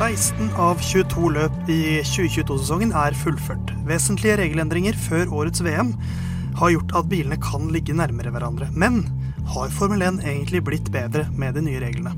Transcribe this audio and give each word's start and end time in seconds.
16 0.00 0.54
av 0.56 0.78
22 0.80 1.28
løp 1.34 1.56
i 1.68 2.00
2022-sesongen 2.08 2.94
er 2.96 3.12
fullført. 3.20 3.68
Vesentlige 3.84 4.38
regelendringer 4.40 4.96
før 4.96 5.34
årets 5.42 5.60
VM 5.60 5.90
har 6.56 6.72
gjort 6.72 6.94
at 6.96 7.10
bilene 7.10 7.36
kan 7.44 7.66
ligge 7.68 7.92
nærmere 7.98 8.32
hverandre. 8.32 8.70
Men 8.72 9.02
har 9.52 9.74
Formel 9.76 10.00
1 10.06 10.22
egentlig 10.24 10.62
blitt 10.64 10.88
bedre 10.94 11.26
med 11.36 11.58
de 11.58 11.66
nye 11.66 11.82
reglene? 11.84 12.14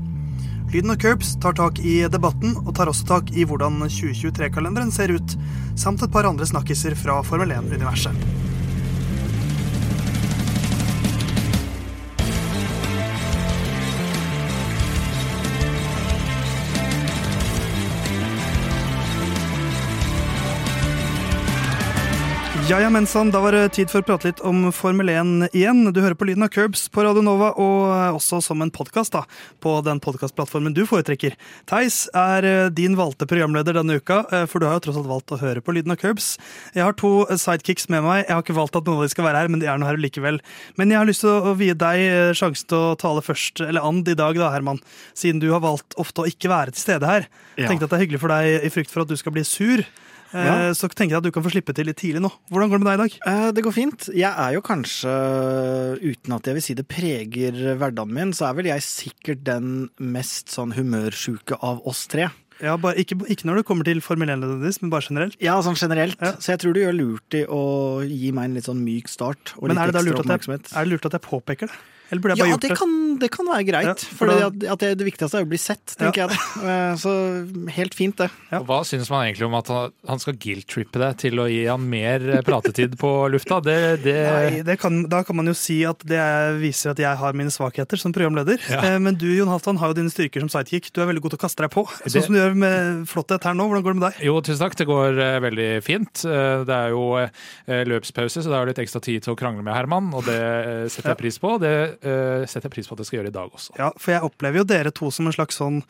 Lyden 0.71 0.95
og 0.95 1.03
Curbs 1.03 1.33
tar 1.43 1.59
tak 1.59 1.83
i 1.83 1.97
debatten, 2.07 2.55
og 2.63 2.71
tar 2.79 2.87
også 2.87 3.09
tak 3.09 3.35
i 3.35 3.43
hvordan 3.43 3.83
2023-kalenderen 3.83 4.95
ser 4.95 5.11
ut, 5.11 5.35
samt 5.75 6.07
et 6.07 6.15
par 6.15 6.29
andre 6.29 6.47
snakkiser 6.47 6.95
fra 6.95 7.19
Formel 7.27 7.51
1-universet. 7.51 8.42
Ja, 22.63 22.77
ja, 22.79 22.87
mensan, 22.89 23.27
da 23.27 23.41
var 23.43 23.51
det 23.51 23.73
tid 23.75 23.89
for 23.91 23.99
å 23.99 24.05
prate 24.07 24.29
litt 24.29 24.41
om 24.47 24.69
Formel 24.71 25.09
1 25.11 25.49
igjen. 25.51 25.81
Du 25.91 25.97
hører 25.99 26.15
på 26.15 26.29
lyden 26.29 26.45
av 26.45 26.51
Curbs 26.53 26.85
på 26.87 27.03
Radio 27.03 27.19
Nova, 27.19 27.49
og 27.59 28.15
også 28.15 28.37
som 28.45 28.63
en 28.63 28.71
podkast 28.71 29.17
på 29.59 29.73
den 29.83 29.99
podkastplattformen 29.99 30.71
du 30.71 30.85
foretrekker. 30.87 31.35
Theis 31.67 32.05
er 32.15 32.47
eh, 32.47 32.69
din 32.71 32.95
valgte 32.95 33.27
programleder 33.27 33.75
denne 33.75 33.97
uka, 33.99 34.21
eh, 34.31 34.45
for 34.47 34.63
du 34.63 34.69
har 34.69 34.77
jo 34.77 34.85
tross 34.85 35.01
alt 35.01 35.09
valgt 35.11 35.33
å 35.35 35.41
høre 35.41 35.59
på 35.59 35.75
lyden 35.75 35.91
av 35.91 35.99
Curbs. 35.99 36.37
Jeg 36.71 36.85
har 36.87 36.95
to 36.95 37.11
sidekicks 37.27 37.89
med 37.91 38.05
meg. 38.07 38.21
Jeg 38.23 38.31
har 38.31 38.45
ikke 38.45 38.55
valgt 38.55 38.79
at 38.79 38.87
noen 38.87 39.01
av 39.01 39.09
de 39.09 39.11
skal 39.11 39.27
være 39.27 39.41
her, 39.43 39.51
men 39.51 39.59
de 39.59 39.67
er 39.67 39.81
nå 39.83 39.89
her 39.89 39.99
likevel. 39.99 40.39
Men 40.79 40.95
jeg 40.95 41.01
har 41.01 41.11
lyst 41.11 41.25
til 41.25 41.35
å 41.35 41.57
vie 41.59 41.75
deg 41.75 42.05
eh, 42.05 42.31
sjansen 42.31 42.71
til 42.71 42.79
å 42.93 42.95
tale 43.03 43.25
først, 43.27 43.65
eller 43.67 43.83
and 43.83 44.07
i 44.07 44.15
dag, 44.15 44.39
da, 44.39 44.53
Herman. 44.55 44.79
Siden 45.11 45.43
du 45.43 45.49
har 45.51 45.65
valgt 45.67 45.99
ofte 45.99 46.23
å 46.23 46.31
ikke 46.31 46.53
være 46.53 46.71
til 46.71 46.87
stede 46.87 47.11
her. 47.11 47.27
Ja. 47.57 47.67
Tenkte 47.67 47.91
at 47.91 47.97
det 47.97 47.99
er 47.99 48.05
hyggelig 48.07 48.23
for 48.23 48.31
deg 48.31 48.63
i 48.63 48.71
frykt 48.71 48.95
for 48.95 49.03
at 49.03 49.11
du 49.11 49.19
skal 49.19 49.35
bli 49.35 49.43
sur. 49.51 49.83
Eh, 50.33 50.45
Ja. 50.45 50.73
Så 50.73 50.89
tenker 50.89 51.13
jeg 51.15 51.17
at 51.21 51.23
du 51.27 51.31
kan 51.31 51.43
få 51.45 51.51
slippe 51.53 51.73
til 51.77 51.85
litt 51.85 51.97
tidlig 52.01 52.21
nå. 52.23 52.31
Hvordan 52.51 52.69
går 52.71 52.79
det 52.81 52.85
med 52.87 52.91
deg 52.91 52.99
i 52.99 53.03
dag? 53.03 53.17
Eh, 53.31 53.51
Det 53.53 53.63
går 53.63 53.73
fint. 53.75 54.09
Jeg 54.13 54.33
er 54.33 54.53
jo 54.55 54.61
kanskje, 54.65 55.13
uten 56.01 56.33
at 56.35 56.43
jeg 56.49 56.57
vil 56.57 56.65
si 56.65 56.73
det 56.77 56.87
preger 56.89 57.59
hverdagen 57.79 58.13
min, 58.13 58.31
så 58.35 58.49
er 58.49 58.57
vel 58.57 58.65
jeg 58.71 58.81
sikkert 58.85 59.43
den 59.47 59.89
mest 59.99 60.49
sånn 60.53 60.73
humørsjuke 60.77 61.57
av 61.61 61.81
oss 61.85 62.07
tre. 62.07 62.29
Ja, 62.63 62.77
bare, 62.77 62.95
ikke, 63.01 63.17
ikke 63.27 63.47
når 63.49 63.59
det 63.59 63.65
kommer 63.67 63.83
til 63.87 63.99
Formel 63.99 64.29
1, 64.29 64.43
men 64.81 64.91
bare 64.93 65.03
generelt. 65.03 65.35
Ja, 65.43 65.57
sånn 65.65 65.75
generelt. 65.75 66.15
Ja. 66.21 66.33
Så 66.39 66.53
jeg 66.53 66.61
tror 66.63 66.73
du 66.77 66.79
gjør 66.83 66.95
lurt 66.95 67.35
i 67.35 67.41
å 67.49 67.63
gi 68.07 68.29
meg 68.31 68.45
en 68.45 68.53
litt 68.59 68.69
sånn 68.69 68.83
myk 68.85 69.09
start. 69.11 69.55
Og 69.57 69.67
Men 69.67 69.75
litt 69.75 69.81
er 69.83 69.91
det, 69.91 69.97
da 69.97 70.05
lurt 70.05 70.21
at 70.23 70.31
jeg, 70.47 70.61
er 70.71 70.85
det 70.85 70.91
lurt 70.93 71.07
at 71.09 71.17
jeg 71.17 71.25
påpeker 71.25 71.67
det? 71.73 71.81
Eller 72.13 72.21
burde 72.21 72.37
jeg 72.37 72.45
Ja, 72.45 72.51
gjort 72.53 72.61
det 72.67 72.69
det? 72.73 72.77
kan, 72.77 72.93
det 73.23 73.29
kan 73.33 73.47
være 73.49 73.65
greit. 73.65 73.87
Ja, 74.05 74.15
for 74.19 74.29
da- 74.29 74.47
at, 74.51 74.63
at 74.75 74.83
det, 74.85 74.91
det 75.01 75.07
viktigste 75.09 75.39
er 75.41 75.45
å 75.47 75.49
bli 75.49 75.59
sett, 75.61 75.95
tenker 75.97 76.23
jeg. 76.23 76.29
det. 76.29 76.39
Eh, 76.69 76.93
Så 77.01 77.13
helt 77.73 77.95
fint, 77.97 78.15
det. 78.21 78.29
Ja. 78.51 78.59
Og 78.61 78.67
Hva 78.69 78.79
synes 78.85 79.09
man 79.09 79.25
egentlig 79.25 79.47
om 79.49 79.55
at 79.57 79.67
han, 79.73 79.91
han 80.07 80.21
skal 80.21 80.37
guilt-trippe 80.37 81.01
deg 81.01 81.17
til 81.23 81.41
å 81.41 81.47
gi 81.49 81.63
han 81.65 81.81
mer 81.89 82.23
eh, 82.37 82.43
pratetid 82.45 82.93
på 83.01 83.11
lufta? 83.33 83.57
Det, 83.65 83.77
det 84.05 84.15
Nei, 84.29 84.61
det 84.67 84.77
kan, 84.81 85.01
da 85.09 85.23
kan 85.25 85.35
man 85.39 85.49
jo 85.49 85.55
si 85.57 85.81
at 85.89 86.03
det 86.07 86.21
viser 86.61 86.93
at 86.93 87.01
jeg 87.01 87.17
har 87.23 87.33
mine 87.33 87.51
svakheter 87.53 87.97
som 87.99 88.13
programleder. 88.13 88.61
Ja. 88.69 88.83
Eh, 88.93 88.99
Men 89.03 89.17
du 89.19 89.25
Jon 89.33 89.49
Halvdan, 89.51 89.79
har 89.81 89.91
jo 89.93 89.97
dine 90.03 90.13
styrker 90.13 90.43
som 90.45 90.51
sidekick. 90.53 90.91
Du 90.93 91.01
er 91.01 91.09
veldig 91.09 91.23
god 91.25 91.33
til 91.35 91.41
å 91.41 91.43
kaste 91.47 91.65
deg 91.65 91.73
på. 91.73 91.87
Det- 92.03 92.13
Sånn 92.13 92.27
som 92.29 92.35
du 92.37 92.41
gjør 92.43 92.55
med 92.61 93.07
flotthet 93.09 93.43
her 93.49 93.57
nå. 93.57 93.65
Hvordan 93.71 93.83
går 93.87 93.93
det 93.95 93.99
med 94.03 94.07
deg? 94.11 94.21
Jo, 94.29 94.37
tusen 94.45 94.61
takk. 94.61 94.75
Det 94.77 94.87
går 94.87 95.17
veldig 95.49 95.69
fint. 95.83 96.13
Det 96.23 96.77
er 96.77 96.93
jo 96.93 97.03
løpspause, 97.67 98.43
så 98.43 98.49
det 98.51 98.57
er 98.59 98.69
litt 98.71 98.81
ekstra 98.83 99.01
tid 99.03 99.23
til 99.25 99.33
å 99.33 99.39
krangle 99.39 99.63
med 99.65 99.73
Herman, 99.75 100.11
og 100.13 100.25
det 100.27 100.91
setter 100.93 101.13
jeg 101.13 101.19
pris 101.23 101.39
på. 101.41 101.55
Det 101.61 101.73
eh, 102.03 102.45
setter 102.45 102.67
jeg 102.69 102.75
pris 102.75 102.87
på 102.87 102.93
at 102.93 102.99
jeg 103.03 103.05
skal 103.09 103.19
gjøre 103.21 103.31
i 103.31 103.37
dag 103.39 103.49
også. 103.57 103.77
Ja, 103.79 103.91
For 103.97 104.11
jeg 104.15 104.21
opplever 104.27 104.61
jo 104.61 104.63
dere 104.69 104.91
to 104.91 105.09
som 105.11 105.27
en 105.27 105.33
slags 105.35 105.55
sånn 105.59 105.81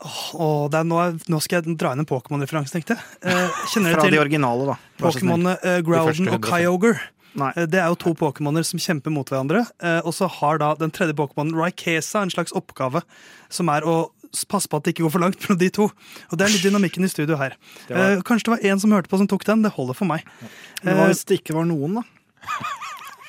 Åh, 0.00 0.68
det 0.72 0.78
er 0.80 0.84
nå, 0.88 0.96
nå 1.28 1.38
skal 1.44 1.60
jeg 1.60 1.74
dra 1.76 1.90
inn 1.92 2.00
en 2.00 2.06
Pokémon-referanse, 2.08 2.72
tenkte 2.72 2.94
jeg. 2.96 3.02
Eh, 3.20 3.56
kjenner 3.68 3.92
Fra 3.98 4.06
til 4.06 4.14
de 4.14 4.20
originale, 4.22 4.64
da. 4.70 4.76
Pokémonene 5.02 5.58
eh, 5.60 5.80
Groudon 5.84 6.30
og 6.32 6.46
Kyogre? 6.48 6.94
Nei. 7.36 7.50
Eh, 7.54 7.66
Det 7.68 7.82
er 7.82 7.90
jo 7.92 7.98
to 8.00 8.14
Pokémoner 8.16 8.64
som 8.64 8.80
kjemper 8.80 9.12
mot 9.12 9.28
hverandre. 9.28 9.66
eh, 9.84 10.00
Og 10.08 10.14
så 10.16 10.26
har 10.38 10.56
da 10.62 10.70
den 10.80 10.90
tredje 10.90 11.12
Pokémonen 11.18 11.52
Rykesa 11.52 12.22
en 12.24 12.32
slags 12.32 12.54
oppgave, 12.56 13.02
som 13.52 13.68
er 13.68 13.82
å 13.84 14.08
passe 14.48 14.70
på 14.72 14.78
at 14.80 14.84
det 14.88 14.94
ikke 14.94 15.04
går 15.04 15.12
for 15.18 15.20
langt 15.26 15.36
mellom 15.44 15.58
de 15.60 15.68
to. 15.68 15.90
Og 16.30 16.38
det 16.38 16.46
er 16.48 16.54
litt 16.54 16.64
dynamikken 16.64 17.04
i 17.04 17.08
studio 17.12 17.36
her. 17.36 17.52
Det 17.88 17.92
var- 17.98 18.16
Eh, 18.16 18.22
Kanskje 18.24 18.48
det 18.48 18.54
var 18.56 18.64
en 18.72 18.80
som 18.80 18.90
hørte 18.96 19.08
på 19.12 19.18
som 19.20 19.28
tok 19.28 19.44
den. 19.44 19.60
Det 19.68 19.72
holder 19.76 19.94
for 20.00 20.06
meg. 20.08 20.24
Det 20.80 20.96
var 20.96 21.12
hvis 21.12 21.26
det 21.28 21.42
ikke 21.44 21.58
var 21.60 21.68
noen, 21.68 22.00
da. 22.00 22.02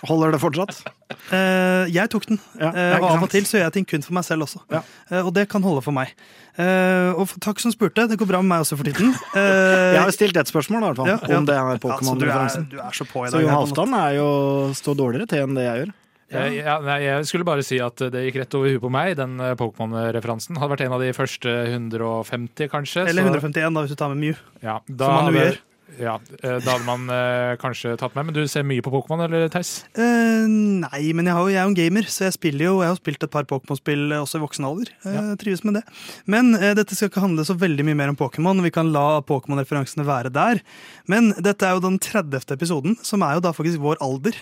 Holder 0.09 0.34
det 0.35 0.41
fortsatt? 0.41 0.81
Eh, 1.31 1.85
jeg 1.91 2.07
tok 2.12 2.23
den, 2.28 2.38
Ja, 2.59 2.69
eh, 2.72 2.94
og 2.97 3.06
av 3.07 3.23
og 3.23 3.29
til 3.31 3.44
så 3.47 3.57
gjør 3.57 3.66
jeg 3.67 3.73
ting 3.75 3.85
kun 3.88 4.03
for 4.03 4.16
meg 4.16 4.23
selv 4.28 4.45
også. 4.45 4.62
Ja. 4.72 4.79
Eh, 5.12 5.19
og 5.28 5.29
det 5.35 5.44
kan 5.51 5.63
holde 5.63 5.84
for 5.84 5.95
meg. 5.95 6.12
Eh, 6.59 7.12
og 7.19 7.31
takk 7.44 7.59
som 7.63 7.72
spurte. 7.72 8.03
Det 8.09 8.17
går 8.19 8.28
bra 8.29 8.39
med 8.44 8.50
meg 8.51 8.63
også 8.66 8.78
for 8.79 8.88
tiden. 8.88 9.12
Eh, 9.35 9.94
Jeg 9.95 10.01
har 10.01 10.12
stilt 10.16 10.39
et 10.39 10.51
spørsmål, 10.51 10.81
da, 10.81 10.88
i 10.88 10.91
hvert 10.91 11.01
fall, 11.03 11.12
ja, 11.12 11.17
ja. 11.35 11.39
om 11.39 11.47
det 11.47 11.56
er 11.56 11.59
ja, 11.59 11.67
så 11.67 11.72
du, 11.72 11.75
er, 11.75 11.84
Pokémon-referansen. 11.85 12.66
så 12.95 13.07
på 13.12 13.25
i 13.28 13.31
Så. 13.31 13.41
Jon. 13.44 13.51
Halvdan 13.53 13.95
er 14.00 14.16
jo 14.17 14.28
står 14.79 14.97
dårligere 15.03 15.29
til 15.31 15.44
enn 15.45 15.56
det 15.59 15.66
jeg 15.67 15.84
gjør. 15.84 15.94
Jeg, 16.31 16.53
ja, 16.63 16.75
nei, 16.88 16.97
jeg 17.03 17.25
skulle 17.28 17.47
bare 17.47 17.63
si 17.68 17.79
at 17.83 18.03
det 18.16 18.22
gikk 18.29 18.38
rett 18.45 18.56
over 18.56 18.72
huet 18.72 18.83
på 18.83 18.91
meg, 18.95 19.16
den 19.19 19.35
eh, 19.44 19.51
Pokémon-referansen. 19.59 20.59
Hadde 20.63 20.73
vært 20.78 20.85
en 20.88 20.95
av 20.95 21.03
de 21.03 21.12
første 21.16 21.57
150, 21.73 22.72
kanskje. 22.72 23.03
Eller 23.12 23.28
så- 23.28 23.35
151, 23.35 23.75
da, 23.75 23.83
hvis 23.83 23.91
du 23.91 24.00
tar 24.00 24.13
med 24.16 24.23
Mew. 24.23 24.39
Ja, 24.63 24.79
da 24.88 25.12
Som 25.12 25.25
man 25.28 25.35
jo 25.35 25.44
gjør. 25.44 25.59
Ja, 26.00 26.16
eh, 26.40 26.57
da 26.63 26.75
hadde 26.75 26.85
man 26.88 27.09
eh, 27.12 27.56
kanskje 27.62 27.97
tatt 28.00 28.16
med. 28.16 28.29
Men 28.29 28.35
du 28.38 28.41
ser 28.50 28.63
mye 28.68 28.84
på 28.84 28.94
Pokémon, 28.94 29.24
eller 29.25 29.50
Theis? 29.52 29.84
Eh, 29.91 30.47
nei, 30.47 31.02
men 31.18 31.28
jeg, 31.28 31.35
har 31.35 31.44
jo, 31.44 31.52
jeg 31.52 31.59
er 31.59 31.68
jo 31.68 31.74
en 31.74 31.78
gamer, 31.78 32.07
så 32.07 32.28
jeg 32.28 32.38
spiller 32.38 32.69
jo 32.69 32.75
Jeg 32.81 32.94
har 32.94 33.00
spilt 33.00 33.25
et 33.28 33.34
par 33.34 33.47
Pokémon-spill 33.50 34.06
eh, 34.12 34.24
også 34.24 34.40
i 34.40 34.44
voksen 34.46 34.68
alder. 34.69 34.94
Eh, 35.03 35.31
Trives 35.41 35.66
med 35.68 35.80
det. 35.80 35.84
Men 36.31 36.53
eh, 36.56 36.74
dette 36.78 36.96
skal 36.97 37.12
ikke 37.12 37.25
handle 37.25 37.46
så 37.47 37.57
veldig 37.59 37.88
mye 37.90 38.00
mer 38.00 38.13
om 38.13 38.19
Pokémon. 38.19 38.63
Vi 38.63 38.74
kan 38.74 38.94
la 38.96 39.22
Pokémon-referansene 39.28 40.07
være 40.07 40.34
der. 40.34 40.63
Men 41.12 41.34
dette 41.40 41.68
er 41.68 41.75
jo 41.75 41.85
den 41.88 42.00
30. 42.01 42.40
episoden, 42.56 42.97
som 43.06 43.25
er 43.28 43.38
jo 43.38 43.46
da 43.47 43.56
faktisk 43.56 43.84
vår 43.84 44.00
alder. 44.06 44.38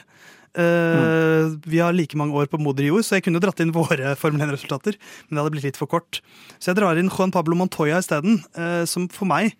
Eh, 0.57 1.57
Vi 1.65 1.79
har 1.79 1.93
like 1.93 2.17
mange 2.17 2.33
år 2.33 2.49
på 2.49 2.59
moder 2.61 2.87
jord, 2.87 3.05
så 3.05 3.17
jeg 3.17 3.27
kunne 3.27 3.41
dratt 3.41 3.59
inn 3.61 3.73
våre 3.75 4.15
Formel 4.21 4.45
1-resultater. 4.47 4.97
Men 5.27 5.37
det 5.37 5.43
hadde 5.43 5.55
blitt 5.57 5.67
litt 5.69 5.81
for 5.81 5.89
kort. 5.91 6.21
Så 6.57 6.71
jeg 6.71 6.79
drar 6.81 6.99
inn 6.99 7.11
Juan 7.11 7.33
Pablo 7.33 7.57
Montoya 7.57 7.99
isteden, 8.01 8.41
uh, 8.57 8.85
som 8.89 9.09
for 9.13 9.29
meg 9.29 9.55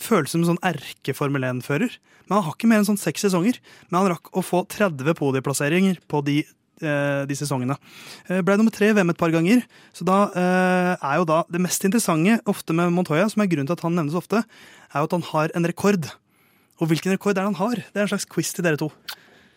føles 0.00 0.32
som 0.32 0.42
en 0.42 0.54
sånn 0.54 0.62
erke-Formel 0.64 1.44
1-fører. 1.44 1.98
Men 2.28 2.36
han 2.36 2.44
har 2.44 2.54
ikke 2.54 2.68
mer 2.68 2.82
enn 2.82 2.88
sånn 2.90 3.00
seks 3.00 3.24
sesonger. 3.24 3.58
Men 3.88 4.02
han 4.02 4.12
rakk 4.14 4.30
å 4.36 4.44
få 4.44 4.62
30 4.68 5.16
podieplasseringer 5.16 6.00
på 6.10 6.20
de, 6.26 6.42
eh, 6.84 7.22
de 7.28 7.36
sesongene. 7.36 7.78
Eh, 8.28 8.42
ble 8.44 8.58
nummer 8.60 8.74
tre 8.74 8.90
i 8.90 8.96
VM 8.96 9.10
et 9.10 9.20
par 9.20 9.32
ganger. 9.32 9.64
Så 9.96 10.04
da 10.04 10.28
eh, 10.36 10.94
er 11.00 11.16
jo 11.16 11.24
da 11.24 11.42
det 11.48 11.62
mest 11.64 11.84
interessante 11.88 12.38
ofte 12.44 12.76
med 12.76 12.92
Montoya, 12.92 13.30
som 13.32 13.42
er 13.42 13.48
grunnen 13.48 13.66
til 13.66 13.78
at 13.78 13.84
han 13.86 13.96
nevnes 13.96 14.18
ofte, 14.18 14.44
er 14.44 15.00
jo 15.00 15.08
at 15.08 15.16
han 15.16 15.28
har 15.32 15.56
en 15.56 15.64
rekord. 15.64 16.10
Og 16.78 16.92
hvilken 16.92 17.16
rekord 17.16 17.32
er 17.32 17.42
det 17.42 17.48
han 17.48 17.62
har? 17.62 17.80
Det 17.80 17.96
er 17.96 18.06
en 18.06 18.12
slags 18.12 18.28
quiz 18.28 18.52
til 18.52 18.64
dere 18.64 18.78
to. 18.80 18.92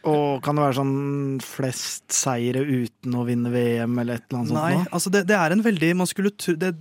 Og 0.10 0.42
kan 0.42 0.58
det 0.58 0.64
være 0.64 0.78
sånn 0.80 0.96
flest 1.46 2.08
seire 2.16 2.64
uten 2.66 3.18
å 3.18 3.26
vinne 3.28 3.52
VM, 3.54 4.00
eller 4.02 4.18
et 4.18 4.26
eller 4.30 4.40
annet 4.40 4.56
Nei, 4.56 4.72
sånt? 4.72 4.82
Nei, 4.82 4.94
altså 4.98 5.14
det, 5.14 5.22
det 5.30 5.38
er 5.38 5.54
en 5.54 5.64
veldig 5.66 5.92
man 6.00 6.10
skulle 6.10 6.34
tro, 6.34 6.56
det, 6.58 6.72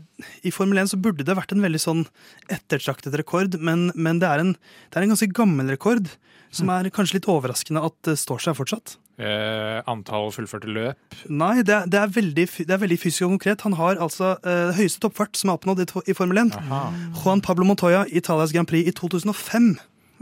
I 0.48 0.52
Formel 0.54 0.80
1 0.80 0.94
så 0.94 1.00
burde 1.04 1.26
det 1.28 1.36
vært 1.36 1.52
en 1.52 1.64
veldig 1.64 1.82
sånn 1.82 2.06
ettertraktet 2.48 3.18
rekord, 3.20 3.58
men, 3.60 3.90
men 3.92 4.22
det, 4.22 4.30
er 4.30 4.44
en, 4.46 4.54
det 4.56 5.00
er 5.00 5.06
en 5.06 5.14
ganske 5.14 5.32
gammel 5.36 5.72
rekord. 5.76 6.08
Som 6.50 6.66
er 6.74 6.88
kanskje 6.90 7.20
litt 7.20 7.28
overraskende 7.30 7.78
at 7.86 7.94
det 8.08 8.16
står 8.18 8.40
seg 8.42 8.56
fortsatt. 8.58 8.96
Eh, 9.22 9.76
antall 9.90 10.32
fullførte 10.34 10.66
løp. 10.66 11.18
Nei, 11.30 11.60
det 11.62 11.74
er, 11.76 11.84
det 11.86 12.00
er, 12.00 12.10
veldig, 12.10 12.46
det 12.66 12.74
er 12.74 12.80
veldig 12.82 12.98
fysisk 12.98 13.28
og 13.28 13.36
konkret. 13.36 13.62
Han 13.68 13.76
har 13.78 14.00
altså 14.02 14.32
eh, 14.42 14.72
høyeste 14.74 15.04
toppfart 15.04 15.38
som 15.38 15.52
er 15.52 15.60
oppnådd 15.60 15.84
i, 15.84 15.86
i 16.10 16.16
Formel 16.16 16.42
1. 16.42 16.56
Aha. 16.58 16.80
Juan 17.20 17.44
Pablo 17.44 17.68
Montoya, 17.68 18.02
Italias 18.08 18.54
Grand 18.56 18.66
Prix 18.70 18.90
i 18.90 18.96
2005. 18.98 19.70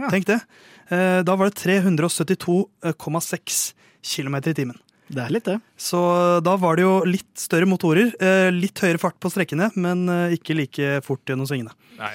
Ja. 0.02 0.10
Tenk 0.12 0.28
det. 0.28 0.42
Eh, 0.88 1.20
da 1.26 1.34
var 1.36 1.44
det 1.50 1.58
372,6 1.60 3.74
km 4.02 4.34
i 4.36 4.54
timen. 4.54 4.78
Det 5.08 5.22
er 5.24 5.30
litt 5.32 5.46
det. 5.48 5.54
Så 5.80 5.96
da 6.44 6.52
var 6.60 6.76
det 6.76 6.82
jo 6.84 6.98
litt 7.08 7.32
større 7.40 7.64
motorer, 7.68 8.10
eh, 8.20 8.50
litt 8.52 8.76
høyere 8.84 8.98
fart 9.00 9.16
på 9.20 9.30
strekkene, 9.32 9.70
men 9.80 10.02
eh, 10.12 10.34
ikke 10.36 10.52
like 10.56 10.98
fort 11.06 11.24
gjennom 11.24 11.48
svingene. 11.48 11.72
Nei, 11.96 12.12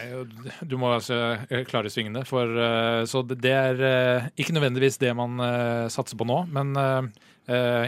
du 0.61 0.77
må 0.77 0.91
altså 0.93 1.17
klare 1.67 1.89
svingene, 1.91 2.21
for 2.25 2.47
Så 3.09 3.23
det 3.27 3.51
er 3.51 3.75
ikke 4.37 4.53
nødvendigvis 4.55 4.97
det 5.01 5.11
man 5.17 5.35
satser 5.91 6.15
på 6.15 6.23
nå, 6.29 6.37
men 6.47 6.71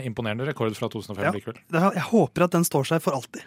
imponerende 0.03 0.43
rekord 0.49 0.75
fra 0.75 0.89
2005 0.91 1.23
Ja. 1.23 1.31
likevel. 1.31 1.55
Jeg 1.71 2.03
håper 2.09 2.43
at 2.43 2.51
den 2.57 2.65
står 2.67 2.83
seg 2.89 2.99
for 3.05 3.13
alltid. 3.15 3.43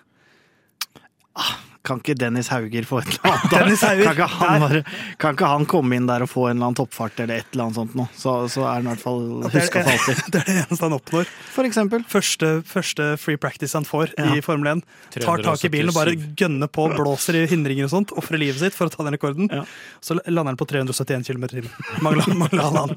Kan 1.89 2.03
ikke 2.03 2.15
Dennis 2.21 2.51
Hauger 2.53 2.85
få 2.89 2.99
et 3.01 3.09
eller 3.15 3.33
annet? 3.33 3.81
Hauger, 3.89 4.05
Kan 4.05 4.15
ikke, 4.19 4.27
han 4.43 4.63
bare, 4.67 4.81
kan 5.23 5.37
ikke 5.39 5.49
han 5.55 5.65
komme 5.71 5.97
inn 5.97 6.09
der 6.11 6.25
og 6.27 6.29
få 6.31 6.47
en 6.51 6.59
eller 6.59 6.69
annen 6.69 6.79
toppfart 6.83 7.23
eller 7.25 7.41
et 7.41 7.49
eller 7.55 7.65
annet 7.69 7.79
sånt 7.81 7.95
nå? 7.97 8.05
Så, 8.19 8.35
så 8.53 8.67
er 8.69 8.79
han 8.83 8.87
i 8.87 8.91
hvert 8.93 9.05
fall 9.07 9.23
huska 9.49 9.83
for 9.87 9.93
alltid. 9.95 10.23
Det 10.35 10.43
er 10.43 10.49
det 10.51 10.57
eneste 10.67 10.85
han 10.85 10.97
oppnår. 10.99 11.31
For 11.55 11.69
eksempel. 11.69 12.05
Første, 12.13 12.51
første 12.69 13.09
free 13.23 13.41
practice 13.41 13.73
han 13.79 13.89
får 13.89 14.13
Ja. 14.19 14.29
i 14.37 14.43
Formel 14.45 14.71
1. 14.77 14.85
Tar 15.19 15.43
tak 15.47 15.65
i 15.65 15.73
bilen 15.73 15.91
og 15.93 15.97
bare 15.99 16.15
gønner 16.39 16.69
på, 16.69 16.87
blåser 16.99 17.41
i 17.41 17.47
hindringer 17.51 17.89
og 17.89 17.95
sånt. 17.97 18.13
Ofrer 18.21 18.41
livet 18.45 18.61
sitt 18.61 18.77
for 18.77 18.91
å 18.91 18.93
ta 18.93 19.07
den 19.09 19.17
rekorden. 19.17 19.49
Ja. 19.53 19.65
Så 20.05 20.19
lander 20.27 20.53
han 20.53 20.61
på 20.61 20.69
371 20.69 21.25
km 21.33 21.49
i 21.49 21.53
timen. 21.57 21.73
Mangler 22.05 22.77
han. 22.77 22.95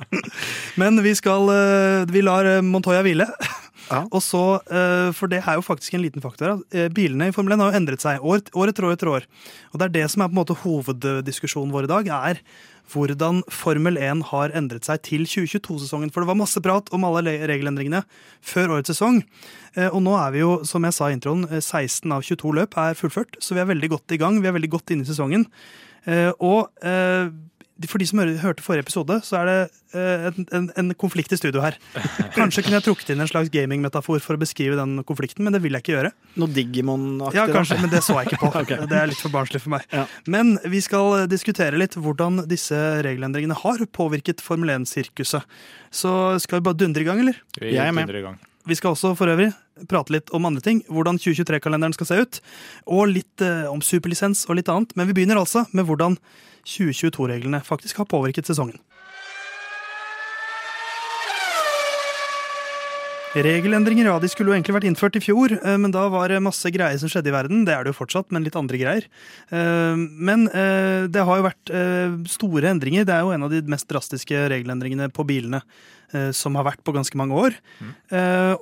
Men 0.82 1.00
vi 1.06 1.16
skal 1.18 1.48
eh, 1.54 2.06
Vi 2.12 2.22
lar 2.26 2.46
eh, 2.58 2.62
Montoya 2.66 3.02
hvile. 3.06 3.30
Ja. 3.90 4.04
Og 4.12 4.22
så, 4.22 4.62
eh, 4.72 5.12
For 5.18 5.28
det 5.28 5.42
er 5.46 5.56
jo 5.56 5.62
faktisk 5.66 5.94
en 5.96 6.04
liten 6.04 6.22
faktor. 6.22 6.62
eh, 6.72 6.88
Bilene 6.90 7.28
i 7.28 7.32
Formel 7.32 7.54
1 7.54 7.60
har 7.60 7.72
jo 7.72 7.80
endret 7.80 8.02
seg 8.02 8.20
år, 8.22 8.42
år 8.54 8.70
etter 8.70 8.84
år 8.86 8.94
etter 8.96 9.08
år. 9.10 9.26
Og 9.74 9.80
det 9.80 9.86
er 9.86 9.96
det 10.02 10.12
som 10.12 10.22
er 10.22 10.28
på 10.30 10.36
en 10.36 10.42
måte 10.46 10.58
hoveddiskusjonen 10.62 11.72
vår 11.72 11.84
i 11.84 11.88
dag, 11.88 12.08
er 12.08 12.40
hvordan 12.92 13.42
Formel 13.50 13.98
1 13.98 14.22
har 14.32 14.50
endret 14.52 14.84
seg 14.84 15.02
til 15.02 15.22
2022-sesongen. 15.26 16.12
For 16.12 16.22
det 16.22 16.28
var 16.28 16.36
masse 16.36 16.60
prat 16.62 16.90
om 16.92 17.04
alle 17.08 17.24
regelendringene 17.48 18.04
før 18.42 18.76
årets 18.78 18.92
sesong. 18.92 19.24
Eh, 19.76 19.88
Og 19.90 20.02
nå 20.04 20.16
er 20.20 20.32
vi 20.32 20.40
jo, 20.40 20.64
som 20.64 20.84
jeg 20.84 20.94
sa 20.94 21.08
i 21.08 21.16
introen, 21.16 21.46
eh, 21.52 21.60
16 21.62 22.12
av 22.12 22.22
22 22.22 22.52
løp 22.54 22.78
er 22.78 22.94
fullført, 22.94 23.40
så 23.40 23.56
vi 23.56 23.62
er 23.62 23.72
veldig 23.74 23.90
godt 23.90 24.12
i 24.12 24.18
gang. 24.18 24.42
Vi 24.42 24.48
er 24.48 24.54
veldig 24.60 24.70
godt 24.70 24.92
inne 24.92 25.02
i 25.04 25.12
sesongen. 25.12 25.48
Og 26.42 26.70
for 27.90 27.98
de 28.02 28.06
som 28.10 28.20
hør- 28.20 28.38
hørte 28.44 28.64
forrige 28.66 28.84
episode, 28.86 29.18
så 29.26 29.40
er 29.42 29.46
det 29.50 29.56
eh, 29.96 30.26
en, 30.30 30.48
en, 30.58 30.68
en 30.78 30.92
konflikt 31.00 31.32
i 31.34 31.40
studio 31.40 31.64
her. 31.64 31.78
Kanskje 32.36 32.64
kunne 32.66 32.78
jeg 32.80 32.86
trukket 32.90 33.14
inn 33.14 33.24
en 33.24 33.30
slags 33.32 33.50
gaming-metafor 33.54 34.20
for 34.22 34.38
å 34.38 34.42
beskrive 34.42 34.78
den 34.80 35.00
konflikten, 35.08 35.46
men 35.48 35.56
det 35.56 35.64
vil 35.64 35.74
jeg 35.78 35.86
ikke 35.86 35.96
gjøre. 35.96 36.12
Noe 36.42 36.54
Digimon-aktig. 36.56 37.40
Ja, 37.40 37.48
da. 37.48 37.56
kanskje, 37.58 37.80
men 37.82 37.94
det 37.94 38.04
så 38.06 38.20
jeg 38.20 38.32
ikke 38.34 38.42
på. 38.44 38.52
okay. 38.62 38.84
Det 38.92 39.00
er 39.02 39.10
litt 39.14 39.24
for 39.24 39.34
barnslig 39.34 39.64
for 39.64 39.74
meg. 39.78 39.88
Ja. 39.96 40.06
Men 40.28 40.58
vi 40.70 40.84
skal 40.86 41.26
diskutere 41.32 41.80
litt 41.80 41.96
hvordan 41.98 42.44
disse 42.52 42.78
regelendringene 43.08 43.58
har 43.64 43.86
påvirket 43.96 44.44
Formel 44.46 44.76
1-sirkuset. 44.78 45.48
Så 45.92 46.14
skal 46.44 46.60
vi 46.62 46.68
bare 46.70 46.80
dundre 46.84 47.04
i 47.04 47.08
gang, 47.10 47.24
eller? 47.24 47.42
Vi 47.60 47.76
Jeg 47.76 47.88
er 47.88 47.96
med. 47.96 48.48
Vi 48.68 48.78
skal 48.78 48.94
også 48.94 49.16
for 49.18 49.32
øvrig 49.32 49.52
prate 49.90 50.14
litt 50.14 50.30
om 50.36 50.46
andre 50.46 50.62
ting. 50.62 50.84
Hvordan 50.92 51.18
2023-kalenderen 51.22 51.96
skal 51.96 52.10
se 52.10 52.20
ut. 52.22 52.40
Og 52.86 53.10
litt 53.10 53.44
eh, 53.46 53.66
om 53.72 53.82
superlisens 53.82 54.46
og 54.50 54.60
litt 54.60 54.70
annet. 54.72 54.94
Men 54.98 55.10
vi 55.10 55.16
begynner 55.18 55.42
altså 55.42 55.66
med 55.74 55.88
hvordan 55.90 56.18
2022-reglene 56.68 57.64
faktisk 57.66 58.04
har 58.04 58.10
påvirket 58.12 58.50
sesongen. 58.50 58.78
Regelendringer 63.32 64.10
ja, 64.10 64.18
de 64.20 64.28
skulle 64.28 64.52
jo 64.52 64.58
egentlig 64.58 64.74
vært 64.76 64.88
innført 64.90 65.16
i 65.16 65.22
fjor, 65.24 65.54
eh, 65.56 65.78
men 65.80 65.94
da 65.94 66.04
var 66.12 66.32
det 66.32 66.42
masse 66.44 66.68
greier 66.74 67.00
som 67.00 67.12
skjedde 67.12 67.32
i 67.32 67.36
verden. 67.36 67.64
Det 67.68 67.72
er 67.72 67.86
det 67.86 67.94
jo 67.94 68.00
fortsatt, 68.02 68.28
men 68.36 68.44
litt 68.44 68.58
andre 68.60 68.80
greier. 68.82 69.08
Eh, 69.48 69.96
Men 69.96 70.48
eh, 70.50 71.08
det 71.08 71.24
har 71.24 71.40
jo 71.40 71.48
vært 71.48 71.72
store 72.30 72.70
endringer. 72.74 73.06
Det 73.08 73.16
er 73.16 73.24
jo 73.24 73.32
en 73.32 73.48
av 73.48 73.54
de 73.54 73.62
mest 73.72 73.88
drastiske 73.88 74.36
regelendringene 74.52 75.08
på 75.14 75.26
bilene 75.28 75.62
som 76.36 76.58
har 76.60 76.66
vært 76.68 76.82
på 76.84 76.92
ganske 76.92 77.16
mange 77.16 77.32
år. 77.40 77.54
Mm. 77.80 77.92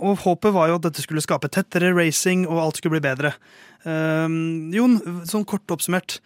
Og 0.06 0.20
håpet 0.22 0.54
var 0.54 0.68
jo 0.70 0.76
at 0.78 0.84
dette 0.86 1.02
skulle 1.02 1.24
skape 1.26 1.50
tettere 1.50 1.90
racing, 1.98 2.44
og 2.46 2.60
alt 2.62 2.78
skulle 2.78 3.00
bli 3.00 3.08
bedre. 3.08 3.32
Jon, 3.90 5.00
sånn 5.26 5.48
kort 5.50 5.74
oppsummert, 5.74 6.20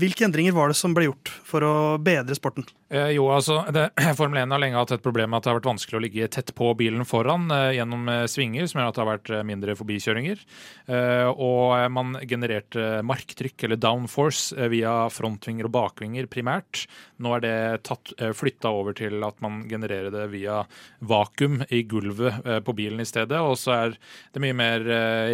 hvilke 0.00 0.24
endringer 0.26 0.54
var 0.56 0.70
det 0.70 0.78
som 0.78 0.94
ble 0.96 1.08
gjort 1.08 1.30
for 1.46 1.64
å 1.66 1.74
bedre 2.02 2.36
sporten? 2.36 2.66
Eh, 2.88 3.10
jo, 3.18 3.26
altså, 3.32 3.60
det, 3.74 3.90
Formel 4.18 4.40
1 4.40 4.54
har 4.54 4.62
lenge 4.62 4.78
hatt 4.78 4.94
et 4.96 5.04
problem 5.04 5.32
med 5.32 5.40
at 5.40 5.46
det 5.46 5.50
har 5.52 5.58
vært 5.58 5.68
vanskelig 5.68 5.98
å 5.98 6.02
ligge 6.04 6.28
tett 6.32 6.54
på 6.56 6.70
bilen 6.78 7.04
foran 7.08 7.50
eh, 7.52 7.74
gjennom 7.76 8.08
eh, 8.08 8.24
svinger, 8.30 8.68
som 8.70 8.80
gjør 8.80 8.88
at 8.88 8.96
det 8.96 9.02
har 9.02 9.10
vært 9.10 9.32
eh, 9.34 9.44
mindre 9.48 9.74
forbikjøringer. 9.78 10.44
Eh, 10.88 11.28
og 11.28 11.74
eh, 11.76 11.88
man 11.92 12.16
genererte 12.28 12.86
marktrykk, 13.04 13.66
eller 13.68 13.80
downforce, 13.82 14.68
via 14.72 14.94
frontvinger 15.12 15.68
og 15.68 15.74
bakvinger 15.74 16.28
primært. 16.32 16.86
Nå 17.20 17.34
er 17.36 17.44
det 17.44 17.56
tatt, 17.88 18.14
flytta 18.38 18.70
over 18.72 18.96
til 18.96 19.22
at 19.26 19.38
man 19.44 19.60
genererer 19.68 20.12
det 20.14 20.28
via 20.32 20.62
vakuum 21.04 21.60
i 21.74 21.82
gulvet 21.88 22.40
på 22.64 22.74
bilen 22.76 23.02
i 23.02 23.08
stedet. 23.08 23.40
Og 23.42 23.56
så 23.60 23.74
er 23.74 23.96
det 24.34 24.42
mye 24.42 24.56
mer 24.56 24.84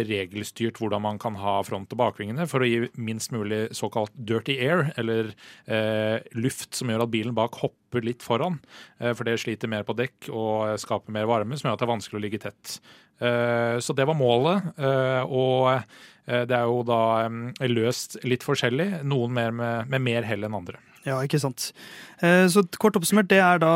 regelstyrt 0.07 0.79
hvordan 0.81 1.03
man 1.05 1.19
kan 1.21 1.37
ha 1.39 1.57
front- 1.67 1.93
og 1.93 2.01
bakvingene 2.01 2.47
for 2.49 2.63
å 2.63 2.69
gi 2.69 2.89
minst 2.97 3.33
mulig 3.35 3.67
såkalt 3.77 4.13
dirty 4.15 4.54
air, 4.61 4.89
eller 4.99 5.31
eh, 5.65 6.19
luft 6.37 6.75
som 6.77 6.91
gjør 6.91 7.05
at 7.05 7.13
bilen 7.13 7.35
bak 7.37 7.57
hopper 7.61 8.05
litt 8.05 8.25
foran. 8.25 8.59
Eh, 8.99 9.13
for 9.13 9.27
det 9.27 9.37
sliter 9.41 9.71
mer 9.71 9.85
på 9.87 9.95
dekk 9.97 10.29
og 10.31 10.75
skaper 10.81 11.15
mer 11.15 11.29
varme, 11.29 11.57
som 11.57 11.69
gjør 11.69 11.77
at 11.77 11.83
det 11.83 11.87
er 11.87 11.93
vanskelig 11.93 12.19
å 12.19 12.25
ligge 12.25 12.41
tett. 12.45 12.79
Eh, 13.19 13.77
så 13.79 13.95
det 13.95 14.07
var 14.09 14.19
målet. 14.19 14.73
eh, 14.77 15.23
og 15.23 15.71
eh, 15.75 16.43
det 16.49 16.57
er 16.57 16.65
jo 16.67 16.81
da 16.87 17.01
eh, 17.27 17.69
løst 17.71 18.19
litt 18.27 18.43
forskjellig. 18.43 19.03
Noen 19.07 19.33
mer 19.35 19.55
med, 19.55 19.91
med 19.93 20.05
mer 20.05 20.27
hell 20.27 20.47
enn 20.47 20.57
andre. 20.57 20.81
Ja, 21.05 21.19
ikke 21.21 21.37
sant. 21.37 21.67
Eh, 22.25 22.47
Så 22.49 22.63
kort 22.81 22.95
oppsummert, 22.97 23.27
det 23.29 23.37
er 23.37 23.59
da 23.61 23.71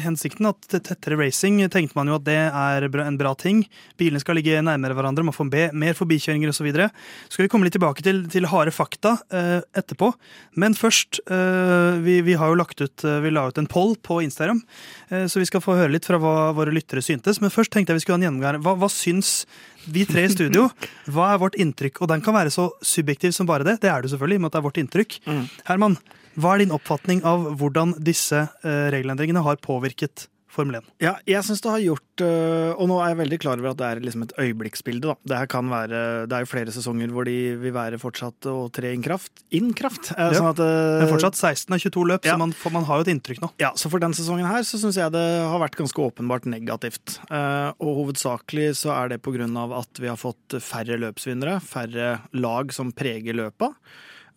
hensikten 0.00 0.48
at 0.48 0.64
tettere 0.70 1.18
racing 1.20 1.58
tenkte 1.68 1.98
man 1.98 2.08
jo 2.08 2.16
at 2.16 2.24
det 2.24 2.36
er 2.48 2.86
en 2.88 3.18
bra 3.20 3.34
ting. 3.36 3.66
Bilene 4.00 4.22
skal 4.22 4.38
ligge 4.38 4.62
nærmere 4.64 4.96
hverandre, 4.96 5.26
man 5.26 5.36
får 5.36 5.50
mer 5.76 5.98
forbikjøringer 5.98 6.48
osv. 6.48 6.70
Så 6.72 7.34
skal 7.34 7.44
vi 7.44 7.50
komme 7.52 7.68
litt 7.68 7.76
tilbake 7.76 8.00
til, 8.06 8.22
til 8.32 8.48
harde 8.48 8.72
fakta 8.72 9.18
eh, 9.28 9.60
etterpå. 9.76 10.14
Men 10.56 10.72
først, 10.78 11.20
eh, 11.28 12.00
vi, 12.00 12.22
vi 12.24 12.38
har 12.40 12.48
jo 12.48 12.60
lagt 12.60 12.80
ut 12.80 13.04
Vi 13.20 13.30
la 13.30 13.46
ut 13.48 13.58
en 13.60 13.68
poll 13.68 13.94
på 14.00 14.22
Instagram, 14.24 14.62
så 15.10 15.40
vi 15.40 15.46
skal 15.48 15.62
få 15.62 15.74
høre 15.76 15.92
litt 15.92 16.06
fra 16.06 16.18
hva 16.20 16.52
våre 16.56 16.72
lyttere 16.72 17.02
syntes. 17.02 17.40
Men 17.42 17.52
først 17.52 17.72
tenkte 17.74 17.92
jeg 17.92 18.00
vi 18.00 18.04
skulle 18.04 18.18
ha 18.18 18.20
en 18.20 18.26
gjennomgang. 18.28 18.60
Hva, 18.64 18.76
hva 18.78 18.88
syns 18.92 19.44
vi 19.86 20.06
tre 20.08 20.26
i 20.26 20.32
studio? 20.36 20.68
Hva 21.10 21.32
er 21.34 21.42
vårt 21.42 21.58
inntrykk? 21.60 22.02
Og 22.02 22.10
den 22.12 22.24
kan 22.24 22.36
være 22.36 22.52
så 22.54 22.68
subjektiv 22.84 23.34
som 23.36 23.48
bare 23.48 23.66
det. 23.66 23.80
Det 23.84 23.92
er 23.92 24.02
det 24.02 24.12
selvfølgelig, 24.12 24.38
i 24.38 24.40
og 24.40 24.44
med 24.44 24.50
at 24.50 24.56
det 24.56 24.60
er 24.60 24.68
vårt 24.68 24.82
inntrykk. 24.82 25.20
Mm. 25.26 25.44
Herman, 25.70 25.96
hva 26.40 26.54
er 26.54 26.64
din 26.64 26.74
oppfatning 26.74 27.24
av 27.26 27.48
hvordan 27.60 27.96
disse 28.04 28.44
eh, 28.44 28.86
regelendringene 28.94 29.42
har 29.44 29.60
påvirket 29.64 30.28
Formel 30.50 30.80
1? 30.80 30.86
Ja, 30.98 31.12
jeg 31.30 31.44
synes 31.46 31.60
det 31.62 31.70
har 31.70 31.82
gjort 31.84 32.22
øh, 32.26 32.72
Og 32.74 32.88
nå 32.90 32.96
er 32.98 33.12
jeg 33.12 33.18
veldig 33.20 33.38
klar 33.42 33.60
over 33.60 33.70
at 33.70 33.78
det 33.78 33.86
er 33.86 34.00
liksom 34.02 34.24
et 34.26 34.32
øyeblikksbilde. 34.42 35.12
da. 35.12 35.14
Det 35.30 35.36
her 35.38 35.46
kan 35.52 35.68
være, 35.70 36.00
det 36.26 36.34
er 36.36 36.42
jo 36.42 36.48
flere 36.50 36.74
sesonger 36.74 37.12
hvor 37.14 37.28
de 37.28 37.36
vil 37.62 37.74
være 37.76 38.00
fortsatt 38.02 38.48
å 38.50 38.56
tre 38.74 38.90
inn 38.96 39.04
kraft. 39.06 39.44
Inn 39.54 39.70
kraft! 39.78 40.10
Eh, 40.16 40.18
Ja, 40.32 40.40
sånn 40.40 40.50
at, 40.50 40.58
øh, 40.64 41.04
Men 41.04 41.12
fortsatt 41.12 41.38
16 41.38 41.76
av 41.76 41.84
22 41.86 42.04
løp, 42.10 42.26
ja. 42.26 42.34
så 42.34 42.42
man, 42.42 42.54
man 42.74 42.88
har 42.90 42.98
jo 43.00 43.06
et 43.06 43.12
inntrykk 43.14 43.40
nå. 43.46 43.52
Ja, 43.62 43.70
så 43.78 43.88
For 43.92 44.02
den 44.02 44.12
sesongen 44.18 44.50
her 44.50 44.66
så 44.66 44.82
syns 44.82 44.98
jeg 44.98 45.14
det 45.14 45.24
har 45.46 45.62
vært 45.62 45.78
ganske 45.78 46.02
åpenbart 46.10 46.50
negativt. 46.50 47.20
Eh, 47.30 47.70
og 47.78 47.94
hovedsakelig 48.02 48.72
så 48.82 48.90
er 48.98 49.14
det 49.14 49.22
på 49.22 49.32
grunn 49.38 49.54
av 49.56 49.72
at 49.84 50.02
vi 50.02 50.10
har 50.10 50.18
fått 50.18 50.58
færre 50.58 50.98
løpsvinnere, 50.98 51.60
færre 51.62 52.16
lag 52.34 52.74
som 52.74 52.90
preger 52.90 53.38
løpa. 53.38 53.70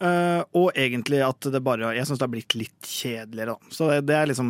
Eh, 0.03 0.41
og 0.58 0.74
egentlig 0.77 1.22
at 1.25 1.46
det 1.53 1.62
bare 1.63 1.93
Jeg 1.96 2.05
syns 2.10 2.20
det 2.20 2.25
har 2.25 2.34
blitt 2.34 2.55
litt 2.60 2.82
kjedeligere, 2.89 3.53
da. 3.58 3.74
Så 3.74 3.89
det, 3.91 4.01
det 4.10 4.15
er 4.22 4.29
liksom 4.34 4.50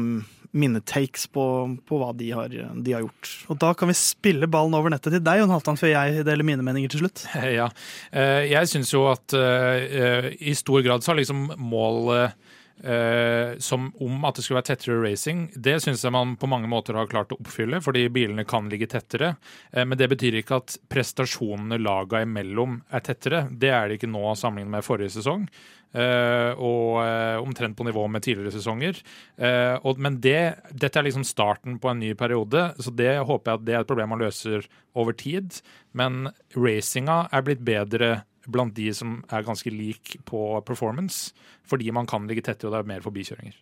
mine 0.53 0.81
takes 0.86 1.25
på, 1.33 1.43
på 1.89 1.98
hva 1.98 2.12
de 2.17 2.27
har, 2.36 2.51
de 2.53 2.93
har 2.93 3.01
gjort. 3.01 3.31
Og 3.50 3.57
da 3.63 3.72
kan 3.77 3.89
vi 3.89 3.95
spille 3.98 4.45
ballen 4.53 4.75
over 4.77 4.93
nettet 4.93 5.15
til 5.15 5.24
deg, 5.25 5.41
Jon 5.41 5.50
Halvdan, 5.53 5.79
før 5.81 5.89
jeg 5.89 6.25
deler 6.27 6.45
mine 6.45 6.65
meninger 6.65 6.93
til 6.93 7.03
slutt. 7.05 7.25
Ja. 7.60 7.67
Eh, 8.13 8.45
Jeg 8.51 8.69
syns 8.69 8.93
jo 8.93 9.07
at 9.12 9.33
eh, 9.38 10.29
i 10.45 10.53
stor 10.57 10.81
grad 10.86 11.01
så 11.05 11.12
har 11.13 11.19
liksom 11.22 11.48
målet 11.57 12.38
eh, 12.83 13.57
som 13.63 13.89
om 14.03 14.25
at 14.27 14.37
det 14.37 14.45
skulle 14.45 14.59
være 14.59 14.69
tettere 14.71 14.99
racing, 15.01 15.45
det 15.55 15.77
syns 15.83 16.03
jeg 16.03 16.13
man 16.13 16.35
på 16.39 16.49
mange 16.51 16.69
måter 16.71 16.97
har 16.99 17.11
klart 17.11 17.33
å 17.33 17.39
oppfylle, 17.39 17.81
fordi 17.83 18.05
bilene 18.13 18.45
kan 18.47 18.69
ligge 18.71 18.89
tettere. 18.91 19.35
Eh, 19.71 19.85
men 19.87 19.99
det 19.99 20.09
betyr 20.11 20.39
ikke 20.41 20.59
at 20.61 20.75
prestasjonene 20.91 21.79
laga 21.81 22.23
imellom 22.25 22.81
er 22.93 23.05
tettere. 23.05 23.45
Det 23.49 23.71
er 23.73 23.87
det 23.87 23.99
ikke 23.99 24.11
nå 24.11 24.35
sammenlignet 24.39 24.77
med 24.77 24.87
forrige 24.87 25.15
sesong. 25.17 25.47
Uh, 25.93 26.57
og 26.57 27.03
uh, 27.05 27.37
omtrent 27.37 27.75
på 27.77 27.85
nivå 27.85 28.07
med 28.09 28.23
tidligere 28.25 28.55
sesonger. 28.55 28.97
Uh, 29.37 29.77
og, 29.85 29.99
men 30.01 30.15
det, 30.25 30.55
dette 30.73 30.97
er 30.97 31.05
liksom 31.05 31.25
starten 31.27 31.75
på 31.77 31.91
en 31.91 32.01
ny 32.01 32.15
periode, 32.17 32.63
så 32.81 32.89
det 32.97 33.11
håper 33.21 33.51
jeg 33.51 33.59
at 33.59 33.67
det 33.67 33.75
er 33.75 33.83
et 33.83 33.91
problem 33.91 34.09
man 34.15 34.23
løser 34.23 34.65
over 34.97 35.13
tid. 35.13 35.59
Men 35.93 36.31
racinga 36.57 37.27
er 37.29 37.45
blitt 37.45 37.61
bedre 37.61 38.23
blant 38.47 38.73
de 38.75 38.89
som 38.93 39.21
er 39.31 39.45
ganske 39.47 39.71
lik 39.71 40.17
på 40.27 40.45
performance, 40.67 41.31
fordi 41.69 41.91
man 41.95 42.07
kan 42.09 42.27
ligge 42.27 42.43
tettere 42.43 42.71
og 42.71 42.75
det 42.77 42.83
er 42.83 42.91
mer 42.95 43.05
forbikjøringer. 43.05 43.55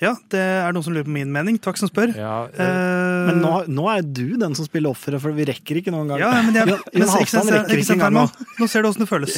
Ja, 0.00 0.14
det 0.32 0.40
er 0.40 0.72
noen 0.72 0.84
som 0.86 0.94
lurer 0.96 1.04
på 1.04 1.12
min 1.12 1.28
mening. 1.28 1.58
Takk 1.60 1.76
som 1.76 1.90
spør. 1.90 2.14
Ja, 2.16 2.46
øh, 2.48 3.00
Eh, 3.20 3.26
Men 3.28 3.40
nå, 3.42 3.50
nå 3.68 3.84
er 3.92 4.00
du 4.02 4.36
den 4.40 4.54
som 4.56 4.64
spiller 4.64 4.94
offeret, 4.94 5.20
for 5.20 5.34
vi 5.36 5.44
rekker 5.44 5.76
ikke 5.80 5.92
noen 5.92 6.08
gang. 6.08 6.22
ja, 6.22 6.30
men 6.42 6.54
jeg, 6.56 6.66
men, 6.70 7.02
Jon 7.02 7.20
ikke 7.20 7.28
sant, 7.28 7.50
ikke 7.52 7.76
ikke 7.76 7.84
sant, 7.90 8.00
Herman? 8.02 8.30
Nå 8.58 8.68
ser 8.70 8.82
du 8.82 8.88
åssen 8.88 9.04
det 9.04 9.10
føles. 9.10 9.34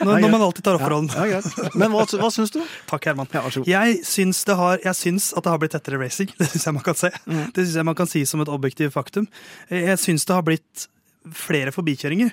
Når, 0.00 0.20
når 0.24 0.32
man 0.32 0.44
alltid 0.46 0.64
tar 0.64 0.78
offerrollen. 0.78 1.10
Ja, 1.12 1.26
ja. 1.38 1.68
Men 1.76 1.92
hva, 1.92 2.06
hva 2.08 2.30
syns 2.32 2.54
du? 2.54 2.62
Takk, 2.88 3.10
Herman. 3.10 3.28
Ja. 3.34 3.44
Jeg 3.68 4.00
syns, 4.08 4.40
det 4.48 4.56
har, 4.56 4.80
jeg 4.84 4.96
syns 4.96 5.32
at 5.36 5.44
det 5.44 5.52
har 5.52 5.60
blitt 5.60 5.76
tettere 5.76 6.00
racing. 6.00 6.32
Det 6.40 6.48
syns 6.54 6.64
jeg 6.70 6.78
man 6.78 6.86
kan 6.88 6.96
se. 6.96 7.10
Mm. 7.26 7.42
Det 7.52 7.66
synes 7.66 7.76
jeg 7.76 7.88
man 7.92 7.98
kan 8.00 8.08
si 8.08 8.24
som 8.24 8.40
et 8.44 8.48
objektivt 8.48 8.94
faktum. 8.96 9.28
Jeg 9.68 9.98
syns 10.00 10.24
det 10.24 10.38
har 10.38 10.46
blitt 10.46 10.88
flere 11.34 11.72
forbikjøringer. 11.74 12.30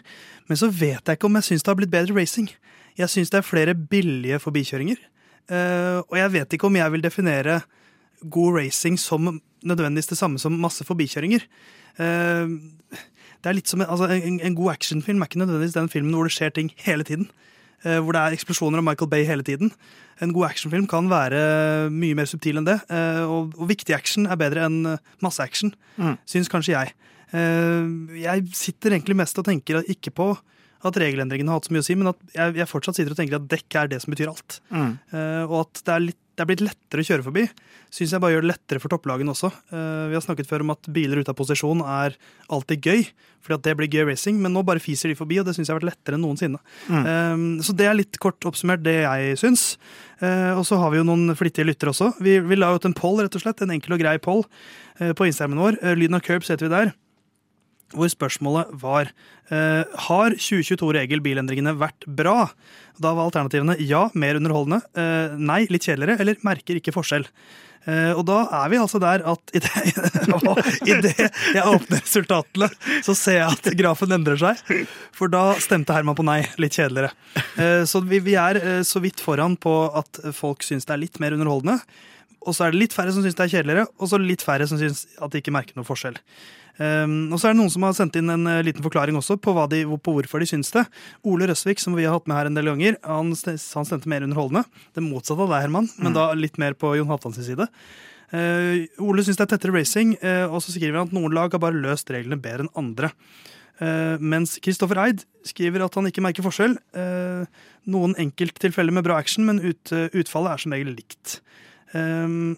Men 0.48 0.58
så 0.60 0.70
vet 0.72 1.02
jeg 1.06 1.18
ikke 1.18 1.28
om 1.30 1.36
jeg 1.40 1.48
syns 1.50 1.64
det 1.66 1.72
har 1.72 1.80
blitt 1.80 1.92
bedre 1.94 2.16
racing. 2.16 2.50
Jeg 2.98 3.10
syns 3.12 3.30
det 3.34 3.42
er 3.42 3.48
flere 3.48 3.76
billige 3.76 4.40
forbikjøringer. 4.40 5.00
Eh, 5.52 6.00
og 6.06 6.16
jeg 6.18 6.32
vet 6.34 6.54
ikke 6.58 6.68
om 6.70 6.76
jeg 6.80 6.92
vil 6.94 7.04
definere 7.06 7.62
god 8.32 8.56
racing 8.60 8.98
som 9.00 9.42
nødvendigvis 9.66 10.08
det 10.10 10.18
samme 10.18 10.40
som 10.42 10.56
masse 10.62 10.86
forbikjøringer. 10.88 11.44
Eh, 12.00 12.54
det 13.44 13.52
er 13.52 13.58
litt 13.58 13.70
som 13.70 13.82
en, 13.84 13.90
altså, 13.92 14.08
en, 14.10 14.40
en 14.42 14.56
god 14.58 14.72
actionfilm 14.78 15.22
er 15.22 15.30
ikke 15.30 15.42
nødvendigvis 15.44 15.76
den 15.78 15.90
filmen 15.92 16.16
hvor 16.18 16.26
det 16.30 16.34
skjer 16.34 16.56
ting 16.56 16.72
hele 16.86 17.06
tiden. 17.06 17.28
Eh, 17.84 18.00
hvor 18.00 18.16
det 18.16 18.22
er 18.24 18.38
eksplosjoner 18.38 18.82
av 18.82 18.88
Michael 18.88 19.12
Bay 19.12 19.26
hele 19.28 19.46
tiden. 19.46 19.74
En 20.24 20.32
god 20.34 20.48
actionfilm 20.54 20.88
kan 20.90 21.10
være 21.12 21.90
mye 21.92 22.16
mer 22.16 22.26
subtil 22.32 22.58
enn 22.62 22.66
det. 22.70 22.78
Og, 23.28 23.52
viktig 23.68 23.92
action 23.94 24.30
er 24.32 24.40
bedre 24.40 24.64
enn 24.70 24.96
masse 25.22 25.44
action, 25.44 25.74
Mm. 26.00 26.16
syns 26.28 26.48
kanskje 26.52 26.72
jeg. 26.72 26.94
Eh, 27.34 28.20
Jeg 28.26 28.46
sitter 28.54 28.92
egentlig 28.98 29.16
mest 29.16 29.38
og 29.40 29.46
tenker 29.48 29.82
ikke 29.90 30.14
på 30.16 30.34
at 30.86 31.00
regelendringene 31.02 31.50
har 31.50 31.58
hatt 31.58 31.66
så 31.66 31.74
mye 31.74 31.82
å 31.82 31.88
si, 31.88 31.96
men 31.98 32.12
at 32.12 32.20
jeg, 32.36 32.58
jeg 32.60 32.70
fortsatt 32.70 33.00
sitter 33.00 33.16
og 33.16 33.18
tenker 33.18 33.40
at 33.40 33.48
dekk 33.50 33.76
er 33.82 33.88
det 33.90 34.02
som 34.04 34.14
betyr 34.14 34.30
alt. 34.30 34.60
Mm. 34.70 34.92
Eh, 35.10 35.44
Og 35.50 35.60
at 35.66 35.82
det 35.86 35.96
er 35.96 36.08
litt 36.12 36.22
det 36.36 36.44
er 36.44 36.48
blitt 36.50 36.62
lettere 36.66 37.00
å 37.00 37.08
kjøre 37.08 37.24
forbi, 37.24 37.44
syns 37.96 38.12
jeg 38.12 38.20
bare 38.20 38.34
gjør 38.34 38.44
det 38.44 38.50
lettere 38.50 38.82
for 38.84 38.92
topplagene 38.92 39.32
også. 39.32 39.48
Eh, 39.72 40.08
vi 40.12 40.18
har 40.18 40.24
snakket 40.26 40.50
før 40.50 40.66
om 40.66 40.74
at 40.74 40.90
biler 40.92 41.22
ute 41.24 41.32
av 41.32 41.38
posisjon 41.40 41.80
er 41.80 42.18
alltid 42.52 42.84
gøy, 42.90 43.06
fordi 43.40 43.56
at 43.56 43.64
det 43.64 43.76
blir 43.80 43.88
gøy 43.88 44.04
racing, 44.10 44.42
men 44.44 44.52
nå 44.52 44.60
bare 44.68 44.84
fiser 44.84 45.08
de 45.08 45.16
forbi, 45.16 45.38
og 45.40 45.48
det 45.48 45.54
syns 45.56 45.70
jeg 45.72 45.72
har 45.72 45.80
vært 45.80 45.94
lettere 45.94 46.20
enn 46.20 46.26
noensinne. 46.28 46.60
Mm. 46.92 47.64
Så 47.64 47.72
det 47.80 47.88
er 47.88 47.96
litt 47.96 48.20
kort 48.20 48.44
oppsummert 48.52 48.84
det 48.84 48.98
jeg 49.06 49.40
syns. 49.40 49.64
Og 50.20 50.66
så 50.68 50.76
har 50.82 50.92
vi 50.92 51.00
jo 51.00 51.08
noen 51.08 51.32
flittige 51.40 51.70
lyttere 51.70 51.94
også. 51.96 52.12
Vi, 52.20 52.36
vi 52.44 52.60
la 52.60 52.74
ut 52.76 52.84
en 52.92 52.98
poll, 53.00 53.22
rett 53.24 53.40
og 53.40 53.46
slett, 53.46 53.64
en 53.64 53.72
enkel 53.78 53.96
og 53.96 54.04
grei 54.04 54.18
poll 54.20 54.44
på 55.00 55.30
Instagramen 55.32 55.64
vår. 55.64 55.80
Lyden 55.96 56.20
av 56.20 56.26
Curbs 56.28 56.52
heter 56.52 56.68
vi 56.68 56.76
der 56.76 56.92
hvor 57.94 58.10
spørsmålet 58.12 58.72
var 58.82 59.12
eh, 59.52 59.84
har 60.08 60.38
2022-regel 60.40 61.22
bilendringene 61.26 61.76
vært 61.78 62.08
bra. 62.08 62.48
Da 63.02 63.14
var 63.14 63.28
alternativene 63.28 63.78
ja, 63.84 64.08
mer 64.18 64.40
underholdende, 64.40 64.82
eh, 64.98 65.38
nei, 65.38 65.66
litt 65.70 65.86
kjedeligere, 65.86 66.18
eller 66.24 66.42
merker 66.48 66.80
ikke 66.80 66.96
forskjell. 66.96 67.28
Eh, 67.86 68.12
og 68.18 68.24
da 68.26 68.40
er 68.64 68.72
vi 68.74 68.80
altså 68.82 68.98
der 69.04 69.22
at 69.30 69.54
idet 69.54 69.70
jeg 71.54 71.62
åpner 71.62 72.02
resultatene, 72.02 72.72
så 73.06 73.14
ser 73.14 73.40
jeg 73.44 73.60
at 73.60 73.70
grafen 73.78 74.18
endrer 74.18 74.42
seg. 74.42 74.66
For 75.14 75.30
da 75.32 75.52
stemte 75.62 75.94
Herman 75.94 76.18
på 76.18 76.26
nei, 76.26 76.42
litt 76.62 76.80
kjedeligere. 76.80 77.14
så 77.86 78.02
vi, 78.02 78.24
vi, 78.26 78.40
er 78.40 78.82
så 78.88 79.04
vidt 79.04 79.22
foran 79.22 79.60
på 79.62 79.78
at 79.94 80.24
folk 80.34 80.66
syns 80.66 80.90
det 80.90 80.98
er 80.98 81.04
litt 81.06 81.22
mer 81.22 81.38
underholdende. 81.38 81.78
Og 82.46 82.54
så 82.56 82.68
er 82.68 82.74
det 82.74 82.84
litt 82.84 82.94
færre 82.96 83.14
som 83.14 83.26
syns 83.26 83.38
det 83.38 83.48
er 83.48 83.54
kjedeligere, 83.58 83.88
og 83.98 84.12
så 84.12 84.20
litt 84.22 84.44
færre 84.46 84.68
som 84.70 84.80
syns 84.80 85.06
at 85.18 85.34
de 85.34 85.42
ikke 85.42 85.54
merker 85.56 85.78
noe 85.78 85.88
forskjell. 85.88 86.20
Um, 86.76 87.32
og 87.32 87.40
så 87.40 87.48
er 87.48 87.54
det 87.54 87.62
noen 87.62 87.72
som 87.72 87.86
har 87.88 87.94
sendt 87.96 88.18
inn 88.20 88.32
en 88.34 88.50
uh, 88.50 88.60
liten 88.66 88.84
forklaring 88.84 89.16
også 89.16 89.38
på, 89.40 89.54
de, 89.72 89.86
på, 89.88 90.16
hvorfor 90.18 90.44
de 90.44 90.50
syns 90.50 90.74
det. 90.76 90.84
Ole 91.24 91.48
Røsvik, 91.48 91.80
som 91.80 91.96
vi 91.96 92.04
har 92.04 92.18
hatt 92.18 92.28
med 92.28 92.36
her 92.36 92.50
en 92.50 92.58
del 92.58 92.68
ganger, 92.68 92.98
han, 93.06 93.32
han 93.32 93.88
stemte 93.88 94.12
mer 94.12 94.26
underholdende. 94.28 94.66
Det 94.96 95.04
motsatte 95.06 95.46
av 95.46 95.54
deg, 95.54 95.64
Herman, 95.70 95.88
mm. 95.88 96.04
men 96.04 96.18
da 96.18 96.28
litt 96.36 96.60
mer 96.62 96.76
på 96.76 96.92
Jon 97.00 97.10
Halvdans 97.12 97.40
side. 97.48 97.70
Uh, 98.36 98.84
Ole 99.06 99.24
syns 99.24 99.40
det 99.40 99.48
er 99.48 99.54
tettere 99.54 99.76
racing, 99.76 100.16
uh, 100.20 100.50
og 100.50 100.60
så 100.66 100.76
skriver 100.76 101.00
han 101.00 101.08
at 101.08 101.16
noen 101.16 101.36
lag 101.36 101.54
har 101.56 101.64
bare 101.64 101.80
løst 101.80 102.12
reglene 102.12 102.42
bedre 102.42 102.68
enn 102.68 102.74
andre. 102.82 103.14
Uh, 103.80 104.20
mens 104.20 104.58
Kristoffer 104.64 105.00
Eid 105.06 105.24
skriver 105.48 105.86
at 105.86 105.96
han 105.96 106.12
ikke 106.12 106.24
merker 106.26 106.44
forskjell. 106.44 106.76
Noen 107.92 108.16
enkelttilfeller 108.20 108.96
med 108.96 109.06
bra 109.06 109.20
action, 109.22 109.46
men 109.48 109.62
ut, 109.62 109.92
utfallet 109.94 110.56
er 110.56 110.64
som 110.64 110.74
regel 110.74 110.96
likt. 110.98 111.40
Um, 111.94 112.58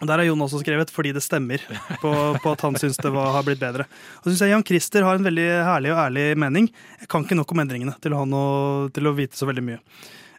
Der 0.00 0.18
har 0.18 0.26
Jon 0.26 0.42
også 0.44 0.60
skrevet 0.60 0.90
'fordi 0.92 1.14
det 1.16 1.22
stemmer' 1.24 1.62
på, 2.02 2.12
på 2.42 2.52
at 2.52 2.60
han 2.60 2.74
syns 2.76 2.98
det 3.00 3.12
var, 3.12 3.32
har 3.32 3.42
blitt 3.42 3.60
bedre. 3.60 3.86
Og 4.20 4.28
synes 4.28 4.42
jeg 4.44 4.50
Jan 4.50 4.64
Christer 4.64 5.02
har 5.02 5.16
en 5.16 5.24
veldig 5.24 5.46
herlig 5.64 5.92
og 5.92 6.00
ærlig 6.02 6.36
mening. 6.36 6.68
Jeg 7.00 7.08
kan 7.08 7.24
ikke 7.24 7.38
nok 7.38 7.52
om 7.52 7.62
endringene 7.64 7.94
til 8.04 8.12
å, 8.12 8.90
til 8.92 9.08
å 9.08 9.14
vite 9.16 9.36
så 9.36 9.48
veldig 9.48 9.64
mye. 9.64 9.80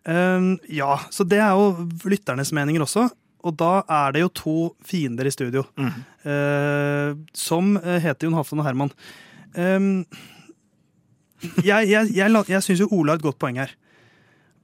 Um, 0.06 0.60
ja, 0.70 1.00
Så 1.10 1.26
det 1.28 1.40
er 1.42 1.58
jo 1.58 1.90
lytternes 2.06 2.54
meninger 2.54 2.86
også. 2.86 3.10
Og 3.44 3.58
da 3.58 3.82
er 3.90 4.14
det 4.14 4.22
jo 4.22 4.30
to 4.30 4.56
fiender 4.86 5.26
i 5.26 5.34
studio. 5.34 5.66
Mm. 5.78 6.06
Uh, 6.22 7.10
som 7.34 7.76
heter 7.78 8.28
Jon 8.28 8.38
Hafton 8.38 8.62
og 8.62 8.66
Herman. 8.66 8.94
Um, 9.58 10.06
jeg 11.64 11.90
jeg, 11.90 12.14
jeg, 12.14 12.46
jeg 12.50 12.64
syns 12.66 12.82
jo 12.82 12.90
Ola 12.92 13.14
har 13.14 13.20
et 13.20 13.26
godt 13.26 13.40
poeng 13.42 13.58
her. 13.58 13.74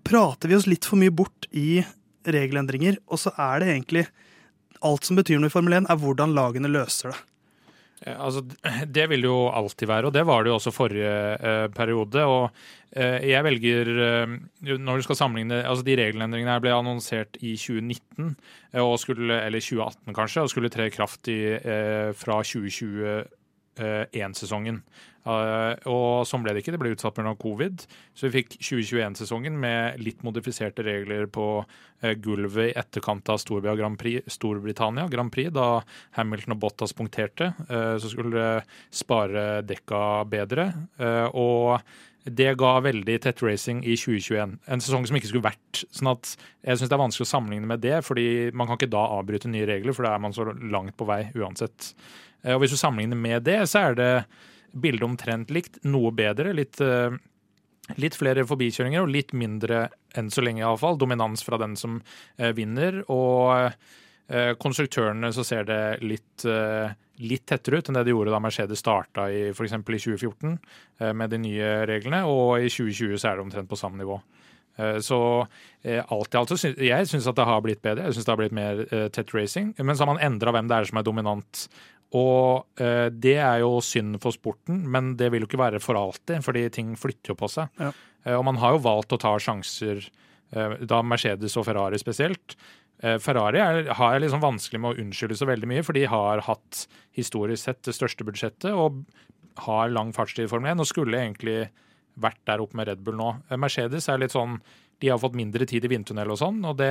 Prater 0.05 0.49
vi 0.49 0.57
oss 0.57 0.69
litt 0.69 0.85
for 0.85 1.01
mye 1.01 1.13
bort 1.13 1.47
i 1.49 1.81
regelendringer, 2.31 2.99
og 3.07 3.19
så 3.21 3.33
er 3.39 3.63
det 3.63 3.73
egentlig 3.73 4.07
alt 4.83 5.07
som 5.07 5.19
betyr 5.19 5.39
noe 5.39 5.51
i 5.51 5.53
Formel 5.53 5.77
1, 5.79 5.87
er 5.91 6.01
hvordan 6.01 6.35
lagene 6.35 6.71
løser 6.71 7.13
det. 7.13 7.21
Altså, 8.03 8.41
det 8.95 9.05
vil 9.13 9.23
jo 9.23 9.35
alltid 9.47 9.87
være, 9.87 10.09
og 10.09 10.15
det 10.15 10.25
var 10.27 10.43
det 10.43 10.51
jo 10.51 10.57
også 10.57 10.73
forrige 10.75 11.11
eh, 11.39 11.67
periode. 11.71 12.25
og 12.27 12.49
eh, 12.91 13.29
jeg 13.29 13.43
velger, 13.47 13.91
eh, 14.07 14.33
når 14.75 14.99
du 14.99 15.05
skal 15.07 15.19
sammenligne, 15.19 15.61
altså 15.63 15.85
De 15.87 15.95
regelendringene 15.95 16.59
ble 16.63 16.73
annonsert 16.75 17.39
i 17.39 17.55
2019, 17.55 18.35
eh, 18.73 18.95
skulle, 18.99 19.39
eller 19.39 19.63
2018 19.63 20.17
kanskje, 20.19 20.43
og 20.43 20.51
skulle 20.51 20.73
tre 20.73 20.89
kraft 20.91 21.31
i, 21.31 21.39
eh, 21.55 22.11
fra 22.11 22.41
2021-sesongen. 23.77 24.83
Uh, 25.23 25.71
og 25.87 26.27
sånn 26.27 26.43
ble 26.43 26.51
det 26.51 26.63
ikke. 26.63 26.73
Det 26.75 26.81
ble 26.81 26.91
utsatt 26.93 27.15
pga. 27.15 27.33
covid. 27.39 27.85
Så 28.13 28.27
vi 28.27 28.41
fikk 28.41 28.57
2021-sesongen 28.59 29.55
med 29.59 30.01
litt 30.03 30.23
modifiserte 30.25 30.83
regler 30.85 31.29
på 31.31 31.47
uh, 31.63 32.13
gulvet 32.19 32.73
i 32.73 32.77
etterkant 32.79 33.31
av 33.31 33.39
Storbritannia 33.41 33.79
Grand 33.79 33.99
Prix, 33.99 34.27
Storbritannia 34.35 35.07
Grand 35.11 35.31
Prix 35.33 35.53
da 35.55 35.67
Hamilton 36.19 36.57
og 36.57 36.63
Bottas 36.65 36.95
punkterte. 36.97 37.53
Så 37.69 38.09
skulle 38.11 38.33
det 38.33 38.79
spare 38.93 39.61
dekka 39.65 40.01
bedre. 40.29 40.67
og 41.33 41.79
det 42.23 42.53
ga 42.55 42.77
veldig 42.79 43.15
tett 43.23 43.41
racing 43.43 43.81
i 43.83 43.97
2021. 43.99 44.55
En 44.71 44.83
sesong 44.83 45.07
som 45.07 45.17
ikke 45.17 45.29
skulle 45.31 45.49
vært. 45.49 45.83
sånn 45.91 46.11
at 46.13 46.35
Jeg 46.63 46.77
syns 46.79 46.89
det 46.89 46.95
er 46.95 47.03
vanskelig 47.03 47.27
å 47.27 47.33
sammenligne 47.33 47.67
med 47.67 47.81
det, 47.81 48.03
fordi 48.05 48.51
man 48.53 48.67
kan 48.67 48.77
ikke 48.77 48.91
da 48.91 49.03
avbryte 49.19 49.51
nye 49.51 49.67
regler, 49.67 49.91
for 49.93 50.03
da 50.03 50.13
er 50.15 50.19
man 50.19 50.31
så 50.31 50.45
langt 50.45 50.95
på 50.95 51.05
vei 51.05 51.31
uansett. 51.35 51.93
Og 52.43 52.59
hvis 52.59 52.73
du 52.73 52.79
sammenligner 52.79 53.15
med 53.15 53.45
det, 53.47 53.61
så 53.71 53.85
er 53.87 53.95
det 53.95 54.09
bildet 54.73 55.05
omtrent 55.05 55.53
likt, 55.53 55.79
noe 55.85 56.11
bedre. 56.15 56.53
Litt, 56.55 56.81
eh, 56.81 57.13
litt 57.99 58.17
flere 58.17 58.45
forbikjøringer 58.47 59.03
og 59.03 59.11
litt 59.13 59.33
mindre, 59.37 59.87
enn 60.17 60.31
så 60.33 60.43
lenge 60.43 60.63
iallfall, 60.63 60.97
dominans 60.97 61.45
fra 61.45 61.59
den 61.61 61.77
som 61.79 62.01
eh, 62.37 62.53
vinner. 62.57 63.03
Og 63.13 63.53
eh, 64.29 64.53
konstruktørene 64.59 65.33
så 65.35 65.45
ser 65.45 65.67
det 65.69 65.81
litt, 66.01 66.45
litt 67.23 67.45
tettere 67.45 67.79
ut 67.79 67.89
enn 67.89 67.99
det 67.99 68.07
de 68.07 68.13
gjorde 68.15 68.33
da 68.33 68.41
Mercedes 68.41 68.81
starta 68.81 69.27
i 69.29 69.49
f.eks. 69.51 69.75
i 69.77 69.83
2014 69.83 70.55
med 71.13 71.29
de 71.29 71.39
nye 71.43 71.73
reglene, 71.89 72.23
og 72.25 72.63
i 72.63 72.71
2020 72.71 73.19
så 73.19 73.29
er 73.29 73.37
det 73.37 73.43
omtrent 73.43 73.69
på 73.69 73.77
samme 73.77 73.99
nivå. 73.99 74.17
Så 75.05 75.17
alt 75.85 76.33
i 76.33 76.37
alt 76.39 76.49
så 76.49 76.71
jeg 76.81 77.05
syns 77.05 77.27
at 77.29 77.37
det 77.37 77.45
har 77.45 77.59
blitt 77.61 77.83
bedre. 77.85 78.07
Jeg 78.07 78.15
syns 78.15 78.25
det 78.25 78.33
har 78.33 78.39
blitt 78.39 78.55
mer 78.57 78.79
tett 79.13 79.35
racing. 79.35 79.75
Men 79.77 79.93
så 79.93 80.07
har 80.07 80.15
man 80.15 80.23
endra 80.25 80.55
hvem 80.55 80.71
det 80.71 80.79
er 80.79 80.89
som 80.89 80.97
er 80.97 81.05
dominant 81.05 81.67
og 82.13 82.81
eh, 82.81 83.07
det 83.09 83.37
er 83.41 83.63
jo 83.63 83.79
synd 83.83 84.19
for 84.21 84.35
sporten, 84.35 84.83
men 84.93 85.15
det 85.17 85.31
vil 85.33 85.45
jo 85.45 85.49
ikke 85.49 85.61
være 85.63 85.81
for 85.81 85.97
alltid, 85.97 86.43
fordi 86.45 86.67
ting 86.73 86.93
flytter 86.99 87.33
jo 87.33 87.39
på 87.39 87.49
seg. 87.49 87.73
Ja. 87.81 87.89
Eh, 88.25 88.37
og 88.37 88.45
man 88.47 88.61
har 88.61 88.75
jo 88.75 88.85
valgt 88.85 89.15
å 89.15 89.21
ta 89.21 89.33
sjanser, 89.41 90.05
eh, 90.53 90.77
da 90.85 91.01
Mercedes 91.05 91.57
og 91.57 91.65
Ferrari 91.69 91.97
spesielt. 92.01 92.57
Eh, 93.03 93.17
Ferrari 93.19 93.59
er, 93.59 93.89
har 93.97 94.19
liksom 94.21 94.43
vanskelig 94.43 94.81
med 94.81 94.93
å 94.93 95.03
unnskylde 95.03 95.39
så 95.39 95.49
veldig 95.49 95.71
mye, 95.73 95.85
for 95.85 95.97
de 95.97 96.05
har 96.09 96.45
hatt 96.45 96.85
historisk 97.17 97.65
sett 97.65 97.81
det 97.87 97.95
største 97.97 98.27
budsjettet 98.27 98.71
og 98.71 99.03
har 99.65 99.91
lang 99.93 100.13
fartstid 100.15 100.47
i 100.47 100.51
Formel 100.51 100.71
1 100.73 100.81
og 100.81 100.89
skulle 100.89 101.19
egentlig 101.19 101.67
vært 102.21 102.41
der 102.47 102.61
oppe 102.61 102.77
med 102.77 102.89
Red 102.89 103.03
Bull 103.05 103.17
nå. 103.17 103.33
Eh, 103.49 103.59
Mercedes 103.59 104.07
er 104.09 104.21
litt 104.21 104.35
sånn 104.35 104.59
de 105.03 105.09
har 105.11 105.19
fått 105.19 105.35
mindre 105.35 105.65
tid 105.67 105.83
i 105.83 105.89
vindtunnel 105.91 106.31
og 106.31 106.39
sånn. 106.39 106.61
og 106.63 106.77
det... 106.79 106.87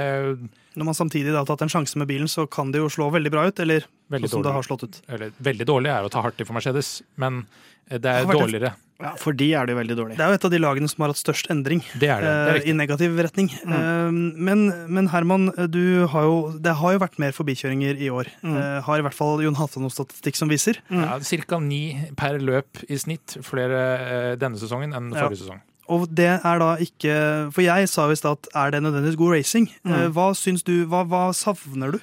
Når 0.76 0.88
man 0.88 0.97
samtidig 0.97 1.33
har 1.33 1.49
tatt 1.49 1.64
en 1.64 1.73
sjanse 1.73 1.97
med 1.97 2.11
bilen, 2.11 2.28
så 2.28 2.45
kan 2.45 2.69
det 2.75 2.83
jo 2.83 2.90
slå 2.92 3.09
veldig 3.14 3.33
bra 3.33 3.47
ut, 3.49 3.62
eller 3.64 3.87
veldig 4.12 4.28
sånn 4.28 4.42
som 4.42 4.45
det 4.45 4.57
har 4.59 4.66
slått 4.66 4.85
ut. 4.85 4.99
Eller, 5.09 5.33
veldig 5.40 5.66
dårlig 5.69 5.92
er 5.95 6.04
å 6.04 6.12
ta 6.12 6.21
hardt 6.25 6.42
i 6.45 6.45
for 6.45 6.59
Mercedes, 6.59 6.99
men 7.16 7.47
det 7.88 8.04
er 8.04 8.28
det 8.28 8.37
dårligere. 8.37 8.75
Ja, 9.02 9.14
For 9.19 9.35
de 9.35 9.49
er 9.57 9.66
det 9.66 9.73
jo 9.73 9.78
veldig 9.81 9.97
dårlig. 9.99 10.16
Det 10.19 10.23
er 10.23 10.31
jo 10.31 10.37
et 10.37 10.45
av 10.47 10.52
de 10.52 10.61
lagene 10.61 10.90
som 10.92 11.02
har 11.02 11.11
hatt 11.11 11.21
størst 11.23 11.49
endring. 11.50 11.81
Det 11.99 12.12
er 12.12 12.23
det, 12.23 12.28
det 12.31 12.52
er 12.52 12.61
eh, 12.61 12.69
I 12.71 12.75
negativ 12.76 13.16
retning. 13.19 13.49
Mm. 13.64 13.73
Eh, 13.78 14.21
men, 14.50 14.62
men, 14.92 15.09
Herman, 15.11 15.49
har 15.57 16.28
jo, 16.28 16.37
det 16.62 16.76
har 16.78 16.95
jo 16.95 17.02
vært 17.02 17.19
mer 17.23 17.35
forbikjøringer 17.35 17.99
i 17.99 18.12
år. 18.12 18.31
Mm. 18.45 18.54
Eh, 18.61 18.78
har 18.87 19.00
i 19.00 19.07
hvert 19.09 19.16
fall 19.16 19.42
Jon 19.42 19.59
Halvdan 19.59 19.88
noe 19.88 19.97
statistikk 19.97 20.38
som 20.38 20.52
viser. 20.52 20.78
Mm. 20.92 21.02
Ja, 21.09 21.19
Ca. 21.49 21.59
ni 21.64 21.83
per 22.21 22.38
løp 22.45 22.85
i 22.87 23.00
snitt 23.00 23.40
flere 23.42 24.37
denne 24.38 24.61
sesongen 24.61 24.95
enn 24.95 25.11
forrige 25.16 25.40
ja. 25.40 25.45
sesong. 25.47 25.62
Og 25.91 26.07
det 26.17 26.29
er 26.39 26.59
da 26.62 26.75
ikke 26.81 27.15
For 27.53 27.65
jeg 27.65 27.89
sa 27.91 28.07
stad 28.15 28.37
at 28.39 28.49
er 28.55 28.71
det 28.71 28.83
nødvendigvis 28.83 29.19
god 29.19 29.35
racing? 29.35 29.71
Mm. 29.85 30.12
Hva 30.15 30.29
syns 30.39 30.62
du, 30.62 30.85
hva, 30.87 31.03
hva 31.09 31.33
savner 31.35 31.97
du? 31.97 31.99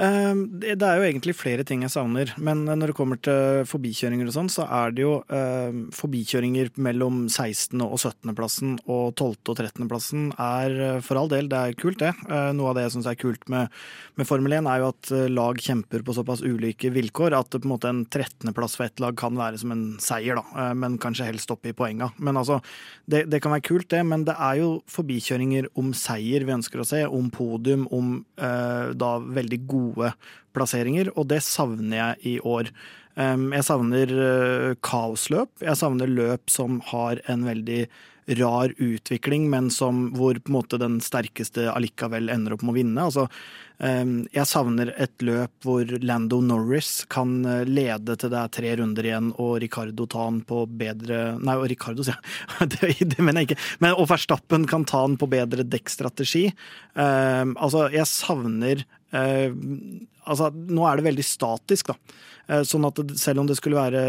Ehm, 0.00 0.46
det 0.62 0.80
er 0.80 0.96
jo 0.96 1.04
egentlig 1.04 1.34
flere 1.36 1.64
ting 1.68 1.82
jeg 1.84 1.92
savner, 1.92 2.30
men 2.40 2.64
når 2.64 2.92
det 2.92 2.96
kommer 2.96 3.18
til 3.20 3.66
forbikjøringer 3.68 4.30
og 4.30 4.34
sånn, 4.36 4.48
så 4.52 4.64
er 4.64 4.94
det 4.96 5.04
jo 5.04 5.18
ehm, 5.28 5.82
forbikjøringer 5.92 6.70
mellom 6.80 7.26
16. 7.28 7.76
og 7.84 7.98
17. 7.98 8.32
plassen 8.38 8.78
og 8.86 9.12
12. 9.18 9.52
og 9.52 9.58
13. 9.58 9.88
plassen 9.90 10.30
er 10.40 10.76
eh, 10.86 11.00
for 11.04 11.20
all 11.20 11.28
del, 11.32 11.50
det 11.52 11.60
er 11.60 11.76
kult 11.78 12.00
det. 12.00 12.14
Eh, 12.24 12.50
noe 12.56 12.70
av 12.72 12.78
det 12.78 12.86
jeg 12.86 12.94
syns 12.96 13.10
er 13.12 13.18
kult 13.20 13.44
med, 13.52 13.68
med, 14.16 14.28
Formel 14.28 14.56
1 14.56 14.70
er 14.72 14.80
jo 14.80 14.88
at 14.94 15.12
eh, 15.12 15.28
lag 15.32 15.60
kjemper 15.60 16.06
på 16.06 16.16
såpass 16.16 16.44
ulike 16.46 16.92
vilkår 16.94 17.36
at 17.36 17.52
på 17.52 17.68
en 17.68 17.80
en 17.92 18.04
13. 18.06 18.54
plass 18.56 18.78
for 18.78 18.86
ett 18.86 19.00
lag 19.02 19.16
kan 19.18 19.36
være 19.36 19.58
som 19.60 19.72
en 19.74 19.84
seier, 20.00 20.38
da, 20.38 20.70
men 20.78 20.94
kanskje 21.02 21.26
helst 21.26 21.50
oppe 21.52 21.72
i 21.72 21.76
poenga. 21.76 22.08
Men 22.22 22.38
altså, 22.40 22.60
det, 23.10 23.26
det, 23.28 23.42
kan 23.42 23.52
være 23.52 23.66
kult 23.66 23.90
det, 23.92 24.00
men 24.06 24.24
det 24.24 24.36
er 24.38 24.60
jo 24.62 24.70
forbikjøringer 24.90 25.68
om 25.80 25.90
seier 25.96 26.46
vi 26.46 26.54
ønsker 26.54 26.80
å 26.80 26.86
se, 26.88 27.02
om 27.04 27.28
podium, 27.34 27.84
om 27.92 28.14
eh, 28.38 28.92
da 28.96 29.16
veldig 29.20 29.60
gode 29.68 29.81
gode 29.82 30.12
plasseringer, 30.56 31.12
og 31.16 31.28
det 31.32 31.42
savner 31.44 31.98
jeg 31.98 32.34
i 32.34 32.38
år. 32.46 32.72
Jeg 33.12 33.66
savner 33.66 34.14
eh, 34.24 34.70
kaosløp. 34.80 35.50
Jeg 35.60 35.76
savner 35.76 36.08
løp 36.08 36.48
som 36.52 36.80
har 36.92 37.20
en 37.28 37.44
veldig 37.44 37.82
rar 38.38 38.72
utvikling, 38.78 39.48
men 39.50 39.68
som, 39.70 40.06
hvor 40.16 40.38
på 40.38 40.52
en 40.52 40.56
måte 40.56 40.78
den 40.80 41.00
sterkeste 41.02 41.66
allikevel 41.72 42.30
ender 42.32 42.54
opp 42.54 42.62
med 42.62 42.72
å 42.72 42.78
vinne. 42.78 43.06
Altså, 43.08 43.26
jeg 43.82 44.46
savner 44.46 44.92
et 44.94 45.24
løp 45.26 45.66
hvor 45.66 45.88
Lando 46.04 46.38
Norris 46.44 47.02
kan 47.10 47.40
eh, 47.48 47.64
lede 47.66 48.14
til 48.20 48.30
det 48.30 48.38
er 48.38 48.52
tre 48.54 48.74
runder 48.78 49.08
igjen, 49.08 49.32
og 49.42 49.56
Ricardo 49.64 50.06
ta 50.06 50.28
han 50.28 50.40
på 50.46 50.64
bedre 50.70 51.20
Nei, 51.42 51.56
og 51.58 51.66
Ricardo, 51.72 52.06
sier 52.06 52.18
jeg. 52.18 52.70
Det, 53.02 53.18
mener 53.18 53.42
jeg 53.42 53.52
ikke. 53.52 53.62
Men, 53.82 53.96
og 53.98 54.06
Verstappen 54.12 54.68
kan 54.70 54.86
ta 54.88 55.02
han 55.02 55.18
på 55.18 55.28
bedre 55.30 55.66
dekkstrategi. 55.66 56.46
altså, 56.94 57.88
jeg 57.92 58.06
savner 58.08 58.84
Eh, 59.12 59.52
altså, 60.24 60.48
nå 60.50 60.84
er 60.88 60.98
det 60.98 61.08
veldig 61.10 61.24
statisk, 61.26 61.92
da. 61.92 62.20
Eh, 62.48 62.62
sånn 62.66 62.86
at 62.88 62.98
selv 63.20 63.42
om 63.42 63.48
det 63.48 63.58
skulle 63.58 63.78
være 63.78 64.02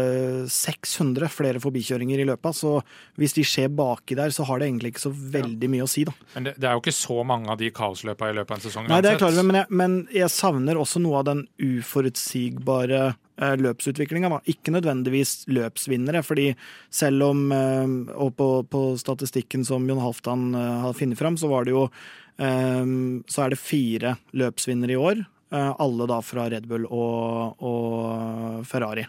600 0.50 1.28
flere 1.32 1.60
forbikjøringer 1.62 2.22
i 2.22 2.26
løpet, 2.30 2.56
så 2.56 2.78
hvis 3.20 3.36
de 3.36 3.44
skjer 3.46 3.70
baki 3.76 4.16
der, 4.18 4.32
så 4.34 4.46
har 4.48 4.60
det 4.60 4.70
egentlig 4.70 4.94
ikke 4.94 5.04
så 5.04 5.12
veldig 5.12 5.70
mye 5.70 5.84
å 5.84 5.90
si, 5.90 6.06
da. 6.08 6.14
Men 6.34 6.48
det, 6.48 6.56
det 6.58 6.70
er 6.70 6.78
jo 6.78 6.82
ikke 6.82 6.96
så 6.96 7.18
mange 7.28 7.52
av 7.52 7.60
de 7.60 7.70
kaosløpa 7.74 8.32
i 8.32 8.38
løpet 8.40 8.56
av 8.56 8.58
en 8.58 8.64
sesong? 8.64 8.88
Nei, 8.90 9.02
det 9.04 9.12
er 9.12 9.20
klart, 9.20 9.38
men 9.44 9.60
jeg, 9.60 9.63
men 9.70 10.02
jeg 10.14 10.32
savner 10.32 10.78
også 10.80 11.02
noe 11.02 11.20
av 11.20 11.28
den 11.28 11.44
uforutsigbare 11.62 13.02
eh, 13.12 13.54
løpsutviklinga. 13.60 14.32
Ikke 14.50 14.74
nødvendigvis 14.74 15.44
løpsvinnere, 15.52 16.24
fordi 16.26 16.50
selv 16.90 17.30
om 17.30 17.46
Og 17.52 18.36
på, 18.36 18.48
på 18.70 18.82
statistikken 18.98 19.64
som 19.64 19.86
Jon 19.88 20.02
Halvdan 20.02 20.54
har 20.54 20.92
funnet 20.94 21.18
fram, 21.18 21.36
så 21.36 21.48
var 21.48 21.64
det 21.64 21.74
jo 21.74 21.88
så 22.34 23.42
er 23.44 23.52
det 23.52 23.60
fire 23.62 24.16
løpsvinnere 24.34 24.96
i 24.96 24.98
år, 24.98 25.20
eh, 25.54 25.72
alle 25.78 26.06
da 26.10 26.18
fra 26.18 26.48
Red 26.50 26.66
Bull 26.66 26.88
og, 26.90 27.62
og 27.62 28.66
Ferrari. 28.66 29.06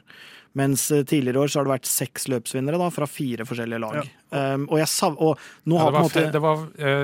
Mens 0.55 0.91
eh, 0.91 1.03
tidligere 1.03 1.39
år 1.43 1.51
så 1.51 1.59
har 1.59 1.67
det 1.67 1.73
vært 1.73 1.89
seks 1.89 2.29
løpsvinnere 2.31 2.77
da, 2.79 2.85
fra 2.93 3.07
fire 3.11 3.43
forskjellige 3.47 3.81
lag. 3.83 3.97
Ja. 3.99 4.43
Um, 4.55 4.65
og, 4.71 4.79
sav, 4.87 5.17
og 5.19 5.41
nå 5.67 5.75
ja, 5.75 5.81
har 5.83 5.91
det, 5.91 5.97
var, 5.97 6.05
måte... 6.07 6.21
det, 6.31 6.41
var, 6.43 6.61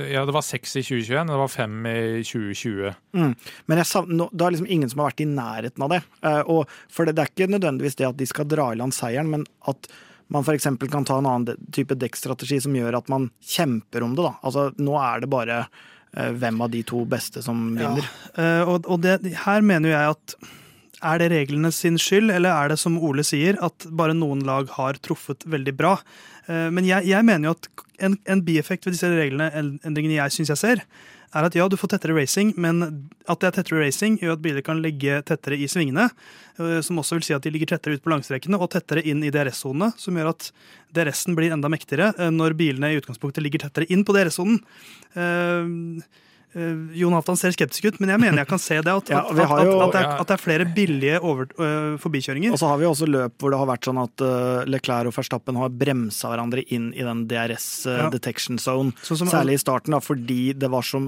ja, 0.07 0.21
det 0.27 0.35
var 0.35 0.45
seks 0.47 0.77
i 0.79 0.83
2021, 0.87 1.19
og 1.25 1.33
det 1.33 1.41
var 1.41 1.51
fem 1.51 1.89
i 1.91 1.97
2020. 2.27 2.93
Mm. 3.19 3.33
Men 3.67 3.83
sav, 3.87 4.07
nå, 4.07 4.29
det 4.31 4.45
er 4.45 4.55
liksom 4.55 4.71
ingen 4.71 4.93
som 4.93 5.03
har 5.03 5.11
vært 5.11 5.25
i 5.25 5.27
nærheten 5.33 5.83
av 5.83 5.91
det. 5.91 5.99
Uh, 6.23 6.39
og, 6.55 6.77
for 6.87 7.09
det, 7.09 7.17
det, 7.17 7.25
er 7.25 7.33
ikke 7.33 7.49
nødvendigvis 7.51 7.99
det 7.99 8.07
at 8.07 8.21
de 8.21 8.29
skal 8.31 8.47
dra 8.55 8.69
i 8.71 8.79
land 8.79 8.95
seieren, 8.95 9.33
men 9.33 9.43
at 9.67 9.91
man 10.31 10.47
f.eks. 10.47 10.69
kan 10.87 11.07
ta 11.07 11.19
en 11.19 11.27
annen 11.27 11.67
type 11.75 11.97
dekkstrategi 11.99 12.61
som 12.63 12.75
gjør 12.75 13.01
at 13.01 13.11
man 13.11 13.27
kjemper 13.43 14.07
om 14.07 14.15
det. 14.15 14.29
Da. 14.29 14.33
Altså, 14.47 14.69
nå 14.79 14.95
er 15.03 15.25
det 15.25 15.31
bare 15.35 15.59
uh, 15.67 16.31
hvem 16.39 16.63
av 16.63 16.71
de 16.71 16.85
to 16.87 17.03
beste 17.03 17.43
som 17.43 17.73
vinner. 17.75 18.07
Ja, 18.31 18.63
uh, 18.63 18.73
og, 18.77 18.87
og 18.87 19.03
det, 19.03 19.19
her 19.43 19.67
mener 19.67 19.91
jeg 19.91 20.15
at 20.15 20.39
er 21.01 21.21
det 21.21 21.31
reglene 21.33 21.71
sin 21.73 21.97
skyld, 22.01 22.31
eller 22.33 22.53
er 22.53 22.71
det 22.71 22.79
som 22.81 22.99
Ole 23.01 23.25
sier, 23.25 23.57
at 23.63 23.87
bare 23.89 24.15
noen 24.17 24.43
lag 24.47 24.69
har 24.77 24.99
truffet 25.03 25.45
veldig 25.49 25.73
bra? 25.77 25.95
Eh, 26.47 26.69
men 26.73 26.87
jeg, 26.87 27.09
jeg 27.09 27.27
mener 27.27 27.49
jo 27.49 27.55
at 27.57 27.71
en, 28.05 28.19
en 28.29 28.43
bieffekt 28.45 28.85
ved 28.85 28.97
disse 28.97 29.09
reglene, 29.09 29.49
endringene 29.81 30.19
jeg 30.19 30.37
syns 30.37 30.53
jeg 30.53 30.61
ser, 30.61 30.85
er 31.31 31.47
at 31.47 31.55
ja, 31.55 31.65
du 31.71 31.77
får 31.79 31.93
tettere 31.93 32.15
racing, 32.17 32.51
men 32.59 32.83
at 33.29 33.39
det 33.39 33.47
er 33.47 33.53
tettere 33.55 33.85
racing, 33.85 34.17
gjør 34.19 34.35
at 34.35 34.43
biler 34.43 34.65
kan 34.65 34.81
ligge 34.83 35.21
tettere 35.27 35.59
i 35.59 35.69
svingene. 35.71 36.09
Eh, 36.59 36.79
som 36.85 36.99
også 36.99 37.17
vil 37.17 37.27
si 37.27 37.35
at 37.35 37.45
de 37.45 37.53
ligger 37.53 37.71
tettere 37.71 37.95
ut 37.95 38.03
på 38.03 38.11
langstrekene 38.11 38.59
og 38.59 38.71
tettere 38.73 39.03
inn 39.07 39.23
i 39.23 39.31
DRS-sonene. 39.33 39.93
Som 40.01 40.19
gjør 40.19 40.33
at 40.33 40.49
DRS-en 40.95 41.37
blir 41.37 41.55
enda 41.55 41.71
mektigere 41.71 42.11
eh, 42.17 42.33
når 42.33 42.57
bilene 42.59 42.91
i 42.91 42.99
utgangspunktet 42.99 43.45
ligger 43.45 43.63
tettere 43.65 43.87
inn 43.93 44.03
på 44.07 44.15
DRS-sonen. 44.17 44.59
Uh, 46.51 46.91
Jon 46.99 47.13
Halvdan 47.15 47.37
ser 47.39 47.53
skeptisk 47.55 47.85
ut, 47.87 47.97
men 48.03 48.09
jeg 48.11 48.19
mener 48.19 48.41
jeg 48.41 48.49
kan 48.49 48.59
se 48.59 48.75
det. 48.83 48.91
At, 48.91 49.09
ja, 49.13 49.21
at, 49.23 49.37
at, 49.39 49.61
jo, 49.63 49.75
at 49.85 49.93
det, 49.93 50.01
er, 50.01 50.07
at, 50.19 50.27
det 50.27 50.35
er, 50.35 50.41
flere 50.41 50.65
billige 50.75 51.19
over, 51.23 51.47
uh, 51.55 51.95
forbikjøringer. 52.01 52.51
Og 52.51 52.59
så 52.59 52.67
har 52.67 52.81
vi 52.81 52.87
også 52.89 53.07
løp 53.07 53.37
hvor 53.39 53.53
det 53.53 53.59
har 53.61 53.69
vært 53.69 53.87
sånn 53.87 54.01
at 54.01 54.23
uh, 54.25 54.63
Leclerc 54.67 55.07
og 55.07 55.15
Verstappen 55.15 55.59
har 55.61 55.71
bremsa 55.71 56.31
hverandre 56.33 56.65
inn 56.75 56.89
i 56.91 57.05
den 57.07 57.23
DRS 57.29 57.67
ja. 57.87 58.09
detection 58.11 58.59
zone. 58.59 58.91
Så 58.99 59.15
som, 59.21 59.29
Særlig 59.31 59.55
i 59.55 59.61
starten, 59.63 59.95
da, 59.95 60.01
fordi 60.03 60.51
det 60.59 60.67
var 60.73 60.83
så 60.83 60.99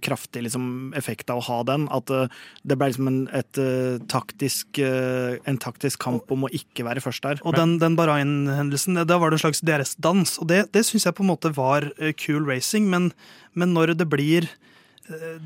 kraftig 0.00 0.46
liksom, 0.46 0.64
effekt 0.96 1.28
av 1.32 1.42
å 1.42 1.44
ha 1.50 1.58
den. 1.68 1.84
At 1.92 2.08
det 2.08 2.78
ble 2.78 2.88
liksom 2.88 3.10
en, 3.10 3.20
et, 3.36 3.60
taktisk, 4.10 4.80
en 4.80 5.60
taktisk 5.60 6.00
kamp 6.00 6.32
om 6.32 6.48
å 6.48 6.52
ikke 6.56 6.86
være 6.88 7.04
først 7.04 7.26
der. 7.26 7.44
Og 7.44 7.56
den, 7.58 7.76
den 7.82 7.98
Bahrain-hendelsen, 8.00 9.02
da 9.04 9.20
var 9.20 9.30
det 9.30 9.40
en 9.40 9.44
slags 9.44 9.60
DRS-dans. 9.66 10.38
Og 10.40 10.48
det, 10.50 10.62
det 10.72 10.86
syns 10.88 11.06
jeg 11.08 11.18
på 11.18 11.26
en 11.26 11.32
måte 11.34 11.52
var 11.56 11.90
cool 12.24 12.48
racing, 12.48 12.88
men, 12.90 13.12
men 13.52 13.76
når 13.76 13.98
det 14.00 14.08
blir 14.08 14.48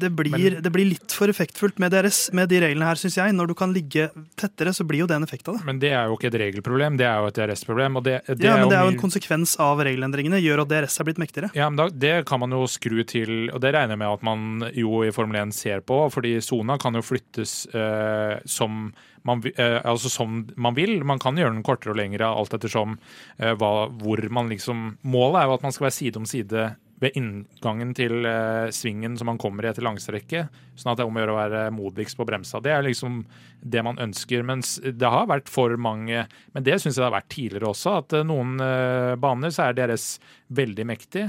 det 0.00 0.10
blir, 0.10 0.32
Men, 0.34 0.62
det 0.62 0.72
blir, 0.72 0.88
litt 0.92 1.14
for 1.14 1.30
effektfullt 1.32 1.78
med, 1.82 1.92
deres, 1.94 2.26
med 2.36 2.50
de 2.52 2.60
reglene 2.64 2.88
her, 2.88 3.00
syns 3.00 3.16
jeg. 3.18 3.34
Når 3.36 3.50
du 3.50 3.54
kan 3.58 3.72
ligge 3.74 4.08
tettere, 4.40 4.74
så 4.76 4.86
blir 4.88 5.04
jo 5.04 5.08
det 5.10 5.16
en 5.18 5.26
effekt 5.26 5.48
av 5.48 5.58
det. 5.58 5.64
Men 5.68 5.80
det 5.82 5.94
er 5.96 6.10
jo 6.10 6.18
ikke 6.18 6.28
et 6.30 6.38
regelproblem, 6.44 6.98
det 7.00 7.08
er 7.08 7.22
jo 7.22 7.30
et 7.30 7.38
DRS-problem. 7.38 8.00
Ja, 8.04 8.20
men 8.60 8.70
det 8.70 8.78
er 8.78 8.84
jo 8.84 8.92
en 8.92 9.00
konsekvens 9.00 9.56
av 9.62 9.82
regelendringene, 9.86 10.42
gjør 10.44 10.64
at 10.64 10.72
DRS 10.74 11.00
er 11.00 11.08
blitt 11.08 11.22
mektigere. 11.22 11.50
Ja, 11.56 11.70
men 11.70 11.80
da, 11.80 11.88
Det 11.88 12.14
kan 12.28 12.42
man 12.44 12.54
jo 12.54 12.64
skru 12.70 13.00
til, 13.08 13.48
og 13.54 13.62
det 13.64 13.74
regner 13.74 13.96
jeg 13.96 14.02
med 14.04 14.12
at 14.12 14.26
man 14.26 14.68
jo 14.76 15.02
i 15.06 15.12
Formel 15.14 15.40
1 15.46 15.56
ser 15.56 15.84
på, 15.86 16.04
fordi 16.12 16.36
sona 16.44 16.78
kan 16.80 16.96
jo 16.98 17.04
flyttes 17.04 17.64
eh, 17.72 18.38
som 18.50 18.88
man, 19.24 19.42
eh, 19.56 19.80
altså 19.84 20.10
som 20.12 20.42
man 20.56 20.76
vil. 20.76 20.98
Man 21.04 21.22
kan 21.22 21.38
gjøre 21.38 21.54
den 21.54 21.64
kortere 21.64 21.94
og 21.94 22.00
lengre, 22.00 22.28
alt 22.28 22.54
ettersom 22.56 22.98
eh, 23.38 23.54
hva, 23.56 23.88
hvor 23.88 24.20
man 24.28 24.52
liksom 24.52 24.98
Målet 25.08 25.40
er 25.40 25.48
jo 25.48 25.54
at 25.56 25.64
man 25.64 25.74
skal 25.74 25.88
være 25.88 25.96
side 25.96 26.20
om 26.20 26.26
side 26.28 26.64
ved 27.02 27.16
inngangen 27.18 27.92
til 27.96 28.26
eh, 28.28 28.70
svingen 28.74 29.16
som 29.18 29.28
man 29.30 29.38
kommer 29.40 29.66
i 29.66 29.70
etter 29.70 29.84
langstrekket. 29.84 30.60
Sånn 30.78 30.92
at 30.92 30.98
det 30.98 31.04
er 31.04 31.10
om 31.10 31.16
å 31.18 31.22
gjøre 31.22 31.34
å 31.34 31.38
være 31.40 31.62
modigst 31.74 32.18
på 32.18 32.26
bremsa. 32.28 32.60
Det 32.62 32.74
er 32.74 32.84
liksom 32.86 33.22
det 33.60 33.82
man 33.86 33.98
ønsker. 34.02 34.44
Mens 34.46 34.76
det 34.84 35.10
har 35.10 35.26
vært 35.30 35.50
for 35.52 35.74
mange 35.80 36.26
Men 36.54 36.66
det 36.66 36.78
syns 36.80 36.94
jeg 36.94 37.02
det 37.02 37.08
har 37.08 37.16
vært 37.16 37.32
tidligere 37.32 37.72
også, 37.72 37.96
at 38.02 38.14
eh, 38.14 38.26
noen 38.26 38.60
eh, 38.62 39.14
baner 39.20 39.54
så 39.54 39.66
er 39.66 39.78
DRS 39.78 40.06
veldig 40.54 40.86
mektig. 40.86 41.26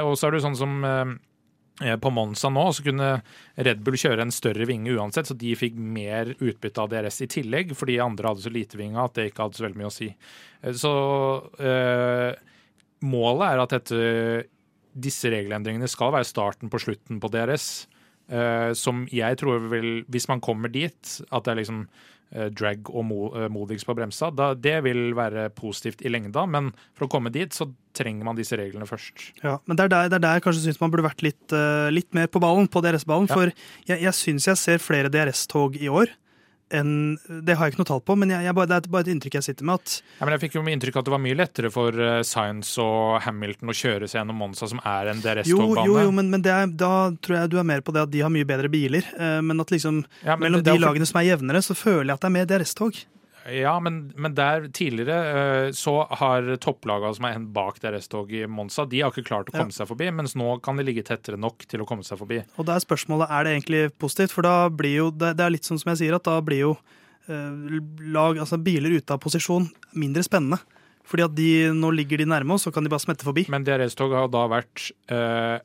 Og 0.00 0.16
så 0.18 0.26
er 0.26 0.34
det 0.34 0.42
sånn 0.42 0.56
som 0.56 0.84
på 2.00 2.10
Monza 2.14 2.48
nå 2.50 2.62
så 2.72 2.84
kunne 2.86 3.08
Red 3.66 3.82
Bull 3.84 3.98
kjøre 4.00 4.24
en 4.24 4.32
større 4.32 4.64
vinge 4.66 4.94
uansett, 4.94 5.28
så 5.28 5.36
de 5.38 5.52
fikk 5.58 5.76
mer 5.76 6.32
utbytte 6.32 6.80
av 6.80 6.88
DRS 6.90 7.20
i 7.26 7.28
tillegg, 7.30 7.74
fordi 7.76 7.98
andre 8.02 8.30
hadde 8.30 8.46
så 8.46 8.52
lite 8.54 8.80
vinge 8.80 9.02
at 9.02 9.14
det 9.18 9.28
ikke 9.28 9.44
hadde 9.44 9.58
så 9.58 9.66
veldig 9.66 9.80
mye 9.82 9.90
å 9.90 9.94
si. 9.94 10.08
Så 10.80 10.94
målet 13.04 13.46
er 13.50 13.62
at 13.62 13.76
dette 13.76 14.00
disse 14.94 15.30
regelendringene 15.32 15.90
skal 15.90 16.14
være 16.14 16.28
starten 16.28 16.70
på 16.72 16.80
slutten 16.82 17.20
på 17.22 17.30
DRS. 17.32 17.86
Eh, 18.24 18.72
som 18.78 19.04
jeg 19.12 19.36
tror 19.40 19.66
vil, 19.68 20.02
hvis 20.08 20.28
man 20.30 20.42
kommer 20.44 20.72
dit, 20.72 21.16
at 21.28 21.44
det 21.44 21.52
er 21.52 21.58
liksom 21.60 21.82
uh, 21.84 22.46
drag 22.56 22.88
og 22.88 23.04
mo, 23.04 23.18
uh, 23.34 23.50
modigst 23.52 23.84
på 23.84 23.94
bremsa, 23.98 24.30
da, 24.32 24.54
det 24.56 24.78
vil 24.86 25.12
være 25.18 25.50
positivt 25.54 26.00
i 26.00 26.12
lengda. 26.12 26.46
Men 26.48 26.72
for 26.96 27.06
å 27.06 27.10
komme 27.12 27.32
dit, 27.34 27.52
så 27.52 27.68
trenger 27.94 28.24
man 28.24 28.38
disse 28.38 28.56
reglene 28.56 28.88
først. 28.88 29.28
Ja, 29.44 29.58
men 29.68 29.76
det 29.76 29.86
er 29.86 29.92
der, 29.92 30.08
det 30.08 30.18
er 30.18 30.24
der 30.24 30.38
jeg 30.38 30.46
kanskje 30.46 30.64
syns 30.64 30.80
man 30.80 30.94
burde 30.94 31.06
vært 31.06 31.26
litt, 31.26 31.56
litt, 31.92 32.10
mer 32.16 32.32
på 32.32 32.42
ballen, 32.42 32.70
på 32.70 32.82
DRS-ballen. 32.82 33.28
Ja. 33.28 33.36
For 33.36 33.52
jeg, 33.92 34.00
jeg 34.08 34.16
syns 34.16 34.48
jeg 34.48 34.62
ser 34.62 34.82
flere 34.82 35.12
DRS-tog 35.12 35.76
i 35.76 35.92
år 35.92 36.16
enn 36.72 37.18
Det 37.44 37.56
har 37.56 37.66
jeg 37.66 37.74
ikke 37.74 37.82
noe 37.82 37.90
tall 37.90 38.02
på, 38.04 38.16
men 38.18 38.32
jeg, 38.32 38.46
jeg 38.46 38.56
det 38.56 38.76
er 38.76 38.88
bare 38.92 39.06
et 39.06 39.10
inntrykk 39.12 39.38
jeg 39.38 39.46
sitter 39.48 39.68
med. 39.68 39.82
at... 39.82 39.96
Ja, 40.18 40.26
men 40.26 40.34
Jeg 40.36 40.44
fikk 40.46 40.56
jo 40.58 40.64
inntrykk 40.64 41.00
at 41.00 41.08
det 41.08 41.14
var 41.14 41.22
mye 41.22 41.38
lettere 41.38 41.70
for 41.74 42.00
uh, 42.00 42.20
Science 42.26 42.80
og 42.82 43.20
Hamilton 43.26 43.72
å 43.72 43.76
kjøre 43.76 44.08
seg 44.08 44.20
gjennom 44.20 44.40
Monza, 44.40 44.68
som 44.70 44.80
er 44.80 45.12
en 45.12 45.22
DRS-togbane. 45.24 45.86
Jo, 45.86 45.98
jo, 45.98 46.06
jo, 46.08 46.14
men, 46.16 46.30
men 46.32 46.44
er, 46.44 46.68
da 46.70 46.92
tror 47.24 47.40
jeg 47.40 47.52
du 47.52 47.58
er 47.60 47.68
mer 47.68 47.84
på 47.84 47.94
det 47.94 48.06
at 48.06 48.14
de 48.14 48.22
har 48.24 48.32
mye 48.32 48.48
bedre 48.48 48.70
biler. 48.72 49.06
Uh, 49.18 49.40
men 49.44 49.60
at 49.64 49.74
liksom 49.74 50.04
ja, 50.22 50.36
men 50.36 50.48
mellom 50.48 50.64
de 50.64 50.74
for... 50.74 50.84
lagene 50.86 51.10
som 51.10 51.20
er 51.20 51.30
jevnere, 51.32 51.64
så 51.64 51.76
føler 51.78 52.12
jeg 52.12 52.18
at 52.18 52.24
det 52.24 52.30
er 52.30 52.38
mer 52.38 52.48
DRS-tog. 52.50 53.04
Ja, 53.52 53.74
men, 53.80 54.12
men, 54.16 54.32
der 54.34 54.68
tidligere 54.72 55.68
uh, 55.68 55.72
så 55.76 55.98
har 56.20 56.46
topplagene 56.64 57.12
som 57.16 57.26
er 57.28 57.42
bak 57.56 57.80
DRS-toget 57.82 58.46
i 58.46 58.50
Monza, 58.50 58.86
de 58.88 59.02
har 59.04 59.12
ikke 59.12 59.26
klart 59.28 59.50
å 59.50 59.56
komme 59.56 59.74
ja. 59.74 59.82
seg 59.82 59.90
forbi, 59.90 60.08
mens 60.16 60.32
nå 60.38 60.56
kan 60.64 60.80
de 60.80 60.86
ligge 60.86 61.04
tettere 61.04 61.36
nok 61.40 61.66
til 61.68 61.84
å 61.84 61.88
komme 61.88 62.06
seg 62.06 62.20
forbi. 62.20 62.40
Og 62.56 62.68
da 62.68 62.78
er 62.78 62.84
spørsmålet 62.84 63.28
er 63.28 63.44
det 63.44 63.56
egentlig 63.56 63.82
positivt, 64.00 64.32
for 64.32 64.46
da 64.46 64.70
blir 64.72 64.96
jo 65.02 65.10
det, 65.12 65.34
det 65.36 65.44
er 65.44 65.52
litt 65.52 65.68
sånn 65.68 65.80
som 65.82 65.92
jeg 65.92 66.04
sier, 66.04 66.16
at 66.16 66.24
da 66.24 66.38
blir 66.44 66.62
jo 66.62 66.72
uh, 66.78 67.76
lag, 68.16 68.40
altså 68.40 68.60
biler 68.64 68.96
ute 68.96 69.12
av 69.12 69.20
posisjon 69.24 69.68
mindre 69.92 70.24
spennende. 70.24 70.62
Fordi 71.04 71.26
at 71.26 71.36
de, 71.36 71.50
nå 71.76 71.90
ligger 71.92 72.22
de 72.22 72.30
nærme 72.32 72.56
oss, 72.56 72.64
så 72.64 72.72
kan 72.72 72.86
de 72.86 72.88
bare 72.92 73.04
smette 73.04 73.26
forbi. 73.26 73.44
Men 73.52 73.66
DRS-tog 73.66 74.14
har 74.16 74.30
da 74.32 74.46
vært 74.48 74.88
uh, 75.12 75.60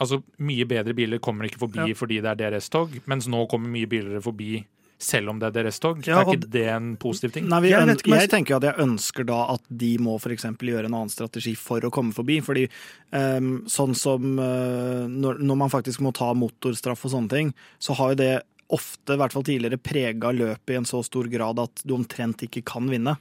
altså 0.00 0.22
Mye 0.40 0.64
bedre 0.64 0.94
biler 0.96 1.20
kommer 1.22 1.46
ikke 1.46 1.60
forbi 1.60 1.92
ja. 1.92 1.96
fordi 1.96 2.20
det 2.24 2.32
er 2.32 2.38
DRS-tog, 2.40 2.94
mens 3.10 3.28
nå 3.30 3.44
kommer 3.50 3.70
mye 3.70 3.88
biler 3.90 4.22
forbi 4.24 4.62
selv 5.00 5.32
om 5.32 5.38
det 5.40 5.48
er 5.48 5.56
deres 5.56 5.80
tog? 5.80 6.02
Ja, 6.04 6.20
er 6.20 6.28
ikke 6.34 6.50
det 6.52 6.66
en 6.70 6.92
positiv 7.00 7.32
ting? 7.34 7.48
Nei, 7.50 7.62
jeg, 7.70 7.96
jeg, 8.04 8.30
tenker 8.32 8.58
at 8.58 8.66
jeg 8.68 8.84
ønsker 8.84 9.26
da 9.28 9.40
at 9.54 9.64
de 9.82 9.94
må 10.02 10.18
f.eks. 10.20 10.44
gjøre 10.44 10.90
en 10.90 10.96
annen 10.96 11.12
strategi 11.12 11.54
for 11.58 11.84
å 11.86 11.92
komme 11.94 12.12
forbi. 12.16 12.40
fordi 12.44 12.66
um, 13.10 13.52
sånn 13.70 13.96
som 13.98 14.36
uh, 14.36 15.08
når, 15.08 15.40
når, 15.40 15.60
man 15.64 15.72
faktisk 15.72 16.04
må 16.04 16.12
ta 16.16 16.32
motorstraff 16.36 17.06
og 17.08 17.14
sånne 17.16 17.32
ting, 17.32 17.54
så 17.80 17.96
har 18.00 18.14
jo 18.14 18.22
det 18.22 18.34
ofte, 18.70 19.16
i 19.16 19.18
hvert 19.18 19.34
fall 19.34 19.46
tidligere, 19.46 19.80
prega 19.82 20.30
løpet 20.30 20.74
i 20.74 20.78
en 20.78 20.86
så 20.86 21.00
stor 21.02 21.26
grad 21.32 21.58
at 21.58 21.80
du 21.82 21.96
omtrent 21.96 22.44
ikke 22.46 22.62
kan 22.68 22.86
vinne 22.92 23.16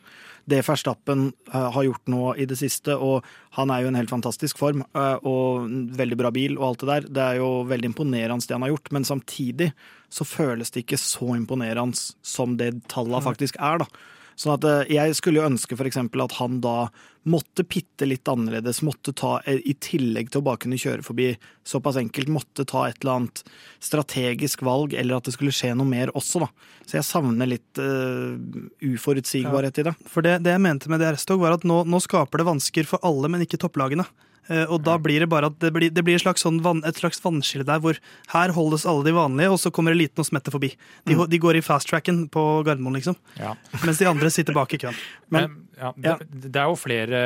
det 0.50 0.64
Verstappen 0.66 1.30
uh, 1.54 1.70
har 1.76 1.86
gjort 1.86 2.10
nå 2.10 2.34
i 2.42 2.48
det 2.50 2.58
siste, 2.60 2.96
og 2.96 3.26
han 3.58 3.72
er 3.74 3.84
jo 3.84 3.92
en 3.92 4.00
helt 4.00 4.12
fantastisk 4.12 4.60
form 4.62 4.84
uh, 4.98 5.18
og 5.28 5.70
veldig 5.98 6.18
bra 6.20 6.32
bil 6.34 6.58
og 6.58 6.72
alt 6.72 6.84
det 6.84 6.90
der, 6.90 7.10
det 7.18 7.26
er 7.26 7.40
jo 7.42 7.50
veldig 7.70 7.92
imponerende 7.92 8.48
det 8.48 8.56
han 8.56 8.66
har 8.66 8.74
gjort, 8.74 8.92
men 8.96 9.08
samtidig 9.08 9.72
så 10.10 10.26
føles 10.28 10.74
det 10.74 10.86
ikke 10.86 11.00
så 11.02 11.36
imponerende 11.38 11.98
som 12.26 12.58
det 12.60 12.74
tallet 12.92 13.26
faktisk 13.26 13.60
er, 13.62 13.84
da. 13.84 13.90
Sånn 14.40 14.56
at 14.56 14.66
uh, 14.66 14.88
jeg 14.88 15.16
skulle 15.18 15.42
jo 15.42 15.50
ønske 15.50 15.76
for 15.76 15.90
at 16.24 16.36
han 16.38 16.60
da 16.64 16.76
måtte 17.30 17.66
pitte 17.68 18.08
litt 18.08 18.28
annerledes, 18.32 18.80
måtte 18.88 19.12
ta, 19.12 19.34
eh, 19.44 19.60
i 19.68 19.74
tillegg 19.84 20.32
til 20.32 20.40
å 20.40 20.46
bare 20.46 20.62
kunne 20.64 20.80
kjøre 20.80 21.04
forbi 21.04 21.34
såpass 21.68 22.00
enkelt, 22.00 22.32
måtte 22.32 22.64
ta 22.68 22.86
et 22.88 23.02
eller 23.02 23.18
annet 23.18 23.42
strategisk 23.84 24.64
valg, 24.66 24.96
eller 24.96 25.20
at 25.20 25.28
det 25.28 25.36
skulle 25.36 25.54
skje 25.54 25.74
noe 25.76 25.90
mer 25.90 26.14
også, 26.16 26.46
da. 26.46 26.48
Så 26.88 26.98
jeg 26.98 27.10
savner 27.10 27.52
litt 27.52 27.84
uh, 27.84 28.40
uforutsigbarhet 28.80 29.82
ja. 29.82 29.84
i 29.84 29.88
det. 29.90 29.96
For 30.08 30.26
det, 30.26 30.38
det, 30.48 30.56
jeg 30.56 30.64
mente 30.64 30.94
med 30.94 31.04
DRS-tog, 31.04 31.44
var 31.44 31.60
at 31.60 31.68
nå, 31.68 31.84
nå 31.84 32.00
skaper 32.08 32.40
det 32.40 32.48
vansker 32.48 32.88
for 32.88 33.04
alle, 33.06 33.30
men 33.30 33.44
ikke 33.44 33.60
topplagene. 33.60 34.08
Eh, 34.50 34.66
og 34.66 34.82
da 34.86 34.96
blir 35.02 35.22
det 35.22 35.30
bare 35.30 35.52
at 35.52 35.58
det 35.62 35.70
blir, 35.76 35.92
det 35.94 36.04
blir 36.06 36.18
et 36.18 36.24
slags, 36.24 36.42
sånn 36.46 36.60
et 36.88 37.00
slags 37.00 37.22
vannskille 37.22 37.66
der 37.68 37.82
hvor 37.84 38.00
her 38.34 38.54
holdes 38.56 38.86
alle 38.90 39.06
de 39.06 39.14
vanlige, 39.16 39.54
og 39.54 39.62
så 39.62 39.72
kommer 39.74 39.94
eliten 39.94 40.24
og 40.24 40.30
smetter 40.30 40.54
forbi. 40.54 40.72
De, 41.06 41.16
mm. 41.16 41.26
de 41.30 41.42
går 41.42 41.60
i 41.60 41.64
fast-tracken 41.66 42.26
på 42.34 42.46
Gardermoen, 42.66 42.98
liksom. 42.98 43.18
Ja. 43.38 43.54
Mens 43.86 44.02
de 44.02 44.10
andre 44.10 44.32
sitter 44.34 44.58
bak 44.58 44.74
i 44.74 44.82
køen. 44.82 44.98
Men, 45.34 45.56
ja, 45.78 45.94
det, 45.96 46.18
det, 46.34 46.56
er 46.58 46.68
jo 46.72 46.80
flere, 46.80 47.20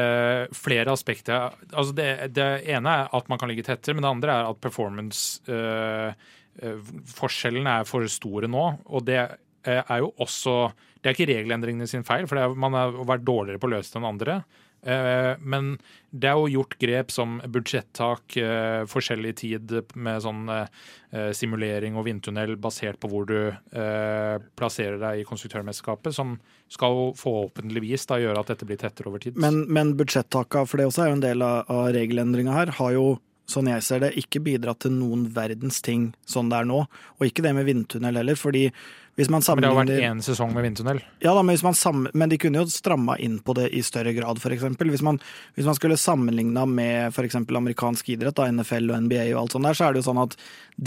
flere 0.54 0.94
aspekter. 0.94 1.56
Altså 1.72 1.96
det, 1.98 2.10
det, 2.36 2.50
ene 2.76 3.00
er 3.00 3.16
at 3.16 3.32
man 3.32 3.40
kan 3.42 3.50
ligge 3.50 3.66
tettere, 3.66 3.96
men 3.96 4.06
det 4.06 4.12
andre 4.12 4.36
er 4.36 4.50
at 4.52 4.60
performance 4.62 5.42
øh, 5.50 6.12
Forskjellene 7.16 7.80
er 7.80 7.88
for 7.90 8.06
store 8.12 8.46
nå, 8.52 8.66
og 8.86 9.08
det 9.08 9.18
er 9.66 10.02
jo 10.04 10.12
også 10.22 10.68
Det 11.00 11.10
er 11.10 11.16
ikke 11.16 11.30
regelendringene 11.32 11.88
sin 11.90 12.06
feil, 12.06 12.28
for 12.30 12.38
er, 12.38 12.54
man 12.54 12.78
har 12.78 12.94
vært 13.10 13.26
dårligere 13.26 13.58
på 13.64 13.72
å 13.72 13.74
løse 13.74 13.90
det 13.90 13.98
enn 14.00 14.10
andre. 14.12 14.36
Eh, 14.84 15.34
men 15.39 15.78
det 16.12 16.30
er 16.30 16.38
jo 16.38 16.52
gjort 16.60 16.76
grep 16.82 17.12
som 17.13 17.38
budsjettak, 17.48 18.36
eh, 18.38 18.84
forskjellig 18.89 19.34
tid 19.39 19.74
med 19.96 20.24
sånn 20.26 20.43
eh, 20.52 21.32
simulering 21.36 21.96
og 21.96 22.08
vindtunnel 22.10 22.56
basert 22.62 23.00
på 23.02 23.10
hvor 23.12 23.28
du 23.30 23.38
plasserer 24.58 24.98
deg 25.02 25.22
i 25.22 25.28
konstruktørmesterskapet, 25.30 26.15
som 26.15 26.38
skal 26.74 27.13
forhåpentligvis 27.19 28.08
da 28.10 28.17
gjøre 28.22 28.41
at 28.41 28.50
dette 28.54 28.67
blir 28.67 28.80
tettere 28.82 29.12
over 29.12 29.22
tid. 29.22 29.38
Men, 29.38 29.63
men 29.69 29.93
budsjettaka, 30.00 30.65
for 30.65 30.82
det 30.82 30.89
også 30.89 31.06
er 31.06 31.12
jo 31.12 31.19
en 31.19 31.28
del 31.28 31.46
av, 31.46 31.69
av 31.69 31.91
regelendringa 31.93 32.58
her, 32.58 32.74
har 32.80 32.96
jo 32.98 33.06
sånn 33.49 33.67
jeg 33.67 33.84
ser 33.84 34.03
det, 34.03 34.13
ikke 34.19 34.41
bidratt 34.43 34.84
til 34.86 34.93
noen 34.95 35.27
verdens 35.36 35.82
ting 35.84 36.12
sånn 36.29 36.51
det 36.51 36.62
er 36.62 36.67
nå. 36.69 36.84
Og 37.19 37.25
ikke 37.27 37.43
det 37.45 37.53
med 37.58 37.67
vindtunnel 37.67 38.21
heller, 38.21 38.39
fordi 38.39 38.69
hvis 39.19 39.29
man 39.29 39.43
sammenligner 39.45 39.77
Men 39.77 39.89
det 39.89 39.93
har 39.93 40.01
vært 40.01 40.15
én 40.15 40.21
sesong 40.25 40.53
med 40.56 40.65
vindtunnel? 40.65 41.01
Ja, 41.21 41.36
da, 41.38 41.43
men, 41.45 41.58
sammen... 41.77 42.10
men, 42.17 42.32
de 42.32 42.39
kunne 42.41 42.63
jo 42.63 42.71
stramma 42.71 43.17
inn 43.21 43.38
på 43.45 43.53
det 43.60 43.67
i 43.77 43.84
større 43.86 44.13
grad, 44.15 44.39
f.eks. 44.41 44.63
Hvis, 44.79 45.03
man, 45.06 45.19
hvis 45.53 45.67
man 45.69 45.77
skulle 45.77 45.99
sammenligna 46.01 46.65
med 46.65 47.13
f.eks. 47.13 47.38
amerikansk 47.43 48.10
idrett, 48.15 48.38
da, 48.39 48.47
NFL 48.49 48.89
og 48.89 49.03
NBA 49.06 49.27
og 49.36 49.43
alt 49.43 49.58
sånt 49.58 49.69
der, 49.69 49.77
så 49.77 49.86
er 49.86 49.93
det 49.93 50.01
jo 50.01 50.08
sånn 50.10 50.23
at 50.23 50.38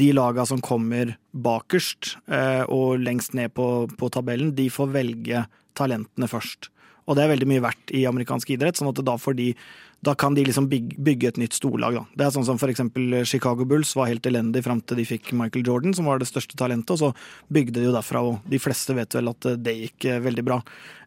de 0.02 0.10
laga 0.16 0.46
som 0.48 0.64
kommer 0.64 1.14
bakerst 1.30 2.16
eh, 2.26 2.64
og 2.66 2.98
lengst 3.04 3.36
ned 3.38 3.54
på, 3.54 3.68
på 3.94 4.10
tabellen, 4.10 4.56
de 4.58 4.66
får 4.74 4.90
velge 4.96 5.44
talentene 5.78 6.30
først. 6.30 6.72
Og 7.06 7.14
det 7.14 7.22
er 7.22 7.30
veldig 7.36 7.48
mye 7.52 7.62
verdt 7.62 7.94
i 7.94 8.02
amerikansk 8.08 8.50
idrett, 8.56 8.78
sånn 8.78 8.90
at 8.90 9.04
da 9.06 9.14
får 9.20 9.38
de 9.38 9.52
da 10.04 10.14
kan 10.14 10.34
de 10.36 10.44
liksom 10.44 10.68
bygge 10.68 11.28
et 11.28 11.38
nytt 11.40 11.56
storlag. 11.56 11.96
Da. 11.96 12.02
Det 12.14 12.26
er 12.26 12.34
sånn 12.34 12.46
som 12.46 12.58
for 12.60 12.70
eksempel 12.70 13.22
Chicago 13.26 13.64
Bulls 13.68 13.94
var 13.96 14.10
helt 14.10 14.26
elendig 14.28 14.62
fram 14.66 14.82
til 14.84 15.00
de 15.00 15.06
fikk 15.08 15.32
Michael 15.34 15.64
Jordan, 15.66 15.94
som 15.96 16.06
var 16.06 16.20
det 16.20 16.28
største 16.28 16.58
talentet, 16.58 16.92
og 16.94 17.00
så 17.00 17.10
bygde 17.52 17.80
de 17.80 17.88
jo 17.88 17.94
derfra, 17.94 18.22
og 18.22 18.44
de 18.50 18.60
fleste 18.62 18.94
vet 18.96 19.16
vel 19.16 19.32
at 19.32 19.48
det 19.64 19.74
gikk 19.80 20.06
eh, 20.10 20.20
veldig 20.22 20.44
bra. 20.46 20.60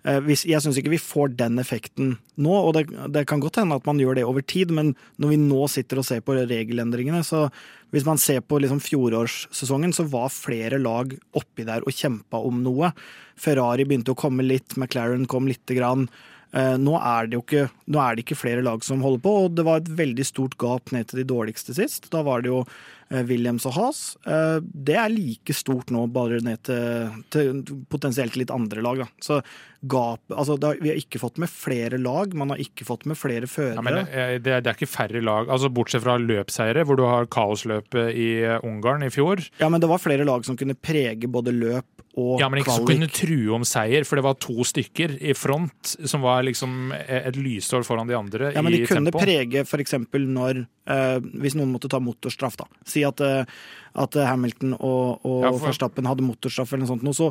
Eh, 0.10 0.32
jeg 0.34 0.64
syns 0.64 0.80
ikke 0.82 0.94
vi 0.96 1.02
får 1.02 1.36
den 1.40 1.62
effekten 1.62 2.16
nå, 2.40 2.56
og 2.56 2.74
det, 2.76 2.88
det, 3.14 3.26
kan 3.30 3.44
godt 3.44 3.62
hende 3.62 3.78
at 3.78 3.86
man 3.88 4.02
gjør 4.02 4.18
det 4.20 4.26
over 4.28 4.44
tid, 4.44 4.74
men 4.76 4.96
når 5.22 5.36
vi 5.36 5.40
nå 5.44 5.62
sitter 5.72 6.02
og 6.02 6.08
ser 6.10 6.26
på 6.26 6.36
regelendringene, 6.40 7.22
så 7.28 7.46
hvis 7.94 8.08
man 8.08 8.20
ser 8.22 8.42
på 8.46 8.60
liksom 8.62 8.82
fjorårssesongen, 8.84 9.94
så 9.96 10.08
var 10.10 10.34
flere 10.34 10.82
lag 10.82 11.14
oppi 11.38 11.66
der 11.68 11.86
og 11.86 11.96
kjempa 11.96 12.42
om 12.46 12.60
noe. 12.66 12.92
Ferrari 13.40 13.88
begynte 13.88 14.14
å 14.14 14.20
komme 14.20 14.46
litt, 14.46 14.76
McLaren 14.78 15.30
kom 15.30 15.48
lite 15.50 15.78
grann. 15.78 16.10
Eh, 16.50 16.76
nå 16.82 16.96
er, 16.98 17.28
det 17.30 17.38
jo 17.38 17.44
ikke, 17.44 17.66
nå 17.94 18.00
er 18.02 18.16
det 18.16 18.24
ikke 18.26 18.40
flere 18.40 18.64
lag 18.66 18.86
som 18.86 19.04
holder 19.06 19.22
på, 19.22 19.34
og 19.46 19.58
det 19.58 19.66
var 19.68 19.82
et 19.82 19.92
veldig 20.00 20.26
stort 20.26 20.56
gap 20.62 20.94
ned 20.96 21.10
til 21.10 21.22
de 21.22 21.28
dårligste 21.30 21.76
sist. 21.78 22.10
Da 22.14 22.24
var 22.26 22.42
det 22.42 22.50
jo 22.50 22.64
eh, 22.64 23.22
Williams 23.30 23.68
og 23.70 23.76
Haas. 23.78 24.02
Eh, 24.26 24.58
det 24.66 24.98
er 24.98 25.14
like 25.14 25.54
stort 25.54 25.94
nå, 25.94 26.08
bare 26.14 26.42
ned 26.46 26.64
til, 26.66 27.20
til 27.30 27.62
potensielt 27.94 28.40
litt 28.40 28.54
andre 28.54 28.82
lag. 28.86 29.04
Da. 29.04 29.10
Så 29.22 29.42
gap 29.80 30.34
Altså, 30.34 30.58
har, 30.64 30.82
vi 30.82 30.90
har 30.92 30.98
ikke 31.00 31.22
fått 31.22 31.38
med 31.40 31.52
flere 31.54 32.02
lag, 32.02 32.34
man 32.38 32.56
har 32.56 32.60
ikke 32.60 32.88
fått 32.88 33.06
med 33.10 33.20
flere 33.20 33.48
førere. 33.48 33.78
Ja, 33.78 33.86
men 33.86 34.02
det, 34.02 34.42
det, 34.50 34.58
er 34.58 34.74
ikke 34.74 34.90
færre 34.90 35.22
lag, 35.24 35.54
altså 35.54 35.70
bortsett 35.72 36.04
fra 36.04 36.18
løpseiere, 36.20 36.84
hvor 36.88 36.98
du 37.00 37.06
har 37.06 37.30
kaosløpet 37.32 38.18
i 38.18 38.30
Ungarn 38.66 39.06
i 39.06 39.14
fjor. 39.14 39.46
Ja, 39.62 39.70
men 39.70 39.84
det 39.84 39.92
var 39.92 40.02
flere 40.02 40.26
lag 40.28 40.50
som 40.50 40.58
kunne 40.60 40.76
prege 40.76 41.30
både 41.30 41.54
løp 41.56 41.99
og 42.18 42.40
Ja, 42.42 42.48
men 42.50 42.62
ikke 42.62 42.74
så 42.80 42.86
kunne 42.88 43.10
true 43.14 43.54
om 43.54 43.66
seier, 43.68 44.06
for 44.08 44.18
det 44.18 44.26
var 44.26 44.38
to 44.42 44.66
stykker 44.66 45.18
i 45.22 45.36
front 45.38 45.94
som 46.10 46.24
var 46.26 46.42
liksom 46.48 46.94
et 46.96 47.38
lysår 47.38 47.86
foran 47.86 48.10
de 48.10 48.18
andre 48.18 48.50
ja, 48.56 48.64
men 48.66 48.74
de 48.74 48.82
kunne 48.90 49.12
tempo. 49.12 49.22
prege 49.22 49.62
f.eks. 49.62 49.96
når 50.16 50.64
eh, 50.64 51.20
Hvis 51.44 51.58
noen 51.60 51.72
måtte 51.74 51.92
ta 51.92 52.02
motorstraff, 52.02 52.58
da. 52.60 52.66
Si 52.90 53.04
at, 53.06 53.22
uh, 53.22 53.46
at 54.02 54.20
Hamilton 54.26 54.74
og, 54.80 55.22
og 55.22 55.46
ja, 55.46 55.54
for... 55.54 55.70
Verstappen 55.70 56.10
hadde 56.10 56.26
motorstraff 56.26 56.74
eller 56.74 56.88
noe 56.88 56.94
sånt, 56.96 57.08
så 57.16 57.30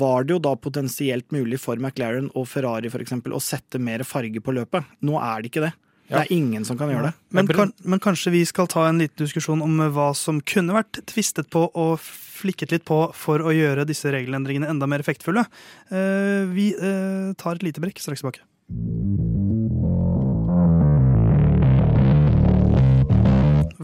var 0.00 0.24
det 0.24 0.38
jo 0.38 0.44
da 0.46 0.54
potensielt 0.54 1.34
mulig 1.34 1.58
for 1.62 1.80
McLaren 1.80 2.30
og 2.38 2.46
Ferrari 2.50 2.90
eksempel, 2.90 3.34
å 3.34 3.42
sette 3.42 3.82
mer 3.82 4.06
farge 4.06 4.42
på 4.42 4.54
løpet. 4.54 4.98
Nå 5.06 5.18
er 5.18 5.42
det 5.42 5.50
ikke 5.50 5.66
det. 5.66 5.74
Det 6.10 6.24
er 6.24 6.32
ingen 6.34 6.66
som 6.66 6.78
kan 6.78 6.90
gjøre 6.90 7.10
det. 7.10 7.14
Men, 7.36 7.50
kan, 7.54 7.72
men, 7.86 8.02
kanskje 8.02 8.32
vi 8.34 8.42
skal 8.48 8.68
ta 8.70 8.88
en 8.88 8.98
liten 8.98 9.22
diskusjon 9.22 9.62
om 9.62 9.78
hva 9.94 10.10
som 10.18 10.40
kunne 10.42 10.74
vært 10.74 11.02
tvistet 11.10 11.50
på 11.54 11.68
og 11.70 12.00
flikket 12.02 12.74
litt 12.74 12.86
på 12.88 13.02
for 13.16 13.44
å 13.44 13.54
gjøre 13.54 13.86
disse 13.88 14.10
regelendringene 14.10 14.70
enda 14.72 14.88
mer 14.90 15.04
effektfulle. 15.04 15.46
Eh, 15.92 16.46
vi 16.50 16.70
eh, 16.74 17.30
tar 17.38 17.60
et 17.60 17.68
lite 17.68 17.84
brekk 17.84 18.02
straks 18.02 18.24
tilbake. 18.24 18.42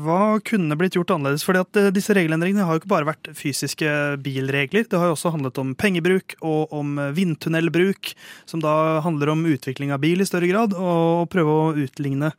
Hva 0.06 0.38
kunne 0.46 0.76
blitt 0.78 0.94
gjort 0.96 1.10
annerledes? 1.14 1.44
Fordi 1.46 1.62
at 1.64 1.78
eh, 1.80 1.88
Disse 1.94 2.14
regelendringene 2.16 2.66
har 2.66 2.76
jo 2.76 2.82
ikke 2.82 2.92
bare 2.92 3.08
vært 3.08 3.30
fysiske 3.36 3.88
bilregler. 4.22 4.86
Det 4.86 5.00
har 5.00 5.10
jo 5.10 5.16
også 5.16 5.34
handlet 5.34 5.58
om 5.62 5.74
pengebruk 5.78 6.36
og 6.40 6.72
om 6.74 6.94
vindtunnelbruk, 7.16 8.12
som 8.46 8.62
da 8.62 9.02
handler 9.06 9.34
om 9.34 9.44
utvikling 9.50 9.94
av 9.94 10.04
bil 10.04 10.22
i 10.22 10.28
større 10.28 10.50
grad, 10.52 10.76
og 10.76 11.26
prøve 11.32 11.58
å 11.58 11.74
utligne 11.86 12.32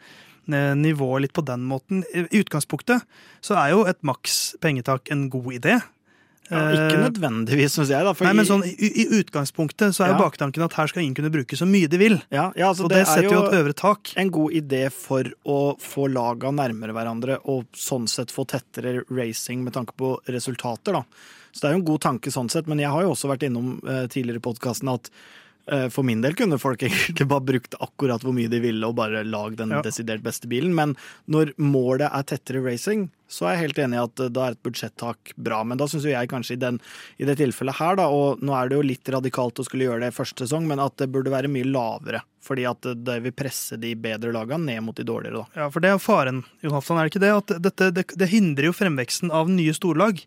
nivået 0.47 1.25
litt 1.25 1.35
på 1.35 1.43
den 1.43 1.65
måten. 1.67 2.05
I 2.15 2.39
utgangspunktet 2.39 3.03
så 3.43 3.57
er 3.59 3.73
jo 3.73 3.83
et 3.89 3.99
maks 4.07 4.55
pengetak 4.63 5.11
en 5.11 5.27
god 5.33 5.49
idé. 5.57 5.75
Ja, 6.47 6.61
ikke 6.71 6.95
eh, 6.95 7.01
nødvendigvis, 7.03 7.73
syns 7.75 7.91
jeg. 7.91 8.05
Da, 8.07 8.13
Nei, 8.23 8.33
men 8.39 8.47
sånn, 8.47 8.63
i, 8.67 8.89
i, 9.03 9.05
utgangspunktet 9.19 9.95
så 9.95 10.05
er 10.05 10.13
jo 10.13 10.19
baktanken 10.21 10.63
at 10.63 10.77
her 10.79 10.91
skal 10.91 11.03
ingen 11.03 11.17
kunne 11.17 11.31
bruke 11.33 11.59
så 11.59 11.67
mye 11.67 11.89
de 11.91 11.99
vil. 11.99 12.15
Ja, 12.31 12.49
ja, 12.55 12.69
altså, 12.69 12.85
og 12.87 12.93
det, 12.93 13.01
det 13.03 13.09
setter 13.11 13.35
jo 13.35 13.41
et 13.47 13.57
øvre 13.59 13.75
tak. 13.77 14.13
En 14.19 14.31
god 14.33 14.55
idé 14.55 14.85
for 14.93 15.27
å 15.43 15.59
få 15.81 16.07
laga 16.11 16.53
nærmere 16.55 16.95
hverandre 16.95 17.41
og 17.51 17.67
sånn 17.75 18.07
sett 18.11 18.31
få 18.33 18.47
tettere 18.47 19.01
racing 19.09 19.65
med 19.65 19.75
tanke 19.75 19.97
på 19.99 20.15
resultater. 20.31 20.95
da. 20.95 21.03
Så 21.51 21.63
det 21.63 21.69
er 21.69 21.75
jo 21.75 21.81
en 21.81 21.89
god 21.91 22.05
tanke 22.05 22.31
sånn 22.31 22.51
sett, 22.53 22.69
men 22.69 22.79
jeg 22.79 22.93
har 22.93 23.03
jo 23.03 23.11
også 23.15 23.31
vært 23.31 23.47
innom 23.47 23.77
eh, 23.83 24.05
tidligere 24.11 24.39
i 24.39 24.47
podkasten 24.47 24.93
at 24.93 25.11
for 25.91 26.07
min 26.07 26.21
del 26.23 26.35
kunne 26.39 26.59
folk 26.61 26.83
egentlig 26.87 27.27
bare 27.27 27.43
brukt 27.43 27.75
akkurat 27.83 28.23
hvor 28.23 28.35
mye 28.35 28.51
de 28.51 28.61
ville 28.63 28.87
og 28.87 28.95
bare 28.99 29.25
lagd 29.27 29.59
den 29.59 29.73
ja. 29.75 29.81
desidert 29.83 30.23
beste 30.23 30.47
bilen, 30.47 30.71
men 30.77 30.95
når 31.27 31.51
målet 31.59 32.07
er 32.07 32.27
tettere 32.29 32.63
racing, 32.63 33.09
så 33.27 33.47
er 33.47 33.55
jeg 33.55 33.63
helt 33.65 33.81
enig 33.83 33.97
i 33.97 34.03
at 34.05 34.23
eh, 34.23 34.31
da 34.33 34.45
er 34.45 34.55
et 34.55 34.63
budsjettak 34.63 35.33
bra. 35.35 35.59
Men 35.67 35.79
da 35.79 35.87
syns 35.91 36.07
jeg 36.07 36.31
kanskje 36.31 36.55
i, 36.55 36.61
den, 36.61 36.79
i, 37.19 37.27
det 37.27 37.37
tilfellet 37.41 37.77
her, 37.79 37.99
da, 37.99 38.07
og 38.07 38.41
nå 38.45 38.55
er 38.55 38.71
det 38.71 38.79
jo 38.79 38.87
litt 38.87 39.11
radikalt 39.17 39.59
å 39.59 39.67
skulle 39.67 39.87
gjøre 39.89 40.07
det 40.07 40.15
første 40.15 40.45
sesong, 40.45 40.67
men 40.69 40.81
at 40.83 40.97
det 41.01 41.09
burde 41.11 41.33
være 41.33 41.51
mye 41.51 41.67
lavere. 41.67 42.23
Fordi 42.47 42.63
at 42.69 42.87
det 43.03 43.19
vil 43.25 43.35
presse 43.35 43.79
de 43.81 43.91
bedre 43.99 44.31
lagene 44.35 44.71
ned 44.71 44.85
mot 44.85 44.97
de 44.97 45.05
dårligere. 45.07 45.43
Da. 45.43 45.63
Ja, 45.63 45.69
for 45.73 45.83
det 45.83 45.91
er 45.91 46.01
faren, 46.01 46.45
Jon 46.63 46.77
Halvdan, 46.77 47.01
er 47.01 47.07
det 47.07 47.13
ikke 47.13 47.25
det? 47.25 47.33
At 47.35 47.55
dette, 47.67 47.91
det, 47.95 48.05
det 48.15 48.31
hindrer 48.31 48.69
jo 48.69 48.77
fremveksten 48.77 49.33
av 49.35 49.51
nye 49.51 49.75
storlag. 49.75 50.23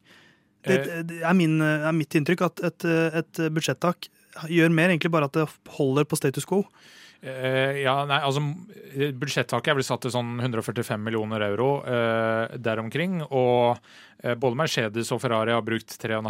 Det, 0.67 0.77
eh. 0.77 1.05
det 1.09 1.23
er, 1.25 1.37
min, 1.37 1.57
er, 1.65 1.93
mitt 1.97 2.15
inntrykk 2.19 2.45
at 2.51 2.65
et, 2.69 2.89
et 3.23 3.45
budsjettak 3.49 4.11
gjør 4.51 4.75
mer 4.75 4.93
egentlig 4.93 5.13
bare 5.13 5.31
at 5.31 5.37
det 5.37 5.49
holder 5.77 6.09
på 6.09 6.19
status 6.19 6.49
quo. 6.49 6.65
Uh, 7.21 7.77
ja, 7.77 7.99
nei, 8.09 8.17
altså 8.25 8.41
Budsjettaket 9.21 9.75
er 9.75 9.77
vel 9.77 9.85
satt 9.85 10.01
til 10.07 10.13
sånn 10.15 10.39
145 10.41 11.03
millioner 11.05 11.43
euro 11.51 11.83
uh, 11.85 12.49
der 12.57 12.81
omkring. 12.81 13.19
Og 13.29 13.77
uh, 13.77 14.35
både 14.41 14.57
Mercedes 14.57 15.13
og 15.13 15.21
Ferrari 15.21 15.53
har 15.53 15.67
brukt 15.67 15.99
3,5 16.01 16.25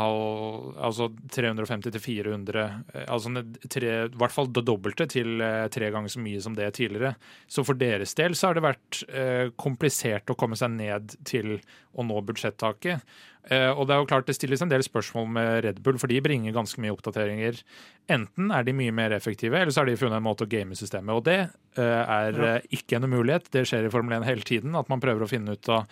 Altså 0.88 1.06
350 1.30 1.94
til 1.94 2.02
400 2.02 2.66
Altså 3.04 3.44
tre, 3.70 3.94
i 4.08 4.18
hvert 4.18 4.34
fall 4.34 4.50
det 4.50 4.66
dobbelte 4.66 5.06
til 5.10 5.38
tre 5.70 5.92
ganger 5.94 6.10
så 6.10 6.24
mye 6.24 6.42
som 6.42 6.58
det 6.58 6.72
tidligere. 6.80 7.14
Så 7.46 7.62
for 7.66 7.78
deres 7.78 8.16
del 8.18 8.34
så 8.34 8.50
har 8.50 8.58
det 8.58 8.66
vært 8.66 9.02
komplisert 9.60 10.30
å 10.32 10.38
komme 10.38 10.58
seg 10.58 10.74
ned 10.74 11.14
til 11.28 11.58
å 11.94 12.06
nå 12.06 12.18
budsjettaket. 12.26 13.06
Eh, 13.48 13.70
og 13.72 13.86
det 13.88 13.94
er 13.94 14.02
jo 14.02 14.08
klart 14.10 14.28
det 14.28 14.36
stilles 14.36 14.60
en 14.62 14.70
del 14.70 14.84
spørsmål 14.84 15.28
med 15.32 15.50
Red 15.64 15.80
Bull, 15.84 15.98
for 16.00 16.12
de 16.12 16.20
bringer 16.22 16.54
ganske 16.54 16.80
mye 16.82 16.92
oppdateringer. 16.92 17.62
Enten 18.12 18.52
er 18.52 18.66
de 18.66 18.74
mye 18.76 18.94
mer 18.94 19.14
effektive, 19.16 19.56
eller 19.56 19.72
så 19.72 19.82
har 19.82 19.90
de 19.90 19.96
funnet 20.00 20.20
en 20.20 20.26
måte 20.26 20.44
å 20.46 20.50
game 20.50 20.76
systemet. 20.76 21.14
Og 21.16 21.24
det 21.26 21.38
eh, 21.40 22.02
er 22.02 22.36
ja. 22.36 22.50
Eh, 22.58 22.68
ikke 22.80 22.98
en 22.98 23.08
umulighet. 23.08 23.48
Det 23.54 23.64
skjer 23.68 23.88
i 23.88 23.92
Formel 23.92 24.18
1 24.18 24.28
hele 24.28 24.46
tiden, 24.46 24.76
at 24.78 24.90
man 24.92 25.02
prøver 25.02 25.24
å 25.24 25.30
finne 25.30 25.56
ut 25.56 25.72
av 25.72 25.88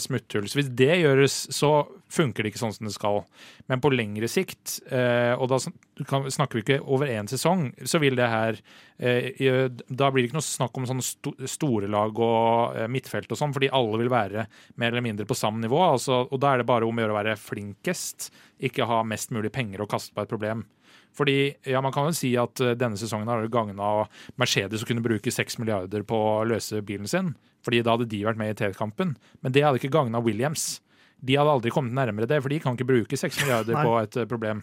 smutthull. 0.00 0.46
Så 0.50 0.60
hvis 0.60 0.70
det 0.76 1.00
gjøres, 1.02 1.38
så 1.54 1.72
funker 2.14 2.44
det 2.44 2.52
ikke 2.52 2.62
sånn 2.62 2.76
som 2.76 2.88
det 2.88 2.94
skal. 2.94 3.24
Men 3.70 3.82
på 3.82 3.92
lengre 3.92 4.30
sikt, 4.30 4.78
og 4.86 5.48
da 5.50 5.58
snakker 6.02 6.58
vi 6.58 6.62
ikke 6.64 6.80
over 6.82 7.06
én 7.06 7.28
sesong, 7.30 7.68
så 7.86 8.00
vil 8.02 8.16
det 8.18 8.26
her 8.26 8.58
eh, 8.98 9.70
Da 9.88 10.10
blir 10.10 10.22
det 10.22 10.28
ikke 10.28 10.38
noe 10.38 10.46
snakk 10.46 10.76
om 10.78 10.86
sånne 10.88 11.48
store 11.48 11.88
lag 11.88 12.18
og 12.18 12.76
eh, 12.76 12.88
midtfelt 12.90 13.30
og 13.30 13.38
sånn, 13.38 13.54
fordi 13.54 13.70
alle 13.70 14.00
vil 14.02 14.10
være 14.10 14.46
mer 14.76 14.92
eller 14.92 15.04
mindre 15.04 15.26
på 15.26 15.38
samme 15.38 15.62
nivå. 15.62 15.78
Altså, 15.86 16.24
og 16.26 16.40
da 16.42 16.52
er 16.52 16.62
det 16.62 16.68
bare 16.68 16.86
om 16.86 16.98
å 16.98 17.04
gjøre 17.04 17.14
å 17.14 17.20
være 17.20 17.36
flinkest, 17.38 18.32
ikke 18.58 18.88
ha 18.90 19.02
mest 19.06 19.30
mulig 19.34 19.52
penger 19.54 19.84
å 19.84 19.90
kaste 19.90 20.14
på 20.14 20.24
et 20.24 20.32
problem. 20.32 20.66
Fordi, 21.14 21.54
ja, 21.70 21.80
Man 21.80 21.92
kan 21.94 22.08
jo 22.08 22.16
si 22.16 22.32
at 22.34 22.58
denne 22.74 22.98
sesongen 22.98 23.28
har 23.30 23.46
gagna 23.46 24.08
Mercedes 24.34 24.82
å 24.82 24.88
kunne 24.88 25.04
bruke 25.04 25.30
6 25.30 25.60
milliarder 25.62 26.02
på 26.02 26.16
å 26.16 26.46
løse 26.48 26.82
bilen 26.82 27.06
sin. 27.06 27.36
fordi 27.64 27.80
da 27.80 27.94
hadde 27.94 28.10
de 28.10 28.24
vært 28.26 28.36
med 28.36 28.50
i 28.50 28.54
T-kampen. 28.58 29.14
Men 29.40 29.52
det 29.52 29.62
hadde 29.62 29.78
ikke 29.78 29.94
gagna 29.94 30.20
Williams 30.20 30.82
de 31.24 31.36
hadde 31.38 31.52
aldri 31.52 31.72
kommet 31.72 31.96
nærmere 31.96 32.28
det, 32.28 32.40
for 32.42 32.52
de 32.52 32.60
kan 32.62 32.76
ikke 32.76 32.88
bruke 32.88 33.18
6 33.18 33.42
milliarder 33.42 33.78
på 33.80 33.94
et 34.02 34.18
uh, 34.20 34.26
problem. 34.28 34.62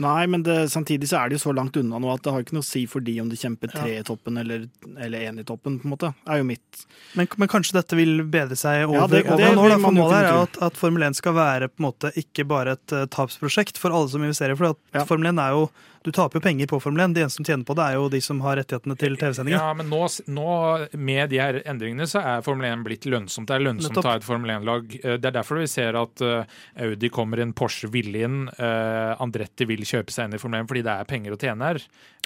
Nei, 0.00 0.26
men 0.30 0.42
det, 0.46 0.68
samtidig 0.70 1.08
så 1.10 1.18
er 1.20 1.30
det 1.30 1.38
jo 1.38 1.42
så 1.48 1.52
langt 1.56 1.76
unna 1.80 1.98
nå 1.98 2.10
at 2.12 2.22
det 2.22 2.34
har 2.34 2.44
ikke 2.44 2.56
noe 2.56 2.64
å 2.64 2.68
si 2.68 2.84
for 2.90 3.02
de 3.04 3.16
om 3.22 3.30
de 3.30 3.38
kjemper 3.38 3.72
tre 3.72 3.96
i 3.98 4.04
toppen 4.06 4.38
eller, 4.40 4.68
eller 4.94 5.26
én 5.26 5.40
i 5.42 5.46
toppen, 5.46 5.80
på 5.80 5.88
en 5.88 5.94
måte. 5.94 6.12
er 6.30 6.40
jo 6.40 6.46
mitt. 6.46 6.84
Men, 7.18 7.28
men 7.40 7.50
kanskje 7.50 7.78
dette 7.80 7.98
vil 7.98 8.22
bedre 8.30 8.58
seg 8.58 8.84
over, 8.86 9.00
ja, 9.00 9.08
det, 9.10 9.24
over 9.26 9.42
det, 9.42 9.50
år? 9.56 9.74
Da, 9.74 9.78
for 9.82 9.96
målet 9.96 10.18
er 10.20 10.30
at, 10.30 10.58
at, 10.68 10.78
Formel 10.80 11.08
1 11.10 11.18
skal 11.18 11.36
være 11.36 11.70
på 11.72 11.82
en 11.82 11.88
måte 11.88 12.12
ikke 12.22 12.46
bare 12.50 12.76
et 12.78 12.96
uh, 12.96 13.06
tapsprosjekt 13.10 13.80
for 13.80 13.94
alle 13.94 14.12
som 14.12 14.22
investerer. 14.24 14.58
For 14.58 14.72
at 14.72 15.00
ja. 15.00 15.06
Formel 15.08 15.32
1 15.32 15.42
er 15.42 15.56
jo 15.58 15.66
du 16.04 16.08
taper 16.16 16.38
jo 16.38 16.40
penger 16.40 16.68
på 16.70 16.78
Formel 16.80 17.02
1. 17.04 17.14
De 17.14 17.20
eneste 17.20 17.36
som 17.36 17.44
tjener 17.44 17.66
på 17.68 17.74
det, 17.76 17.84
er 17.84 17.98
jo 17.98 18.06
de 18.08 18.20
som 18.24 18.38
har 18.40 18.56
rettighetene 18.56 18.96
til 18.96 19.18
TV-sendinga. 19.20 19.58
Ja, 19.60 19.74
men 19.76 19.90
nå, 19.92 20.00
nå, 20.32 20.52
med 20.96 21.28
de 21.28 21.40
her 21.42 21.58
endringene 21.68 22.06
så 22.08 22.22
er 22.24 22.44
Formel 22.46 22.70
1 22.70 22.86
blitt 22.86 23.04
lønnsomt. 23.04 23.50
Det 23.50 23.58
er 23.58 23.64
lønnsomt 23.66 24.00
å 24.00 24.04
ta 24.06 24.14
et 24.16 24.24
Formel 24.24 24.54
1-lag. 24.54 24.94
Eh, 25.02 25.18
det 25.20 25.28
er 25.28 25.36
derfor 25.36 25.60
vi 25.60 25.68
ser 25.68 25.98
at 26.00 26.24
uh, 26.24 26.40
Audi 26.80 27.10
kommer 27.12 27.42
inn, 27.44 27.52
Porsche 27.56 27.90
vil 27.92 28.16
inn, 28.16 28.46
uh, 28.56 29.12
Andretti 29.20 29.68
vil 29.68 29.84
kjøpe 29.84 30.14
seg 30.14 30.30
inn 30.30 30.38
i 30.38 30.40
Formel 30.40 30.64
1 30.64 30.70
fordi 30.70 30.84
det 30.88 30.94
er 30.94 31.10
penger 31.10 31.36
å 31.36 31.40
tjene 31.44 31.68
her. 31.68 31.82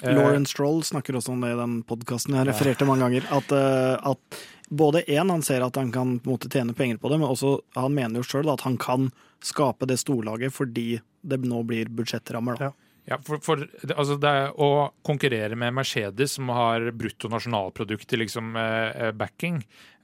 Lauren 0.07 0.47
Stroll 0.47 0.79
snakker 0.87 1.19
også 1.19 1.35
om 1.35 1.43
det 1.43 1.51
i 1.51 1.59
den 1.59 1.75
podkasten 1.87 2.39
jeg 2.39 2.47
refererte 2.47 2.87
mange 2.87 3.03
ganger. 3.03 3.27
At, 3.35 3.51
at 4.07 4.39
både 4.71 5.03
én, 5.11 5.27
han 5.31 5.43
ser 5.43 5.67
at 5.67 5.75
han 5.79 5.91
kan 5.91 6.15
på 6.19 6.29
en 6.29 6.37
måte 6.37 6.51
tjene 6.51 6.75
penger 6.77 7.03
på 7.03 7.11
det, 7.11 7.19
men 7.19 7.27
også 7.27 7.57
han 7.75 7.95
mener 7.95 8.23
jo 8.23 8.27
sjøl 8.27 8.55
at 8.55 8.63
han 8.63 8.79
kan 8.79 9.11
skape 9.43 9.87
det 9.89 9.99
storlaget 10.01 10.55
fordi 10.55 11.01
det 11.25 11.43
nå 11.43 11.59
blir 11.67 11.91
budsjettrammer. 11.91 12.59
da. 12.59 12.71
Ja. 12.71 12.84
Ja, 13.05 13.19
for, 13.21 13.37
for 13.45 13.61
altså 13.93 14.15
det 14.17 14.33
å 14.57 14.89
konkurrere 15.05 15.53
med 15.59 15.75
Mercedes, 15.77 16.39
som 16.39 16.49
har 16.49 16.87
bruttonasjonalprodukt 16.97 18.07
til 18.09 18.23
liksom, 18.23 18.55
eh, 18.57 19.11
backing 19.13 19.59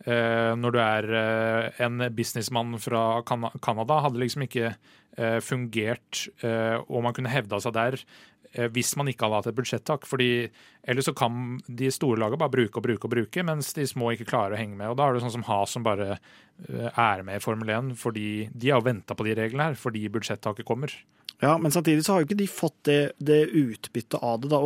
eh, 0.06 0.52
Når 0.54 0.76
du 0.76 0.78
er 0.84 1.08
eh, 1.18 1.80
en 1.82 2.04
businessmann 2.14 2.76
fra 2.82 3.24
Canada, 3.26 4.04
hadde 4.06 4.22
liksom 4.22 4.46
ikke 4.46 4.68
eh, 4.70 5.40
fungert, 5.42 6.28
eh, 6.46 6.78
og 6.78 7.02
man 7.08 7.16
kunne 7.18 7.34
hevda 7.34 7.58
seg 7.66 7.74
der 7.74 7.98
eh, 8.54 8.70
hvis 8.70 8.94
man 9.02 9.10
ikke 9.10 9.26
hadde 9.26 9.40
hatt 9.40 9.50
et 9.50 9.58
budsjettak. 9.58 10.06
fordi 10.06 10.30
Ellers 10.86 11.10
så 11.10 11.16
kan 11.18 11.58
de 11.66 11.90
store 11.90 12.22
lagene 12.22 12.42
bare 12.44 12.54
bruke 12.54 12.78
og 12.78 12.86
bruke 12.86 13.10
og 13.10 13.16
bruke, 13.16 13.48
mens 13.50 13.74
de 13.78 13.88
små 13.90 14.12
ikke 14.14 14.30
klarer 14.30 14.54
å 14.54 14.62
henge 14.62 14.78
med. 14.78 14.92
og 14.92 15.00
Da 15.02 15.08
er 15.08 15.18
det 15.18 15.24
sånn 15.26 15.40
som 15.40 15.48
Has 15.50 15.74
som 15.74 15.88
bare 15.88 16.20
er 16.70 17.26
med 17.26 17.42
i 17.42 17.42
Formel 17.42 17.74
1, 17.74 17.96
fordi 17.98 18.46
de 18.54 18.70
har 18.70 18.86
venta 18.86 19.18
på 19.18 19.26
de 19.26 19.34
reglene 19.42 19.72
her, 19.72 19.82
fordi 19.82 20.06
budsjettaket 20.14 20.70
kommer. 20.70 20.94
Ja, 21.42 21.58
men 21.58 21.74
samtidig 21.74 22.06
så 22.06 22.16
har 22.16 22.24
jo 22.24 22.30
ikke 22.30 22.40
de 22.40 22.48
fått 22.50 22.78
det, 22.88 23.00
det 23.18 23.42
utbyttet 23.50 24.20
av 24.22 24.42
det. 24.44 24.52
da. 24.54 24.60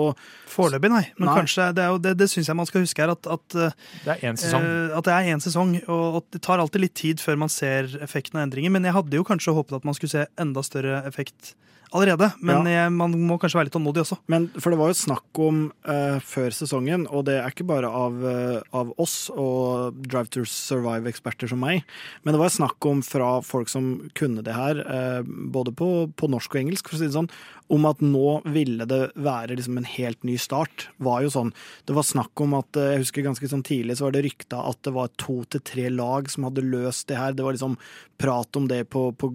Foreløpig, 0.51 0.91
nei. 0.91 1.03
Men 1.17 1.31
nei. 1.31 1.35
kanskje, 1.41 1.69
det, 1.75 1.85
er 1.87 2.01
det, 2.03 2.15
det 2.19 2.29
syns 2.31 2.51
jeg 2.51 2.59
man 2.59 2.69
skal 2.69 2.83
huske 2.85 3.05
her, 3.05 3.13
at, 3.15 3.29
at, 3.31 3.57
det 4.05 4.15
er 4.17 4.25
én 4.31 4.39
sesong. 4.39 4.65
Uh, 4.65 4.97
at 4.99 5.07
det 5.07 5.17
er 5.17 5.29
én 5.33 5.43
sesong. 5.43 5.75
Og, 5.85 6.19
og 6.19 6.25
det 6.35 6.43
tar 6.45 6.63
alltid 6.63 6.83
litt 6.83 6.97
tid 6.99 7.23
før 7.23 7.39
man 7.45 7.53
ser 7.53 7.89
effekten 8.03 8.41
av 8.41 8.47
endringer. 8.47 8.73
Men 8.75 8.87
jeg 8.87 8.97
hadde 8.97 9.21
jo 9.21 9.27
kanskje 9.27 9.55
håpet 9.55 9.79
at 9.79 9.87
man 9.87 9.97
skulle 9.97 10.15
se 10.15 10.27
enda 10.41 10.65
større 10.65 11.03
effekt 11.07 11.55
allerede. 11.95 12.31
Men 12.39 12.67
ja. 12.67 12.89
man 12.89 13.13
må 13.27 13.37
kanskje 13.39 13.59
være 13.59 13.69
litt 13.69 13.75
tålmodig 13.75 14.03
også. 14.03 14.17
Men 14.31 14.47
For 14.57 14.73
det 14.73 14.79
var 14.79 14.91
jo 14.91 14.97
snakk 14.99 15.41
om 15.41 15.61
uh, 15.87 16.17
før 16.23 16.55
sesongen, 16.55 17.05
og 17.07 17.25
det 17.29 17.37
er 17.39 17.53
ikke 17.53 17.67
bare 17.67 17.89
av, 17.89 18.17
uh, 18.19 18.59
av 18.75 18.91
oss 19.01 19.29
og 19.31 19.97
Drive 20.05 20.31
to 20.35 20.45
Survive-eksperter 20.49 21.51
som 21.51 21.61
meg, 21.63 21.85
men 22.23 22.35
det 22.35 22.41
var 22.41 22.53
snakk 22.53 22.89
om 22.89 23.03
fra 23.05 23.37
folk 23.45 23.71
som 23.71 24.09
kunne 24.17 24.43
det 24.45 24.55
her, 24.55 24.81
uh, 24.83 25.21
både 25.25 25.73
på, 25.75 25.91
på, 26.17 26.29
norsk 26.31 26.57
og 26.57 26.63
engelsk, 26.64 26.64
for 26.73 26.95
å 26.95 26.99
si 26.99 27.07
det 27.07 27.15
sånn, 27.15 27.29
om 27.73 27.85
at 27.89 28.01
nå 28.03 28.39
ville 28.53 28.85
det 28.89 28.99
være 29.17 29.57
liksom 29.57 29.79
en 29.79 29.87
helt 29.89 30.23
ny 30.27 30.37
start. 30.41 30.87
var 30.97 31.23
jo 31.23 31.29
sånn, 31.33 31.53
Det 31.85 31.93
var 31.93 32.03
snakk 32.03 32.41
om 32.41 32.53
at 32.53 32.71
jeg 32.73 33.01
husker 33.01 33.25
ganske 33.25 33.47
sånn 33.49 33.63
tidlig 33.63 33.97
så 33.97 34.05
var 34.05 34.11
det 34.11 34.25
rykta 34.25 34.61
at 34.69 34.81
det 34.83 34.93
var 34.93 35.09
to 35.17 35.43
til 35.45 35.61
tre 35.61 35.89
lag 35.89 36.29
som 36.29 36.43
hadde 36.43 36.65
løst 36.65 37.07
det 37.07 37.17
her. 37.17 37.33
Det 37.33 37.43
var 37.43 37.53
liksom 37.53 37.77
prat 38.17 38.55
om 38.55 38.67
det 38.67 38.89
på, 38.89 39.11
på 39.17 39.29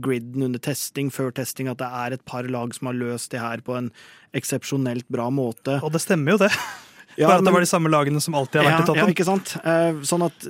griden 0.00 0.42
under 0.42 0.58
testing, 0.58 1.10
før 1.10 1.32
testing, 1.32 1.68
at 1.68 1.78
det 1.78 1.88
er 1.88 2.12
et 2.12 2.24
par 2.24 2.44
lag 2.44 2.74
som 2.74 2.90
har 2.90 2.98
løst 2.98 3.30
det 3.30 3.40
her 3.40 3.60
på 3.60 3.76
en 3.76 3.90
eksepsjonelt 4.36 5.08
bra 5.08 5.30
måte. 5.30 5.80
Og 5.82 5.92
det 5.92 6.02
stemmer 6.02 6.36
jo, 6.36 6.46
det. 6.46 6.52
Ja, 7.20 7.28
Bare 7.28 7.42
at 7.42 7.46
det 7.46 7.52
var 7.52 7.64
de 7.64 7.68
samme 7.68 7.92
lagene 7.92 8.22
som 8.24 8.36
alltid 8.38 8.62
har 8.62 8.66
vært 8.68 8.78
ja, 8.78 8.82
i 8.82 8.88
toppen. 8.88 9.02
Ja, 9.04 9.14
ikke 9.14 9.26
sant? 9.28 9.52
Eh, 9.60 10.00
sånn 10.08 10.24
at 10.24 10.46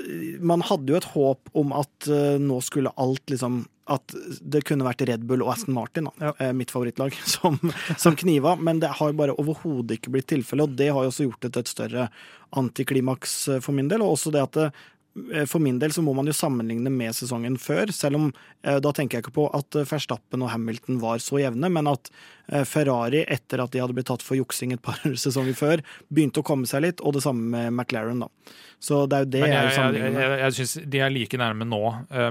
Man 0.46 0.62
hadde 0.68 0.94
jo 0.94 1.00
et 1.00 1.09
håp 1.16 1.50
om 1.59 1.74
at 1.74 2.11
uh, 2.11 2.38
nå 2.38 2.61
skulle 2.62 2.92
alt 3.00 3.33
liksom 3.33 3.64
At 3.90 4.14
det 4.40 4.62
kunne 4.68 4.87
vært 4.87 5.02
Red 5.09 5.26
Bull 5.26 5.42
og 5.42 5.50
Aston 5.56 5.74
Martin, 5.74 6.06
da, 6.06 6.30
ja. 6.30 6.52
mitt 6.54 6.70
favorittlag, 6.70 7.16
som, 7.35 7.59
som, 7.96 8.14
kniva. 8.18 8.54
Men 8.61 8.83
det 8.85 8.92
har 9.00 9.18
bare 9.18 9.35
overhodet 9.40 9.98
ikke 9.98 10.14
blitt 10.14 10.30
tilfellet, 10.30 10.70
og 10.70 10.78
det 10.78 10.92
har 10.94 11.04
jo 11.04 11.11
også 11.11 11.26
gjort 11.26 11.42
det 11.42 11.52
til 11.56 11.64
et 11.64 11.74
større 11.74 12.06
antiklimaks 12.61 13.37
for 13.59 13.74
min 13.74 13.90
del. 13.90 14.06
Og 14.06 14.14
også 14.14 14.33
det 14.35 14.46
at 14.46 14.59
det, 14.61 14.70
Eh, 14.70 14.99
for 15.46 15.59
min 15.59 15.79
del 15.83 15.90
så 15.92 16.03
må 16.07 16.12
man 16.14 16.29
jo 16.31 16.35
sammenligne 16.37 16.90
med 16.94 17.14
sesongen 17.16 17.57
før, 17.59 17.90
selv 17.94 18.20
om 18.20 18.29
eh, 18.31 18.79
da 18.79 18.92
tenker 18.94 19.18
jeg 19.18 19.27
ikke 19.27 19.38
på 19.40 19.49
at 19.59 19.81
eh, 19.81 19.88
Verstappen 19.88 20.44
og 20.46 20.53
Hamilton 20.53 21.01
var 21.03 21.18
så 21.25 21.42
jevne, 21.42 21.73
men 21.73 21.90
at 21.90 22.12
Ferrari, 22.66 23.20
etter 23.31 23.61
at 23.62 23.70
de 23.70 23.79
hadde 23.79 23.94
blitt 23.94 24.09
tatt 24.11 24.25
for 24.27 24.35
juksing 24.35 24.73
et 24.75 24.81
par 24.83 24.99
sesonger 25.25 25.55
før, 25.55 25.83
begynte 26.11 26.42
å 26.42 26.46
komme 26.46 26.66
seg 26.66 26.83
litt, 26.83 27.03
og 27.03 27.14
det 27.14 27.23
samme 27.23 27.46
med 27.46 27.70
McLaren, 27.70 28.25
da. 28.25 28.57
Så 28.81 29.05
det 29.07 29.18
er 29.18 29.23
jo 29.23 29.29
det 29.31 29.40
jeg, 29.44 29.53
jeg, 29.53 30.01
jeg, 30.01 30.12
jeg, 30.16 30.37
jeg 30.40 30.55
syns 30.57 30.73
de 30.90 31.03
er 31.05 31.12
like 31.12 31.38
nærme 31.38 31.66
nå, 31.68 31.81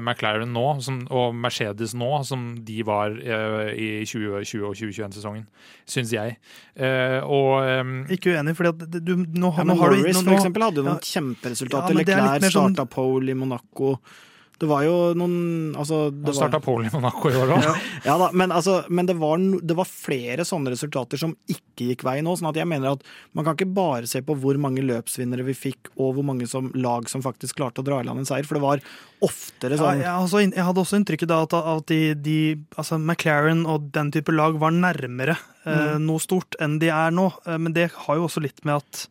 McLaren 0.02 0.50
nå 0.52 0.66
som, 0.84 0.98
og 1.14 1.38
Mercedes 1.38 1.94
nå, 1.96 2.10
som 2.28 2.50
de 2.66 2.80
var 2.84 3.14
i 3.16 4.02
2020- 4.02 4.66
og 4.66 4.74
2021-sesongen. 4.74 5.46
Syns 5.88 6.12
jeg. 6.18 6.40
Og 7.30 7.54
um, 7.70 7.94
Ikke 8.12 8.34
uenig, 8.34 8.58
for 8.58 8.66
nå, 8.66 8.74
nå, 8.82 9.54
ja, 9.54 9.68
nå 9.70 9.78
har 9.78 9.94
du 9.94 10.02
Norris, 10.02 10.20
for 10.24 10.36
eksempel, 10.36 10.66
hadde 10.68 10.82
jo 10.82 10.88
noen 10.90 10.98
ja, 10.98 11.12
kjemperesultater. 11.14 11.96
Ja, 11.96 12.02
Leclerc 12.02 12.50
sånn... 12.58 12.69
starta 12.74 12.90
pole 12.96 13.34
i 13.34 13.38
Monaco. 13.38 13.96
Det 14.60 14.68
var 14.68 14.84
jo 14.84 14.96
noen 15.16 15.76
altså, 15.80 16.10
Han 16.12 16.36
starta 16.36 16.60
Pole 16.60 16.90
i 16.90 16.92
Monaco 16.92 17.32
i 17.32 17.38
år 17.40 17.54
òg. 17.56 17.68
ja, 18.08 18.16
da, 18.20 18.28
men, 18.36 18.52
altså, 18.52 18.82
men 18.92 19.08
det, 19.08 19.16
var, 19.20 19.40
det, 19.40 19.76
var, 19.78 19.88
flere 19.88 20.44
sånne 20.48 20.74
resultater 20.74 21.22
som 21.22 21.36
ikke 21.48 21.88
gikk 21.92 22.04
vei 22.04 22.18
nå. 22.26 22.34
sånn 22.36 22.50
at 22.52 22.60
jeg 22.60 22.68
mener 22.68 22.98
at 22.98 23.06
man 23.38 23.48
kan 23.48 23.56
ikke 23.56 23.70
bare 23.78 24.10
se 24.10 24.22
på 24.26 24.36
hvor 24.42 24.60
mange 24.60 24.84
løpsvinnere 24.84 25.48
vi 25.48 25.56
fikk, 25.56 25.94
og 25.96 26.18
hvor 26.18 26.28
mange 26.28 26.50
som, 26.52 26.68
lag 26.76 27.08
som 27.12 27.24
faktisk 27.24 27.60
klarte 27.62 27.80
å 27.80 27.88
dra 27.88 28.02
i 28.02 28.10
land 28.10 28.26
en 28.26 28.28
seier. 28.28 28.48
For 28.48 28.60
det 28.60 28.66
var 28.66 28.84
oftere 29.24 29.80
sånn 29.80 30.02
ja, 30.02 30.10
jeg, 30.10 30.12
altså, 30.26 30.44
jeg, 30.44 30.68
hadde 30.68 30.84
også 30.84 31.00
inntrykket 31.00 31.32
da 31.32 31.42
at, 31.48 31.56
at 31.56 31.88
de, 31.94 32.02
de, 32.20 32.40
altså 32.76 33.00
McLaren 33.00 33.64
og 33.64 33.90
den 33.96 34.12
type 34.16 34.36
lag 34.36 34.60
var 34.60 34.76
nærmere 34.76 35.38
eh, 35.64 35.96
mm. 35.96 36.04
noe 36.04 36.24
stort 36.24 36.60
enn 36.60 36.82
de 36.84 36.92
er 36.92 37.16
nå. 37.16 37.32
Eh, 37.48 37.60
men 37.64 37.80
det 37.80 37.94
har 37.96 38.20
jo 38.20 38.28
også 38.28 38.44
litt 38.44 38.60
med 38.68 38.84
at 38.84 39.06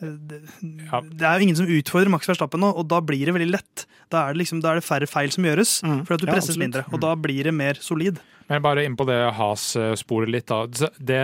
det, 0.00 0.40
ja. 0.60 1.00
det, 1.00 1.24
er 1.24 1.38
jo 1.38 1.46
ingen 1.46 1.58
som 1.58 1.70
utfordrer 1.72 2.10
Max 2.12 2.28
Verstappen 2.28 2.60
nå, 2.60 2.68
og 2.76 2.88
da 2.90 3.00
blir 3.04 3.28
det 3.28 3.34
veldig 3.36 3.48
lett. 3.48 3.86
Da 4.12 4.26
er 4.26 4.34
det, 4.36 4.42
liksom, 4.42 4.60
da 4.64 4.74
er 4.74 4.80
det 4.80 4.86
færre 4.86 5.08
feil 5.08 5.32
som 5.32 5.46
gjøres, 5.48 5.78
mm. 5.86 6.02
fordi 6.08 6.18
at 6.18 6.24
du 6.24 6.30
presses 6.30 6.60
mindre. 6.60 6.84
Og 6.92 7.00
da 7.02 7.14
blir 7.18 7.48
det 7.48 7.54
mer 7.56 7.80
solid. 7.80 8.20
Men 8.50 8.62
bare 8.64 8.84
inn 8.86 8.96
på 8.98 9.06
det 9.08 9.18
Has-sporet 9.38 10.30
litt. 10.30 10.52
da. 10.52 10.90
Det, 10.98 11.22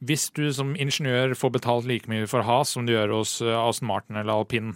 hvis 0.00 0.30
du 0.36 0.46
som 0.56 0.72
ingeniør 0.80 1.36
får 1.38 1.54
betalt 1.58 1.88
like 1.88 2.10
mye 2.10 2.28
for 2.30 2.46
Has 2.46 2.72
som 2.74 2.88
du 2.88 2.94
gjør 2.94 3.18
hos 3.18 3.38
eh, 3.44 3.52
Aston 3.52 3.90
Martin 3.90 4.16
eller 4.16 4.40
alpin, 4.40 4.74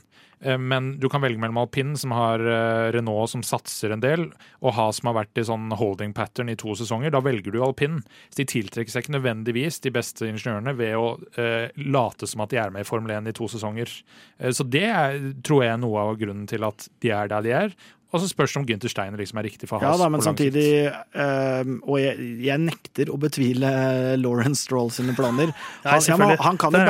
men 0.60 0.94
du 1.00 1.08
kan 1.08 1.22
velge 1.24 1.40
mellom 1.40 1.60
alpin, 1.62 1.94
som 1.96 2.12
har 2.16 2.42
eh, 2.42 2.90
Renault 2.94 3.30
som 3.32 3.44
satser 3.46 3.94
en 3.94 4.02
del, 4.02 4.26
og 4.60 4.76
ha 4.76 4.88
som 4.92 5.10
har 5.10 5.18
vært 5.20 5.40
i 5.40 5.46
sånn 5.46 5.72
holding 5.78 6.14
pattern 6.16 6.52
i 6.52 6.56
to 6.60 6.74
sesonger. 6.78 7.14
Da 7.14 7.22
velger 7.24 7.54
du 7.54 7.60
alpin. 7.64 8.00
Så 8.28 8.42
de 8.42 8.48
tiltrekker 8.54 8.92
seg 8.92 9.04
ikke 9.04 9.16
nødvendigvis 9.18 9.80
de 9.84 9.94
beste 9.94 10.28
ingeniørene 10.28 10.76
ved 10.78 10.96
å 10.98 11.08
eh, 11.40 11.72
late 11.80 12.28
som 12.30 12.44
at 12.44 12.54
de 12.54 12.60
er 12.62 12.74
med 12.74 12.84
i 12.84 12.88
Formel 12.88 13.14
1 13.16 13.30
i 13.30 13.36
to 13.36 13.48
sesonger. 13.50 13.92
Eh, 14.38 14.54
så 14.54 14.66
det 14.66 14.86
er, 14.90 15.20
tror 15.46 15.64
jeg 15.64 15.74
er 15.74 15.82
noe 15.82 16.08
av 16.08 16.16
grunnen 16.20 16.48
til 16.50 16.66
at 16.66 16.88
de 17.04 17.14
er 17.14 17.30
der 17.32 17.46
de 17.46 17.58
er. 17.64 17.76
Og 18.14 18.22
så 18.22 18.28
spørs 18.30 18.52
det 18.54 18.60
om 18.60 18.66
Gunther 18.68 18.92
Steiner 18.92 19.18
liksom 19.18 19.40
er 19.40 19.48
riktig 19.48 19.66
for 19.66 19.82
Haas. 19.82 19.96
Ja 19.96 20.04
da, 20.04 20.10
men 20.12 20.22
samtidig 20.22 20.68
øh, 20.86 21.72
Og 21.82 21.98
jeg, 21.98 22.28
jeg, 22.46 22.62
nekter 22.62 23.10
å 23.10 23.18
betvile 23.18 23.70
Lauren 24.20 24.54
Stroll 24.58 24.92
sine 24.94 25.16
planer. 25.18 25.50
Han, 25.84 26.00
ja, 26.06 26.16
han, 26.16 26.36
han, 26.40 26.58
kan 26.58 26.72
med, 26.72 26.88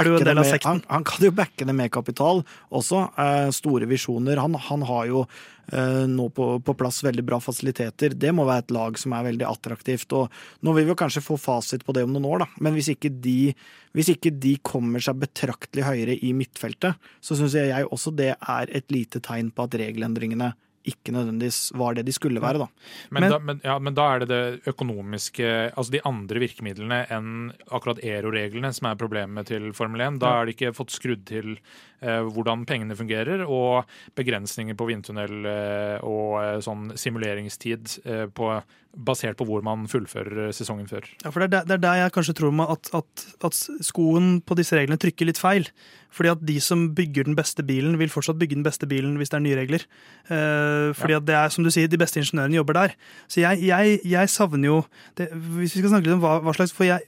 han, 0.63 0.83
han, 0.89 1.05
kan 1.07 1.25
jo 1.25 1.33
backe 1.35 1.67
det 1.67 1.75
med 1.75 1.91
kapital 1.93 2.43
også. 2.69 3.09
Øh, 3.21 3.49
store 3.57 3.89
visjoner. 3.91 4.39
Han, 4.39 4.85
har 4.87 5.07
jo 5.09 5.25
øh, 5.25 6.05
nå 6.11 6.29
på, 6.37 6.49
på, 6.65 6.75
plass 6.79 7.01
veldig 7.07 7.25
bra 7.27 7.41
fasiliteter. 7.43 8.15
Det 8.15 8.33
må 8.37 8.47
være 8.49 8.67
et 8.67 8.75
lag 8.77 9.01
som 9.01 9.17
er 9.17 9.27
veldig 9.31 9.49
attraktivt. 9.49 10.13
og 10.13 10.29
Nå 10.67 10.77
vil 10.77 10.89
vi 10.91 10.99
kanskje 10.99 11.25
få 11.25 11.39
fasit 11.41 11.87
på 11.87 11.97
det 11.97 12.05
om 12.07 12.13
noen 12.15 12.29
år, 12.35 12.45
da. 12.45 12.51
men 12.65 12.77
hvis 12.77 12.93
ikke 12.95 13.11
de, 13.25 13.55
hvis 13.97 14.13
ikke 14.15 14.35
de 14.45 14.57
kommer 14.63 15.03
seg 15.05 15.19
betraktelig 15.25 15.89
høyere 15.89 16.19
i 16.21 16.35
midtfeltet, 16.37 17.01
så 17.25 17.39
syns 17.39 17.57
jeg 17.59 17.89
også 17.89 18.15
det 18.15 18.35
er 18.37 18.77
et 18.77 18.93
lite 18.95 19.23
tegn 19.25 19.51
på 19.55 19.67
at 19.67 19.81
regelendringene 19.81 20.53
ikke 20.85 21.15
nødvendigvis 21.15 21.73
var 21.81 21.95
det 21.97 22.05
de 22.07 22.13
skulle 22.13 22.43
være. 22.43 22.59
da. 22.65 22.67
Men, 23.11 23.23
Men- 23.23 23.31
da, 23.33 23.39
men, 23.39 23.61
ja, 23.65 23.79
men 23.79 23.95
da 23.97 24.09
er 24.15 24.19
det 24.25 24.29
det 24.29 24.73
økonomiske 24.75 25.73
Altså 25.77 25.91
de 25.93 26.01
andre 26.05 26.39
virkemidlene 26.43 27.01
enn 27.11 27.53
akkurat 27.71 28.03
ERO-reglene 28.05 28.73
som 28.75 28.89
er 28.91 29.01
problemet 29.01 29.47
til 29.49 29.73
Formel 29.73 30.01
1. 30.01 30.19
Da 30.21 30.41
er 30.41 30.47
det 30.47 30.57
ikke 30.57 30.75
fått 30.77 30.93
skrudd 30.95 31.25
til 31.27 31.55
eh, 32.03 32.21
hvordan 32.29 32.67
pengene 32.69 32.97
fungerer, 32.99 33.45
og 33.49 33.85
begrensninger 34.19 34.77
på 34.77 34.89
vindtunnel 34.91 35.47
eh, 35.49 35.99
og 36.05 36.39
eh, 36.43 36.61
sånn 36.65 36.93
simuleringstid 37.01 37.99
eh, 38.05 38.27
på, 38.35 38.51
basert 38.95 39.39
på 39.41 39.47
hvor 39.49 39.65
man 39.67 39.89
fullfører 39.91 40.53
sesongen 40.55 40.89
før. 40.91 41.09
Ja, 41.25 41.31
for 41.33 41.41
det 41.41 41.49
er, 41.49 41.55
der, 41.57 41.65
det 41.71 41.79
er 41.79 41.85
der 41.89 42.01
jeg 42.05 42.15
kanskje 42.19 42.37
tror 42.39 42.55
at, 42.69 42.93
at, 42.95 43.27
at 43.49 43.61
skoen 43.85 44.41
på 44.45 44.57
disse 44.61 44.77
reglene 44.79 45.01
trykker 45.01 45.27
litt 45.33 45.41
feil. 45.41 45.69
Fordi 46.15 46.33
at 46.35 46.45
de 46.47 46.59
som 46.63 46.87
bygger 46.95 47.27
den 47.29 47.39
beste 47.39 47.65
bilen, 47.67 47.99
vil 47.99 48.13
fortsatt 48.13 48.39
bygge 48.41 48.59
den 48.59 48.67
beste 48.67 48.89
bilen 48.91 49.17
hvis 49.19 49.33
det 49.33 49.41
er 49.41 49.47
nye 49.47 49.59
regler. 49.59 49.87
Eh, 50.29 50.93
fordi 50.97 51.19
at 51.19 51.27
det 51.27 51.39
er, 51.39 51.55
som 51.55 51.67
du 51.67 51.73
sier, 51.75 51.91
de 51.91 52.01
beste 52.01 52.21
ingeniørene 52.23 52.61
jobber 52.61 52.79
der. 52.79 52.95
Så 53.27 53.43
jeg, 53.43 53.65
jeg, 53.67 53.99
jeg 54.07 54.31
savner 54.31 54.71
jo 54.71 54.79
det, 55.19 55.31
Hvis 55.33 55.75
vi 55.75 55.83
skal 55.83 55.97
snakke 55.97 56.09
litt 56.09 56.19
om 56.19 56.25
hva, 56.25 56.39
hva 56.45 56.55
slags 56.57 56.73
For 56.75 56.87
jeg 56.87 57.03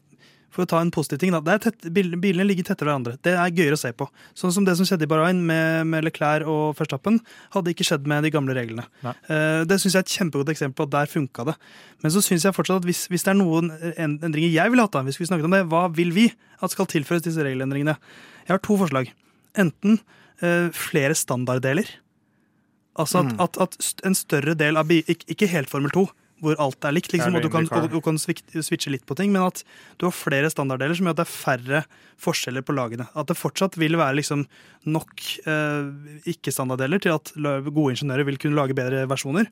for 0.56 0.64
å 0.64 0.70
ta 0.70 0.80
en 0.80 0.92
positiv 0.94 1.20
ting, 1.20 1.34
da. 1.34 1.42
Det 1.44 1.52
er 1.52 1.62
tett, 1.66 1.88
bilene 1.92 2.46
ligger 2.46 2.70
tettere 2.70 2.88
hverandre. 2.88 3.16
Det 3.24 3.34
er 3.36 3.52
gøyere 3.52 3.76
å 3.76 3.80
se 3.80 3.90
på. 3.96 4.08
Sånn 4.38 4.54
som 4.54 4.66
det 4.66 4.76
som 4.78 4.88
skjedde 4.88 5.04
i 5.04 5.10
Bahrain 5.10 5.42
med, 5.48 5.84
med 5.90 6.06
Leclerc 6.06 6.48
og 6.48 6.78
Verstappen, 6.78 7.18
hadde 7.52 7.74
ikke 7.74 7.84
skjedd 7.86 8.08
med 8.08 8.24
de 8.24 8.32
gamle 8.32 8.56
reglene. 8.56 8.86
Eh, 9.04 9.66
det 9.68 9.76
syns 9.82 9.92
jeg 9.92 10.00
er 10.00 10.06
et 10.06 10.14
kjempegodt 10.16 10.54
eksempel 10.54 10.78
på 10.80 10.88
at 10.88 10.94
der 10.94 11.12
funka 11.12 11.48
det. 11.50 11.56
Men 12.04 12.14
så 12.14 12.24
syns 12.24 12.46
jeg 12.48 12.56
fortsatt 12.56 12.80
at 12.80 12.88
hvis, 12.88 13.04
hvis 13.12 13.26
det 13.26 13.34
er 13.34 13.40
noen 13.42 13.68
endringer 13.92 14.54
jeg 14.54 14.72
ville 14.72 14.86
hatt, 14.86 14.96
da, 14.96 15.04
hvis 15.06 15.20
vi 15.20 15.28
snakket 15.28 15.50
om 15.50 15.58
det, 15.58 15.66
hva 15.72 15.86
vil 15.92 16.14
vi 16.16 16.30
at 16.32 16.72
skal 16.72 16.88
tilføres 16.88 17.26
disse 17.26 17.44
regelendringene? 17.44 17.98
Jeg 18.46 18.54
har 18.54 18.62
to 18.64 18.76
forslag. 18.80 19.10
Enten 19.58 19.98
eh, 20.42 20.68
flere 20.76 21.14
standarddeler. 21.18 21.88
Altså 22.96 23.20
at, 23.24 23.32
Mm. 23.34 23.40
at, 23.44 23.58
at 23.60 24.06
en 24.08 24.14
større 24.16 24.54
del 24.56 24.76
av. 24.80 24.88
Ikke, 24.88 25.26
ikke 25.28 25.48
helt 25.52 25.68
Formel 25.68 25.90
2, 25.92 26.06
hvor 26.40 26.56
alt 26.60 26.84
er 26.84 26.92
likt, 26.92 27.12
liksom, 27.14 27.34
og 27.36 27.42
du 27.44 27.48
kan, 27.48 27.64
og 27.72 27.90
du 27.90 28.00
kan 28.04 28.18
switche 28.20 28.90
litt 28.92 29.06
på 29.08 29.16
ting, 29.16 29.30
men 29.32 29.40
at 29.46 29.62
du 29.96 30.04
har 30.04 30.12
flere 30.12 30.50
standarddeler 30.52 30.92
som 30.96 31.06
gjør 31.08 31.14
at 31.16 31.20
det 31.22 31.24
er 31.24 31.32
færre 31.32 31.78
forskjeller 32.20 32.64
på 32.64 32.74
lagene. 32.76 33.06
At 33.16 33.28
det 33.30 33.36
fortsatt 33.40 33.76
vil 33.80 33.96
være 33.96 34.18
liksom 34.18 34.44
nok 34.84 35.24
eh, 35.48 35.88
ikke-standarddeler 36.32 37.00
til 37.04 37.14
at 37.16 37.32
gode 37.36 37.94
ingeniører 37.96 38.24
vil 38.28 38.36
kunne 38.40 38.56
lage 38.56 38.76
bedre 38.76 39.06
versjoner. 39.08 39.48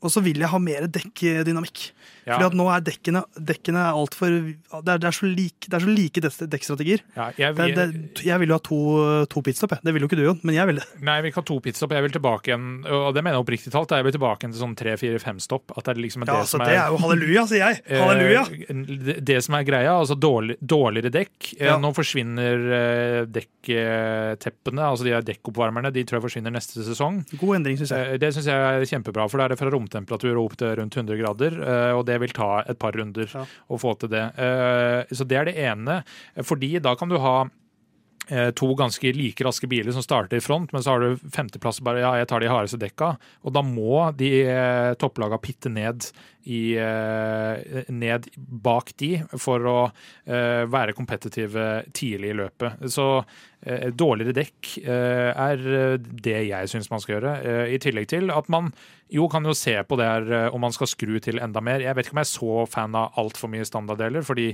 Og 0.00 0.12
så 0.12 0.24
vil 0.24 0.40
jeg 0.40 0.48
ha 0.52 0.58
mer 0.60 0.88
dekkdynamikk. 0.88 1.90
Ja. 2.26 2.36
Fordi 2.36 2.46
at 2.46 2.54
nå 2.58 2.66
er 2.70 2.80
dekkene, 2.86 3.22
dekkene 3.50 3.80
er 3.82 3.96
altfor 3.98 4.30
det, 4.30 4.92
er- 4.94 4.98
det, 5.02 5.08
er 5.10 5.16
så 5.16 5.26
like- 5.26 5.66
det 5.68 5.74
er 5.74 5.82
så 5.82 5.90
like 5.90 6.20
dekkstrategier. 6.52 7.00
Ja, 7.16 7.30
jeg, 7.36 7.56
vil, 7.58 7.74
det, 7.74 8.22
jeg 8.24 8.38
vil 8.42 8.52
jo 8.52 8.58
ha 8.58 8.62
to, 8.62 8.78
to 9.26 9.42
pitstop, 9.42 9.74
jeg. 9.74 9.82
Det 9.82 9.94
vil 9.96 10.02
jo 10.04 10.08
ikke 10.10 10.18
du, 10.20 10.24
Jon, 10.28 10.40
men 10.46 10.54
jeg 10.54 10.66
vil 10.70 10.78
det. 10.78 10.86
Nei, 11.02 11.16
jeg 11.18 11.24
vil 11.26 11.32
ikke 11.32 11.42
ha 11.42 11.48
to 11.50 11.56
pitstop. 11.64 11.90
Jeg 11.96 12.02
vil 12.06 12.14
tilbake 12.14 12.52
igjen, 12.52 12.68
og 12.86 13.10
det 13.16 13.24
mener 13.26 13.36
jeg 13.40 13.44
oppriktig 13.46 13.72
talt, 13.74 13.90
jeg 13.96 14.06
vil 14.06 14.14
tilbake 14.14 14.44
igjen 14.46 14.54
til 14.54 14.62
sånn 14.62 14.76
tre, 14.78 14.94
fire, 15.00 15.18
fem 15.22 15.40
stopp. 15.42 15.74
At 15.76 15.84
det 15.88 15.96
er 15.96 16.02
liksom 16.04 16.26
Ja, 16.28 16.38
altså, 16.44 16.58
så 16.58 16.62
er 16.62 16.70
det 16.70 16.78
er 16.78 16.94
jo 16.94 17.00
halleluja, 17.02 17.44
sier 17.50 17.64
jeg. 17.66 17.82
Halleluja. 18.02 18.44
Eh, 18.68 18.84
det, 19.08 19.16
det 19.32 19.38
som 19.44 19.58
er 19.58 19.66
greia, 19.66 19.92
altså 19.98 20.14
dårlig, 20.18 20.56
dårligere 20.62 21.10
dekk. 21.18 21.52
Eh, 21.58 21.66
Ja. 21.72 21.78
Nå 21.82 21.90
forsvinner 21.96 22.62
eh, 22.78 23.20
dekkteppene, 23.32 24.82
altså 24.84 25.06
de 25.06 25.14
dekkoppvarmerne, 25.26 25.92
de 25.94 26.04
tror 26.06 26.18
jeg 26.20 26.26
forsvinner 26.26 26.52
neste 26.54 26.82
sesong. 26.86 27.20
God 27.40 27.56
endring, 27.58 27.78
syns 27.80 27.92
jeg. 27.94 28.18
Det 28.22 28.30
syns 28.34 28.48
jeg 28.50 28.56
er 28.82 28.86
kjempebra, 28.88 29.26
for 29.30 29.40
da 29.42 29.46
er 29.48 29.54
det 29.54 29.58
fra 29.60 29.70
romtemperatur 29.72 30.36
og 30.36 30.50
opp 30.50 30.56
til 30.60 30.74
rundt 30.78 30.96
100 30.98 31.18
grader. 31.20 31.58
Og 31.96 32.04
det 32.08 32.11
vil 32.20 32.28
ta 32.36 32.62
et 32.68 32.78
par 32.78 32.92
runder 32.92 33.26
Ja. 33.32 33.44
å 33.70 33.78
få 33.80 33.98
til 33.98 34.08
det. 34.08 34.24
Eh, 34.38 35.04
Så 35.12 35.26
det 35.26 35.36
er 35.38 35.44
det 35.44 35.56
ene. 35.56 36.02
Fordi 36.42 36.80
da 36.80 36.94
kan 36.94 37.08
du 37.08 37.18
ha 37.18 37.48
to 38.54 38.68
ganske 38.78 39.10
like 39.16 39.44
raske 39.44 39.66
biler 39.66 39.92
som 39.92 40.04
starter 40.04 40.38
i 40.38 40.44
front, 40.44 40.70
men 40.72 40.84
så 40.84 40.94
har 40.94 41.02
du 41.02 41.30
femteplass 41.34 41.80
bare 41.84 42.04
ja, 42.04 42.12
jeg 42.20 42.28
tar 42.30 42.40
de 42.44 42.50
hardeste 42.52 42.78
dekka. 42.80 43.16
Og 43.42 43.54
da 43.56 43.64
må 43.66 44.04
de 44.16 44.30
eh, 44.46 44.92
topplaga 45.00 45.40
pitte 45.42 45.72
ned, 45.72 46.06
i, 46.44 46.74
eh, 46.74 47.84
ned 47.88 48.26
bak 48.34 48.92
de 48.98 49.12
for 49.38 49.66
å 49.68 49.78
eh, 50.26 50.64
være 50.66 50.94
kompetitive 50.96 51.66
tidlig 51.94 52.32
i 52.32 52.38
løpet. 52.40 52.82
Så 52.90 53.06
eh, 53.62 53.90
dårligere 53.94 54.34
dekk 54.40 54.72
eh, 54.82 55.30
er 55.30 55.62
eh, 55.62 55.98
det 56.00 56.40
jeg 56.48 56.72
syns 56.72 56.90
man 56.90 57.02
skal 57.02 57.16
gjøre. 57.16 57.36
Eh, 57.46 57.74
I 57.76 57.80
tillegg 57.82 58.10
til 58.10 58.34
at 58.34 58.50
man 58.52 58.72
jo 59.12 59.28
kan 59.30 59.46
jo 59.46 59.54
se 59.54 59.76
på 59.86 59.98
det 60.00 60.08
her 60.08 60.30
eh, 60.32 60.48
om 60.54 60.64
man 60.66 60.74
skal 60.74 60.90
skru 60.90 61.18
til 61.22 61.38
enda 61.42 61.62
mer. 61.62 61.84
Jeg 61.84 61.94
vet 61.94 62.08
ikke 62.08 62.16
om 62.16 62.22
jeg 62.24 62.30
er 62.30 62.34
så 62.34 62.66
fan 62.74 62.98
av 62.98 63.22
altfor 63.22 63.52
mye 63.52 63.68
standarddeler, 63.68 64.26
fordi 64.26 64.50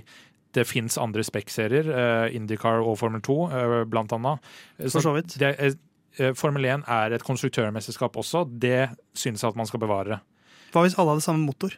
det 0.57 0.65
fins 0.69 0.99
andre 1.01 1.25
spekkserier, 1.27 1.91
eh, 1.93 2.37
Indycar 2.37 2.81
og 2.81 2.99
Formel 3.01 3.23
2 3.25 3.37
eh, 3.49 3.75
blant 3.91 4.13
annet. 4.17 4.49
For 4.89 5.05
så 5.05 5.13
vidt. 5.17 5.37
Det, 5.41 5.53
eh, 5.59 6.33
Formel 6.35 6.65
1 6.65 6.87
er 6.89 7.15
et 7.15 7.25
konstruktørmesterskap 7.27 8.17
også. 8.17 8.47
Det 8.59 8.89
syns 9.15 9.45
jeg 9.45 9.53
at 9.53 9.59
man 9.59 9.69
skal 9.69 9.83
bevare. 9.83 10.21
Hva 10.73 10.85
hvis 10.85 10.97
alle 10.99 11.15
hadde 11.15 11.27
samme 11.27 11.47
motor? 11.47 11.77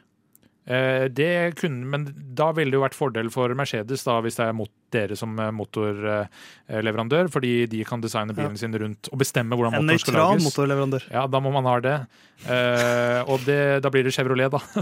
Det 0.70 1.56
kunne, 1.58 1.86
men 1.88 2.04
da 2.36 2.52
ville 2.54 2.70
det 2.70 2.78
jo 2.78 2.84
vært 2.84 2.94
fordel 2.94 3.30
for 3.32 3.50
Mercedes 3.58 4.04
da, 4.06 4.20
hvis 4.22 4.36
det 4.38 4.44
er 4.44 4.54
mot 4.54 4.70
dere 4.94 5.16
som 5.18 5.34
eh, 5.38 5.50
motorleverandør, 5.54 7.30
fordi 7.32 7.52
de 7.70 7.84
kan 7.88 8.02
designe 8.02 8.34
bilen 8.36 8.56
sin 8.60 8.74
rundt 8.74 9.10
og 9.12 9.20
bestemme 9.22 9.56
hvordan 9.58 9.76
En 9.78 9.84
motoren 9.86 10.02
skal 10.02 10.14
nøytral 10.16 10.34
lages. 10.34 10.48
motorleverandør. 10.50 11.06
Ja, 11.14 11.26
da 11.30 11.40
må 11.42 11.52
man 11.54 11.68
ha 11.70 11.78
det. 11.84 11.96
Uh, 12.40 13.20
og 13.28 13.42
det, 13.44 13.82
da 13.84 13.90
blir 13.92 14.06
det 14.06 14.14
Chevrolet, 14.16 14.48
da. 14.48 14.60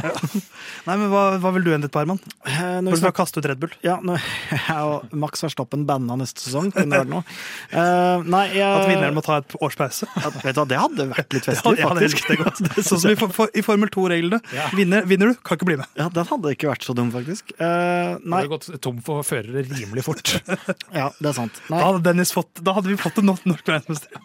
Nei, 0.87 0.95
men 0.95 1.09
hva, 1.11 1.23
hva 1.43 1.51
vil 1.57 1.65
du 1.67 1.73
endre 1.75 1.89
på, 1.91 1.99
Herman? 1.99 2.21
Eh, 2.47 2.77
Når 2.87 3.01
snakker 3.01 3.17
å 3.17 3.19
kaste 3.19 3.43
ut 3.43 3.49
Red 3.51 3.59
Bull. 3.59 3.73
ja, 3.83 3.97
når, 3.99 4.23
jeg 4.55 4.77
og 4.87 5.17
Max 5.19 5.43
Verstappen 5.43 5.83
banna 5.89 6.15
neste 6.21 6.45
sesong. 6.45 6.69
Kunne 6.77 6.87
det 6.95 7.01
vært 7.03 7.11
noe. 7.11 7.25
Uh, 7.73 8.23
nei, 8.31 8.45
jeg, 8.55 8.63
At 8.63 8.87
vinneren 8.93 9.17
må 9.19 9.25
ta 9.27 9.41
et 9.43 9.57
års 9.59 9.75
pause. 9.81 10.07
Ja, 10.23 10.31
vet 10.39 10.55
du 10.55 10.61
hva, 10.61 10.67
Det 10.71 10.79
hadde 10.79 11.09
vært 11.11 11.35
litt 11.35 11.49
Ja, 11.49 11.57
festlig, 11.57 11.81
ja, 11.83 11.89
det 11.99 12.07
faktisk. 12.07 12.23
likte 12.23 12.37
jeg 12.37 12.41
godt. 12.45 12.87
Sånn 12.93 13.03
som 13.03 13.11
i, 13.11 13.17
for, 13.19 13.35
for, 13.35 13.51
i 13.59 13.63
Formel 13.67 13.91
2-reglene. 13.95 14.39
Ja. 14.55 14.69
Vinner, 14.79 15.03
vinner 15.11 15.33
du, 15.33 15.43
kan 15.43 15.59
ikke 15.59 15.69
bli 15.73 15.79
med. 15.83 15.91
Ja, 15.99 16.07
Den 16.15 16.31
hadde 16.31 16.55
ikke 16.55 16.71
vært 16.71 16.87
så 16.87 16.95
dum, 16.99 17.11
faktisk. 17.15 17.51
Uh, 17.59 17.67
Nei. 17.67 18.15
nei, 18.23 18.43
har 18.45 18.53
gått 18.55 18.71
tom 18.87 19.03
for 19.03 19.27
førere 19.27 19.67
rimelig 19.67 19.98
fort. 20.07 20.35
ja, 21.01 21.09
det 21.19 21.31
er 21.33 21.37
sant. 21.37 21.63
Nei, 21.69 21.81
Da 21.81 21.89
hadde, 21.93 22.29
fått, 22.35 22.63
da 22.65 22.77
hadde 22.77 22.93
vi 22.93 22.99
fått 23.01 23.19
en 23.23 23.31
norsk 23.33 23.67
verdensmester. 23.69 24.23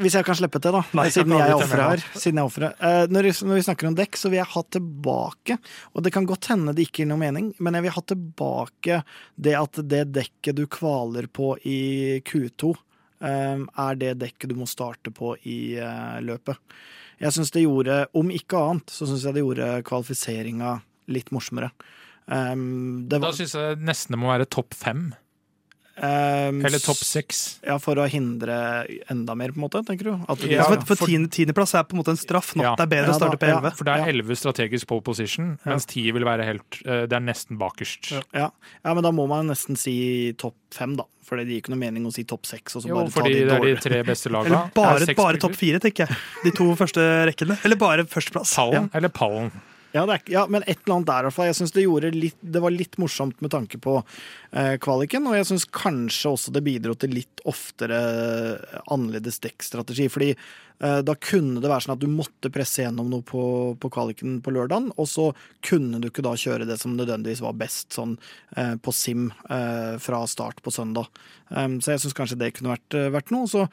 Hvis 0.00 0.14
jeg 0.16 0.24
kan 0.24 0.36
slippe 0.38 0.60
til, 0.62 0.72
da. 0.72 0.80
Nei, 0.96 1.06
siden 1.12 1.34
jeg 1.36 1.44
er 1.44 1.60
temme 1.60 1.80
her. 1.82 2.02
Siden 2.14 2.38
jeg 2.38 2.42
er 2.42 2.48
offeret. 2.48 2.84
Eh, 2.86 3.02
når, 3.12 3.28
når 3.44 3.58
vi 3.58 3.64
snakker 3.66 3.88
om 3.90 3.96
dekk, 3.98 4.16
så 4.16 4.30
vil 4.32 4.40
jeg 4.40 4.52
ha 4.54 4.62
tilbake 4.76 5.56
Og 5.92 6.04
det 6.04 6.12
kan 6.14 6.28
godt 6.28 6.48
hende 6.52 6.74
det 6.76 6.86
ikke 6.86 7.02
gir 7.02 7.10
noe 7.10 7.20
mening, 7.20 7.50
men 7.60 7.76
jeg 7.76 7.86
vil 7.86 7.96
ha 7.96 8.04
tilbake 8.12 9.00
det 9.36 9.56
at 9.58 9.82
det 9.90 10.04
dekket 10.16 10.56
du 10.56 10.64
kvaler 10.70 11.28
på 11.28 11.52
i 11.68 11.80
Q2, 12.26 12.72
eh, 13.26 13.66
er 13.84 14.00
det 14.00 14.14
dekket 14.22 14.52
du 14.52 14.56
må 14.60 14.68
starte 14.70 15.12
på 15.14 15.34
i 15.44 15.60
eh, 15.76 16.18
løpet. 16.24 16.60
Jeg 17.20 17.36
syns 17.36 17.52
det 17.52 17.66
gjorde, 17.66 18.06
om 18.16 18.30
ikke 18.32 18.64
annet, 18.70 18.92
så 18.92 19.08
syns 19.08 19.26
jeg 19.26 19.36
det 19.36 19.44
gjorde 19.44 19.72
kvalifiseringa 19.84 20.78
litt 21.12 21.32
morsommere. 21.34 21.68
Um, 22.30 23.08
det 23.08 23.18
Da 23.18 23.26
var, 23.26 23.32
syns 23.34 23.56
jeg 23.58 23.80
nesten 23.82 24.14
det 24.14 24.20
må 24.22 24.30
være 24.30 24.46
topp 24.46 24.74
fem. 24.78 25.08
um, 26.00 26.60
Eller 26.64 26.78
topp 26.80 27.00
seks. 27.04 27.58
Ja, 27.66 27.74
for 27.82 27.98
å 28.00 28.06
hindre 28.08 28.54
enda 29.12 29.34
mer, 29.36 29.50
på 29.52 29.58
en 29.60 29.64
måte, 29.66 29.82
tenker 29.84 30.06
du? 30.08 30.12
At 30.30 30.44
Ja, 30.48 30.62
for 30.64 30.80
for 30.86 30.96
for- 31.02 31.10
tiendeplass 31.10 31.74
er 31.76 31.82
på 31.84 31.92
en 31.96 32.00
måte 32.02 32.14
en 32.14 32.20
straff 32.20 32.54
nok. 32.56 32.64
Ja. 32.64 32.74
Det 32.78 32.86
er 32.86 32.92
bedre 32.94 33.10
Ja, 33.10 33.12
å 33.12 33.18
starte 33.18 33.38
da, 33.38 33.42
på 33.42 33.50
ja. 33.66 33.70
For 33.76 33.84
det 33.84 33.96
er 33.98 34.12
elleve 34.14 34.36
strategisk 34.38 34.86
pole 34.86 35.02
position, 35.02 35.58
mens 35.66 35.84
ti 35.90 36.06
vil 36.10 36.24
være 36.24 36.44
helt 36.46 36.80
eh, 36.86 37.04
Det 37.10 37.12
er 37.18 37.20
nesten 37.26 37.58
bakerst. 37.60 38.12
Ja. 38.14 38.22
Ja. 38.32 38.50
ja, 38.84 38.94
men 38.94 39.02
da 39.04 39.10
må 39.10 39.26
man 39.28 39.48
nesten 39.50 39.76
si 39.76 40.32
topp 40.38 40.54
fem, 40.72 40.96
da. 40.96 41.04
For 41.26 41.36
det 41.36 41.46
gir 41.46 41.60
ikke 41.62 41.70
noe 41.74 41.78
mening 41.82 42.06
å 42.08 42.12
si 42.14 42.24
topp 42.24 42.46
seks, 42.46 42.74
og 42.76 42.82
så 42.82 42.88
Jo, 42.88 42.94
bare 42.96 43.10
ta 43.10 43.20
fordi 43.20 43.34
de 43.34 43.44
det 43.44 43.58
er 43.58 43.66
de 43.68 43.74
tre 43.84 44.02
beste 44.06 44.30
lagene. 44.34 44.70
Eller 44.72 44.72
bare, 44.74 45.14
bare 45.14 45.38
topp 45.42 45.54
fire, 45.54 45.78
tenker 45.82 46.06
jeg. 46.08 46.16
De 46.46 46.50
to 46.56 46.70
første 46.78 47.04
rekkene. 47.28 47.58
Eller 47.64 47.76
bare 47.76 48.06
førsteplass. 48.06 48.54
Pallen 48.56 48.88
eller 48.94 49.08
pallen. 49.10 49.50
Ja, 49.92 50.04
er, 50.06 50.22
ja, 50.30 50.44
men 50.46 50.62
et 50.66 50.84
eller 50.84 51.00
annet 51.00 51.10
der 51.10 51.24
i 51.24 51.26
hvert 51.26 51.36
fall. 51.36 51.48
Jeg 51.50 51.58
syns 51.58 51.74
det, 51.74 52.32
det 52.40 52.62
var 52.62 52.74
litt 52.74 52.96
morsomt 53.02 53.40
med 53.42 53.50
tanke 53.50 53.80
på 53.82 53.96
eh, 53.98 54.76
kvaliken, 54.82 55.26
og 55.26 55.34
jeg 55.38 55.48
syns 55.50 55.66
kanskje 55.66 56.30
også 56.30 56.54
det 56.54 56.62
bidro 56.66 56.94
til 56.94 57.14
litt 57.16 57.42
oftere 57.50 57.98
eh, 57.98 58.76
annerledes 58.94 59.40
dekkstrategi. 59.42 60.06
Fordi 60.12 60.28
eh, 60.30 61.00
da 61.06 61.16
kunne 61.18 61.62
det 61.62 61.72
være 61.72 61.86
sånn 61.86 61.96
at 61.96 62.04
du 62.04 62.06
måtte 62.12 62.52
presse 62.54 62.84
gjennom 62.84 63.10
noe 63.10 63.26
på, 63.26 63.42
på 63.82 63.90
kvaliken 63.90 64.38
på 64.44 64.54
lørdagen, 64.54 64.92
og 64.94 65.10
så 65.10 65.30
kunne 65.66 65.98
du 65.98 66.10
ikke 66.10 66.26
da 66.26 66.36
kjøre 66.38 66.68
det 66.70 66.78
som 66.82 66.94
nødvendigvis 66.94 67.42
var 67.42 67.58
best 67.58 67.98
sånn 67.98 68.14
eh, 68.54 68.76
på 68.78 68.94
sim 68.94 69.32
eh, 69.50 69.96
fra 70.02 70.22
start 70.30 70.62
på 70.62 70.74
søndag. 70.74 71.10
Um, 71.50 71.80
så 71.82 71.96
jeg 71.96 72.04
syns 72.04 72.14
kanskje 72.14 72.38
det 72.38 72.52
kunne 72.54 72.76
vært, 72.76 72.94
eh, 72.94 73.10
vært 73.10 73.34
noe. 73.34 73.50
Så 73.50 73.66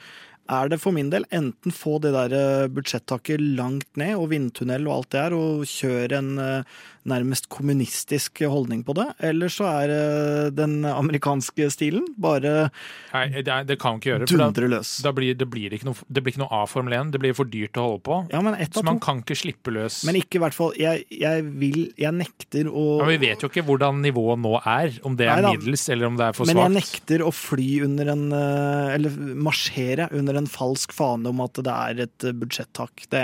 er 0.49 0.69
det 0.71 0.79
for 0.81 0.95
min 0.95 1.09
del 1.11 1.25
enten 1.35 1.73
få 1.75 1.97
det 2.03 2.13
der 2.15 2.35
eh, 2.35 2.69
budsjettaket 2.71 3.43
langt 3.59 3.89
ned, 3.99 4.15
og 4.15 4.31
vindtunnel 4.33 4.87
og 4.87 4.99
alt 4.99 5.11
det 5.13 5.23
her, 5.23 5.35
og 5.37 5.65
kjøre 5.67 6.21
en 6.21 6.31
eh, 6.41 6.77
nærmest 7.09 7.47
kommunistisk 7.53 8.43
holdning 8.47 8.83
på 8.87 8.95
det, 8.97 9.07
eller 9.23 9.51
så 9.51 9.67
er 9.69 9.91
det 9.91 10.55
den 10.57 10.81
amerikanske 10.87 11.69
stilen. 11.73 12.05
Bare 12.19 12.69
Nei, 13.13 13.41
det, 13.41 13.55
det 13.69 13.77
kan 13.81 13.99
ikke 13.99 14.11
gjøre. 14.13 14.27
Da, 14.27 14.39
dundre 14.43 14.69
løs. 14.71 14.97
da 15.05 15.13
blir, 15.15 15.37
det, 15.37 15.47
blir 15.51 15.73
ikke 15.75 15.89
noe, 15.89 16.07
det 16.07 16.23
blir 16.23 16.35
ikke 16.35 16.43
noe 16.43 16.61
av 16.61 16.69
Formel 16.71 16.97
1. 16.97 17.13
Det 17.15 17.21
blir 17.23 17.35
for 17.37 17.49
dyrt 17.49 17.79
å 17.79 17.87
holde 17.87 18.03
på. 18.07 18.19
Ja, 18.33 18.41
men 18.45 18.57
Så 18.73 18.83
man 18.85 19.01
kan 19.03 19.21
ikke 19.23 19.37
slippe 19.39 19.73
løs. 19.73 20.01
Men 20.07 20.19
ikke 20.19 20.39
i 20.39 20.43
hvert 20.43 20.55
fall 20.55 20.73
Jeg, 20.77 21.05
jeg 21.13 21.43
vil 21.59 21.77
Jeg 21.97 22.13
nekter 22.15 22.67
å 22.69 22.85
men 23.01 23.11
vi 23.13 23.19
vet 23.27 23.43
jo 23.43 23.49
ikke 23.49 23.63
hvordan 23.67 24.01
nivået 24.03 24.41
nå 24.43 24.53
er. 24.59 24.99
Om 25.07 25.17
det 25.19 25.29
er 25.31 25.45
middels 25.47 25.87
eller 25.93 26.09
om 26.09 26.19
det 26.19 26.29
er 26.29 26.37
for 26.37 26.49
Men 26.49 26.61
jeg 26.65 26.75
nekter 26.77 27.23
å 27.25 27.31
fly 27.35 27.69
under 27.87 28.13
en 28.13 28.25
eh, 28.35 28.95
Eller 28.97 29.17
marsjere 29.47 30.09
under 30.17 30.39
en 30.41 30.49
falsk 30.51 30.95
fane 30.95 31.29
om 31.31 31.43
at 31.45 31.61
det 31.63 31.75
er 31.75 32.05
et 32.07 32.27
eh, 32.27 32.35
budsjettak. 32.37 33.07
Det, 33.13 33.23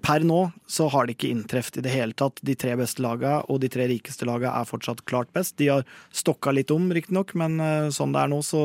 per 0.00 0.24
nå 0.24 0.38
så 0.70 0.86
har 0.92 1.06
det 1.06 1.16
ikke 1.16 1.30
inntreft 1.30 1.76
i 1.76 1.82
det 1.84 1.92
hele 1.92 2.16
tatt. 2.16 2.40
De 2.46 2.54
tre 2.58 2.72
beste 2.78 3.02
laga 3.04 3.40
og 3.52 3.60
de 3.62 3.68
tre 3.72 3.86
rikeste 3.90 4.26
laga 4.28 4.52
er 4.56 4.68
fortsatt 4.68 5.02
klart 5.08 5.30
best. 5.36 5.56
De 5.60 5.68
har 5.70 5.86
stokka 6.16 6.54
litt 6.56 6.72
om, 6.74 6.88
riktignok, 6.94 7.34
men 7.38 7.60
eh, 7.60 7.90
sånn 7.94 8.14
det 8.16 8.24
er 8.24 8.32
nå, 8.32 8.40
så, 8.46 8.64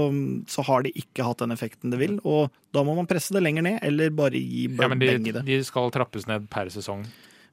så, 0.51 0.65
har 0.69 0.86
de 0.86 0.93
ikke 0.95 1.27
hatt 1.27 1.43
den 1.43 1.55
effekten 1.55 1.93
det 1.93 1.99
vil. 2.01 2.17
Og 2.23 2.53
da 2.75 2.86
må 2.88 2.95
man 2.97 3.09
presse 3.09 3.36
det 3.36 3.43
lenger 3.43 3.67
ned, 3.67 3.79
eller 3.86 4.15
bare 4.15 4.39
gi 4.39 4.67
ja, 4.69 4.89
men 4.89 5.01
de, 5.01 5.11
beng 5.11 5.29
i 5.29 5.36
det. 5.36 5.45
De 5.47 5.61
skal 5.67 5.91
trappes 5.95 6.27
ned 6.31 6.47
per 6.51 6.71
sesong. 6.73 7.05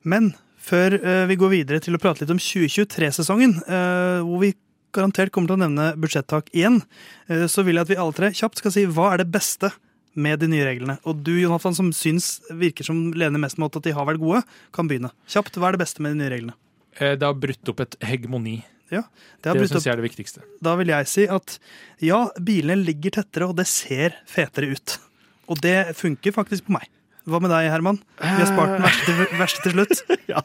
Men 0.02 0.32
før 0.62 0.98
uh, 1.02 1.24
vi 1.30 1.38
går 1.38 1.56
videre 1.56 1.82
til 1.82 1.98
å 1.98 2.02
prate 2.02 2.22
litt 2.22 2.34
om 2.34 2.42
2023-sesongen, 2.42 3.56
uh, 3.66 4.22
hvor 4.26 4.44
vi 4.44 4.54
garantert 4.94 5.32
kommer 5.34 5.50
til 5.50 5.58
å 5.58 5.64
nevne 5.64 5.92
budsjettak 5.98 6.52
igjen, 6.54 6.82
uh, 7.30 7.46
så 7.50 7.66
vil 7.66 7.78
jeg 7.78 7.88
at 7.88 7.94
vi 7.94 7.98
alle 8.02 8.14
tre 8.18 8.30
kjapt 8.36 8.62
skal 8.62 8.74
si 8.74 8.86
hva 8.86 9.12
er 9.12 9.24
det 9.24 9.32
beste 9.34 9.72
med 10.14 10.42
de 10.42 10.50
nye 10.52 10.66
reglene. 10.66 10.98
Og 11.08 11.22
du, 11.24 11.32
Jonathan, 11.40 11.76
som 11.76 11.92
syns 11.96 12.36
virker 12.50 12.86
som 12.86 13.10
lener 13.16 13.40
mest 13.40 13.60
mot 13.62 13.72
at 13.72 13.86
de 13.86 13.94
har 13.96 14.08
vært 14.08 14.22
gode, 14.22 14.42
kan 14.74 14.90
begynne. 14.90 15.12
Kjapt, 15.30 15.56
hva 15.56 15.70
er 15.70 15.78
det 15.78 15.84
beste 15.84 16.04
med 16.04 16.14
de 16.14 16.22
nye 16.22 16.32
reglene? 16.34 16.58
Det 16.92 17.24
har 17.24 17.38
brutt 17.40 17.70
opp 17.72 17.80
et 17.80 17.96
hegemoni. 18.04 18.58
Ja, 18.92 19.06
det 19.40 19.54
det 19.56 19.68
syns 19.70 19.86
jeg 19.86 19.94
er 19.94 20.00
det 20.02 20.04
viktigste. 20.04 20.42
Da 20.60 20.74
vil 20.76 20.90
jeg 20.92 21.08
si 21.08 21.24
at 21.24 21.56
ja, 22.04 22.26
bilene 22.36 22.76
ligger 22.84 23.14
tettere, 23.16 23.48
og 23.48 23.56
det 23.56 23.64
ser 23.70 24.18
fetere 24.28 24.74
ut. 24.74 24.98
Og 25.48 25.62
det 25.64 25.94
funker 25.96 26.34
faktisk 26.36 26.68
på 26.68 26.76
meg. 26.76 26.90
Hva 27.28 27.38
med 27.42 27.52
deg, 27.54 27.70
Herman? 27.70 28.00
Vi 28.18 28.34
har 28.34 28.50
spart 28.50 28.74
den 28.74 28.84
verste 28.84 29.06
til, 29.06 29.36
verste 29.38 29.64
til 29.64 29.76
slutt. 29.76 30.14
ja. 30.32 30.42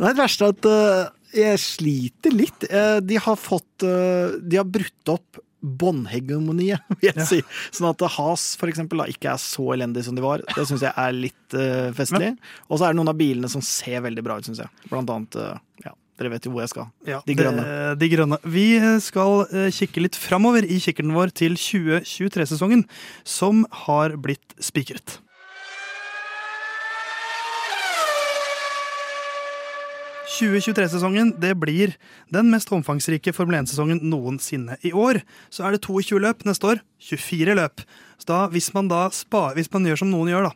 Det 0.00 0.16
verste 0.18 0.46
er 0.46 0.54
at 0.54 0.68
uh, 0.70 1.12
jeg 1.36 1.62
sliter 1.62 2.34
litt. 2.34 2.66
Uh, 2.70 2.98
de 3.04 3.18
har 3.20 3.38
fått 3.38 3.86
uh, 3.86 4.38
De 4.40 4.60
har 4.60 4.68
brutt 4.68 5.12
opp 5.12 5.42
båndhegemoniet, 5.60 6.84
vil 7.00 7.10
jeg 7.10 7.18
ja. 7.18 7.28
si. 7.28 7.40
Sånn 7.76 7.90
at 7.92 8.04
Has 8.16 8.52
for 8.60 8.72
eksempel, 8.72 9.02
da, 9.02 9.08
ikke 9.10 9.32
er 9.34 9.40
så 9.42 9.70
elendig 9.76 10.04
som 10.06 10.16
de 10.16 10.24
var. 10.24 10.44
Det 10.56 10.66
syns 10.68 10.84
jeg 10.86 10.94
er 10.94 11.16
litt 11.16 11.56
festlig. 11.96 12.34
Og 12.68 12.78
så 12.78 12.86
er 12.86 12.92
det 12.92 13.00
noen 13.00 13.12
av 13.12 13.18
bilene 13.18 13.50
som 13.50 13.64
ser 13.64 14.04
veldig 14.04 14.24
bra 14.26 14.38
ut, 14.38 14.46
syns 14.46 14.62
jeg. 14.62 14.88
Blant 14.90 15.10
annet 15.12 15.38
ja, 15.84 15.94
dere 16.20 16.34
vet 16.34 16.46
jo 16.46 16.52
hvor 16.54 16.64
jeg 16.64 16.72
skal. 16.72 16.90
Ja, 17.08 17.22
de 17.26 17.36
grønne. 17.38 17.64
De, 17.64 17.96
de 18.02 18.10
grønne. 18.12 18.40
Vi 18.44 18.66
skal 19.04 19.46
kikke 19.76 20.04
litt 20.04 20.18
framover 20.20 20.66
i 20.66 20.80
kikkerten 20.82 21.16
vår 21.16 21.34
til 21.42 21.56
2023-sesongen, 21.60 22.86
som 23.24 23.66
har 23.86 24.16
blitt 24.20 24.56
spikret. 24.62 25.20
2023-sesongen 30.40 31.34
det 31.40 31.52
blir 31.60 31.92
den 32.32 32.48
mest 32.52 32.70
omfangsrike 32.72 33.34
Formel 33.36 33.60
1-sesongen 33.60 34.00
noensinne. 34.08 34.78
I 34.86 34.92
år 34.96 35.20
så 35.52 35.66
er 35.66 35.76
det 35.76 35.82
22 35.84 36.20
løp, 36.24 36.46
neste 36.48 36.70
år 36.72 36.80
24 37.10 37.56
løp. 37.58 37.84
Så 38.20 38.28
da, 38.30 38.40
hvis 38.52 38.70
man 38.76 38.88
da 38.90 39.06
spar, 39.14 39.54
hvis 39.56 39.70
man 39.72 39.86
gjør 39.88 40.02
som 40.02 40.12
noen 40.12 40.32
gjør, 40.32 40.48
da 40.48 40.52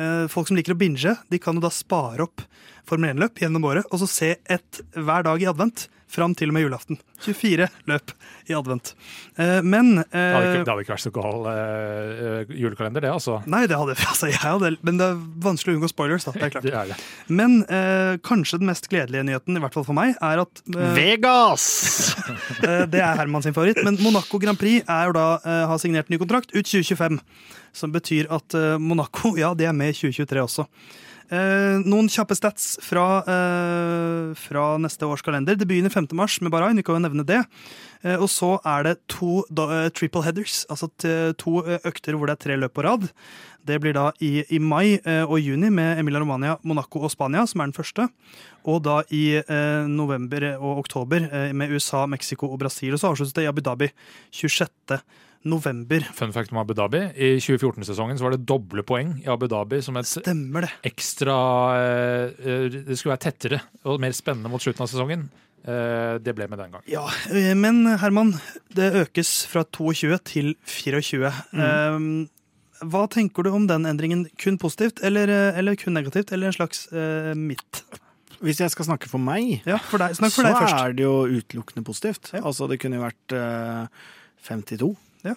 eh, 0.00 0.24
Folk 0.32 0.48
som 0.50 0.58
liker 0.58 0.74
å 0.74 0.80
binge, 0.80 1.16
de 1.28 1.40
kan 1.42 1.56
jo 1.56 1.64
da 1.64 1.72
spare 1.72 2.26
opp 2.26 2.44
Formel 2.88 3.14
1-løp 3.14 3.42
gjennom 3.42 3.68
året 3.68 3.88
og 3.90 4.02
så 4.02 4.08
se 4.10 4.32
ett 4.42 4.80
hver 4.94 5.26
dag 5.26 5.42
i 5.42 5.48
advent 5.50 5.88
fram 6.10 6.34
til 6.38 6.50
og 6.50 6.56
med 6.56 6.64
julaften. 6.66 6.98
24 7.24 7.66
løp 7.90 8.12
i 8.46 8.54
advent. 8.54 8.92
Eh, 9.40 9.60
men 9.66 9.98
eh, 9.98 10.04
det, 10.12 10.20
hadde 10.20 10.50
ikke, 10.50 10.64
det, 10.64 10.72
hadde 10.72 10.84
ikke, 10.84 10.94
vært 10.94 11.04
så 11.04 11.12
gal 11.14 11.48
eh, 11.50 12.52
julekalender, 12.62 13.04
det, 13.04 13.12
altså? 13.12 13.38
Nei, 13.50 13.64
det 13.70 13.78
hadde 13.80 13.96
altså, 14.12 14.30
jeg 14.30 14.40
hadde, 14.42 14.72
men 14.86 15.00
det 15.00 15.08
er 15.10 15.20
vanskelig 15.46 15.74
å 15.74 15.80
unngå 15.80 15.90
spoilers. 15.92 16.28
da, 16.28 16.34
det 16.36 16.46
er 16.48 16.54
klart. 16.54 16.68
det 16.68 16.76
er 16.76 16.92
det. 16.92 16.98
Men 17.40 17.58
eh, 17.64 18.12
kanskje 18.26 18.60
den 18.62 18.70
mest 18.70 18.90
gledelige 18.92 19.26
nyheten, 19.26 19.58
i 19.58 19.64
hvert 19.64 19.76
fall 19.76 19.86
for 19.88 19.98
meg, 19.98 20.14
er 20.20 20.44
at 20.46 20.64
eh, 20.74 20.88
Vegas! 20.98 21.66
Eh, 22.66 22.82
det 22.90 22.98
er 23.04 23.18
Herman 23.18 23.44
sin 23.44 23.54
favoritt. 23.54 23.78
Men 23.86 23.98
Monaco 24.02 24.38
Grand 24.42 24.58
Prix 24.58 24.86
er 24.90 25.08
jo 25.08 25.12
da, 25.14 25.24
har 25.70 25.78
signert 25.78 26.08
ny 26.10 26.18
kontrakt 26.18 26.50
ut 26.54 26.64
2025. 26.66 27.18
Som 27.76 27.92
betyr 27.94 28.30
at 28.32 28.56
Monaco 28.82 29.34
ja, 29.42 29.52
de 29.54 29.68
er 29.68 29.76
med 29.76 29.92
i 29.92 29.96
2023 29.98 30.42
også. 30.42 30.66
Eh, 31.26 31.82
noen 31.82 32.06
kjappe 32.06 32.36
stats 32.38 32.76
fra, 32.86 33.18
eh, 33.26 34.34
fra, 34.38 34.78
neste 34.78 35.02
års 35.02 35.22
kalender. 35.22 35.56
Det 35.56 35.66
begynner 35.66 35.90
5. 35.90 36.14
mars 36.14 36.40
med 36.40 36.52
Bahrain, 36.52 36.76
vi 36.76 36.82
kan 36.82 36.94
jo 36.94 37.08
nevne 37.08 37.26
det. 37.26 37.44
Eh, 38.04 38.14
og 38.14 38.28
så 38.28 38.60
er 38.64 38.84
det 38.84 39.08
to 39.08 39.44
da, 39.50 39.90
triple 39.90 40.22
headers, 40.22 40.64
altså 40.70 40.88
to 41.36 41.62
økter 41.82 42.14
hvor 42.14 42.26
det 42.26 42.38
er 42.38 42.44
tre 42.44 42.56
løp 42.56 42.74
på 42.74 42.84
rad. 42.84 43.10
Det 43.66 43.80
blir 43.80 43.94
da 43.94 44.12
i, 44.22 44.44
i 44.48 44.58
mai 44.58 45.00
og 45.26 45.40
juni 45.42 45.70
med 45.70 45.98
Emilia 45.98 46.20
Romania, 46.20 46.56
Monaco 46.62 47.00
og 47.02 47.10
Spania, 47.10 47.44
som 47.46 47.60
er 47.60 47.66
den 47.66 47.74
første. 47.74 48.08
Og 48.64 48.84
da 48.84 49.02
i 49.10 49.42
november 49.88 50.56
og 50.60 50.86
oktober 50.86 51.52
med 51.52 51.72
USA, 51.72 52.06
Mexico 52.06 52.46
og 52.46 52.60
Brasil. 52.60 52.92
Og 52.92 53.00
så 53.00 53.10
avsluttes 53.10 53.34
det 53.34 53.42
i 53.42 53.48
Abu 53.50 53.60
Dhabi 53.60 53.90
26 54.30 55.02
november. 55.46 56.04
Fun 56.14 56.34
fact 56.34 56.52
om 56.52 56.60
Abu 56.60 56.74
Dhabi. 56.76 57.02
I 57.14 57.36
2014-sesongen 57.42 58.18
så 58.18 58.26
var 58.26 58.36
det 58.36 58.44
doble 58.48 58.84
poeng 58.86 59.16
i 59.22 59.30
Abu 59.30 59.48
Dhabi 59.50 59.80
som 59.84 59.96
et 60.00 60.08
Stemmer 60.08 60.66
det. 60.66 60.72
ekstra 60.90 61.36
eh, 61.80 62.36
eh, 62.42 62.68
Det 62.74 62.98
skulle 62.98 63.14
være 63.14 63.24
tettere 63.28 63.60
og 63.86 64.00
mer 64.02 64.14
spennende 64.16 64.50
mot 64.52 64.62
slutten 64.62 64.84
av 64.84 64.90
sesongen. 64.90 65.26
Eh, 65.66 66.16
det 66.22 66.34
ble 66.36 66.48
med 66.50 66.60
den 66.62 66.76
gang. 66.76 66.86
Ja, 66.90 67.06
Men 67.54 67.84
Herman, 68.02 68.36
det 68.74 68.92
økes 69.06 69.46
fra 69.50 69.64
22 69.64 70.18
til 70.26 70.54
24. 70.64 71.32
Mm. 71.52 72.26
Hva 72.84 73.06
tenker 73.08 73.46
du 73.46 73.54
om 73.56 73.68
den 73.70 73.88
endringen? 73.88 74.26
Kun 74.36 74.58
positivt 74.60 75.00
eller, 75.06 75.30
eller 75.56 75.78
kun 75.80 75.96
negativt, 75.96 76.32
eller 76.32 76.50
en 76.50 76.58
slags 76.58 76.84
uh, 76.92 77.32
midt? 77.32 77.80
Hvis 78.44 78.60
jeg 78.60 78.68
skal 78.74 78.84
snakke 78.90 79.08
for 79.08 79.16
meg, 79.16 79.62
ja, 79.64 79.78
for 79.80 80.02
deg, 80.02 80.12
for 80.18 80.28
så 80.28 80.50
er 80.76 80.92
det 80.92 81.06
jo 81.06 81.24
utelukkende 81.24 81.80
positivt. 81.86 82.34
Ja. 82.34 82.42
Altså, 82.44 82.68
det 82.68 82.76
kunne 82.82 83.00
jo 83.00 83.06
vært 83.06 83.32
uh, 83.32 83.88
52 84.44 84.92
ja. 85.32 85.36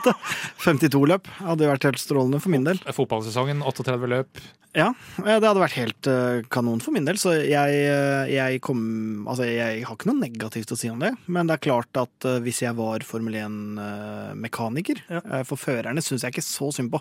52 0.64 1.04
løp 1.10 1.28
hadde 1.40 1.68
vært 1.70 1.88
helt 1.88 2.02
strålende 2.02 2.40
for 2.42 2.52
min 2.52 2.66
del. 2.66 2.80
Fotballsesongen, 2.96 3.62
38 3.66 4.10
løp. 4.10 4.42
Ja, 4.70 4.92
det 5.18 5.42
hadde 5.42 5.58
vært 5.58 5.74
helt 5.80 6.06
uh, 6.06 6.44
kanon 6.52 6.78
for 6.82 6.94
min 6.94 7.06
del. 7.06 7.16
Så 7.18 7.32
jeg, 7.42 7.78
uh, 7.90 8.30
jeg, 8.30 8.60
kom 8.62 9.26
Altså, 9.26 9.48
jeg 9.48 9.82
har 9.82 9.96
ikke 9.96 10.10
noe 10.12 10.20
negativt 10.20 10.70
å 10.70 10.78
si 10.78 10.90
om 10.92 11.00
det. 11.02 11.10
Men 11.26 11.50
det 11.50 11.56
er 11.56 11.64
klart 11.64 11.98
at 11.98 12.26
uh, 12.28 12.36
hvis 12.44 12.62
jeg 12.62 12.76
var 12.78 13.02
Formel 13.06 13.34
1-mekaniker 13.40 15.02
ja. 15.10 15.22
For 15.46 15.58
førerne 15.58 16.02
syns 16.04 16.22
jeg 16.22 16.36
ikke 16.36 16.46
så 16.46 16.70
synd 16.74 16.92
på. 16.92 17.00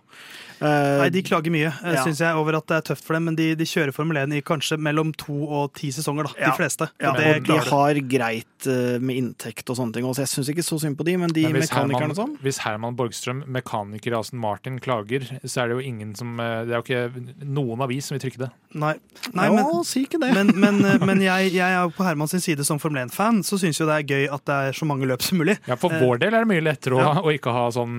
Nei, 0.59 1.09
de 1.13 1.22
klager 1.26 1.53
mye, 1.53 1.70
ja. 1.70 2.01
syns 2.03 2.22
jeg, 2.24 2.36
over 2.36 2.57
at 2.57 2.65
det 2.72 2.80
er 2.80 2.88
tøft 2.89 3.05
for 3.05 3.17
dem. 3.17 3.30
Men 3.30 3.38
de, 3.38 3.51
de 3.59 3.67
kjører 3.70 3.93
Formel 3.95 4.17
1 4.24 4.34
i 4.39 4.41
kanskje 4.45 4.80
mellom 4.82 5.13
to 5.20 5.38
og 5.45 5.70
ti 5.78 5.91
sesonger, 5.93 6.32
da. 6.32 6.34
Ja. 6.39 6.49
De 6.49 6.57
fleste. 6.57 6.89
Ja, 6.97 7.13
og 7.13 7.45
de 7.45 7.59
har 7.70 8.01
greit 8.09 8.70
med 8.99 9.22
inntekt 9.22 9.70
og 9.70 9.78
sånne 9.78 9.95
ting. 9.95 10.09
Så 10.09 10.26
jeg 10.26 10.34
syns 10.34 10.51
ikke 10.55 10.65
så 10.65 10.80
synd 10.82 10.97
på 10.99 11.05
de, 11.07 11.15
men 11.22 11.34
de 11.36 11.45
mekanikerne 11.53 12.09
og 12.14 12.20
sånn 12.20 12.36
Hvis 12.43 12.62
Herman 12.66 12.97
Borgstrøm, 12.99 13.43
mekaniker 13.51 14.14
i 14.14 14.20
Aston 14.20 14.41
Martin, 14.41 14.80
klager, 14.84 15.28
så 15.43 15.64
er 15.64 15.72
det 15.72 15.80
jo 15.80 15.86
ingen 15.91 16.16
som 16.18 16.38
Det 16.39 16.74
er 16.74 16.78
jo 16.80 16.86
ikke 16.86 17.45
noen 17.45 17.86
avis 17.86 18.10
som 18.10 18.18
vil 18.18 18.24
trykke 18.26 18.43
det. 18.45 18.49
Nei, 18.78 18.91
Nei 19.34 19.47
ja, 19.47 19.53
men, 19.55 19.84
si 19.88 20.03
ikke 20.05 20.20
det. 20.22 20.30
men, 20.36 20.51
men, 20.62 20.78
eh, 20.86 21.01
men 21.01 21.22
jeg, 21.24 21.49
jeg, 21.55 21.74
er 21.74 21.89
på 21.93 22.05
Hermans 22.05 22.36
side 22.38 22.62
som 22.68 22.78
Formel 22.82 23.07
1-fan, 23.07 23.41
så 23.45 23.57
syns 23.57 23.80
jo 23.82 23.88
det 23.89 23.95
er 23.95 24.05
gøy 24.05 24.28
at 24.30 24.43
det 24.45 24.57
er 24.70 24.78
så 24.78 24.86
mange 24.86 25.07
løp 25.10 25.24
som 25.26 25.39
mulig. 25.41 25.55
Ja, 25.66 25.78
For 25.80 25.93
vår 25.97 26.22
del 26.22 26.38
er 26.38 26.45
det 26.45 26.51
mye 26.51 26.62
lettere 26.62 26.99
ja. 27.01 27.16
å, 27.18 27.24
å, 27.26 27.34
ikke 27.34 27.53
ha 27.55 27.64
sånn 27.74 27.97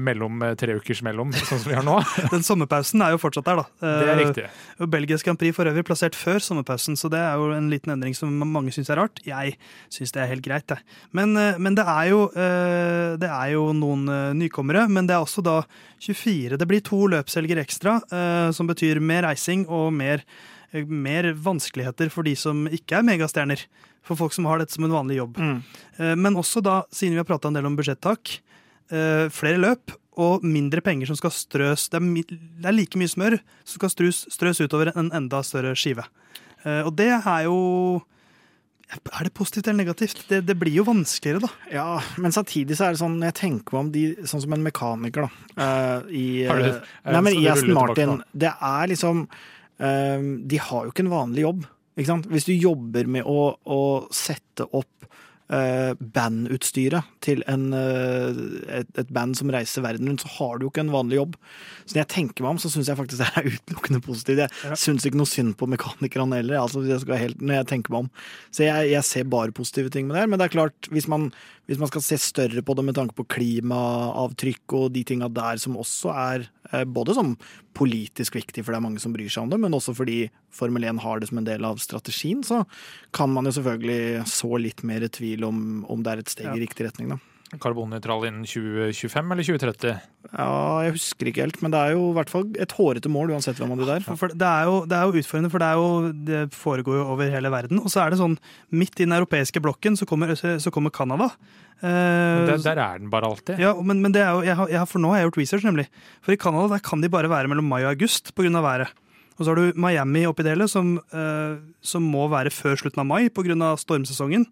mellom 0.00 0.44
tre 0.60 0.76
ukers 0.76 1.00
mellom, 1.06 1.32
sånn 1.38 1.62
som 1.62 1.72
vi 1.72 1.78
har 1.78 1.86
nå. 1.86 1.96
Den 2.34 2.44
sommerpausen 2.44 3.00
er 3.06 3.14
jo 3.14 3.22
fortsatt 3.22 3.48
der, 3.48 3.62
da. 3.62 3.66
Det 3.80 4.10
er 4.12 4.20
riktig. 4.20 4.46
Belgisk 4.92 5.28
Grand 5.28 5.40
Prix 5.40 5.56
for 5.56 5.70
øvrig 5.72 5.86
plassert 5.88 6.18
før 6.18 6.44
sommerpausen, 6.44 6.98
så 7.00 7.08
det 7.12 7.22
er 7.24 7.40
jo 7.40 7.48
en 7.56 7.72
liten 7.72 7.94
endring 7.96 8.16
som 8.16 8.28
mange 8.44 8.76
syns 8.76 8.92
er 8.92 9.00
rart. 9.00 9.24
Jeg 9.24 9.56
syns 9.88 10.12
det 10.12 10.24
er 10.24 10.30
helt 10.34 10.44
greit, 10.44 10.68
jeg. 10.68 10.84
Men, 11.16 11.32
men 11.32 11.80
det, 11.80 11.86
er 11.88 12.12
jo, 12.12 12.26
det 12.36 13.30
er 13.30 13.39
jo 13.50 13.70
noen 13.76 14.04
nykommere, 14.38 14.84
men 14.92 15.08
det 15.08 15.16
er 15.16 15.24
også 15.24 15.42
da 15.42 15.62
24. 16.04 16.58
Det 16.60 16.68
blir 16.68 16.82
to 16.84 16.98
løpshelger 17.10 17.62
ekstra, 17.62 17.96
som 18.52 18.68
betyr 18.68 19.00
mer 19.00 19.24
reising 19.26 19.64
og 19.66 19.88
mer, 19.96 20.22
mer, 20.86 21.32
vanskeligheter 21.34 22.12
for 22.12 22.28
de 22.28 22.36
som 22.38 22.66
ikke 22.68 23.00
er 23.00 23.06
megastjerner. 23.08 23.64
For 24.06 24.18
folk 24.18 24.34
som 24.34 24.46
har 24.48 24.60
dette 24.60 24.74
som 24.74 24.86
en 24.86 24.94
vanlig 24.94 25.20
jobb. 25.20 25.38
Mm. 25.38 25.56
Eh, 25.98 26.14
men 26.16 26.38
også 26.40 26.62
da, 26.64 26.82
siden 26.94 27.16
vi 27.16 27.22
har 27.22 27.28
prata 27.28 27.50
en 27.50 27.56
del 27.58 27.68
om 27.68 27.76
budsjettak, 27.78 28.38
eh, 28.90 29.26
flere 29.32 29.60
løp 29.60 29.94
og 30.20 30.44
mindre 30.44 30.82
penger 30.84 31.10
som 31.10 31.18
skal 31.18 31.32
strøs. 31.34 31.88
Det 31.92 32.00
er, 32.00 32.36
det 32.60 32.68
er 32.68 32.76
like 32.76 32.98
mye 33.00 33.10
smør 33.10 33.38
som 33.62 33.76
skal 33.76 33.92
strøs, 33.92 34.24
strøs 34.32 34.60
utover 34.60 34.92
en 34.94 35.12
enda 35.16 35.42
større 35.46 35.76
skive. 35.78 36.06
Eh, 36.64 36.82
og 36.82 36.94
det 36.98 37.12
er 37.18 37.44
jo 37.46 37.58
er 38.90 39.26
det 39.26 39.32
positivt 39.36 39.68
eller 39.68 39.84
negativt? 39.84 40.22
Det, 40.28 40.40
det, 40.48 40.56
blir 40.58 40.74
jo 40.74 40.84
vanskeligere, 40.88 41.44
da. 41.44 41.50
Ja, 41.70 41.88
men 42.18 42.34
samtidig 42.34 42.78
så 42.78 42.88
er 42.88 42.96
det 42.96 43.02
sånn 43.02 43.20
Jeg 43.22 43.36
tenker 43.38 43.76
meg 43.76 43.84
om 43.84 43.90
de 43.94 44.04
sånn 44.26 44.42
som 44.42 44.56
en 44.56 44.64
mekaniker, 44.66 45.26
da. 45.26 45.30
Uh, 45.54 46.10
I, 46.10 46.26
uh, 46.50 46.80
nei, 47.06 47.24
men 47.26 47.38
i 47.38 47.44
Aston 47.52 47.76
Martin. 47.76 48.16
Det 48.32 48.50
er 48.50 48.90
liksom 48.90 49.26
uh, 49.26 50.18
De 50.50 50.62
har 50.66 50.86
jo 50.86 50.94
ikke 50.94 51.06
en 51.06 51.14
vanlig 51.14 51.46
jobb. 51.46 51.68
Ikke 51.96 52.10
sant? 52.10 52.30
Hvis 52.32 52.48
du 52.48 52.54
jobber 52.56 53.10
med 53.18 53.28
å, 53.28 53.52
å 53.62 53.80
sette 54.14 54.66
opp 54.66 55.06
uh, 55.06 55.20
bandutstyret 55.50 57.06
til 57.24 57.42
en, 57.50 57.72
uh, 57.74 58.36
et, 58.70 58.90
et, 59.00 59.08
band 59.10 59.34
som 59.38 59.50
reiser 59.50 59.82
verden 59.82 60.06
rundt, 60.06 60.22
så 60.22 60.30
har 60.36 60.58
du 60.58 60.66
jo 60.66 60.70
ikke 60.70 60.84
en 60.84 60.92
vanlig 60.94 61.18
jobb. 61.18 61.36
Så 61.82 61.96
når 61.96 62.02
jeg 62.04 62.10
tenker 62.14 62.46
meg 62.46 62.54
om, 62.54 62.60
så 62.62 62.70
syns 62.70 62.90
jeg 62.90 62.98
faktisk 63.00 63.22
det 63.24 63.30
er 63.40 63.48
utelukkende 63.56 64.02
positivt. 64.04 64.44
Jeg 64.44 64.70
ja. 64.70 64.78
syns 64.78 65.06
ikke 65.08 65.18
noe 65.18 65.30
synd 65.30 65.56
på 65.58 65.66
mekanikerne 65.70 66.38
heller, 66.38 66.60
altså, 66.62 66.84
helt, 66.84 67.42
når 67.42 67.60
jeg 67.60 67.70
tenker 67.72 67.94
meg 67.94 68.06
om. 68.06 68.12
Så 68.54 68.66
jeg, 68.68 68.92
jeg, 68.92 69.06
ser 69.10 69.26
bare 69.32 69.56
positive 69.56 69.90
ting 69.90 70.06
med 70.06 70.14
det. 70.14 70.22
her. 70.22 70.30
Men 70.30 70.38
det 70.40 70.46
er 70.46 70.54
klart, 70.54 70.90
hvis 70.94 71.10
man, 71.10 71.30
hvis 71.70 71.78
man 71.78 71.86
skal 71.86 72.02
se 72.02 72.16
større 72.18 72.64
på 72.66 72.74
det 72.74 72.82
med 72.82 72.96
tanke 72.98 73.14
på 73.14 73.24
klimaavtrykk 73.30 74.74
og 74.74 74.88
de 74.96 75.04
tinga 75.06 75.28
der 75.30 75.60
som 75.62 75.76
også 75.78 76.10
er 76.10 76.46
eh, 76.72 76.82
både 76.82 77.14
som 77.14 77.36
politisk 77.78 78.34
viktig, 78.40 78.64
for 78.64 78.74
det 78.74 78.80
er 78.80 78.86
mange 78.88 79.02
som 79.02 79.14
bryr 79.14 79.30
seg 79.30 79.44
om 79.46 79.52
det, 79.52 79.60
men 79.62 79.76
også 79.78 79.94
fordi 79.94 80.24
Formel 80.50 80.88
1 80.90 80.98
har 81.04 81.20
det 81.22 81.30
som 81.30 81.38
en 81.38 81.46
del 81.46 81.64
av 81.68 81.78
strategien, 81.78 82.42
så 82.42 82.64
kan 83.14 83.30
man 83.30 83.46
jo 83.46 83.54
selvfølgelig 83.60 84.26
så 84.26 84.50
litt 84.58 84.82
mer 84.82 85.06
tvil 85.14 85.46
om, 85.46 85.60
om 85.86 86.02
det 86.02 86.12
er 86.16 86.24
et 86.24 86.32
steg 86.34 86.50
Ja. 86.50 86.56
i 86.58 86.64
riktig 86.66 86.88
retning, 86.88 87.14
da. 87.14 87.20
Karbonnøytral 87.58 88.26
innen 88.28 88.44
2025 88.46 89.32
eller 89.34 89.46
2030? 89.48 89.94
Ja, 90.30 90.50
jeg 90.86 90.92
husker 90.94 91.30
ikke 91.30 91.42
helt, 91.42 91.58
men 91.64 91.72
det 91.74 91.80
er 91.80 91.94
jo 91.96 92.04
i 92.12 92.14
hvert 92.14 92.30
fall 92.30 92.44
et 92.62 92.74
hårete 92.76 93.10
mål 93.10 93.32
uansett 93.34 93.58
hvem 93.58 93.72
av 93.74 93.80
de 93.82 93.88
der. 93.88 94.04
For 94.06 94.30
det 94.30 94.46
er, 94.46 94.68
jo, 94.70 94.76
det 94.86 94.94
er 94.98 95.08
jo 95.08 95.18
utfordrende, 95.22 95.50
for 95.50 95.64
det, 95.64 95.70
er 95.70 95.80
jo, 95.80 96.12
det 96.28 96.42
foregår 96.54 97.00
jo 97.00 97.08
over 97.16 97.32
hele 97.34 97.50
verden. 97.50 97.80
Og 97.82 97.90
så 97.90 98.04
er 98.04 98.14
det 98.14 98.20
sånn, 98.20 98.38
midt 98.70 98.94
i 99.02 99.08
den 99.08 99.16
europeiske 99.16 99.62
blokken 99.64 99.98
så 99.98 100.06
kommer, 100.06 100.36
så 100.38 100.70
kommer 100.74 100.94
Canada. 100.94 101.32
Eh, 101.80 102.46
Der, 102.46 102.58
der 102.62 102.78
er 102.84 102.98
den 103.02 103.10
bare 103.10 103.26
alltid. 103.32 103.58
Ja, 103.58 103.74
men, 103.82 104.02
men 104.04 104.12
det 104.14 104.22
er 104.22 104.30
jo, 104.36 104.42
jeg 104.46 104.56
har, 104.60 104.68
jeg 104.70 104.78
har, 104.84 104.86
for 104.90 105.02
nå 105.02 105.10
har 105.10 105.22
jeg 105.22 105.30
gjort 105.30 105.42
research, 105.42 105.66
nemlig. 105.66 105.88
For 106.22 106.36
i 106.36 106.38
Canada 106.38 106.76
der 106.76 106.84
kan 106.86 107.02
de 107.02 107.10
bare 107.10 107.30
være 107.32 107.50
mellom 107.50 107.66
mai 107.66 107.82
og 107.82 107.94
august 107.96 108.34
pga. 108.36 108.52
været. 108.62 108.92
Og 109.40 109.46
så 109.46 109.54
har 109.54 109.56
du 109.56 109.72
Miami 109.80 110.26
oppi 110.28 110.44
det 110.44 110.52
hele, 110.52 110.68
som, 110.68 110.98
eh, 111.16 111.56
som 111.80 112.04
må 112.04 112.28
være 112.28 112.52
før 112.52 112.76
slutten 112.76 113.00
av 113.00 113.06
mai 113.08 113.28
pga. 113.32 113.74
stormsesongen. 113.80 114.44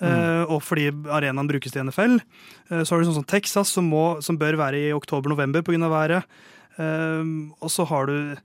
Eh, 0.00 0.44
og 0.48 0.62
fordi 0.64 0.88
arenaen 1.12 1.48
brukes 1.50 1.74
til 1.74 1.84
NFL. 1.84 2.18
Eh, 2.70 2.82
så 2.82 2.94
har 2.94 3.02
du 3.02 3.10
sånn 3.10 3.20
som 3.20 3.28
Texas, 3.28 3.72
som, 3.76 3.88
må, 3.92 4.04
som 4.24 4.38
bør 4.40 4.58
være 4.60 4.86
i 4.88 4.94
oktober-november 4.96 5.64
pga. 5.66 5.90
været. 5.92 6.40
Eh, 6.80 7.34
og 7.60 7.70
så 7.70 7.88
har 7.88 8.10
du 8.10 8.40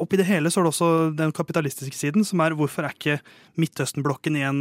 Oppi 0.00 0.16
det 0.16 0.24
hele 0.24 0.48
så 0.48 0.62
er 0.62 0.64
det 0.64 0.70
også 0.70 0.86
den 1.12 1.34
kapitalistiske 1.36 1.92
siden, 1.92 2.24
som 2.24 2.40
er 2.40 2.54
hvorfor 2.56 2.80
er 2.80 2.94
ikke 2.94 3.18
Midtøsten-blokken 3.60 4.38
i 4.40 4.44
en, 4.48 4.60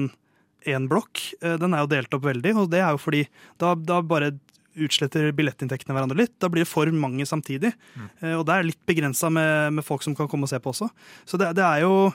en 0.67 0.88
blokk? 0.91 1.22
Den 1.39 1.72
er 1.72 1.86
jo 1.86 1.91
delt 1.93 2.17
opp 2.17 2.26
veldig, 2.26 2.51
og 2.59 2.67
det 2.74 2.82
er 2.84 2.91
jo 2.91 2.99
fordi 2.99 3.22
da, 3.63 3.70
da 3.80 4.01
bare 4.03 4.34
utsletter 4.76 5.32
billettinntektene 5.32 5.95
hverandre 5.95 6.20
litt. 6.20 6.34
Da 6.43 6.49
blir 6.51 6.65
det 6.65 6.72
for 6.74 6.91
mange 6.91 7.24
samtidig. 7.24 7.72
Mm. 7.95 8.11
Og 8.41 8.43
det 8.43 8.57
er 8.57 8.67
litt 8.67 8.82
begrensa 8.91 9.32
med, 9.32 9.80
med 9.80 9.88
folk 9.88 10.03
som 10.03 10.20
kan 10.20 10.28
komme 10.28 10.49
og 10.49 10.51
se 10.51 10.59
på 10.59 10.76
også. 10.76 10.91
Så 11.24 11.39
det, 11.39 11.53
det 11.55 11.63
er 11.63 11.86
jo 11.86 12.11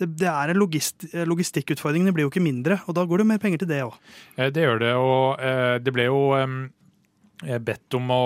det, 0.00 0.08
det 0.18 0.28
er 0.28 0.52
en 0.54 0.60
logist, 0.62 1.04
logistikkutfordring. 1.12 2.06
Det 2.08 2.14
blir 2.16 2.26
jo 2.28 2.32
ikke 2.32 2.44
mindre, 2.44 2.80
og 2.88 2.94
da 2.96 3.04
går 3.08 3.22
det 3.22 3.26
mer 3.32 3.42
penger 3.42 3.62
til 3.64 3.68
det 3.72 3.82
òg. 3.84 3.98
Eh, 4.38 4.50
Det 4.50 4.64
gjør 4.64 4.80
det, 4.82 4.94
og 4.98 5.42
eh, 5.42 5.76
det 5.84 5.92
ble 5.94 6.06
jo 6.08 6.22
eh, 6.38 7.58
bedt 7.58 7.96
om 7.98 8.10
å 8.14 8.22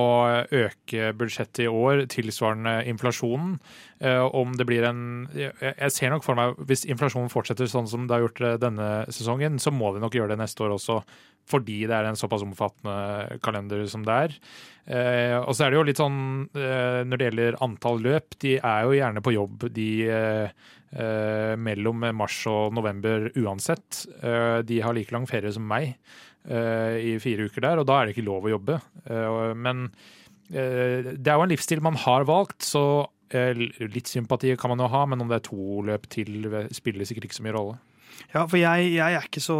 øke 0.52 1.10
budsjettet 1.16 1.64
i 1.64 1.70
år 1.72 2.04
tilsvarende 2.12 2.78
inflasjonen. 2.90 3.56
Eh, 4.00 4.20
Om 4.26 4.52
det 4.60 4.66
blir 4.68 4.84
en 4.84 5.04
Jeg 5.34 5.90
ser 5.94 6.10
nok 6.12 6.24
for 6.26 6.36
meg, 6.36 6.54
hvis 6.68 6.84
inflasjonen 6.84 7.32
fortsetter 7.32 7.66
sånn 7.70 7.88
som 7.88 8.06
det 8.06 8.14
har 8.18 8.26
gjort 8.26 8.40
eh, 8.44 8.58
denne 8.60 8.90
sesongen, 9.08 9.58
så 9.58 9.72
må 9.72 9.94
vi 9.96 10.00
nok 10.04 10.14
gjøre 10.14 10.34
det 10.34 10.42
neste 10.42 10.62
år 10.66 10.76
også, 10.76 11.00
fordi 11.46 11.84
det 11.86 11.94
er 11.94 12.08
en 12.08 12.18
såpass 12.18 12.42
omfattende 12.42 13.38
kalender 13.40 13.84
som 13.88 14.02
det 14.04 14.16
er. 14.26 14.32
Eh, 14.86 15.36
og 15.40 15.54
så 15.54 15.64
er 15.66 15.70
det 15.72 15.78
jo 15.78 15.84
litt 15.86 16.00
sånn 16.00 16.18
eh, 16.54 17.02
når 17.06 17.16
det 17.20 17.28
gjelder 17.30 17.58
antall 17.64 18.02
løp, 18.02 18.36
de 18.42 18.56
er 18.58 18.82
jo 18.86 18.96
gjerne 18.98 19.22
på 19.24 19.34
jobb, 19.34 19.68
de 19.74 19.86
eh, 20.10 20.50
eh, 20.50 20.74
mellom 21.58 22.04
mars 22.16 22.38
og 22.50 22.74
november 22.76 23.26
uansett. 23.36 24.04
Eh, 24.22 24.62
de 24.66 24.80
har 24.84 24.94
like 24.96 25.12
lang 25.14 25.26
ferie 25.28 25.52
som 25.52 25.66
meg 25.66 25.96
eh, 26.48 26.96
i 27.02 27.16
fire 27.22 27.48
uker 27.48 27.64
der, 27.64 27.82
og 27.82 27.88
da 27.88 27.98
er 27.98 28.06
det 28.06 28.16
ikke 28.16 28.28
lov 28.28 28.46
å 28.46 28.54
jobbe. 28.54 28.78
Eh, 29.10 29.40
men 29.58 29.88
eh, 30.52 31.12
det 31.12 31.26
er 31.26 31.34
jo 31.34 31.46
en 31.46 31.52
livsstil 31.52 31.82
man 31.84 31.98
har 32.06 32.26
valgt, 32.28 32.60
så 32.66 32.84
eh, 33.34 33.52
litt 33.82 34.10
sympati 34.10 34.54
kan 34.60 34.72
man 34.72 34.84
jo 34.84 34.90
ha, 34.92 35.04
men 35.10 35.24
om 35.24 35.32
det 35.32 35.40
er 35.40 35.48
to 35.50 35.82
løp 35.86 36.08
til, 36.12 36.48
spiller 36.74 37.08
sikkert 37.08 37.28
ikke 37.28 37.40
så 37.40 37.46
mye 37.46 37.58
rolle. 37.58 37.76
Ja, 38.32 38.46
for 38.46 38.56
jeg, 38.56 38.94
jeg 38.94 39.12
er 39.12 39.26
ikke 39.26 39.42
så 39.44 39.56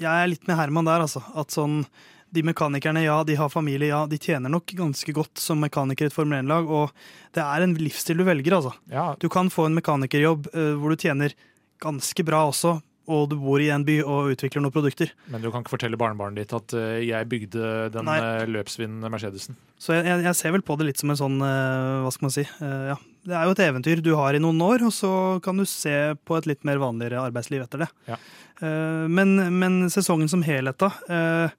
Jeg 0.00 0.08
er 0.08 0.30
litt 0.30 0.46
med 0.48 0.56
Herman 0.56 0.86
der, 0.88 1.02
altså. 1.04 1.20
At 1.36 1.52
sånn 1.52 1.82
de 2.30 2.42
mekanikerne, 2.46 3.02
ja, 3.04 3.18
de 3.26 3.36
har 3.38 3.50
familie, 3.52 3.90
ja, 3.90 4.04
de 4.06 4.18
tjener 4.18 4.52
nok 4.52 4.72
ganske 4.78 5.14
godt 5.16 5.40
som 5.42 5.60
mekaniker 5.62 6.06
i 6.06 6.10
et 6.10 6.14
Formel 6.14 6.40
1-lag, 6.42 6.68
og 6.70 6.92
det 7.36 7.42
er 7.42 7.64
en 7.66 7.74
livsstil 7.78 8.20
du 8.22 8.26
velger, 8.28 8.58
altså. 8.60 8.74
Ja, 8.92 9.14
Du 9.20 9.28
kan 9.32 9.50
få 9.50 9.66
en 9.68 9.74
mekanikerjobb 9.78 10.52
uh, 10.54 10.74
hvor 10.78 10.94
du 10.94 11.00
tjener 11.00 11.34
ganske 11.82 12.24
bra 12.26 12.44
også, 12.50 12.76
og 13.10 13.24
du 13.32 13.34
bor 13.40 13.58
i 13.58 13.70
en 13.74 13.82
by 13.82 13.96
og 14.04 14.34
utvikler 14.36 14.62
noen 14.62 14.74
produkter. 14.74 15.10
Men 15.32 15.42
du 15.42 15.48
kan 15.50 15.64
ikke 15.64 15.72
fortelle 15.72 15.98
barnebarnet 15.98 16.44
ditt 16.44 16.54
at 16.54 16.74
uh, 16.78 16.98
jeg 17.02 17.26
bygde 17.30 17.70
den 17.96 18.06
Nei. 18.06 18.18
uh, 18.22 18.44
løpsvinnende 18.46 19.10
Mercedesen. 19.10 19.58
Så 19.80 19.96
jeg, 19.96 20.04
jeg, 20.06 20.22
jeg 20.28 20.38
ser 20.38 20.54
vel 20.54 20.62
på 20.62 20.76
det 20.78 20.90
litt 20.90 21.00
som 21.02 21.10
en 21.10 21.18
sånn, 21.18 21.40
uh, 21.42 22.04
hva 22.04 22.12
skal 22.14 22.28
man 22.28 22.34
si, 22.36 22.44
eh, 22.46 22.84
ja. 22.92 22.98
Det 23.20 23.34
er 23.36 23.44
jo 23.44 23.52
et 23.52 23.60
eventyr 23.66 24.00
du 24.00 24.14
har 24.16 24.32
i 24.32 24.40
noen 24.40 24.60
år, 24.64 24.80
og 24.86 24.94
så 24.96 25.10
kan 25.44 25.58
du 25.60 25.66
se 25.68 25.92
på 26.24 26.38
et 26.38 26.46
litt 26.48 26.62
mer 26.64 26.78
vanligere 26.80 27.20
arbeidsliv 27.20 27.66
etter 27.66 27.82
det. 27.82 27.88
Ja. 28.08 28.16
Eh, 28.64 29.04
men, 29.12 29.34
men 29.58 29.82
sesongen 29.92 30.30
som 30.32 30.44
helhet, 30.46 30.80
da. 30.80 31.50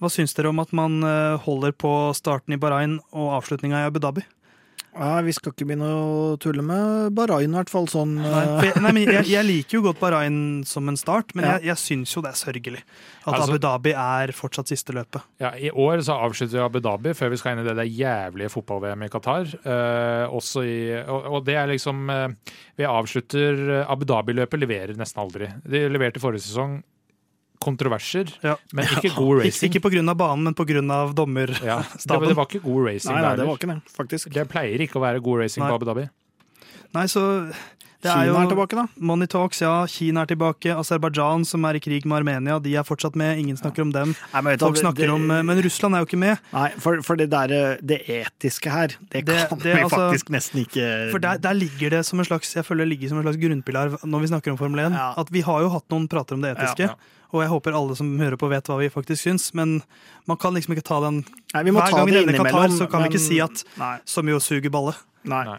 Eh, 0.00 0.02
hva 0.02 0.08
syns 0.10 0.32
dere 0.34 0.48
om 0.48 0.58
at 0.64 0.72
man 0.72 1.02
eh, 1.04 1.36
holder 1.44 1.72
på 1.76 1.94
starten 2.16 2.56
i 2.56 2.60
Bahrain 2.60 2.98
og 3.12 3.34
avslutninga 3.42 3.84
i 3.84 3.88
Abu 3.90 4.00
Dhabi? 4.00 4.24
Ja, 4.90 5.20
vi 5.22 5.30
skal 5.30 5.52
ikke 5.52 5.68
begynne 5.68 5.86
å 5.86 6.32
tulle 6.42 6.64
med 6.66 7.12
Bahrain, 7.14 7.52
i 7.52 7.54
hvert 7.60 7.70
fall 7.70 7.86
sånn. 7.86 8.16
Nei, 8.18 8.40
eh, 8.42 8.64
jeg, 8.66 8.80
nei, 8.82 8.90
men 8.96 9.04
jeg, 9.06 9.28
jeg 9.36 9.46
liker 9.46 9.76
jo 9.78 9.82
godt 9.84 10.00
Bahrain 10.00 10.38
som 10.66 10.88
en 10.90 10.96
start, 10.98 11.30
men 11.38 11.44
Ja. 11.46 11.52
jeg, 11.60 11.68
jeg 11.70 11.78
syns 11.78 12.14
jo 12.16 12.22
det 12.26 12.32
er 12.32 12.40
sørgelig 12.40 12.80
at 12.82 13.28
Altså- 13.36 13.52
Abu 13.54 13.60
Dhabi 13.62 13.92
er 13.94 14.32
fortsatt 14.34 14.66
siste 14.72 14.90
løpet. 14.96 15.22
Ja, 15.38 15.52
I 15.54 15.70
år 15.70 16.02
så 16.02 16.16
avslutter 16.18 16.58
vi 16.58 16.64
Abu 16.64 16.80
Dhabi 16.82 17.14
før 17.14 17.30
vi 17.30 17.36
skal 17.38 17.54
inn 17.54 17.62
i 17.62 17.68
det 17.68 17.76
der 17.78 17.86
jævlige 17.86 18.50
fotball-VM 18.56 19.06
i 19.06 19.10
Qatar. 19.14 19.54
Eh, 19.62 20.26
også 20.26 20.64
i, 20.66 20.76
og, 21.06 21.30
og 21.38 21.44
det 21.46 21.54
er 21.54 21.70
liksom 21.70 22.10
eh, 22.10 22.54
Vi 22.82 22.90
avslutter 22.90 23.62
eh, 23.78 23.86
Abu 23.94 24.04
Dhabi-løpet 24.10 24.58
leverer 24.66 24.98
nesten 24.98 25.22
aldri. 25.22 25.52
De 25.70 25.86
leverte 25.86 26.18
forrige 26.18 26.48
sesong 26.50 26.80
kontroverser, 27.60 28.30
Ja. 28.42 28.56
men 28.72 28.84
ikke 28.86 29.10
god 29.14 29.40
Ikke, 29.40 29.46
racing. 29.50 29.74
ikke 29.74 29.82
pga. 29.90 30.14
banen, 30.14 30.44
men 30.44 30.54
pga. 30.54 30.80
dommerstaben. 31.14 31.66
Ja, 31.66 31.82
det, 31.82 32.28
det 32.28 32.36
var 32.36 32.46
ikke 32.48 32.62
god 32.64 32.86
racing 32.88 33.12
Nei, 33.14 33.20
nei, 33.22 33.30
der 33.30 33.36
det 33.42 33.46
var 33.50 33.56
ikke 33.60 33.68
det, 33.74 33.82
faktisk. 33.96 34.32
Det 34.34 34.48
pleier 34.48 34.80
ikke 34.86 34.96
å 34.98 35.04
være 35.04 35.20
god 35.22 35.42
racing 35.44 35.64
Nei. 35.64 35.70
på 35.70 35.74
Abu 35.80 35.84
Dhabi. 35.90 36.08
Nei, 36.94 37.06
så 37.06 37.22
Kina 38.08 38.22
er 38.22 38.28
jo 38.30 38.36
er 38.40 38.46
tilbake, 38.48 38.76
da. 38.78 38.84
Money 38.96 39.26
Talks, 39.28 39.60
ja. 39.60 39.84
Kina 39.86 40.22
er 40.22 40.30
tilbake. 40.30 40.72
Aserbajdsjan, 40.72 41.44
som 41.44 41.64
er 41.68 41.76
i 41.76 41.80
krig 41.84 42.06
med 42.08 42.20
Armenia, 42.22 42.58
de 42.58 42.74
er 42.80 42.82
fortsatt 42.88 43.14
med. 43.14 43.38
Ingen 43.38 43.56
snakker 43.60 43.82
om 43.82 43.90
dem. 43.92 44.14
Nei, 44.32 44.40
men, 44.46 44.58
Folk 44.58 44.76
snakker 44.80 45.04
det- 45.04 45.10
om, 45.10 45.30
eh, 45.30 45.42
Men 45.42 45.60
Russland 45.62 45.94
er 45.94 45.98
jo 46.00 46.06
ikke 46.06 46.18
med. 46.18 46.38
Nei, 46.52 46.68
for, 46.78 47.02
for 47.02 47.16
det 47.16 47.28
der, 47.30 47.76
det 47.82 48.00
etiske 48.08 48.70
her, 48.70 48.88
det 49.10 49.24
Det- 49.26 49.48
kan 49.48 49.58
det, 49.58 49.74
vi 49.76 49.82
altså- 49.82 50.10
faktisk 50.10 50.30
nesten 50.30 50.64
ikke 50.66 51.10
For 51.10 51.18
der, 51.18 51.36
der 51.38 51.52
ligger 51.54 51.90
det 51.90 52.06
som 52.06 52.18
en 52.18 52.24
slags 52.24 52.54
jeg 52.54 52.64
føler 52.64 52.84
det 52.88 52.98
ligger 52.98 53.08
som 53.10 53.18
en 53.18 53.24
slags 53.24 53.36
grunnpilar 53.36 53.98
når 54.04 54.20
vi 54.20 54.26
snakker 54.28 54.50
om 54.52 54.56
Formel 54.56 54.80
1. 54.80 54.92
Ja. 54.92 55.14
At 55.16 55.28
vi 55.30 55.40
har 55.42 55.60
jo 55.60 55.68
hatt 55.68 55.88
noen 55.90 56.08
prater 56.08 56.34
om 56.34 56.40
det 56.40 56.56
etiske. 56.56 56.78
Ja, 56.80 56.86
ja. 56.86 56.94
Og 57.32 57.42
jeg 57.42 57.50
håper 57.50 57.72
alle 57.76 57.94
som 57.94 58.18
hører 58.18 58.36
på, 58.36 58.48
vet 58.48 58.64
hva 58.64 58.78
vi 58.78 58.88
faktisk 58.88 59.22
syns. 59.28 59.52
Men 59.54 59.82
man 60.26 60.36
kan 60.36 60.52
liksom 60.54 60.74
ikke 60.74 60.82
ta 60.82 61.00
den 61.00 61.24
Nei, 61.54 61.62
vi 61.62 61.70
må 61.70 61.78
Hver 61.80 61.90
ta 61.90 61.96
gang 61.98 62.06
vi 62.06 62.12
nevner 62.12 62.38
Qatar, 62.38 62.68
så 62.74 62.90
kan 62.90 63.02
vi 63.02 63.08
ikke 63.10 63.20
si 63.20 63.38
at 63.40 63.62
Nei. 63.78 63.98
som 64.04 64.26
jo 64.26 64.38
suger 64.38 64.70
balle. 64.70 64.94
nei. 65.24 65.44
Nei. 65.44 65.58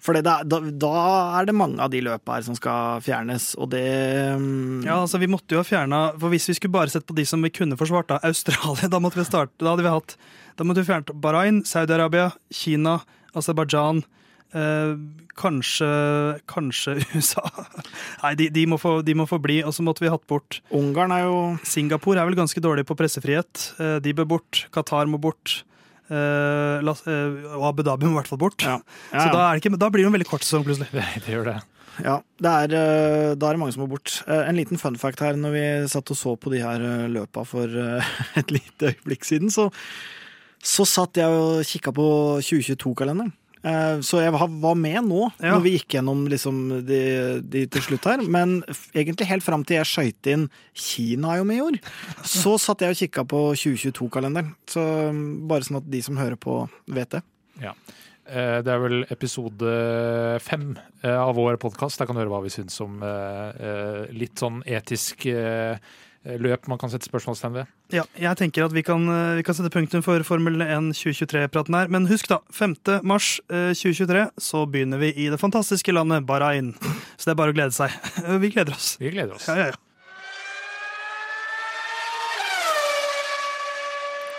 For 0.00 0.16
da, 0.24 0.38
da, 0.44 0.92
er 1.38 1.48
det 1.48 1.54
mange 1.56 1.80
av 1.84 1.92
de 1.92 2.00
løpa 2.04 2.38
her 2.38 2.44
som 2.46 2.56
skal 2.56 3.02
fjernes, 3.04 3.52
og 3.60 3.70
det 3.74 3.84
mm, 4.40 4.86
Ja, 4.86 5.00
altså 5.02 5.20
Vi 5.20 5.28
måtte 5.30 5.56
jo 5.56 5.60
ha 5.60 5.66
fjerna 5.66 6.02
For 6.20 6.32
hvis 6.32 6.48
vi 6.48 6.56
skulle 6.56 6.72
bare 6.72 6.92
sett 6.92 7.04
på 7.08 7.16
de 7.16 7.26
som 7.28 7.42
vi 7.44 7.52
kunne 7.52 7.76
forsvart, 7.80 8.08
da, 8.08 8.20
Australia, 8.26 8.88
da 8.94 9.02
måtte 9.02 9.20
vi 9.20 9.26
starte 9.28 9.60
Da 9.60 9.74
hadde 9.74 9.84
vi 9.84 9.92
hatt 9.92 10.16
Da 10.56 10.64
måtte 10.64 10.80
vi 10.80 10.88
fjernet 10.88 11.12
Bahrain, 11.20 11.60
Saudi-Arabia, 11.68 12.30
Kina, 12.52 12.98
Aserbajdsjan. 13.36 14.02
Eh, 14.50 14.96
kanskje 15.38 15.88
Kanskje 16.50 16.96
USA. 17.14 17.44
Nei, 18.24 18.34
de, 18.40 18.48
de, 18.50 18.66
må 18.68 18.80
få, 18.80 18.98
de 19.06 19.14
må 19.16 19.26
få 19.30 19.38
bli. 19.42 19.60
Og 19.64 19.74
så 19.76 19.84
måtte 19.86 20.04
vi 20.04 20.10
hatt 20.12 20.26
bort 20.30 20.60
Ungarn 20.76 21.14
er 21.14 21.24
jo 21.28 21.38
Singapore 21.66 22.20
er 22.20 22.28
vel 22.28 22.38
ganske 22.38 22.62
dårlig 22.62 22.86
på 22.88 22.98
pressefrihet. 22.98 23.70
Eh, 23.78 23.98
de 24.04 24.14
bør 24.16 24.32
bort. 24.36 24.64
Qatar 24.74 25.08
må 25.10 25.20
bort. 25.22 25.60
Eh, 26.10 26.80
Las- 26.86 27.04
eh, 27.06 27.36
og 27.56 27.68
Abu 27.70 27.84
Dhabi 27.86 28.08
må 28.08 28.16
i 28.16 28.20
hvert 28.20 28.30
fall 28.32 28.40
bort. 28.42 28.62
Ja. 28.66 28.78
Så 29.14 29.28
da, 29.32 29.44
er 29.48 29.56
det 29.58 29.62
ikke, 29.64 29.78
da 29.78 29.90
blir 29.94 30.04
det 30.04 30.10
en 30.10 30.16
veldig 30.18 30.30
kort 30.30 30.46
sesong, 30.46 30.64
plutselig. 30.66 30.90
Det, 30.94 31.04
det 31.26 31.36
gjør 31.36 31.50
det. 31.52 31.58
Ja, 32.00 32.14
det 32.40 32.50
er, 32.64 32.74
eh, 32.78 33.32
da 33.36 33.50
er 33.50 33.56
det 33.56 33.60
mange 33.62 33.74
som 33.76 33.84
må 33.84 33.90
bort. 33.92 34.20
En 34.30 34.56
liten 34.58 34.80
fun 34.80 34.96
fact 35.00 35.20
her, 35.24 35.36
når 35.38 35.54
vi 35.56 35.64
satt 35.92 36.10
og 36.14 36.18
så 36.18 36.36
på 36.40 36.52
de 36.54 36.62
her 36.64 36.82
løpa 37.12 37.44
for 37.48 37.68
et 38.40 38.54
lite 38.54 38.94
øyeblikk 38.94 39.26
siden, 39.28 39.52
så, 39.54 39.68
så 40.64 40.86
satt 40.88 41.20
jeg 41.20 41.28
og 41.30 41.60
kikka 41.68 41.92
på 41.96 42.06
2022-kalenderen. 42.46 43.34
Eh, 43.62 44.00
Så 44.00 44.20
jeg 44.22 44.32
var 44.32 44.74
med 44.74 45.04
nå, 45.04 45.30
Ja. 45.40 45.52
når 45.54 45.62
vi 45.62 45.72
gikk 45.78 45.96
gjennom 45.98 46.26
liksom 46.28 46.84
de, 46.86 47.42
de 47.42 47.66
til 47.66 47.82
slutt 47.82 48.04
her. 48.08 48.22
Men 48.26 48.62
egentlig 48.94 49.26
helt 49.28 49.42
fram 49.44 49.64
til 49.64 49.76
jeg 49.76 49.84
skøyt 49.90 50.30
inn 50.32 50.46
Kina 50.72 51.34
er 51.34 51.38
jo 51.42 51.44
med 51.44 51.58
i 51.58 51.64
år, 51.66 51.80
så 52.24 52.54
satt 52.58 52.80
jeg 52.80 52.90
og 52.94 52.96
kikka 52.96 53.24
på 53.28 53.40
2022-kalenderen. 53.60 54.54
Så 54.66 54.80
mm, 55.12 55.48
bare 55.50 55.66
sånn 55.66 55.76
at 55.82 55.90
de 55.90 56.00
som 56.02 56.16
hører 56.16 56.36
på, 56.40 56.62
vet 56.88 57.10
det. 57.10 57.22
Ja. 57.60 57.74
Eh, 58.26 58.62
Det 58.62 58.68
er 58.72 58.78
vel 58.80 59.04
episode 59.10 60.40
fem 60.40 60.78
eh, 61.02 61.16
av 61.20 61.34
vår 61.36 61.58
podkast. 61.60 61.98
Der 61.98 62.06
kan 62.06 62.16
du 62.16 62.22
høre 62.22 62.30
hva 62.32 62.42
vi 62.42 62.48
syns 62.54 62.80
om 62.80 63.00
litt 64.16 64.36
sånn 64.40 64.62
etisk 64.64 65.26
løp 66.24 66.68
man 66.68 66.78
kan 66.78 66.90
sette 66.92 67.08
spørsmålstegn 67.08 67.54
ved. 67.60 67.66
Ja, 67.90 68.04
jeg 68.14 68.38
tenker 68.38 68.68
at 68.68 68.74
vi 68.74 68.84
kan, 68.86 69.02
eh, 69.10 69.36
vi 69.40 69.44
kan 69.46 69.56
sette 69.56 69.72
punktum 69.74 70.02
for 70.06 70.22
Formel 70.26 70.62
1 70.62 70.92
2023-praten 70.94 71.74
her. 71.74 71.90
Men 71.90 72.06
husk, 72.10 72.28
da. 72.30 72.38
5. 72.54 72.76
mars 73.02 73.40
eh, 73.50 73.72
2023 73.74 74.28
så 74.38 74.64
begynner 74.70 75.02
vi 75.02 75.12
i 75.16 75.28
det 75.32 75.40
fantastiske 75.42 75.94
landet 75.94 76.26
Bahrain. 76.28 76.74
Så 77.16 77.28
det 77.28 77.34
er 77.34 77.40
bare 77.42 77.54
å 77.54 77.56
glede 77.56 77.74
seg. 77.74 77.94
Vi 78.42 78.52
gleder 78.54 78.76
oss. 78.76 78.94
Vi 79.00 79.10
gleder 79.12 79.34
oss. 79.34 79.48
Ja, 79.50 79.58
ja, 79.58 79.70
ja. 79.74 79.89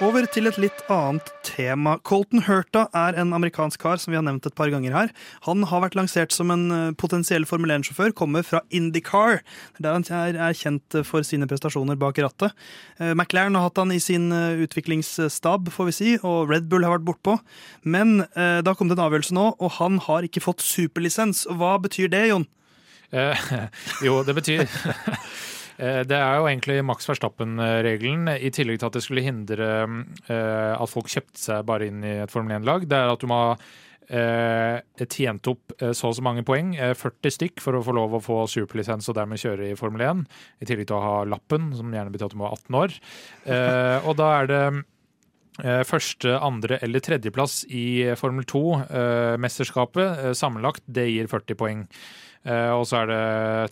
Over 0.02 0.26
til 0.34 0.50
et 0.50 0.58
litt 0.58 0.80
annet 0.90 1.28
tema. 1.46 1.92
Colton 2.02 2.42
Hurta 2.48 2.88
er 2.98 3.14
en 3.22 3.36
amerikansk 3.38 3.84
kar 3.84 4.00
som 4.02 4.10
vi 4.10 4.18
har 4.18 4.24
nevnt 4.26 4.48
et 4.50 4.56
par 4.58 4.72
ganger 4.74 4.96
her. 4.96 5.12
Han 5.46 5.62
har 5.70 5.84
vært 5.84 5.98
lansert 6.00 6.34
som 6.34 6.50
en 6.50 6.64
eh, 6.74 6.94
potensiell 6.98 7.46
Formel 7.46 7.70
1-sjåfør, 7.76 8.10
kommer 8.18 8.42
fra 8.42 8.64
IndyCar, 8.74 9.44
der 9.78 10.00
han 10.00 10.08
er 10.10 10.58
kjent 10.58 10.98
for 11.06 11.22
sine 11.28 11.46
prestasjoner 11.46 12.00
bak 12.02 12.18
rattet. 12.26 12.58
Eh, 12.98 13.14
McLaren 13.14 13.54
har 13.60 13.68
hatt 13.68 13.78
han 13.78 13.94
i 13.94 14.00
sin 14.02 14.32
eh, 14.34 14.64
utviklingsstab, 14.66 15.70
får 15.76 15.92
vi 15.92 15.98
si, 16.00 16.16
og 16.26 16.50
Red 16.50 16.66
Bull 16.72 16.88
har 16.88 16.98
vært 16.98 17.06
bortpå. 17.12 17.38
Men 17.86 18.24
det 18.34 18.66
har 18.66 18.78
kommet 18.80 18.98
en 18.98 19.06
avgjørelse 19.06 19.36
nå, 19.38 19.46
og 19.62 19.78
han 19.78 20.02
har 20.08 20.26
ikke 20.26 20.42
fått 20.42 20.66
superlisens. 20.66 21.46
Hva 21.46 21.76
betyr 21.84 22.10
det, 22.10 22.26
Jon? 22.32 22.50
Eh, 23.12 23.38
jo, 24.06 24.22
det 24.24 24.36
betyr 24.38 24.66
det 25.82 26.18
er 26.18 26.38
jo 26.38 26.48
egentlig 26.50 26.82
Max 26.86 27.08
Verstappen-regelen, 27.10 28.30
i 28.38 28.52
tillegg 28.54 28.82
til 28.82 28.90
at 28.92 28.98
det 28.98 29.02
skulle 29.06 29.24
hindre 29.26 29.70
eh, 30.30 30.74
at 30.76 30.92
folk 30.92 31.10
kjøpte 31.10 31.42
seg 31.42 31.66
bare 31.66 31.88
inn 31.90 32.04
i 32.06 32.20
et 32.22 32.34
Formel 32.34 32.60
1-lag. 32.60 32.86
Det 32.90 33.00
er 33.00 33.10
at 33.10 33.24
du 33.24 33.28
må 33.32 33.40
ha 33.40 33.56
eh, 34.14 35.08
tjent 35.08 35.50
opp 35.50 35.74
så 35.82 36.12
og 36.12 36.18
så 36.20 36.26
mange 36.26 36.46
poeng, 36.46 36.76
40 36.78 37.36
stykk, 37.38 37.66
for 37.66 37.80
å 37.80 37.84
få 37.88 37.98
lov 37.98 38.14
å 38.18 38.22
få 38.22 38.40
superlisens 38.52 39.10
og 39.10 39.18
dermed 39.18 39.42
kjøre 39.42 39.72
i 39.72 39.78
Formel 39.80 40.06
1. 40.06 40.24
I 40.62 40.70
tillegg 40.70 40.92
til 40.92 41.00
å 41.00 41.04
ha 41.08 41.18
lappen, 41.26 41.72
som 41.78 41.94
gjerne 41.94 42.14
betyr 42.14 42.30
at 42.30 42.36
du 42.36 42.42
må 42.42 42.50
være 42.50 42.62
18 42.62 42.82
år. 42.84 42.98
Og 44.06 44.18
da 44.22 44.34
er 44.40 44.52
det 44.54 44.64
Første, 45.62 46.32
andre 46.42 46.78
eller 46.82 47.04
tredjeplass 47.04 47.66
i 47.76 48.08
Formel 48.18 48.46
2-mesterskapet 48.48 50.32
sammenlagt, 50.40 50.82
det 50.88 51.04
gir 51.12 51.28
40 51.30 51.58
poeng. 51.60 51.82
Uh, 52.42 52.74
og 52.74 52.88
så 52.90 53.04
er 53.04 53.10
det 53.12 53.24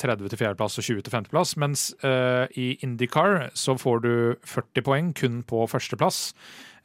30 0.04 0.30
til 0.30 0.42
fjerdeplass 0.44 0.78
og 0.78 0.86
20 0.86 1.06
til 1.06 1.14
femteplass. 1.14 1.56
Mens 1.62 1.90
uh, 2.06 2.46
i 2.54 2.76
Indycar 2.86 3.50
så 3.58 3.78
får 3.80 4.04
du 4.06 4.12
40 4.46 4.86
poeng 4.86 5.14
kun 5.18 5.40
på 5.48 5.64
førsteplass. 5.72 6.28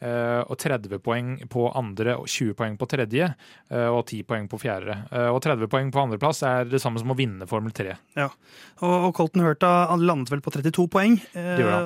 Uh, 0.05 0.43
og 0.51 0.57
30 0.61 0.99
poeng 1.05 1.35
på 1.53 1.66
andre, 1.76 2.16
og 2.20 2.28
20 2.28 2.57
poeng 2.59 2.74
på 2.80 2.89
tredje 2.91 3.28
og 3.70 4.01
10 4.03 4.24
poeng 4.28 4.49
på 4.51 4.59
fjerde. 4.61 4.97
og 5.30 5.39
30 5.45 5.70
poeng 5.72 5.93
på 5.95 6.03
andreplass 6.03 6.43
er 6.45 6.66
det 6.68 6.80
samme 6.82 7.01
som 7.01 7.12
å 7.14 7.16
vinne 7.16 7.49
Formel 7.49 7.72
3. 7.72 7.95
Ja, 8.18 8.28
og, 8.82 8.95
og 9.09 9.14
Colton 9.16 9.45
Hurta 9.47 9.70
landet 9.97 10.32
vel 10.32 10.43
på 10.45 10.53
32 10.53 10.89
poeng. 10.93 11.16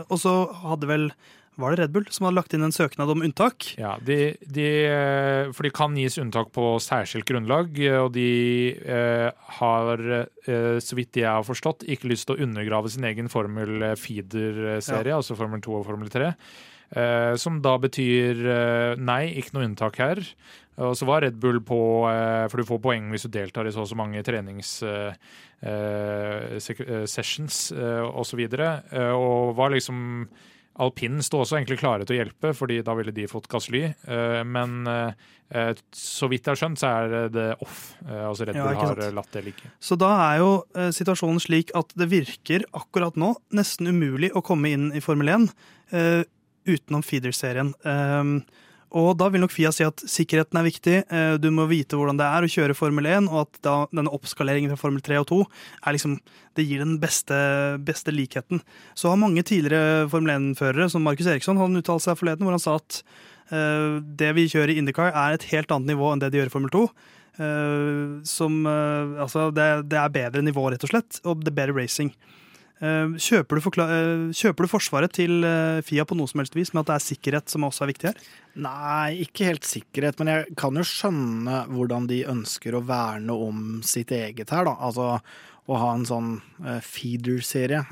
og 0.08 0.16
så 0.18 0.34
hadde 0.64 0.90
vel 0.90 1.06
var 1.58 1.74
det 1.74 1.82
Red 1.82 1.94
Bull 1.94 2.06
som 2.14 2.28
hadde 2.28 2.38
lagt 2.38 2.54
inn 2.56 2.64
en 2.66 2.74
søknad 2.74 3.10
om 3.12 3.24
unntak? 3.26 3.72
Ja, 3.80 3.96
de, 4.04 4.36
de, 4.46 4.68
for 5.56 5.66
de 5.66 5.72
kan 5.74 5.98
gis 5.98 6.18
unntak 6.22 6.52
på 6.54 6.70
særskilt 6.82 7.28
grunnlag, 7.28 7.74
og 7.98 8.12
de 8.14 8.30
eh, 8.78 9.28
har, 9.58 10.06
eh, 10.46 10.78
så 10.84 10.98
vidt 10.98 11.20
jeg 11.20 11.28
har 11.28 11.46
forstått, 11.46 11.86
ikke 11.90 12.12
lyst 12.14 12.30
til 12.30 12.38
å 12.38 12.48
undergrave 12.48 12.94
sin 12.94 13.06
egen 13.10 13.30
Formel 13.32 13.90
Feeder-serie, 13.98 15.12
ja. 15.12 15.20
altså 15.20 15.38
Formel 15.38 15.62
2 15.64 15.78
og 15.80 15.86
Formel 15.90 16.12
3. 16.14 16.32
Eh, 16.96 17.34
som 17.36 17.58
da 17.60 17.74
betyr 17.80 18.38
eh, 18.48 18.94
nei, 18.96 19.34
ikke 19.36 19.56
noe 19.56 19.66
unntak 19.68 19.98
her. 20.00 20.22
Og 20.78 20.94
så 20.96 21.08
var 21.08 21.24
Red 21.24 21.40
Bull 21.42 21.58
på 21.66 22.06
eh, 22.06 22.44
For 22.48 22.60
du 22.60 22.68
får 22.68 22.78
poeng 22.84 23.08
hvis 23.10 23.26
du 23.26 23.32
deltar 23.34 23.66
i 23.66 23.72
så 23.74 23.82
og 23.84 23.90
så 23.90 23.98
mange 23.98 24.22
trenings... 24.26 24.78
sessions 27.10 27.56
osv. 27.74 28.12
Og, 28.14 28.52
så 28.54 29.08
og 29.10 29.56
var 29.58 29.72
liksom 29.74 29.96
Alpinen 30.78 31.24
sto 31.26 31.40
også 31.42 31.58
egentlig 31.58 31.80
klare 31.80 32.06
til 32.06 32.14
å 32.14 32.18
hjelpe, 32.20 32.52
fordi 32.54 32.78
da 32.86 32.94
ville 32.98 33.14
de 33.14 33.26
fått 33.30 33.48
Gasly. 33.50 33.82
Eh, 33.88 34.42
men 34.46 34.86
eh, 34.86 35.72
så 35.94 36.28
vidt 36.30 36.46
jeg 36.46 36.54
har 36.54 36.60
skjønt, 36.60 36.80
så 36.80 36.92
er 36.92 37.32
det 37.34 37.48
off. 37.64 37.80
Eh, 38.06 38.22
altså 38.28 38.46
Red 38.46 38.60
Bull 38.60 38.76
ja, 38.76 38.84
har 38.84 39.16
latt 39.16 39.34
det 39.34 39.42
ligge. 39.48 39.72
Så 39.82 39.98
da 39.98 40.12
er 40.28 40.42
jo 40.42 40.52
situasjonen 40.94 41.42
slik 41.42 41.74
at 41.78 41.90
det 41.98 42.10
virker 42.12 42.66
akkurat 42.78 43.18
nå 43.18 43.34
nesten 43.58 43.90
umulig 43.90 44.30
å 44.38 44.44
komme 44.46 44.70
inn 44.74 44.88
i 44.94 45.02
Formel 45.02 45.34
1 45.34 45.50
utenom 46.68 47.02
feeder-serien. 47.02 47.72
Og 48.96 49.10
da 49.20 49.26
vil 49.28 49.42
nok 49.42 49.52
Fia 49.52 49.70
si 49.74 49.84
at 49.84 50.00
sikkerheten 50.08 50.56
er 50.56 50.64
viktig, 50.64 50.96
eh, 51.12 51.34
du 51.36 51.50
må 51.52 51.66
vite 51.68 51.96
hvordan 51.98 52.16
det 52.16 52.24
er 52.24 52.44
å 52.44 52.48
kjøre 52.48 52.76
Formel 52.76 53.04
1, 53.04 53.28
og 53.28 53.42
at 53.42 53.58
da 53.66 53.74
denne 53.92 54.12
oppskaleringen 54.16 54.72
fra 54.72 54.80
Formel 54.80 55.02
3 55.04 55.18
og 55.20 55.26
2 55.28 55.40
er 55.44 55.96
liksom, 55.96 56.14
det 56.56 56.64
gir 56.64 56.80
den 56.80 56.96
beste, 57.02 57.36
beste 57.84 58.14
likheten. 58.14 58.62
Så 58.96 59.12
har 59.12 59.20
mange 59.20 59.44
tidligere 59.44 60.08
Formel 60.08 60.32
1-førere, 60.38 60.88
som 60.88 61.04
Markus 61.04 61.28
Eriksson, 61.28 61.60
han 61.60 61.76
uttalte 61.76 62.08
seg 62.08 62.16
forleden 62.20 62.48
hvor 62.48 62.56
han 62.56 62.64
sa 62.64 62.78
at 62.80 63.02
uh, 63.52 64.00
det 64.00 64.32
vi 64.38 64.48
kjører 64.48 64.72
i 64.72 64.80
Indycar, 64.80 65.12
er 65.12 65.36
et 65.36 65.46
helt 65.52 65.70
annet 65.74 65.92
nivå 65.92 66.08
enn 66.10 66.24
det 66.24 66.32
de 66.32 66.40
gjør 66.40 66.50
i 66.50 66.54
Formel 66.56 66.74
2. 66.74 66.82
Uh, 67.38 67.44
eh, 67.44 68.16
som, 68.26 68.56
uh, 68.66 69.20
altså 69.22 69.50
det, 69.54 69.68
det, 69.92 70.00
er 70.00 70.16
bedre 70.16 70.42
nivå, 70.42 70.64
rett 70.72 70.88
og 70.88 70.94
slett, 70.94 71.20
og 71.28 71.44
det 71.44 71.52
er 71.52 71.60
bedre 71.60 71.76
racing. 71.76 72.10
Eh, 72.78 73.14
kjøper 73.18 73.58
du, 73.58 73.80
eh, 73.82 74.28
kjøper 74.38 74.64
du, 74.64 74.70
forsvaret 74.70 75.14
til 75.16 75.42
eh, 75.46 75.80
Fia 75.82 76.04
på 76.06 76.14
noe 76.18 76.30
som 76.30 76.42
helst 76.42 76.54
vis, 76.54 76.70
med 76.72 76.84
at 76.84 76.90
det 76.92 76.96
er 76.96 77.06
sikkerhet 77.08 77.50
som 77.50 77.66
også 77.66 77.84
er 77.84 77.90
viktig 77.90 78.10
her? 78.12 78.20
Nei, 78.62 79.24
ikke 79.24 79.48
helt 79.48 79.66
sikkerhet, 79.66 80.18
men 80.20 80.30
jeg 80.30 80.56
kan 80.58 80.78
jo 80.78 80.86
skjønne 80.86 81.64
hvordan 81.72 82.06
de 82.10 82.22
ønsker 82.30 82.78
å 82.78 82.84
verne 82.86 83.34
om 83.34 83.66
sitt 83.86 84.14
eget 84.14 84.54
her, 84.54 84.68
da. 84.70 84.76
Altså 84.78 85.10
å 85.68 85.76
ha 85.82 85.90
en 85.92 86.06
sånn 86.08 86.30
feeder-serie. 86.80 87.82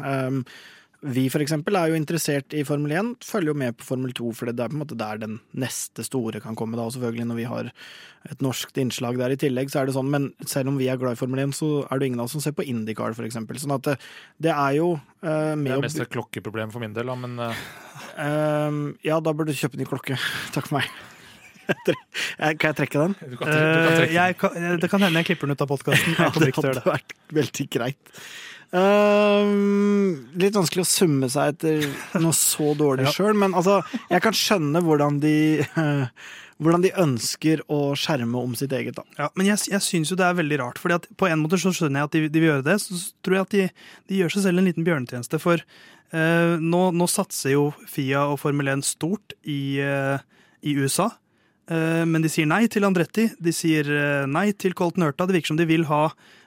Vi 1.04 1.26
for 1.28 1.44
eksempel 1.44 1.76
er 1.76 1.90
jo 1.90 1.98
interessert 1.98 2.54
i 2.56 2.62
Formel 2.64 2.94
1, 2.96 3.26
følger 3.28 3.52
jo 3.52 3.58
med 3.60 3.76
på 3.76 3.84
Formel 3.84 4.14
2, 4.16 4.30
for 4.36 4.48
det 4.48 4.62
er 4.64 4.70
på 4.72 4.78
en 4.78 4.80
måte 4.80 4.96
der 4.98 5.20
den 5.20 5.34
neste 5.52 6.04
store 6.06 6.40
kan 6.40 6.56
komme. 6.56 6.76
da, 6.78 6.86
og 6.86 6.94
selvfølgelig 6.94 7.26
Når 7.28 7.36
vi 7.36 7.44
har 7.50 7.68
et 8.30 8.42
norskt 8.42 8.80
innslag 8.80 9.18
der 9.20 9.34
i 9.34 9.36
tillegg, 9.36 9.68
så 9.70 9.82
er 9.82 9.86
det 9.86 9.94
sånn. 9.94 10.08
Men 10.10 10.30
selv 10.48 10.72
om 10.72 10.78
vi 10.80 10.88
er 10.88 10.96
glad 10.96 11.18
i 11.18 11.20
Formel 11.20 11.44
1, 11.44 11.52
så 11.54 11.84
er 11.84 12.00
det 12.00 12.08
ingen 12.08 12.20
av 12.20 12.30
oss 12.30 12.36
som 12.38 12.40
ser 12.40 12.56
på 12.56 12.64
Indycar, 12.64 13.12
for 13.12 13.28
eksempel. 13.28 13.60
Sånn 13.60 13.76
at 13.76 13.84
det, 13.90 13.98
det 14.48 14.54
er 14.54 14.78
jo 14.78 14.94
uh, 14.96 15.52
med 15.52 15.68
Det 15.68 15.76
er 15.76 15.84
mest 15.84 16.00
et 16.06 16.14
klokkeproblem 16.16 16.72
for 16.72 16.80
min 16.80 16.96
del, 16.96 17.12
da, 17.12 17.18
men 17.26 17.36
uh... 17.44 17.66
Uh, 18.16 18.96
Ja, 19.04 19.20
da 19.20 19.36
burde 19.36 19.52
du 19.52 19.60
kjøpe 19.60 19.76
ny 19.76 19.84
klokke. 19.84 20.16
Takk 20.56 20.70
for 20.70 20.80
meg. 20.80 20.90
kan 21.66 22.68
jeg 22.70 22.76
trekke 22.78 23.04
den? 23.04 23.14
Du 23.20 23.36
kan, 23.36 23.50
du 23.50 23.54
kan 23.58 23.96
trekke 24.00 24.16
den. 24.16 24.34
Kan, 24.40 24.80
det 24.80 24.90
kan 24.90 25.02
hende 25.02 25.20
jeg 25.20 25.32
klipper 25.32 25.50
den 25.50 25.58
ut 25.58 25.64
av 25.66 25.70
podkasten. 25.70 26.16
Ja, 26.22 26.32
det 26.32 26.52
hadde 26.56 26.84
vært 26.88 27.16
veldig 27.36 27.70
greit. 27.76 28.14
Uh, 28.74 30.16
litt 30.36 30.56
vanskelig 30.58 30.82
å 30.82 30.88
summe 30.90 31.28
seg 31.32 31.54
etter 31.54 31.86
noe 32.18 32.34
så 32.36 32.72
dårlig 32.76 33.04
ja. 33.08 33.12
sjøl, 33.14 33.36
men 33.38 33.54
altså, 33.56 33.78
jeg 34.10 34.24
kan 34.24 34.36
skjønne 34.36 34.82
hvordan 34.84 35.20
de 35.22 35.36
uh, 35.76 36.10
hvordan 36.62 36.84
de 36.84 36.92
ønsker 37.00 37.60
å 37.72 37.80
skjerme 37.98 38.40
om 38.40 38.54
sitt 38.56 38.72
eget. 38.72 38.96
da. 38.96 39.04
Ja, 39.18 39.28
Men 39.36 39.50
jeg, 39.50 39.60
jeg 39.72 39.84
syns 39.84 40.12
jo 40.12 40.16
det 40.18 40.24
er 40.26 40.38
veldig 40.38 40.60
rart. 40.62 40.80
fordi 40.80 40.96
at 40.96 41.08
På 41.18 41.28
en 41.28 41.42
måte 41.42 41.60
så 41.60 41.72
skjønner 41.74 42.00
jeg 42.00 42.08
at 42.08 42.16
de, 42.16 42.22
de 42.32 42.40
vil 42.40 42.50
gjøre 42.50 42.66
det. 42.66 42.78
Så 42.80 43.00
tror 43.24 43.36
jeg 43.36 43.46
at 43.46 43.56
de, 43.56 43.66
de, 44.08 44.22
gjør 44.22 44.32
seg 44.32 44.46
selv 44.46 44.62
en 44.62 44.70
liten 44.70 44.86
bjørnetjeneste. 44.86 45.40
For 45.42 45.60
eh, 45.60 46.56
nå, 46.62 46.82
nå, 46.96 47.10
satser 47.12 47.56
jo 47.56 47.68
Fia 47.90 48.24
og 48.30 48.40
Formel 48.40 48.72
1 48.72 48.86
stort 48.88 49.36
i, 49.44 49.78
eh, 49.84 50.24
i 50.64 50.76
USA. 50.80 51.10
Eh, 51.68 52.04
men 52.08 52.24
de 52.24 52.32
sier 52.32 52.48
nei 52.48 52.64
til 52.72 52.88
Andretti. 52.88 53.28
De 53.36 53.52
sier 53.52 53.92
nei 54.30 54.48
til 54.56 54.76
Colton 54.78 55.04
Hurta. 55.04 55.28
Det 55.28 55.36
virker 55.36 55.52
som 55.52 55.60
de 55.60 55.68
vil 55.68 55.88
ha 55.92 56.06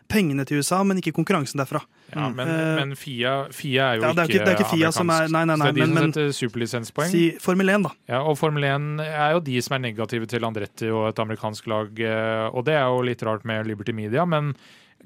pengene 0.09 0.45
til 0.47 0.59
USA, 0.59 0.81
men 0.87 0.99
ikke 1.01 1.13
konkurransen 1.15 1.61
derfra. 1.61 1.81
Ja, 2.09 2.27
men, 2.33 2.49
uh, 2.49 2.73
men 2.79 2.95
FIA, 2.97 3.35
FIA, 3.53 3.91
er 3.93 3.99
jo 3.99 4.07
ja, 4.07 4.11
det 4.17 4.23
er 4.23 4.31
ikke, 4.31 4.41
det 4.41 4.53
er 4.53 4.57
ikke 4.57 4.71
FIA 4.73 4.91
som 4.95 5.11
er, 5.13 5.29
nei, 5.29 5.43
nei, 5.45 5.55
nei, 5.55 5.69
så 5.69 5.75
det 5.75 5.83
er 5.83 5.87
de 5.89 5.93
men, 5.93 6.01
som 6.01 6.13
setter 6.15 6.35
superlisenspoeng. 6.39 7.11
Si 7.13 7.23
Formel 7.43 7.73
1, 7.75 7.85
da. 7.85 7.93
Ja, 8.09 8.23
og 8.25 8.39
Formel 8.41 8.65
1 8.65 9.05
er 9.05 9.37
jo 9.37 9.43
de 9.45 9.61
som 9.65 9.77
er 9.77 9.85
negative 9.85 10.29
til 10.31 10.49
Andretti 10.49 10.89
og 10.89 11.11
et 11.11 11.21
amerikansk 11.21 11.69
lag. 11.69 12.03
Eh, 12.09 12.45
og 12.49 12.65
det 12.67 12.77
er 12.79 12.87
jo 12.89 13.03
litt 13.05 13.25
rart 13.27 13.45
med 13.49 13.69
Liberty 13.69 13.95
Media, 13.95 14.25
men 14.29 14.55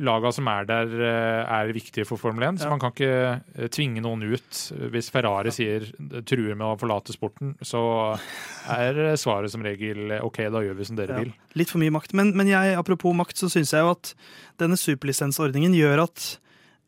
laga 0.02 0.32
som 0.34 0.48
er 0.50 0.66
der, 0.66 0.94
eh, 0.98 1.54
er 1.58 1.74
viktige 1.76 2.08
for 2.10 2.18
Formel 2.18 2.48
1. 2.48 2.62
Så 2.64 2.70
man 2.72 2.82
kan 2.82 2.94
ikke 2.96 3.70
tvinge 3.74 4.02
noen 4.02 4.24
ut. 4.26 4.62
Hvis 4.94 5.12
Ferrari 5.14 5.54
sier 5.54 5.86
truer 6.26 6.56
med 6.56 6.66
å 6.66 6.80
forlate 6.82 7.14
sporten, 7.14 7.56
så 7.62 8.18
er 8.74 9.18
svaret 9.22 9.54
som 9.54 9.66
regel 9.66 10.16
OK, 10.22 10.46
da 10.50 10.64
gjør 10.66 10.80
vi 10.80 10.90
som 10.90 10.98
dere 10.98 11.18
ja. 11.18 11.24
vil. 11.24 11.34
Litt 11.60 11.74
for 11.74 11.84
mye 11.84 11.94
makt. 11.94 12.16
Men, 12.18 12.34
men 12.38 12.50
jeg, 12.50 12.78
apropos 12.80 13.14
makt, 13.14 13.38
så 13.38 13.52
syns 13.52 13.76
jeg 13.76 13.86
jo 13.86 13.94
at 13.94 14.16
denne 14.62 14.80
superlisensordningen 14.80 15.76
gjør 15.78 16.08
at 16.08 16.34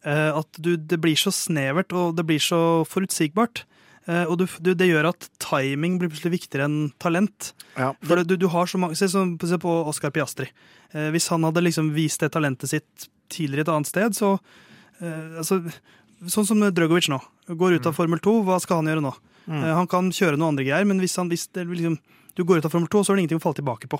Eh, 0.05 0.31
at 0.37 0.59
du, 0.61 0.75
det 0.77 0.99
blir 1.01 1.17
så 1.17 1.33
snevert 1.33 1.93
og 1.97 2.13
det 2.17 2.27
blir 2.29 2.41
så 2.41 2.85
forutsigbart. 2.87 3.65
Uh, 4.05 4.23
og 4.29 4.37
du, 4.37 4.45
du, 4.61 4.73
det 4.77 4.87
gjør 4.91 5.09
at 5.09 5.27
timing 5.41 5.97
blir 5.97 6.11
plutselig 6.11 6.35
viktigere 6.35 6.67
enn 6.69 6.79
talent. 7.01 7.53
Ja. 7.73 7.91
For 8.05 8.21
du, 8.21 8.35
du, 8.37 8.47
har 8.53 8.69
så 8.69 8.77
mange, 8.81 8.97
Se, 8.99 9.09
se 9.09 9.59
på 9.61 9.75
Oscar 9.89 10.13
Piastri. 10.13 10.51
Uh, 10.93 11.09
hvis 11.15 11.31
han 11.33 11.45
hadde 11.47 11.63
liksom 11.65 11.89
vist 11.95 12.21
det 12.21 12.29
talentet 12.35 12.69
sitt 12.71 13.09
tidligere 13.33 13.65
et 13.65 13.73
annet 13.73 13.89
sted, 13.89 14.13
så 14.13 14.35
eh, 15.01 15.37
altså, 15.41 15.63
Sånn 16.29 16.45
som 16.47 16.61
Drøgovic 16.61 17.09
nå. 17.11 17.17
Går 17.49 17.75
ut 17.75 17.87
av 17.89 17.91
mm. 17.91 17.95
Formel 17.97 18.21
2, 18.23 18.33
hva 18.47 18.55
skal 18.61 18.79
han 18.79 18.87
gjøre 18.89 19.01
nå? 19.03 19.11
Mm. 19.45 19.61
han 19.77 19.89
kan 19.89 20.07
kjøre 20.15 20.39
noen 20.39 20.55
andre 20.55 20.63
greier, 20.65 20.85
men 20.89 20.97
hvis, 20.97 21.13
han, 21.19 21.27
hvis 21.29 21.43
det, 21.53 21.67
liksom, 21.69 21.99
du 22.33 22.41
går 22.47 22.61
ut 22.61 22.67
av 22.69 22.71
Formel 22.73 22.87
2, 22.89 23.01
så 23.03 23.11
er 23.11 23.17
det 23.17 23.25
ingenting 23.25 23.41
å 23.41 23.43
falle 23.43 23.59
tilbake 23.59 23.89
på. 23.91 23.99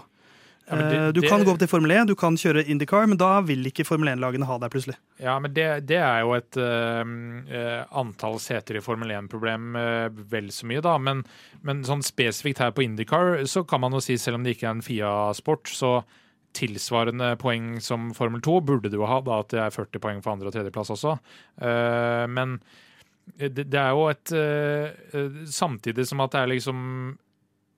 Ja, 0.68 0.76
det, 0.76 0.98
eh, 0.98 1.08
du 1.14 1.22
kan 1.22 1.40
det, 1.40 1.46
gå 1.46 1.54
opp 1.54 1.60
til 1.62 1.70
Formel 1.70 1.92
1, 1.94 2.08
du 2.10 2.16
kan 2.18 2.38
kjøre 2.40 2.64
Indycar, 2.72 3.06
men 3.10 3.20
da 3.22 3.38
vil 3.46 3.68
ikke 3.70 3.86
Formel 3.86 4.10
1-lagene 4.16 4.48
ha 4.50 4.58
deg 4.62 4.74
plutselig. 4.74 4.98
Ja, 5.22 5.38
men 5.42 5.54
det, 5.54 5.68
det 5.92 6.00
er 6.02 6.24
jo 6.26 6.34
et 6.38 6.58
uh, 6.58 7.84
antall 8.02 8.40
seter 8.42 8.80
i 8.80 8.84
Formel 8.84 9.14
1-problem 9.14 9.78
uh, 9.78 10.24
vel 10.32 10.50
så 10.54 10.66
mye, 10.70 10.82
da. 10.86 10.96
Men, 10.98 11.22
men, 11.66 11.84
sånn 11.86 12.02
spesifikt 12.06 12.64
her 12.64 12.74
på 12.74 12.86
Indycar, 12.86 13.44
så 13.50 13.62
kan 13.68 13.84
man 13.84 13.94
jo 13.94 14.02
si, 14.04 14.18
selv 14.22 14.40
om 14.40 14.48
det 14.48 14.56
ikke 14.56 14.72
er 14.72 14.78
en 14.80 14.86
Fia-sport, 14.86 15.70
så 15.70 16.00
tilsvarende 16.56 17.34
poeng 17.38 17.76
som 17.84 18.10
Formel 18.16 18.42
2 18.42 18.56
burde 18.66 18.90
du 18.90 18.98
jo 18.98 19.10
ha, 19.10 19.20
da 19.22 19.42
at 19.44 19.52
det 19.54 19.62
er 19.62 19.76
40 19.76 20.02
poeng 20.02 20.24
for 20.24 20.34
andre- 20.34 20.50
og 20.50 20.56
tredjeplass 20.56 20.94
også. 20.96 21.18
Uh, 21.62 22.26
men 22.32 22.58
det, 23.38 23.68
det 23.74 23.80
er 23.82 23.94
jo 23.98 24.04
et 24.12 24.32
Samtidig 25.50 26.04
som 26.06 26.20
at 26.22 26.36
det 26.36 26.42
er 26.44 26.52
liksom 26.52 26.84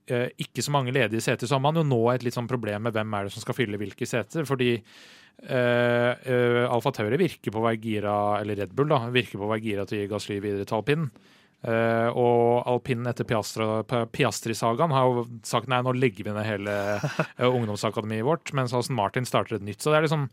ikke 0.08 0.64
så 0.64 0.72
mange 0.74 0.94
ledige 0.94 1.22
seter, 1.24 1.48
så 1.48 1.56
har 1.56 1.64
man 1.64 1.78
jo 1.78 1.86
nå 1.86 2.00
et 2.12 2.24
litt 2.26 2.36
sånn 2.36 2.50
problem 2.50 2.86
med 2.86 2.96
hvem 2.96 3.14
er 3.14 3.26
det 3.26 3.34
som 3.34 3.44
skal 3.44 3.56
fylle 3.58 3.80
hvilke 3.80 4.08
seter. 4.08 4.46
Fordi 4.48 4.74
uh, 4.78 6.64
Alfa 6.68 6.92
Tauri 6.94 7.20
virker 7.20 7.54
på 7.54 7.60
å 7.60 7.66
være 7.66 7.80
gira, 7.82 8.14
eller 8.40 8.62
Red 8.62 8.76
Bull 8.76 8.90
da, 8.90 9.04
virker 9.14 9.40
på 9.40 9.48
å 9.48 9.52
være 9.52 9.64
gira 9.64 9.86
til 9.88 9.98
å 9.98 10.02
gi 10.02 10.12
Gasly 10.12 10.38
videre 10.44 10.68
til 10.68 10.78
alpinen. 10.80 11.10
Uh, 11.58 12.08
og 12.14 12.68
alpinen 12.70 13.10
etter 13.10 13.26
Piastri-sagaen 13.26 14.94
har 14.94 15.08
jo 15.08 15.24
sagt 15.46 15.70
nei, 15.70 15.80
nå 15.82 15.96
legger 15.96 16.28
vi 16.28 16.36
ned 16.36 16.46
hele 16.46 16.76
ungdomsakademiet 17.56 18.26
vårt, 18.26 18.54
mens 18.56 18.76
Aston 18.76 18.98
Martin 18.98 19.26
starter 19.28 19.58
et 19.58 19.66
nytt. 19.66 19.82
Så 19.82 19.90
det 19.90 20.00
er 20.00 20.06
liksom, 20.06 20.28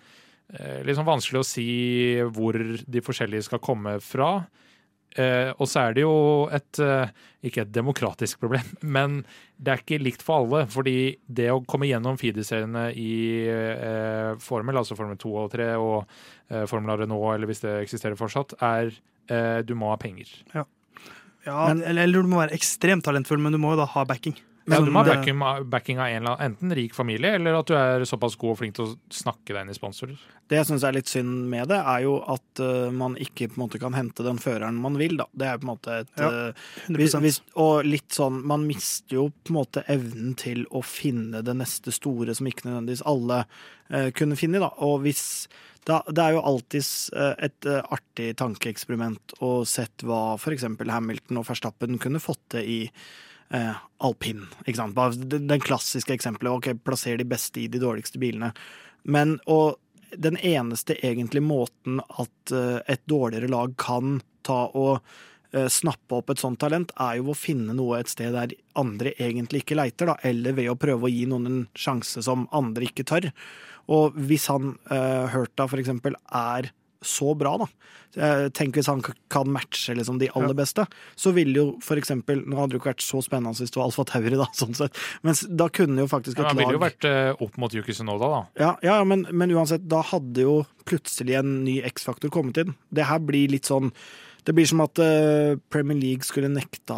liksom 0.86 1.10
vanskelig 1.10 1.42
å 1.42 1.50
si 1.50 1.70
hvor 2.36 2.60
de 2.60 3.06
forskjellige 3.06 3.50
skal 3.50 3.64
komme 3.66 3.98
fra. 4.06 4.38
Og 5.16 5.68
så 5.72 5.86
er 5.86 5.96
det 5.96 6.04
jo 6.04 6.16
et 6.52 6.80
ikke 7.46 7.62
et 7.64 7.72
demokratisk 7.72 8.42
problem, 8.42 8.68
men 8.96 9.22
det 9.56 9.72
er 9.72 9.84
ikke 9.84 10.02
likt 10.02 10.26
for 10.26 10.44
alle. 10.44 10.66
Fordi 10.68 11.16
det 11.28 11.48
å 11.54 11.62
komme 11.64 11.88
gjennom 11.88 12.18
feederseriene 12.20 12.90
i 13.00 13.14
Formel, 14.44 14.82
altså 14.82 14.98
Formel 15.00 15.20
2 15.22 15.36
og 15.44 15.52
3 15.54 15.70
og 15.80 16.18
Formel 16.68 17.06
Renault, 17.06 17.30
eller 17.36 17.48
hvis 17.52 17.64
det 17.64 17.78
eksisterer 17.86 18.20
fortsatt, 18.20 18.58
er 18.60 18.92
du 19.64 19.72
må 19.78 19.94
ha 19.94 20.00
penger. 20.02 20.34
Ja. 20.52 20.66
Ja, 21.46 21.68
men, 21.70 21.84
eller, 21.86 22.08
eller, 22.08 22.26
du 22.26 22.32
må 22.32 22.42
være 22.42 22.58
ekstremt 22.58 23.06
talentfull, 23.06 23.42
men 23.42 23.54
du 23.54 23.62
må 23.62 23.76
jo 23.76 23.84
da 23.84 23.88
ha 23.94 24.04
backing. 24.10 24.36
Ja, 24.66 24.80
du 24.82 24.90
må 24.90 25.04
ha 25.04 25.14
backing, 25.14 25.42
backing 25.70 26.00
av 26.02 26.10
en 26.10 26.24
eller 26.24 26.32
annen, 26.36 26.54
enten 26.56 26.74
rik 26.78 26.96
familie, 26.98 27.36
eller 27.38 27.60
at 27.60 27.70
du 27.70 27.76
er 27.78 28.06
såpass 28.10 28.38
god 28.42 28.56
og 28.56 28.60
flink 28.62 28.78
til 28.78 28.88
å 28.88 28.96
snakke 29.14 29.54
deg 29.54 29.62
inn 29.62 29.74
i 29.74 29.78
sponsorer. 29.78 30.24
Det 30.50 30.58
jeg 30.58 30.70
syns 30.70 30.86
er 30.88 30.96
litt 30.98 31.12
synd 31.12 31.46
med 31.52 31.70
det, 31.70 31.78
er 31.78 32.06
jo 32.06 32.16
at 32.34 32.62
uh, 32.64 32.88
man 32.94 33.18
ikke 33.22 33.52
på 33.52 33.60
en 33.60 33.66
måte 33.66 33.82
kan 33.82 33.98
hente 33.98 34.26
den 34.26 34.42
føreren 34.42 34.80
man 34.82 34.98
vil, 35.02 35.20
da. 35.22 35.28
Det 35.38 35.52
er 35.52 35.62
på 35.62 35.68
en 35.68 35.74
måte 35.74 36.00
et 36.02 36.10
ja, 36.22 36.32
uh, 36.50 36.66
hvis, 36.98 37.18
hvis, 37.22 37.40
Og 37.62 37.86
litt 37.86 38.14
sånn 38.14 38.42
Man 38.46 38.66
mister 38.68 39.18
jo 39.18 39.28
på 39.30 39.54
en 39.54 39.58
måte 39.60 39.86
evnen 39.92 40.34
til 40.40 40.66
å 40.74 40.82
finne 40.86 41.44
det 41.46 41.56
neste 41.58 41.94
store 41.94 42.36
som 42.38 42.50
ikke 42.50 42.68
nødvendigvis 42.68 43.06
alle 43.10 43.44
uh, 43.46 44.10
kunne 44.18 44.38
finne, 44.40 44.62
da. 44.64 44.74
Og 44.86 45.02
hvis 45.06 45.26
da, 45.86 46.00
det 46.10 46.24
er 46.24 46.34
jo 46.34 46.42
alltids 46.42 46.90
eh, 47.14 47.36
et 47.46 47.68
eh, 47.70 47.84
artig 47.94 48.32
tankeeksperiment 48.40 49.36
å 49.46 49.60
sett 49.70 50.02
hva 50.06 50.34
f.eks. 50.34 50.66
Hamilton 50.66 51.42
og 51.42 51.46
Verstappen 51.46 52.00
kunne 52.02 52.22
fått 52.24 52.42
til 52.56 52.66
i 52.66 52.80
eh, 53.54 53.76
alpin. 54.06 54.46
Ikke 54.66 54.80
sant? 54.80 55.26
Den 55.30 55.64
klassiske 55.64 56.16
eksempelet. 56.16 56.52
Ok, 56.54 56.84
plasser 56.86 57.18
de 57.20 57.28
beste 57.28 57.64
i 57.64 57.70
de 57.72 57.82
dårligste 57.82 58.22
bilene. 58.22 58.54
Men 59.04 59.38
og 59.46 59.78
den 60.16 60.38
eneste 60.38 60.96
egentlig 61.06 61.44
måten 61.44 62.02
at 62.08 62.54
eh, 62.54 62.80
et 62.88 63.04
dårligere 63.10 63.52
lag 63.52 63.74
kan 63.82 64.20
ta 64.46 64.66
og 64.78 65.00
eh, 65.54 65.68
snappe 65.72 66.20
opp 66.20 66.32
et 66.32 66.42
sånt 66.42 66.60
talent, 66.62 66.94
er 67.02 67.20
jo 67.20 67.34
å 67.34 67.38
finne 67.38 67.76
noe 67.76 68.00
et 68.00 68.12
sted 68.12 68.36
der 68.36 68.56
andre 68.80 69.16
egentlig 69.20 69.64
ikke 69.64 69.80
leiter, 69.80 70.12
da, 70.12 70.18
eller 70.24 70.58
ved 70.58 70.72
å 70.72 70.80
prøve 70.80 71.08
å 71.08 71.14
gi 71.14 71.26
noen 71.30 71.50
en 71.50 71.62
sjanse 71.78 72.24
som 72.26 72.48
andre 72.56 72.90
ikke 72.90 73.08
tør. 73.08 73.32
Og 73.92 74.16
hvis 74.18 74.48
han 74.50 74.74
uh, 74.90 75.30
Hurta 75.30 75.68
for 75.70 75.78
eksempel 75.78 76.16
er 76.34 76.72
så 77.08 77.34
bra, 77.38 77.56
da. 77.62 77.68
Eh, 78.16 78.46
tenk 78.56 78.78
hvis 78.78 78.88
han 78.88 79.02
kan 79.04 79.50
matche 79.52 79.96
liksom, 79.98 80.20
de 80.22 80.30
aller 80.40 80.56
beste. 80.58 80.86
Så 81.20 81.34
ville 81.36 81.60
jo 81.60 81.66
for 81.84 82.00
eksempel 82.00 82.46
Nå 82.46 82.56
hadde 82.56 82.72
det 82.72 82.78
jo 82.78 82.84
ikke 82.84 82.94
vært 82.94 83.04
så 83.04 83.20
spennende 83.24 83.60
hvis 83.60 83.74
det 83.74 83.80
var 83.82 83.90
Alfa 83.90 84.06
Tauri, 84.08 84.36
da, 84.40 84.48
sånn 84.62 84.78
sett. 84.78 85.02
Men 85.26 85.40
da 85.50 85.70
kunne 85.74 86.06
jo 86.06 86.12
faktisk 86.12 86.40
et 86.40 86.46
lag 86.46 86.54
Han 86.54 86.62
ville 86.62 86.78
jo 86.78 86.84
vært 86.84 87.10
uh, 87.10 87.32
opp 87.44 87.58
mot 87.62 87.76
Yuki 87.76 87.96
Sunoda, 87.98 88.32
da. 88.32 88.44
Ja, 88.62 88.72
ja 88.86 89.00
men, 89.08 89.28
men, 89.32 89.54
uansett, 89.56 89.88
da 89.92 90.04
hadde 90.14 90.48
jo 90.48 90.62
plutselig 90.88 91.40
en 91.42 91.58
ny 91.66 91.80
X-faktor 91.92 92.32
kommet 92.34 92.62
inn. 92.62 92.76
Det 92.94 93.08
her 93.10 93.20
blir 93.24 93.52
litt 93.52 93.68
sånn 93.68 93.92
det 94.46 94.54
blir 94.54 94.68
som 94.70 94.82
at 94.84 95.02
uh, 95.02 95.58
Premier 95.74 95.98
League 95.98 96.26
skulle 96.28 96.52
nekta 96.52 96.96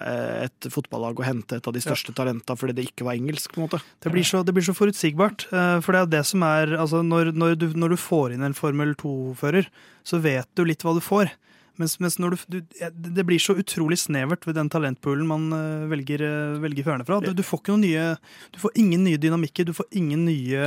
uh, 0.00 0.44
et 0.44 0.68
fotballag 0.72 1.20
å 1.20 1.26
hente 1.26 1.56
et 1.56 1.68
av 1.68 1.74
de 1.74 1.82
største 1.82 2.12
ja. 2.12 2.18
talenta 2.20 2.56
fordi 2.58 2.76
det 2.76 2.88
ikke 2.90 3.06
var 3.08 3.16
engelsk. 3.16 3.54
på 3.54 3.60
en 3.60 3.66
måte. 3.68 3.80
Det 4.04 4.12
blir 4.12 4.26
så, 4.26 4.42
det 4.44 4.54
blir 4.56 4.66
så 4.66 4.76
forutsigbart. 4.76 5.46
Uh, 5.52 5.78
for 5.84 5.96
det 5.96 6.02
er 6.02 6.10
det 6.18 6.24
som 6.28 6.44
er 6.46 6.76
altså 6.76 7.02
når, 7.06 7.32
når, 7.32 7.56
du, 7.60 7.70
når 7.72 7.94
du 7.94 8.00
får 8.00 8.36
inn 8.36 8.44
en 8.44 8.56
Formel 8.56 8.92
2-fører, 9.00 9.70
så 10.04 10.20
vet 10.20 10.48
du 10.56 10.66
litt 10.68 10.84
hva 10.84 10.96
du 10.96 11.02
får. 11.04 11.32
Mens, 11.80 11.98
mens 12.02 12.16
du, 12.16 12.36
du, 12.48 12.58
det 12.92 13.24
blir 13.28 13.40
så 13.42 13.54
utrolig 13.60 14.00
snevert 14.02 14.46
ved 14.48 14.58
den 14.58 14.70
talentpoolen 14.72 15.28
man 15.28 15.46
uh, 15.54 15.86
velger, 15.90 16.24
uh, 16.24 16.58
velger 16.62 16.86
førerne 16.86 17.06
fra. 17.08 17.20
Du, 17.24 17.30
du, 17.36 17.44
får 17.46 17.62
ikke 17.62 17.74
noen 17.74 17.86
nye, 17.86 18.06
du 18.54 18.60
får 18.62 18.76
ingen 18.82 19.04
nye 19.06 19.20
dynamikker, 19.20 19.68
du 19.68 19.74
får 19.76 19.88
ingen 20.00 20.26
nye, 20.28 20.66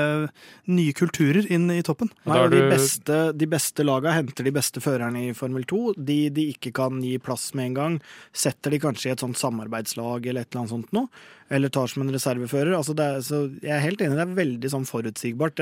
nye 0.71 0.95
kulturer 0.97 1.49
inn 1.53 1.69
i 1.73 1.81
toppen. 1.85 2.11
Nei, 2.29 2.39
de, 2.53 2.63
beste, 2.71 3.19
de 3.37 3.49
beste 3.49 3.85
laga 3.85 4.15
henter 4.15 4.47
de 4.47 4.55
beste 4.55 4.83
førerne 4.83 5.27
i 5.29 5.35
Formel 5.37 5.67
2. 5.69 5.83
De 5.97 6.19
de 6.33 6.49
ikke 6.53 6.73
kan 6.75 7.01
gi 7.03 7.15
plass 7.21 7.51
med 7.57 7.71
en 7.71 7.77
gang, 7.77 8.01
setter 8.35 8.73
de 8.73 8.81
kanskje 8.83 9.11
i 9.11 9.15
et 9.15 9.23
sånt 9.23 9.39
samarbeidslag 9.39 10.25
eller 10.25 10.43
et 10.43 10.51
eller 10.51 10.63
annet 10.63 10.75
sånt 10.77 10.93
noe 10.95 11.09
eller 11.53 11.69
tar 11.69 11.87
som 11.87 12.01
en 12.01 12.13
reservefører. 12.13 12.73
Altså 12.73 12.95
er, 12.97 13.19
så 13.25 13.43
jeg 13.61 13.73
er 13.75 13.83
helt 13.83 14.01
enig, 14.01 14.17
det 14.17 14.25
er 14.25 14.37
veldig 14.37 14.71
sånn 14.73 14.87
forutsigbart. 14.89 15.61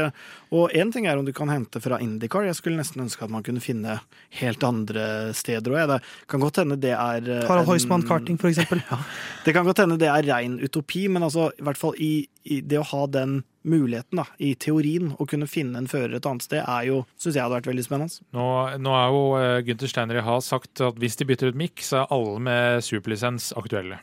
Og 0.56 0.72
én 0.78 0.94
ting 0.94 1.08
er 1.10 1.20
om 1.20 1.28
du 1.28 1.34
kan 1.36 1.52
hente 1.52 1.82
fra 1.84 2.00
Indycar, 2.04 2.48
jeg 2.48 2.58
skulle 2.60 2.80
nesten 2.80 3.04
ønske 3.04 3.26
at 3.26 3.34
man 3.34 3.44
kunne 3.46 3.64
finne 3.64 4.00
helt 4.40 4.64
andre 4.64 5.34
steder 5.42 5.76
òg. 5.76 5.94
Det 5.96 6.00
kan 6.32 6.44
godt 6.44 6.62
hende 6.62 6.80
det 6.82 6.94
er 6.96 7.28
eh, 7.28 7.46
Harald 7.50 7.70
Heusmann 7.70 8.06
karting, 8.08 8.40
for 8.42 8.52
eksempel. 8.52 8.84
Ja, 8.92 8.98
det 9.46 9.54
kan 9.56 9.66
godt 9.66 9.80
hende 9.84 9.98
det 10.02 10.10
er 10.10 10.26
rein 10.28 10.58
utopi, 10.62 11.06
men 11.12 11.24
altså, 11.24 11.50
i 11.58 11.64
hvert 11.66 11.80
fall 11.80 11.96
i, 12.02 12.26
i 12.44 12.60
det 12.66 12.80
å 12.82 12.88
ha 12.92 13.06
den 13.12 13.42
muligheten, 13.68 14.22
da, 14.22 14.26
i 14.42 14.54
teorien, 14.60 15.12
å 15.22 15.28
kunne 15.30 15.50
finne 15.50 15.80
en 15.80 15.90
fører 15.90 16.18
et 16.18 16.28
annet 16.28 16.46
sted, 16.46 16.64
er 16.66 16.88
jo, 16.90 17.02
syns 17.22 17.38
jeg 17.38 17.46
hadde 17.46 17.60
vært 17.60 17.70
veldig 17.70 17.86
spennende. 17.86 18.26
Nå, 18.36 18.48
nå 18.82 18.96
er 18.98 19.14
jo 19.14 19.26
uh, 19.38 19.58
Gunther 19.68 19.92
Steiner 19.92 20.22
i 20.22 20.26
Haas 20.26 20.50
sagt 20.52 20.82
at 20.84 20.98
hvis 21.02 21.20
de 21.20 21.30
bytter 21.30 21.54
ut 21.54 21.62
mikk, 21.62 21.84
så 21.86 22.02
er 22.02 22.16
alle 22.18 22.42
med 22.50 22.86
superlisens 22.86 23.52
aktuelle. 23.60 24.02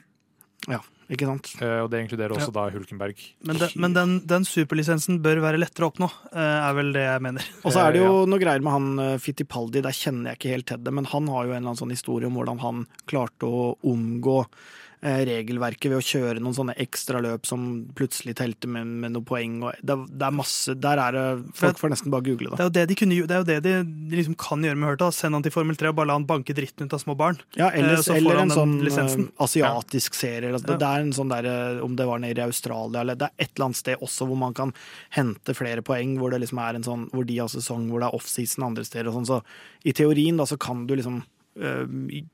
Ja. 0.68 0.80
Ikke 1.08 1.24
sant? 1.24 1.46
Uh, 1.56 1.86
og 1.86 1.88
det 1.92 2.02
inkluderer 2.04 2.34
også 2.36 2.50
ja. 2.50 2.54
da 2.58 2.64
Hulkenberg. 2.74 3.20
Men, 3.48 3.60
de, 3.60 3.68
men 3.80 3.94
den, 3.96 4.10
den, 4.28 4.44
superlisensen 4.44 5.22
bør 5.24 5.40
være 5.40 5.60
lettere 5.60 5.86
å 5.86 5.92
oppnå, 5.92 6.08
uh, 6.34 6.40
er 6.68 6.74
vel 6.76 6.92
det 6.92 7.06
jeg 7.06 7.22
mener. 7.24 7.46
Og 7.62 7.72
så 7.72 7.86
er 7.86 7.96
det 7.96 8.02
jo 8.02 8.10
uh, 8.10 8.18
ja. 8.20 8.26
noe 8.28 8.42
greier 8.42 8.66
med 8.66 8.76
han 8.76 9.14
Fittipaldi, 9.24 9.80
der 9.84 9.96
kjenner 9.96 10.34
jeg 10.34 10.40
ikke 10.40 10.52
helt 10.52 10.68
til 10.68 10.84
det, 10.84 10.92
men 11.00 11.08
han 11.08 11.30
har 11.32 11.46
jo 11.46 11.54
en 11.54 11.56
eller 11.56 11.70
annen 11.70 11.80
sånn 11.80 11.96
historie 11.96 12.28
om 12.28 12.36
hvordan 12.36 12.60
han 12.60 12.84
klarte 13.08 13.48
å 13.48 13.70
omgå 13.88 14.42
Eh, 14.42 14.87
regelverket 15.00 15.92
ved 15.92 16.00
å 16.00 16.04
kjøre 16.04 16.40
noen 16.42 16.56
sånne 16.56 16.74
ekstraløp 16.82 17.46
som 17.46 17.66
plutselig 17.98 18.34
telte 18.40 18.70
med, 18.70 18.86
med 19.04 19.14
noen 19.14 19.26
poeng. 19.26 19.60
Det, 19.78 19.94
det, 20.10 20.24
er 20.26 20.34
masse, 20.34 20.74
Der 20.74 20.98
er 21.02 21.14
det 21.14 21.26
Folk 21.58 21.78
får 21.78 21.92
nesten 21.92 22.10
bare 22.14 22.26
google 22.26 22.50
det. 22.50 22.58
Det 22.58 22.64
er 22.64 22.68
jo 22.68 22.74
det 22.74 22.84
de, 22.90 22.96
kunne, 22.98 23.18
det, 23.30 23.36
er 23.36 23.42
jo 23.42 23.48
det 23.48 23.58
de 23.62 24.18
liksom 24.18 24.34
kan 24.40 24.64
gjøre 24.64 24.80
med 24.80 24.90
Hurta. 24.90 25.10
Send 25.14 25.38
han 25.38 25.46
til 25.46 25.54
Formel 25.54 25.78
3 25.78 25.92
og 25.92 26.00
bare 26.00 26.10
la 26.10 26.18
han 26.18 26.26
banke 26.28 26.56
dritten 26.56 26.90
ut 26.90 26.96
av 26.96 27.02
små 27.04 27.14
barn. 27.18 27.38
Ja, 27.58 27.70
Eller, 27.70 28.00
eh, 28.00 28.16
eller 28.16 28.42
en 28.42 28.54
sånn 28.54 28.74
lisensen. 28.82 29.28
Eh, 29.30 29.46
asiatisk 29.46 30.16
ja. 30.16 30.20
serie. 30.24 30.52
Altså, 30.52 30.72
det, 30.72 30.80
det, 30.82 30.90
er 30.90 31.06
en 31.06 31.14
sånn 31.14 31.32
der, 31.32 31.50
Om 31.84 31.96
det 31.98 32.10
var 32.10 32.22
nede 32.24 32.42
i 32.42 32.48
Australia 32.48 33.04
eller 33.04 33.18
Det 33.18 33.30
er 33.30 33.46
et 33.46 33.54
eller 33.54 33.70
annet 33.70 33.82
sted 33.82 34.04
også 34.04 34.26
hvor 34.28 34.40
man 34.40 34.56
kan 34.56 34.74
hente 35.14 35.54
flere 35.54 35.84
poeng, 35.86 36.18
hvor 36.18 36.34
det 36.34 36.42
liksom 36.42 36.62
er 36.64 36.78
en 36.78 36.86
sånn, 36.86 37.08
hvor 37.14 37.26
de 37.28 37.38
har 37.38 37.50
sesong 37.52 37.86
hvor 37.92 38.02
det 38.02 38.10
er 38.10 38.18
offseason 38.18 38.66
andre 38.66 38.86
steder. 38.86 39.12
og 39.12 39.20
sånn, 39.20 39.30
Så 39.30 39.88
i 39.88 39.94
teorien 39.94 40.38
da 40.38 40.46
så 40.48 40.58
kan 40.58 40.86
du 40.88 40.96
liksom 40.98 41.22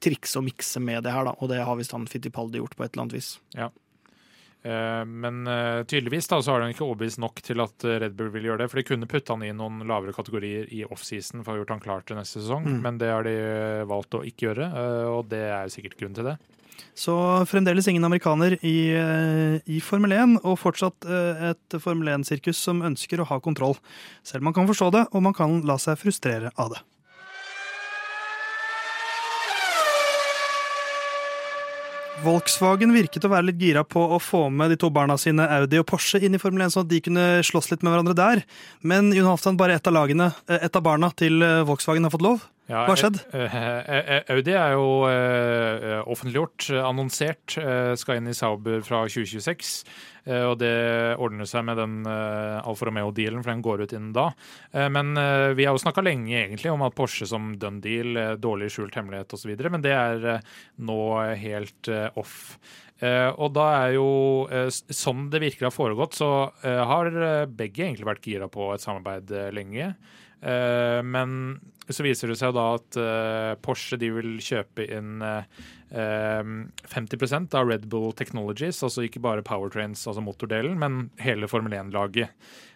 trikse 0.03 0.41
og 0.41 0.47
mikse 0.47 0.83
med 0.83 1.05
det 1.07 1.15
her, 1.15 1.25
da. 1.29 1.35
Og 1.41 1.51
det 1.53 1.63
har 1.65 1.79
visst 1.79 1.95
han 1.97 2.07
Fittipaldi 2.11 2.61
gjort 2.61 2.77
på 2.77 2.85
et 2.85 2.93
eller 2.93 3.07
annet 3.07 3.17
vis. 3.17 3.31
Ja. 3.57 3.71
Uh, 4.65 5.05
men 5.05 5.45
uh, 5.45 5.85
tydeligvis 5.85 6.29
da, 6.31 6.39
så 6.41 6.55
har 6.55 6.63
han 6.65 6.73
ikke 6.73 6.87
overbevist 6.87 7.21
nok 7.21 7.43
til 7.45 7.61
at 7.61 7.85
Red 7.85 8.17
Bull 8.17 8.31
vil 8.33 8.49
gjøre 8.49 8.63
det. 8.63 8.71
For 8.73 8.81
de 8.81 8.87
kunne 8.89 9.09
putte 9.11 9.37
han 9.37 9.45
i 9.45 9.53
noen 9.53 9.85
lavere 9.89 10.17
kategorier 10.17 10.71
i 10.73 10.85
offseason 10.89 11.45
for 11.45 11.53
å 11.53 11.57
ha 11.57 11.63
gjort 11.63 11.75
han 11.77 11.85
klar 11.85 12.07
til 12.09 12.19
neste 12.21 12.41
sesong. 12.41 12.65
Mm. 12.65 12.81
Men 12.87 13.01
det 13.03 13.13
har 13.13 13.29
de 13.29 13.37
valgt 13.91 14.17
å 14.17 14.25
ikke 14.25 14.49
gjøre, 14.49 14.71
og 15.13 15.29
det 15.33 15.45
er 15.53 15.73
sikkert 15.73 15.99
grunn 16.01 16.17
til 16.17 16.33
det. 16.33 16.39
Så 16.95 17.15
fremdeles 17.51 17.87
ingen 17.91 18.07
amerikaner 18.07 18.57
i, 18.63 18.95
i, 19.67 19.79
Formel 19.83 20.15
1, 20.15 20.37
og 20.47 20.57
fortsatt 20.63 21.07
et 21.51 21.77
Formel 21.83 22.13
1-sirkus 22.15 22.59
som 22.59 22.83
ønsker 22.87 23.21
å 23.21 23.29
ha 23.31 23.41
kontroll. 23.43 23.77
Selv 24.27 24.47
man 24.47 24.55
kan 24.57 24.69
forstå 24.71 24.91
det, 24.95 25.05
og 25.11 25.27
man 25.27 25.35
kan 25.37 25.61
la 25.67 25.77
seg 25.83 25.99
frustrere 26.01 26.55
av 26.55 26.75
det. 26.75 26.83
Volkswagen 32.25 32.95
virket 32.95 33.27
å 33.27 33.31
være 33.33 33.51
litt 33.51 33.61
gira 33.61 33.85
på 33.85 34.01
å 34.17 34.19
få 34.23 34.47
med 34.53 34.73
de 34.73 34.79
to 34.81 34.91
barna 34.95 35.17
sine 35.21 35.45
Audi 35.59 35.81
og 35.81 35.87
Porsche 35.91 36.21
inn 36.25 36.37
i 36.37 36.41
Formel 36.41 36.65
1, 36.67 36.75
sånn 36.75 36.87
at 36.87 36.93
de 36.93 37.01
kunne 37.05 37.27
slåss 37.45 37.71
litt 37.73 37.85
med 37.85 37.93
hverandre 37.93 38.17
der. 38.19 38.45
Men 38.83 39.13
Jon 39.15 39.29
Halvdan, 39.29 39.59
bare 39.61 39.77
ett 39.77 39.91
av 39.91 39.97
lagene, 39.97 40.33
eh, 40.49 40.65
av 40.65 40.83
barna 40.85 41.13
til 41.17 41.45
eh, 41.45 41.63
Volkswagen 41.69 42.07
har 42.07 42.15
fått 42.15 42.25
lov. 42.25 42.45
Ja, 42.65 42.87
Hva 42.87 42.95
har 42.95 43.01
skjedd? 43.01 43.21
Eh, 43.35 44.33
Audi 44.33 44.55
er 44.57 44.73
jo 44.73 44.87
offentliggjort, 46.09 46.71
annonsert, 46.81 47.59
skal 48.01 48.19
inn 48.19 48.31
i 48.31 48.37
Sauber 48.37 48.81
fra 48.87 49.03
2026. 49.05 49.75
Eh, 50.25 50.45
og 50.49 50.57
det 50.63 50.73
ordner 51.21 51.49
seg 51.49 51.67
med 51.69 51.79
den 51.81 51.99
eh, 52.09 52.61
Alfa 52.65 52.89
Romeo-dealen, 52.89 53.43
for 53.45 53.53
den 53.53 53.65
går 53.65 53.85
ut 53.85 53.93
innen 53.93 54.15
da. 54.17 54.31
Eh, 54.73 54.89
men 54.93 55.13
vi 55.57 55.67
har 55.67 55.77
jo 55.77 55.83
snakka 55.83 56.05
lenge 56.05 56.33
egentlig 56.41 56.73
om 56.73 56.85
at 56.87 56.97
Porsche 56.97 57.29
som 57.29 57.53
done 57.61 57.83
deal, 57.85 58.17
dårlig 58.41 58.71
skjult 58.73 58.97
hemmelighet 58.97 59.37
osv., 59.37 59.53
men 59.69 59.85
det 59.85 59.93
er 59.97 60.27
nå 60.85 60.99
helt 61.41 61.93
off. 62.21 62.57
Og 63.05 63.49
da 63.53 63.65
er 63.83 63.97
jo, 63.97 64.09
sånn 64.71 65.27
det 65.33 65.41
virker 65.43 65.67
har 65.67 65.75
foregått, 65.75 66.15
så 66.17 66.29
har 66.63 67.11
begge 67.51 67.85
egentlig 67.85 68.07
vært 68.09 68.29
gira 68.31 68.49
på 68.49 68.71
et 68.73 68.85
samarbeid 68.85 69.33
lenge. 69.53 69.91
Eh, 70.45 71.01
men 71.03 71.61
så 71.93 72.05
viser 72.07 72.31
det 72.31 72.39
seg 72.41 72.55
da 72.57 72.67
at 72.79 72.99
uh, 73.01 73.55
Porsche 73.61 73.99
vil 74.01 74.39
kjøpe 74.43 74.87
inn 74.89 75.25
uh, 75.25 75.43
50% 75.95 77.55
av 77.55 77.69
Red 77.69 77.85
Bull 77.93 78.15
Technologies, 78.17 78.81
altså 78.83 79.05
ikke 79.05 79.23
bare 79.23 79.45
powertrains, 79.47 80.07
altså 80.09 80.25
motordelen, 80.25 80.79
men 80.81 81.11
hele 81.23 81.47
Formel 81.51 81.77
1-laget. 81.77 82.33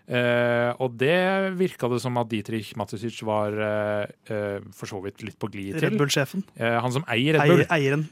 Uh, 0.09 0.73
og 0.81 0.95
det 0.97 1.53
virka 1.59 1.89
det 1.93 1.99
som 2.01 2.17
at 2.17 2.31
Dietrich 2.31 2.71
Matisic 2.81 3.19
var 3.29 3.53
uh, 3.53 4.07
uh, 4.33 4.57
for 4.73 4.89
så 4.89 5.03
vidt 5.05 5.21
litt 5.21 5.37
på 5.37 5.51
glid 5.53 5.77
til. 5.77 5.85
Red 5.85 5.99
Bull-sjefen. 6.01 6.45
han 6.57 6.95
som 6.95 7.05
eier 7.13 7.37
Red 7.37 7.53
Bull. 7.53 7.65
Eieren. 7.69 8.07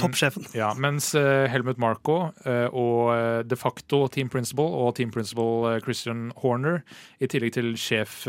Toppsjefen. 0.00 0.46
Ja, 0.56 0.70
mens 0.80 1.10
Helmut 1.12 1.78
Marco 1.80 2.16
og 2.24 3.44
de 3.44 3.56
facto 3.58 4.06
Team 4.12 4.30
Principle 4.32 4.64
og 4.64 4.94
Team 4.96 5.12
Principal 5.12 5.80
Christian 5.84 6.30
Horner, 6.40 6.80
i 7.20 7.28
tillegg 7.30 7.54
til 7.56 7.72
sjef, 7.80 8.24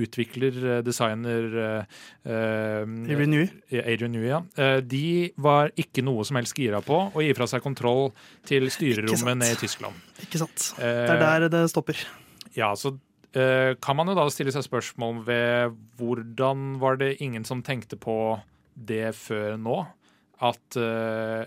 utvikler, 0.00 0.80
designer 0.86 1.84
Adrian 2.24 3.34
Newey, 3.34 3.48
Adrian 3.82 4.14
Newey 4.14 4.30
ja. 4.30 4.40
de 4.80 5.30
var 5.36 5.72
ikke 5.80 6.04
noe 6.06 6.24
som 6.26 6.40
helst 6.40 6.56
gira 6.56 6.80
på 6.84 7.00
å 7.12 7.24
gi 7.24 7.34
fra 7.36 7.48
seg 7.50 7.64
kontroll 7.64 8.12
til 8.48 8.70
styrerommet 8.72 9.42
ned 9.42 9.56
i 9.56 9.62
Tyskland. 9.66 10.13
Ikke 10.22 10.38
sant. 10.44 10.70
Det 10.78 11.16
er 11.16 11.20
der 11.22 11.48
det 11.50 11.64
stopper. 11.72 11.98
Ja, 12.54 12.70
så 12.78 12.94
uh, 12.94 13.72
kan 13.82 13.98
man 13.98 14.10
jo 14.10 14.14
da 14.18 14.28
stille 14.30 14.54
seg 14.54 14.66
spørsmål 14.66 15.24
ved 15.26 15.74
hvordan 15.98 16.78
var 16.82 17.00
det 17.02 17.16
ingen 17.24 17.46
som 17.48 17.64
tenkte 17.66 17.98
på 17.98 18.38
det 18.74 19.10
før 19.18 19.58
nå? 19.58 19.80
At 20.44 20.78
uh, 20.78 21.42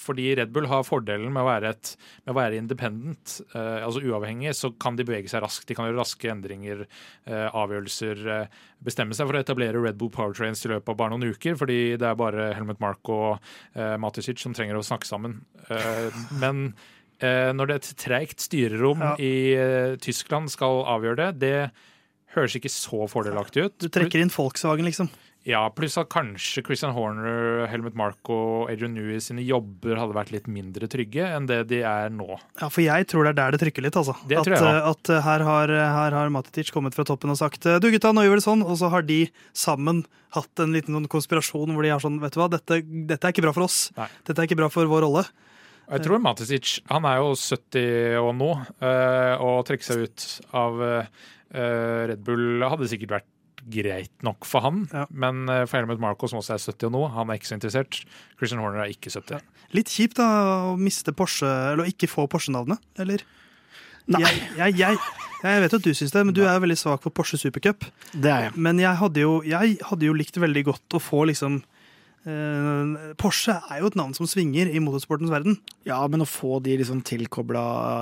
fordi 0.00 0.34
Red 0.36 0.52
Bull 0.52 0.68
har 0.70 0.84
fordelen 0.86 1.32
med 1.32 1.42
å 1.42 1.48
være, 1.48 1.72
et, 1.72 1.92
med 2.26 2.34
å 2.34 2.38
være 2.38 2.58
independent, 2.60 3.38
eh, 3.54 3.84
altså 3.84 4.02
uavhengig, 4.04 4.52
så 4.56 4.72
kan 4.80 4.98
de 4.98 5.06
bevege 5.06 5.30
seg 5.32 5.42
raskt. 5.44 5.66
De 5.68 5.76
kan 5.76 5.88
gjøre 5.88 6.00
raske 6.00 6.30
endringer, 6.32 6.86
eh, 7.26 7.46
avgjørelser, 7.48 8.24
Eh, 8.26 8.46
bestemme 8.82 9.14
seg 9.14 9.26
for 9.26 9.36
å 9.36 9.40
etablere 9.40 9.80
Red 9.82 9.96
Bull 9.98 10.10
Powertrains 10.10 10.64
i 10.66 10.68
løpet 10.68 10.88
av 10.88 10.96
bare 10.96 11.10
noen 11.10 11.32
uker, 11.32 11.56
fordi 11.56 11.96
det 11.96 12.02
er 12.02 12.14
bare 12.14 12.54
Helmut 12.54 12.80
Mark 12.80 13.08
og 13.08 13.38
Matisic 13.74 14.38
som 14.38 14.52
trenger 14.52 14.76
å 14.76 14.84
snakke 14.84 15.06
sammen. 15.06 15.44
men 16.40 16.74
Eh, 16.74 16.95
når 17.22 17.70
det 17.70 17.76
et 17.80 17.90
treigt 18.02 18.42
styrerom 18.44 19.00
ja. 19.00 19.12
i 19.16 19.34
uh, 19.56 19.94
Tyskland 20.02 20.50
skal 20.52 20.82
avgjøre 20.96 21.16
det, 21.22 21.30
det 21.40 22.34
høres 22.36 22.58
ikke 22.58 22.72
så 22.72 23.06
fordelaktig 23.08 23.68
ut. 23.68 23.78
Du 23.80 23.88
trekker 23.92 24.20
inn 24.20 24.32
Volkswagen, 24.32 24.88
liksom? 24.88 25.08
Ja, 25.46 25.60
pluss 25.70 25.94
at 26.00 26.08
kanskje 26.10 26.64
Christian 26.66 26.90
Horner, 26.96 27.68
Helmut 27.70 27.94
Mark 27.94 28.26
og 28.34 28.66
Adrian 28.72 28.96
Newey 28.96 29.20
sine 29.22 29.44
jobber 29.46 29.94
hadde 29.94 30.16
vært 30.16 30.32
litt 30.34 30.48
mindre 30.50 30.88
trygge 30.90 31.22
enn 31.22 31.46
det 31.46 31.60
de 31.70 31.84
er 31.86 32.10
nå. 32.10 32.26
Ja, 32.58 32.66
for 32.66 32.82
jeg 32.82 33.06
tror 33.12 33.22
det 33.22 33.36
er 33.36 33.38
der 33.38 33.54
det 33.54 33.60
trykker 33.62 33.86
litt, 33.86 33.94
altså. 33.94 34.16
Det 34.26 34.40
at, 34.40 34.48
tror 34.48 34.56
jeg 34.58 34.82
at 34.90 35.12
her 35.28 35.44
har, 35.46 35.70
her 35.70 36.18
har 36.18 36.34
Matitic 36.34 36.74
kommet 36.74 36.98
fra 36.98 37.06
toppen 37.06 37.30
og 37.30 37.38
sagt 37.38 37.62
du 37.62 37.88
gutta, 37.94 38.10
nå 38.10 38.26
gjør 38.26 38.34
vi 38.34 38.40
det 38.40 38.46
sånn, 38.48 38.66
og 38.66 38.74
så 38.82 38.90
har 38.90 39.06
de 39.06 39.20
sammen 39.54 40.02
hatt 40.34 40.66
en 40.66 40.74
liten 40.74 41.06
konspirasjon 41.14 41.76
hvor 41.76 41.86
de 41.86 41.94
har 41.94 42.02
sånn, 42.02 42.18
vet 42.24 42.34
du 42.34 42.42
hva, 42.42 42.50
dette, 42.50 42.82
dette 42.82 43.22
er 43.22 43.36
ikke 43.36 43.46
bra 43.46 43.54
for 43.54 43.68
oss. 43.68 43.84
Nei. 43.94 44.10
Dette 44.26 44.42
er 44.42 44.50
ikke 44.50 44.58
bra 44.58 44.72
for 44.72 44.90
vår 44.90 45.06
rolle. 45.06 45.28
Jeg 45.86 46.02
tror 46.02 46.22
Matisic 46.22 46.80
han 46.90 47.06
er 47.06 47.20
jo 47.22 47.32
70 47.38 48.18
og 48.18 48.32
nå, 48.40 48.50
eh, 48.82 49.34
og 49.42 49.62
trekke 49.68 49.86
seg 49.86 50.06
ut 50.06 50.26
av 50.56 50.82
eh, 50.82 51.08
Red 52.10 52.24
Bull 52.26 52.64
hadde 52.66 52.88
sikkert 52.90 53.18
vært 53.20 53.32
greit 53.66 54.12
nok 54.26 54.46
for 54.46 54.64
han. 54.66 54.84
Ja. 54.92 55.06
Men 55.10 55.46
eh, 55.50 55.64
for 55.66 55.80
Helmut 55.80 56.02
Marco, 56.02 56.30
som 56.30 56.40
også 56.40 56.56
er 56.56 56.62
70 56.62 56.88
og 56.88 56.94
nå, 56.94 57.02
han 57.14 57.30
er 57.30 57.38
ikke 57.38 57.50
så 57.50 57.58
interessert. 57.58 58.00
Christian 58.38 58.62
Horner 58.62 58.84
er 58.84 58.94
ikke 58.94 59.12
70. 59.12 59.38
Ja. 59.38 59.66
Litt 59.74 59.90
kjipt 59.90 60.20
da 60.20 60.28
å 60.72 60.74
miste 60.78 61.14
Porsche, 61.16 61.50
eller 61.72 61.86
å 61.86 61.90
ikke 61.90 62.10
få 62.10 62.26
Porsche-navnet, 62.30 62.82
eller? 63.02 63.24
Nei. 64.06 64.22
Jeg, 64.22 64.42
jeg, 64.54 64.76
jeg, 64.78 64.98
jeg, 65.42 65.62
vet 65.64 65.78
at 65.78 65.86
du 65.86 65.94
syns 65.98 66.12
det, 66.14 66.22
men 66.28 66.34
du 66.34 66.44
er 66.46 66.60
veldig 66.62 66.78
svak 66.78 67.02
for 67.02 67.14
Porsche 67.14 67.38
Supercup. 67.40 67.88
Det 68.14 68.30
er 68.30 68.48
jeg. 68.48 68.58
Men 68.68 68.78
jeg 68.82 68.94
hadde 69.00 69.24
jo, 69.24 69.40
jeg 69.46 69.78
hadde 69.88 70.06
jo 70.06 70.14
likt 70.14 70.38
veldig 70.38 70.62
godt 70.68 70.98
å 70.98 71.02
få 71.02 71.24
liksom 71.32 71.58
Porsche 72.26 73.54
er 73.70 73.84
jo 73.84 73.86
et 73.92 73.96
navn 73.98 74.14
som 74.16 74.26
svinger 74.26 74.66
i 74.66 74.80
motorsportens 74.82 75.30
verden. 75.30 75.60
Ja, 75.86 76.00
men 76.10 76.24
å 76.24 76.26
få 76.26 76.56
de 76.64 76.72
liksom 76.80 77.04
tilkobla 77.06 77.60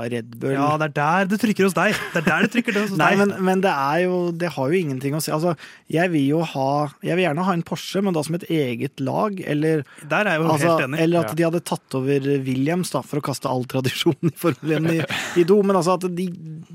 Red 0.09 0.39
Bull 0.41 0.55
Ja, 0.55 0.71
det 0.81 0.87
er 0.87 0.95
der 0.97 1.27
det 1.29 1.39
trykker 1.43 1.67
hos 1.67 1.75
deg. 1.77 1.93
Det 2.15 2.23
er 2.23 2.27
der 2.31 2.47
det 2.47 2.53
trykker 2.55 2.79
hos 2.79 2.95
Nei, 3.01 3.11
deg. 3.13 3.21
Men, 3.21 3.35
men, 3.45 3.65
det 3.67 3.73
er 3.75 4.07
jo 4.07 4.21
Det 4.33 4.49
har 4.55 4.73
jo 4.73 4.79
ingenting 4.81 5.19
å 5.19 5.21
si. 5.21 5.33
Altså, 5.35 5.53
jeg 5.93 6.13
vil 6.15 6.25
jo 6.31 6.41
ha 6.55 6.69
Jeg 7.05 7.19
vil 7.19 7.27
gjerne 7.27 7.45
ha 7.45 7.57
en 7.59 7.65
Porsche, 7.69 8.01
men 8.07 8.17
da 8.17 8.23
som 8.25 8.39
et 8.39 8.47
eget 8.49 9.03
lag, 9.05 9.37
eller 9.45 9.85
Der 10.01 10.23
er 10.23 10.39
jeg 10.39 10.41
jo 10.41 10.49
altså, 10.55 10.71
helt 10.71 10.87
enig. 10.87 11.03
Eller 11.05 11.21
at 11.21 11.35
ja. 11.35 11.37
de 11.37 11.47
hadde 11.51 11.65
tatt 11.73 11.99
over 12.01 12.31
Williams, 12.49 12.95
da, 12.95 13.03
for 13.05 13.21
å 13.21 13.27
kaste 13.29 13.51
all 13.51 13.69
tradisjon 13.69 14.31
i 14.31 14.33
Formel 14.41 14.79
1 14.79 14.89
i, 14.95 15.03
i 15.43 15.45
do. 15.45 15.59
Men 15.61 15.83
altså 15.83 15.99
at 15.99 16.09
de 16.17 16.31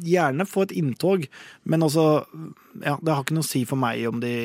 gjerne 0.06 0.46
får 0.46 0.70
et 0.70 0.76
inntog, 0.84 1.26
men 1.66 1.88
altså 1.88 2.06
Ja, 2.86 3.00
det 3.02 3.10
har 3.10 3.26
ikke 3.26 3.40
noe 3.40 3.48
å 3.48 3.50
si 3.50 3.64
for 3.68 3.82
meg 3.82 4.06
om 4.08 4.22
de 4.22 4.36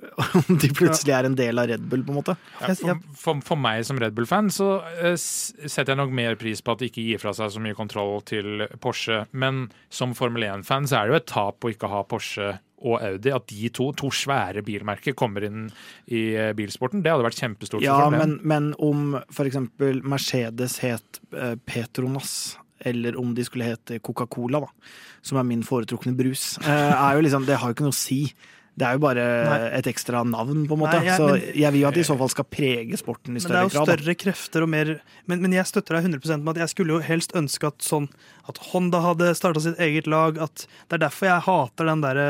om 0.48 0.58
de 0.58 0.70
plutselig 0.74 1.14
er 1.14 1.28
en 1.28 1.36
del 1.38 1.60
av 1.60 1.68
Red 1.70 1.84
Bull, 1.90 2.02
på 2.06 2.14
en 2.14 2.18
måte. 2.18 2.34
Ja, 2.60 2.72
for, 2.78 3.02
for, 3.18 3.42
for, 3.52 3.60
meg 3.60 3.84
som 3.86 4.00
Red 4.00 4.16
Bull-fan 4.16 4.50
så 4.52 4.74
uh, 4.82 5.14
setter 5.18 5.92
jeg 5.92 6.00
nok 6.00 6.14
mer 6.16 6.38
pris 6.40 6.62
på 6.64 6.74
at 6.74 6.82
de 6.82 6.90
ikke 6.90 7.04
gir 7.06 7.22
fra 7.22 7.34
seg 7.36 7.52
så 7.54 7.62
mye 7.62 7.76
kontroll 7.78 8.20
til 8.28 8.66
Porsche. 8.82 9.22
Men 9.32 9.66
som 9.92 10.16
Formel 10.18 10.48
1-fan 10.48 10.88
så 10.90 11.00
er 11.00 11.08
det 11.08 11.14
jo 11.14 11.20
et 11.20 11.30
tap 11.32 11.66
å 11.66 11.72
ikke 11.72 11.90
ha 11.92 12.04
Porsche 12.08 12.54
og 12.82 12.96
Audi, 12.98 13.30
at 13.30 13.44
de 13.46 13.68
to, 13.70 13.92
to 13.94 14.08
svære 14.10 14.64
bilmerker, 14.66 15.14
kommer 15.14 15.46
inn 15.46 15.68
i 16.10 16.24
uh, 16.34 16.50
bilsporten. 16.58 17.04
Det 17.04 17.12
hadde 17.12 17.28
vært 17.28 17.38
kjempestort. 17.44 17.84
Ja, 17.86 18.08
men, 18.10 18.40
men, 18.42 18.72
om 18.82 19.20
f.eks. 19.28 19.60
Mercedes 20.02 20.80
het 20.82 21.22
uh, 21.36 21.54
Petronas 21.68 22.56
eller 22.82 23.14
om 23.14 23.30
de 23.30 23.44
skulle 23.46 23.68
hete 23.68 24.00
Coca-Cola, 24.02 24.58
da, 24.64 24.88
som 25.22 25.38
er 25.38 25.46
min 25.46 25.60
foretrukne 25.62 26.16
brus, 26.18 26.56
er 26.66 27.12
jo 27.14 27.22
liksom, 27.22 27.44
det 27.46 27.60
har 27.62 27.70
jo 27.70 27.76
ikke 27.76 27.86
noe 27.86 27.94
å 27.94 27.94
si. 27.94 28.24
Det 28.72 28.86
er 28.88 28.96
jo 28.96 29.02
bare 29.02 29.24
Nei. 29.44 29.56
et 29.76 29.88
ekstra 29.90 30.22
navn, 30.24 30.62
på 30.64 30.76
en 30.78 30.80
måte. 30.80 30.96
Nei, 30.96 31.10
jeg, 31.10 31.18
så 31.20 31.26
men, 31.34 31.42
jeg 31.60 31.74
vil 31.74 31.82
jo 31.82 31.88
at 31.90 31.96
de 31.98 32.00
i 32.00 32.06
så 32.08 32.14
fall 32.16 32.30
skal 32.32 32.46
prege 32.48 32.96
sporten 32.96 33.36
i 33.36 33.42
større 33.42 33.66
grad. 33.66 33.68
Men 33.68 33.68
det 33.68 33.76
er 33.76 33.82
jo 33.82 33.88
større 33.90 34.06
grad, 34.06 34.20
krefter 34.22 34.64
og 34.64 34.70
mer 34.72 34.92
men, 35.28 35.42
men, 35.44 35.52
jeg 35.54 35.68
støtter 35.68 35.98
deg 35.98 36.08
100 36.08 36.40
med 36.40 36.54
at 36.54 36.62
jeg 36.64 36.72
skulle 36.72 36.96
jo 36.96 37.02
helst 37.04 37.34
ønske 37.36 37.68
at 37.68 37.84
sånn 37.84 38.08
at 38.48 38.58
Honda 38.72 39.02
hadde 39.04 39.28
starta 39.38 39.60
sitt 39.62 39.78
eget 39.82 40.08
lag. 40.10 40.40
at 40.40 40.64
Det 40.88 40.96
er 40.96 41.02
derfor 41.04 41.28
jeg 41.28 41.44
hater 41.46 41.90
den 41.92 42.02
der, 42.02 42.20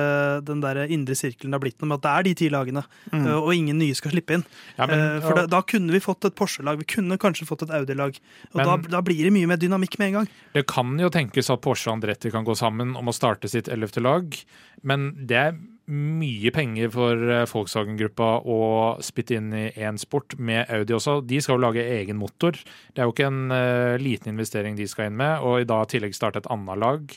den 0.45 0.65
der 0.65 0.83
indre 0.85 1.17
sirkelen 1.17 1.55
det 1.55 1.61
har 1.61 1.65
blitt 1.65 1.79
noe 1.81 1.93
med 1.93 2.01
at 2.01 2.05
det 2.05 2.13
er 2.13 2.27
de 2.27 2.35
ti 2.43 2.51
lagene, 2.53 2.83
mm. 3.13 3.29
og 3.39 3.51
ingen 3.55 3.79
nye 3.81 3.97
skal 3.97 4.13
slippe 4.15 4.37
inn. 4.37 4.47
Ja, 4.77 4.89
men, 4.91 4.99
uh, 4.99 5.21
for 5.25 5.39
da, 5.39 5.47
da, 5.51 5.63
kunne 5.63 5.95
vi 5.95 6.03
fått 6.03 6.27
et 6.29 6.37
Porsche-lag, 6.39 6.81
vi 6.83 6.89
kunne 6.91 7.21
kanskje 7.23 7.47
fått 7.49 7.65
et 7.69 7.75
Audi-lag. 7.79 8.19
Og 8.53 8.61
men, 8.61 8.67
da, 8.69 8.97
da, 8.99 9.05
blir 9.07 9.23
det 9.25 9.33
mye 9.35 9.49
mer 9.55 9.63
dynamikk 9.63 9.97
med 10.03 10.11
en 10.11 10.19
gang. 10.21 10.33
Det 10.59 10.67
kan 10.71 10.99
jo 11.01 11.13
tenkes 11.13 11.53
at 11.55 11.63
Porsche 11.65 11.93
og 11.93 12.01
Andretti 12.01 12.35
kan 12.35 12.47
gå 12.49 12.59
sammen 12.59 12.97
om 12.99 13.09
å 13.09 13.17
starte 13.17 13.51
sitt 13.53 13.71
ellevte 13.73 14.03
lag, 14.05 14.37
men 14.83 15.13
det 15.31 15.39
er 15.39 15.57
mye 15.91 16.53
penger 16.55 16.91
for 16.95 17.19
eh, 17.27 17.45
Volkswagen-gruppa 17.51 18.29
å 18.47 18.59
spytte 19.03 19.37
inn 19.39 19.51
i 19.57 19.65
én 19.83 19.99
sport, 20.01 20.37
med 20.39 20.71
Audi 20.71 20.95
også. 20.95 21.19
De 21.27 21.41
skal 21.43 21.59
jo 21.59 21.65
lage 21.65 21.87
egen 21.99 22.21
motor. 22.21 22.57
Det 22.93 23.03
er 23.03 23.09
jo 23.09 23.15
ikke 23.15 23.31
en 23.31 23.45
uh, 23.51 23.99
liten 24.01 24.33
investering 24.35 24.79
de 24.79 24.87
skal 24.91 25.11
inn 25.11 25.19
med, 25.19 25.43
og 25.43 25.63
i 25.63 25.69
dag 25.69 25.87
i 25.87 25.95
tillegg 25.97 26.15
starte 26.17 26.43
et 26.43 26.51
annet 26.53 26.79
lag. 26.79 27.17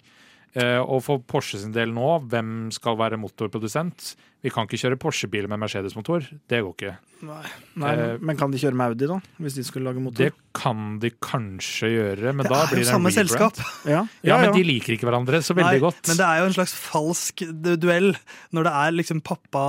Uh, 0.56 0.80
og 0.88 1.02
for 1.04 1.20
Porsche 1.20 1.60
sin 1.60 1.74
del 1.76 1.92
nå, 1.92 2.08
hvem 2.32 2.70
skal 2.72 2.96
være 2.96 3.18
motorprodusent? 3.20 4.14
Vi 4.46 4.52
kan 4.54 4.68
ikke 4.68 4.78
kjøre 4.80 4.98
Porsche-bil 5.02 5.50
med 5.52 5.60
Mercedes-motor. 5.60 6.30
Det 6.48 6.62
går 6.64 6.76
ikke. 6.76 6.92
Nei, 7.28 7.42
Nei 7.82 7.96
Men 8.24 8.38
kan 8.40 8.54
de 8.54 8.62
kjøre 8.62 8.78
med 8.78 8.94
Audi, 8.94 9.08
da? 9.10 9.18
Hvis 9.42 9.58
de 9.58 9.66
skulle 9.68 9.90
lage 9.90 10.04
motor? 10.04 10.30
Det 10.30 10.56
kan 10.56 11.00
de 11.02 11.12
kanskje 11.12 11.90
gjøre, 11.92 12.32
men 12.32 12.48
det 12.48 12.54
da 12.54 12.62
blir 12.70 12.86
det 12.86 12.86
en 12.86 12.86
rebrand. 12.86 12.86
Det 12.86 12.86
er 12.86 12.86
jo 12.86 12.92
samme 12.94 13.14
selskap. 13.18 13.60
Ja. 13.84 14.04
Ja, 14.22 14.30
ja, 14.30 14.38
men 14.46 14.56
de 14.56 14.64
liker 14.70 14.96
ikke 14.96 15.10
hverandre 15.10 15.42
så 15.44 15.58
veldig 15.58 15.80
Nei, 15.80 15.84
godt. 15.84 16.00
Men 16.08 16.22
det 16.22 16.28
er 16.30 16.40
jo 16.40 16.48
en 16.48 16.58
slags 16.60 16.76
falsk 16.86 17.46
duell 17.84 18.12
når 18.56 18.70
det 18.70 18.76
er 18.86 18.96
liksom 19.02 19.24
pappa 19.28 19.66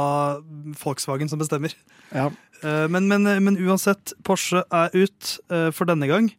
Volkswagen 0.84 1.32
som 1.32 1.42
bestemmer. 1.42 1.74
Ja. 2.12 2.28
Uh, 2.60 2.86
men, 2.92 3.08
men, 3.10 3.26
men, 3.42 3.58
uansett, 3.66 4.14
Porsche 4.22 4.62
er 4.70 4.94
ut 4.94 5.34
for 5.74 5.88
denne 5.88 6.06
gang. 6.12 6.30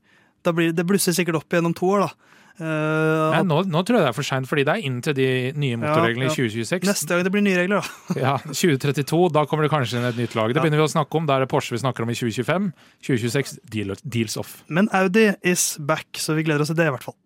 Blir, 0.48 0.72
det 0.72 0.86
blusser 0.88 1.12
sikkert 1.12 1.42
opp 1.42 1.52
igjen 1.52 1.68
om 1.68 1.76
to 1.76 1.90
år, 1.98 2.06
da. 2.06 2.27
Uh, 2.58 3.30
Nei, 3.36 3.44
nå, 3.46 3.60
nå, 3.70 3.82
tror 3.86 4.00
jeg 4.00 4.08
det 4.08 4.10
er 4.10 4.16
for 4.18 4.26
seint, 4.26 4.50
fordi 4.50 4.64
det 4.66 4.74
er 4.74 4.86
inn 4.88 4.98
til 5.06 5.14
de 5.18 5.28
nye 5.62 5.78
motorreglene 5.78 6.26
i 6.26 6.34
2026. 6.34 6.88
Neste 6.90 7.12
gang 7.12 7.28
det 7.28 7.34
blir 7.36 7.46
nye 7.46 7.60
regler, 7.60 7.86
da. 7.86 8.18
ja, 8.26 8.34
2032, 8.50 9.22
da 9.36 9.46
kommer 9.50 9.68
det 9.68 9.74
kanskje 9.76 10.00
inn 10.00 10.10
et 10.10 10.18
nytt 10.18 10.34
lag. 10.38 10.56
Det 10.56 10.64
begynner 10.64 10.82
vi 10.82 10.88
å 10.88 10.96
snakke 10.96 11.22
om. 11.22 11.30
Da 11.30 11.38
er 11.38 11.46
det 11.46 11.52
Porsche 11.54 11.76
vi 11.76 11.84
snakker 11.84 12.08
om 12.08 12.14
i 12.14 12.18
2025. 12.18 12.72
2026, 13.06 13.56
deal, 13.76 13.94
deals 14.02 14.40
off. 14.42 14.58
Men 14.74 14.90
Audi 14.98 15.30
is 15.46 15.76
back, 15.78 16.10
så 16.18 16.38
vi 16.38 16.48
gleder 16.48 16.66
oss 16.66 16.74
til 16.74 16.80
det, 16.82 16.90
i 16.90 16.96
hvert 16.98 17.06
fall. 17.06 17.18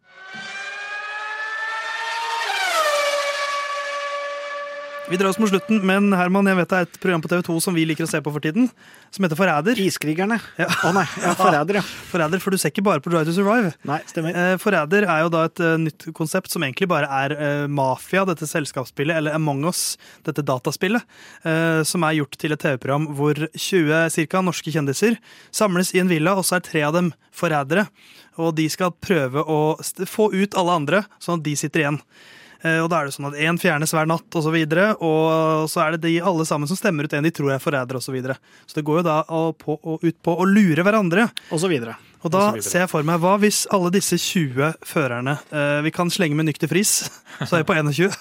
Vi 5.11 5.17
drar 5.19 5.27
oss 5.33 5.39
mot 5.41 5.49
slutten, 5.51 5.81
men 5.83 6.13
Herman, 6.15 6.47
jeg 6.47 6.55
vet 6.55 6.69
det 6.71 6.77
er 6.77 6.85
et 6.85 6.99
program 7.03 7.19
på 7.19 7.27
TV2 7.27 7.57
som 7.59 7.75
vi 7.75 7.83
liker 7.83 8.05
å 8.05 8.07
se 8.07 8.21
på 8.23 8.31
for 8.31 8.39
tiden, 8.39 8.69
som 9.11 9.25
heter 9.25 9.35
Forræder. 9.35 9.81
Iskrigerne. 9.83 10.37
Å 10.39 10.61
ja. 10.63 10.67
oh, 10.87 10.93
nei, 10.97 11.03
ja, 11.19 11.33
Forræder, 11.35 11.79
ja. 11.81 11.83
Forræder, 12.07 12.39
For 12.39 12.55
du 12.55 12.61
ser 12.61 12.71
ikke 12.71 12.85
bare 12.87 13.03
på 13.03 13.11
Drive 13.11 13.27
to 13.27 13.33
Survive. 13.35 13.73
Nei, 13.89 13.97
stemmer. 14.07 14.39
Eh, 14.39 14.53
Forræder 14.63 15.09
er 15.11 15.25
jo 15.25 15.33
da 15.35 15.43
et 15.49 15.59
uh, 15.59 15.73
nytt 15.83 16.07
konsept 16.15 16.55
som 16.55 16.63
egentlig 16.63 16.87
bare 16.93 17.11
er 17.11 17.35
uh, 17.35 17.67
Mafia, 17.67 18.23
dette 18.29 18.47
selskapsspillet, 18.47 19.19
eller 19.19 19.35
Among 19.35 19.67
us, 19.67 19.97
dette 20.23 20.47
dataspillet, 20.47 21.03
uh, 21.43 21.83
som 21.83 22.07
er 22.07 22.21
gjort 22.21 22.39
til 22.39 22.55
et 22.55 22.63
TV-program 22.63 23.11
hvor 23.17 23.43
20 23.51 24.15
cirka, 24.15 24.39
norske 24.47 24.71
kjendiser 24.71 25.19
samles 25.51 25.91
i 25.91 25.99
en 25.99 26.11
villa, 26.13 26.39
og 26.39 26.47
så 26.47 26.61
er 26.61 26.69
tre 26.71 26.87
av 26.87 26.95
dem 26.95 27.11
forrædere. 27.35 27.89
Og 28.39 28.55
de 28.55 28.71
skal 28.71 28.95
prøve 29.03 29.43
å 29.43 29.63
få 30.07 30.31
ut 30.31 30.55
alle 30.55 30.83
andre, 30.85 31.09
sånn 31.19 31.43
at 31.43 31.51
de 31.51 31.59
sitter 31.59 31.83
igjen. 31.83 32.05
Eh, 32.63 32.79
Og 32.83 32.89
da 32.91 32.99
er 33.01 33.09
det 33.09 33.15
sånn 33.15 33.29
at 33.31 33.39
én 33.41 33.57
fjernes 33.61 33.91
hver 33.93 34.05
natt, 34.09 34.27
og 34.37 34.43
så 34.45 34.51
videre. 34.53 34.91
Og 35.01 35.67
så 35.71 35.81
er 35.85 35.95
det 35.97 36.03
de 36.05 36.19
alle 36.21 36.45
sammen 36.45 36.69
som 36.69 36.77
stemmer 36.77 37.05
ut 37.07 37.13
en 37.17 37.23
de 37.25 37.31
tror 37.33 37.53
er 37.55 37.59
forræder, 37.63 37.97
og 37.97 38.03
så 38.05 38.13
videre. 38.13 38.37
Så 38.67 38.77
det 38.77 38.85
går 38.85 39.01
jo 39.01 39.07
da 39.07 39.17
på, 39.57 39.77
ut 40.01 40.17
på 40.23 40.35
å 40.37 40.45
lure 40.47 40.83
hverandre. 40.85 41.29
Og 41.51 41.59
så 41.63 41.69
videre. 41.71 41.97
Og 42.21 42.29
da 42.29 42.51
Og 42.51 42.61
ser 42.61 42.83
jeg 42.83 42.89
for 42.91 43.01
meg, 43.01 43.17
hva 43.17 43.33
hvis 43.41 43.63
alle 43.73 43.89
disse 43.89 44.13
20 44.13 44.75
førerne 44.85 45.39
eh, 45.49 45.79
Vi 45.81 45.89
kan 45.89 46.11
slenge 46.13 46.37
med 46.37 46.45
nykter 46.45 46.69
fris, 46.69 47.09
så 47.47 47.55
er 47.57 47.63
vi 47.63 47.69
på 47.71 47.77
21. 47.79 48.13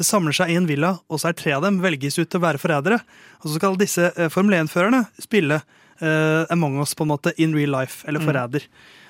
Samler 0.00 0.32
seg 0.32 0.48
i 0.54 0.56
en 0.56 0.68
villa, 0.70 0.94
og 1.12 1.20
så 1.20 1.28
er 1.28 1.36
tre 1.36 1.52
av 1.58 1.66
dem 1.66 1.82
velges 1.84 2.16
ut 2.16 2.30
til 2.32 2.40
å 2.40 2.46
være 2.46 2.62
forrædere. 2.62 3.02
Og 3.42 3.50
så 3.50 3.58
skal 3.58 3.76
disse 3.76 4.08
eh, 4.16 4.30
Formel 4.32 4.56
1-førerne 4.62 5.04
spille 5.20 5.60
eh, 6.00 6.48
Among 6.48 6.80
us 6.80 6.96
på 6.96 7.04
en 7.04 7.12
måte 7.12 7.34
in 7.36 7.52
real 7.52 7.76
life, 7.76 8.06
eller 8.08 8.24
forræder. 8.24 8.64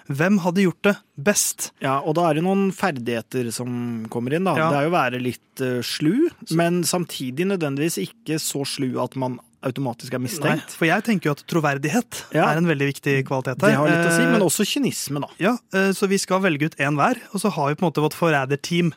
Hvem 0.09 0.39
hadde 0.43 0.65
gjort 0.65 0.83
det 0.83 0.97
best? 1.17 1.71
Ja, 1.85 2.01
og 2.01 2.15
da 2.19 2.29
er 2.31 2.35
det 2.35 2.43
noen 2.45 2.73
ferdigheter 2.75 3.53
som 3.53 4.07
kommer 4.11 4.35
inn. 4.35 4.45
da. 4.45 4.57
Ja. 4.59 4.69
Det 4.73 4.79
er 4.81 4.89
jo 4.89 4.91
å 4.93 4.97
være 4.99 5.21
litt 5.23 5.63
uh, 5.63 5.81
slu, 5.83 6.29
men 6.51 6.83
samtidig 6.83 7.47
nødvendigvis 7.53 8.01
ikke 8.03 8.39
så 8.43 8.65
slu 8.67 8.97
at 9.03 9.15
man 9.17 9.39
automatisk 9.63 10.11
er 10.15 10.19
Nei, 10.19 10.27
mistenkt. 10.27 10.73
for 10.75 10.89
jeg 10.89 11.05
tenker 11.07 11.29
jo 11.31 11.35
at 11.37 11.45
troverdighet 11.47 12.25
Ja. 12.35 12.49
er 12.51 12.57
en 12.59 12.67
veldig 12.67 12.89
viktig 12.91 13.13
kvalitet 13.29 13.61
her. 13.63 13.69
Det 13.69 13.77
har 13.79 13.87
litt 13.93 14.09
å 14.09 14.17
si, 14.17 14.23
Eh, 14.27 14.33
men 14.33 14.43
også 14.43 14.67
kynisme, 14.67 15.21
da. 15.23 15.29
Ja, 15.39 15.53
eh, 15.73 15.93
så 15.95 16.09
vi 16.11 16.19
skal 16.19 16.41
velge 16.43 16.67
ut 16.67 16.77
én 16.83 16.97
hver, 16.99 17.21
og 17.33 17.39
så 17.41 17.49
har 17.55 17.69
vi 17.71 17.77
på 17.79 17.87
en 17.87 17.93
måte 17.93 18.03
vårt 18.03 18.19
forræderteam. 18.19 18.91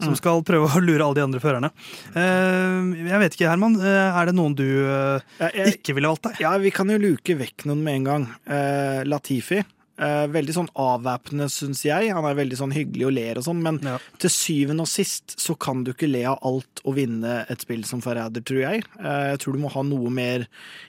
Mm. 0.00 0.04
Som 0.06 0.14
skal 0.16 0.42
prøve 0.42 0.64
å 0.68 0.80
lure 0.80 1.04
alle 1.04 1.14
de 1.14 1.24
andre 1.24 1.40
førerne. 1.40 1.70
Eh, 2.16 3.08
Jeg 3.08 3.18
vet 3.20 3.34
ikke, 3.36 3.48
Herman. 3.50 3.74
eh, 3.80 4.16
Er 4.20 4.26
det 4.26 4.34
noen 4.34 4.54
du 4.56 4.64
eh, 4.64 5.74
ikke 5.74 5.94
ville 5.96 6.08
valgt 6.08 6.22
deg? 6.28 6.40
Ja, 6.40 6.56
vi 6.58 6.70
kan 6.70 6.88
jo 6.88 6.96
luke 6.98 7.36
vekk 7.36 7.64
noen 7.68 7.82
med 7.84 7.94
en 8.00 8.04
gang. 8.04 8.24
Eh, 8.48 9.04
Latifi. 9.04 9.62
Eh, 10.00 10.26
veldig 10.32 10.54
sånn 10.56 10.68
avvæpnende, 10.80 11.50
syns 11.52 11.82
jeg. 11.84 12.08
Han 12.16 12.24
er 12.24 12.38
veldig 12.38 12.56
sånn 12.56 12.72
hyggelig 12.72 13.04
og 13.04 13.12
ler 13.12 13.36
og 13.40 13.44
sånn, 13.44 13.60
men 13.60 13.78
Ja. 13.84 13.98
til 14.18 14.30
syvende 14.30 14.80
og 14.86 14.88
sist 14.88 15.36
så 15.36 15.58
kan 15.58 15.84
du 15.84 15.92
ikke 15.92 16.10
le 16.10 16.24
av 16.24 16.38
alt 16.42 16.80
og 16.86 16.94
vinne 16.96 17.44
et 17.50 17.60
spill 17.60 17.84
som 17.84 18.00
forræder, 18.00 18.40
tror 18.42 18.60
jeg. 18.64 18.84
Eh, 18.98 19.36
jeg 19.36 19.38
tror 19.40 19.52
du 19.52 19.58
må 19.58 19.70
ha 19.70 19.82
noe 19.82 20.08
mer 20.10 20.46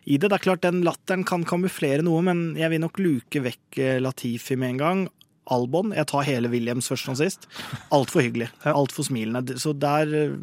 i 0.07 0.16
det. 0.18 0.30
Det 0.30 0.34
er 0.39 0.45
klart 0.47 0.62
den 0.62 0.82
latteren 0.84 1.26
kan 1.26 1.43
kamuflere 1.43 2.01
noe, 2.03 2.22
men 2.24 2.55
jeg 2.55 2.70
vil 2.70 2.80
nok 2.80 2.97
luke 2.99 3.43
vekk 3.43 3.78
eh, 3.80 3.99
Latifi 3.99 4.55
med 4.57 4.70
en 4.70 4.78
gang. 4.78 5.09
Albon. 5.52 5.91
Jeg 5.95 6.08
tar 6.10 6.24
hele 6.28 6.49
Williams 6.52 6.88
først 6.91 7.10
og 7.12 7.18
sist. 7.20 7.47
Altfor 7.93 8.24
hyggelig. 8.24 8.47
Altfor 8.72 9.06
smilende. 9.08 9.58
Så 9.62 9.74
der 9.78 10.12
eh, 10.16 10.36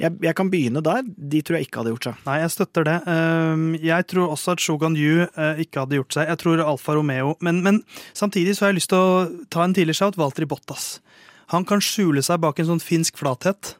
jeg, 0.00 0.16
jeg 0.22 0.36
kan 0.38 0.50
begynne 0.52 0.82
der. 0.84 1.02
De 1.06 1.42
tror 1.42 1.58
jeg 1.58 1.68
ikke 1.68 1.82
hadde 1.82 1.92
gjort 1.96 2.08
seg. 2.10 2.22
Nei, 2.28 2.38
jeg 2.44 2.54
støtter 2.54 2.86
det. 2.88 2.96
Um, 3.08 3.66
Jeg 3.82 4.06
tror 4.12 4.32
også 4.36 4.54
at 4.56 4.62
Shogun 4.64 4.96
Yu 4.98 5.24
eh, 5.26 5.62
ikke 5.66 5.82
hadde 5.84 5.98
gjort 5.98 6.16
seg. 6.16 6.30
Jeg 6.30 6.40
tror 6.44 6.62
Alfa 6.64 6.94
Romeo 6.96 7.34
Men, 7.44 7.60
men 7.66 7.82
samtidig 8.18 8.54
så 8.56 8.66
har 8.66 8.72
jeg 8.72 8.80
lyst 8.82 8.92
til 8.94 9.02
å 9.02 9.46
ta 9.52 9.66
en 9.66 9.74
tidlig 9.76 9.98
shout. 9.98 10.18
Valtteri 10.20 10.46
Bottas. 10.48 11.00
Han 11.52 11.66
kan 11.68 11.82
skjule 11.84 12.22
seg 12.24 12.40
bak 12.40 12.62
en 12.62 12.70
sånn 12.74 12.82
finsk 12.82 13.18
flathet. 13.20 13.74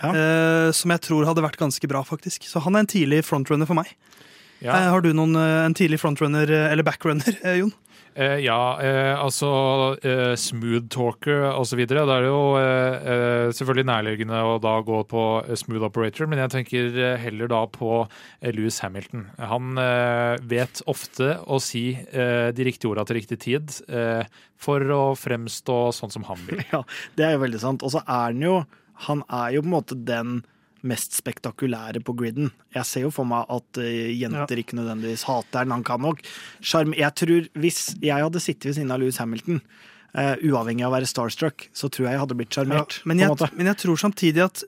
Ja. 0.00 0.14
eh, 0.16 0.70
som 0.72 0.94
jeg 0.94 1.02
tror 1.04 1.26
hadde 1.28 1.42
vært 1.44 1.58
ganske 1.60 1.84
bra, 1.90 2.00
faktisk. 2.08 2.46
Så 2.48 2.62
han 2.64 2.78
er 2.78 2.86
en 2.86 2.88
tidlig 2.88 3.18
frontrunner 3.28 3.68
for 3.68 3.76
meg. 3.76 3.90
Ja. 4.64 4.78
Har 4.92 5.00
du 5.04 5.10
noen, 5.16 5.36
en 5.36 5.74
tidlig 5.76 5.98
frontrunner, 6.00 6.48
eller 6.70 6.84
backrunner, 6.84 7.36
Jon? 7.60 7.70
Eh, 8.14 8.40
ja, 8.42 8.58
eh, 8.82 9.14
altså 9.14 9.48
eh, 10.02 10.34
smooth 10.38 10.88
talker 10.90 11.44
osv. 11.54 11.82
Da 11.86 12.02
er 12.02 12.24
det 12.24 12.30
jo 12.30 12.42
selvfølgelig 13.56 13.86
nærliggende 13.86 14.40
å 14.46 14.56
da 14.62 14.74
gå 14.84 15.02
på 15.10 15.24
smooth 15.58 15.86
operator, 15.86 16.28
men 16.30 16.42
jeg 16.42 16.52
tenker 16.56 16.98
heller 17.22 17.50
da 17.50 17.62
på 17.70 18.02
Louis 18.56 18.80
Hamilton. 18.82 19.28
Han 19.52 19.78
vet 20.50 20.82
ofte 20.90 21.36
å 21.46 21.60
si 21.62 21.84
de 22.10 22.66
riktige 22.66 22.90
orda 22.92 23.06
til 23.06 23.20
riktig 23.20 23.40
tid 23.46 23.74
for 24.60 24.94
å 24.94 25.02
fremstå 25.18 25.78
sånn 25.96 26.14
som 26.14 26.26
han 26.28 26.46
vil. 26.48 26.64
Ja, 26.70 26.84
det 27.18 27.24
er 27.26 27.34
jo 27.34 27.42
veldig 27.42 27.58
sant. 27.62 27.82
Og 27.86 27.90
så 27.94 28.02
er 28.04 28.30
han 28.30 28.42
jo 28.44 28.60
Han 29.08 29.22
er 29.32 29.54
jo 29.54 29.62
på 29.64 29.70
en 29.70 29.72
måte 29.72 29.96
den 29.96 30.40
mest 30.86 31.14
spektakulære 31.18 32.02
på 32.04 32.14
griden. 32.16 32.50
Jeg 32.74 32.88
ser 32.88 33.06
jo 33.06 33.12
for 33.14 33.28
meg 33.28 33.48
at 33.52 33.80
eh, 33.82 34.10
jenter 34.16 34.62
ikke 34.62 34.78
nødvendigvis 34.78 35.26
hater 35.28 35.64
han. 35.64 35.76
Han 35.78 35.86
kan 35.86 36.02
nok 36.04 36.24
sjarm... 36.60 36.96
Jeg 36.96 37.16
tror 37.20 37.48
hvis 37.60 37.80
jeg 38.00 38.26
hadde 38.26 38.42
sittet 38.42 38.70
ved 38.70 38.78
siden 38.80 38.94
av 38.94 39.02
Louis 39.02 39.20
Hamilton, 39.20 39.62
Uh, 40.10 40.34
uavhengig 40.42 40.82
av 40.82 40.90
å 40.90 40.96
være 40.96 41.06
starstruck, 41.06 41.68
så 41.70 41.86
tror 41.86 42.08
jeg 42.08 42.16
jeg 42.16 42.20
hadde 42.24 42.34
blitt 42.34 42.56
sjarmert. 42.56 42.96
men, 43.06 43.20
jeg, 43.22 43.30
men 43.54 43.68
jeg 43.70 43.78
tror 43.78 44.00
samtidig 44.02 44.42
at 44.42 44.64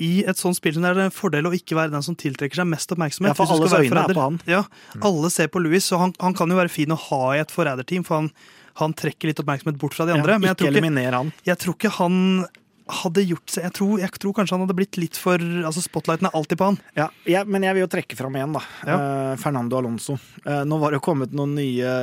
i 0.00 0.22
et 0.28 0.38
sånt 0.40 0.56
spill 0.56 0.78
er 0.80 0.96
det 0.96 1.04
en 1.10 1.14
fordel 1.14 1.50
å 1.50 1.52
ikke 1.52 1.76
være 1.76 1.92
den 1.92 2.04
som 2.04 2.16
tiltrekker 2.18 2.62
seg 2.62 2.68
mest 2.70 2.94
oppmerksomhet. 2.94 3.34
Ja, 3.34 3.36
for 3.36 3.76
øyne 3.78 4.06
er 4.06 4.14
på 4.16 4.24
han. 4.24 4.40
Ja, 4.48 4.62
Alle 5.04 5.30
ser 5.34 5.52
på 5.52 5.60
Louis, 5.62 5.84
så 5.84 6.00
han, 6.00 6.14
han 6.22 6.34
kan 6.38 6.50
jo 6.50 6.58
være 6.58 6.72
fin 6.72 6.94
å 6.94 6.98
ha 6.98 7.22
i 7.36 7.42
et 7.42 7.52
forræderteam, 7.52 8.06
for 8.08 8.22
han, 8.22 8.30
han 8.80 8.96
trekker 8.96 9.30
litt 9.30 9.42
oppmerksomhet 9.42 9.78
bort 9.82 9.96
fra 9.98 10.08
de 10.08 10.16
andre. 10.16 10.38
Ja, 10.38 10.40
men 10.40 10.50
jeg 10.50 10.60
tror, 10.62 10.80
ikke, 10.80 11.12
han. 11.18 11.32
jeg 11.46 11.60
tror 11.62 11.76
ikke 11.76 11.94
han 11.98 12.18
hadde 12.90 13.24
gjort 13.26 13.52
seg 13.52 13.66
jeg 13.66 13.74
tror, 13.76 13.94
jeg 14.02 14.18
tror 14.22 14.34
kanskje 14.36 14.56
han 14.56 14.64
hadde 14.64 14.76
blitt 14.76 14.98
litt 15.00 15.18
for 15.20 15.38
altså 15.38 15.82
Spotlighten 15.84 16.28
er 16.28 16.36
alltid 16.38 16.60
på 16.60 16.70
han. 16.70 16.78
Ja, 16.98 17.08
ja 17.28 17.44
men 17.46 17.66
jeg 17.66 17.76
vil 17.76 17.84
jo 17.84 17.90
trekke 17.92 18.18
fram 18.18 18.36
igjen, 18.38 18.56
da. 18.56 18.62
Ja. 18.88 18.96
Eh, 18.96 19.34
Fernando 19.42 19.78
Alonso. 19.78 20.18
Eh, 20.44 20.62
nå 20.68 20.78
var 20.82 20.92
det 20.92 21.00
jo 21.00 21.06
kommet 21.06 21.34
noen 21.36 21.54
nye 21.58 21.94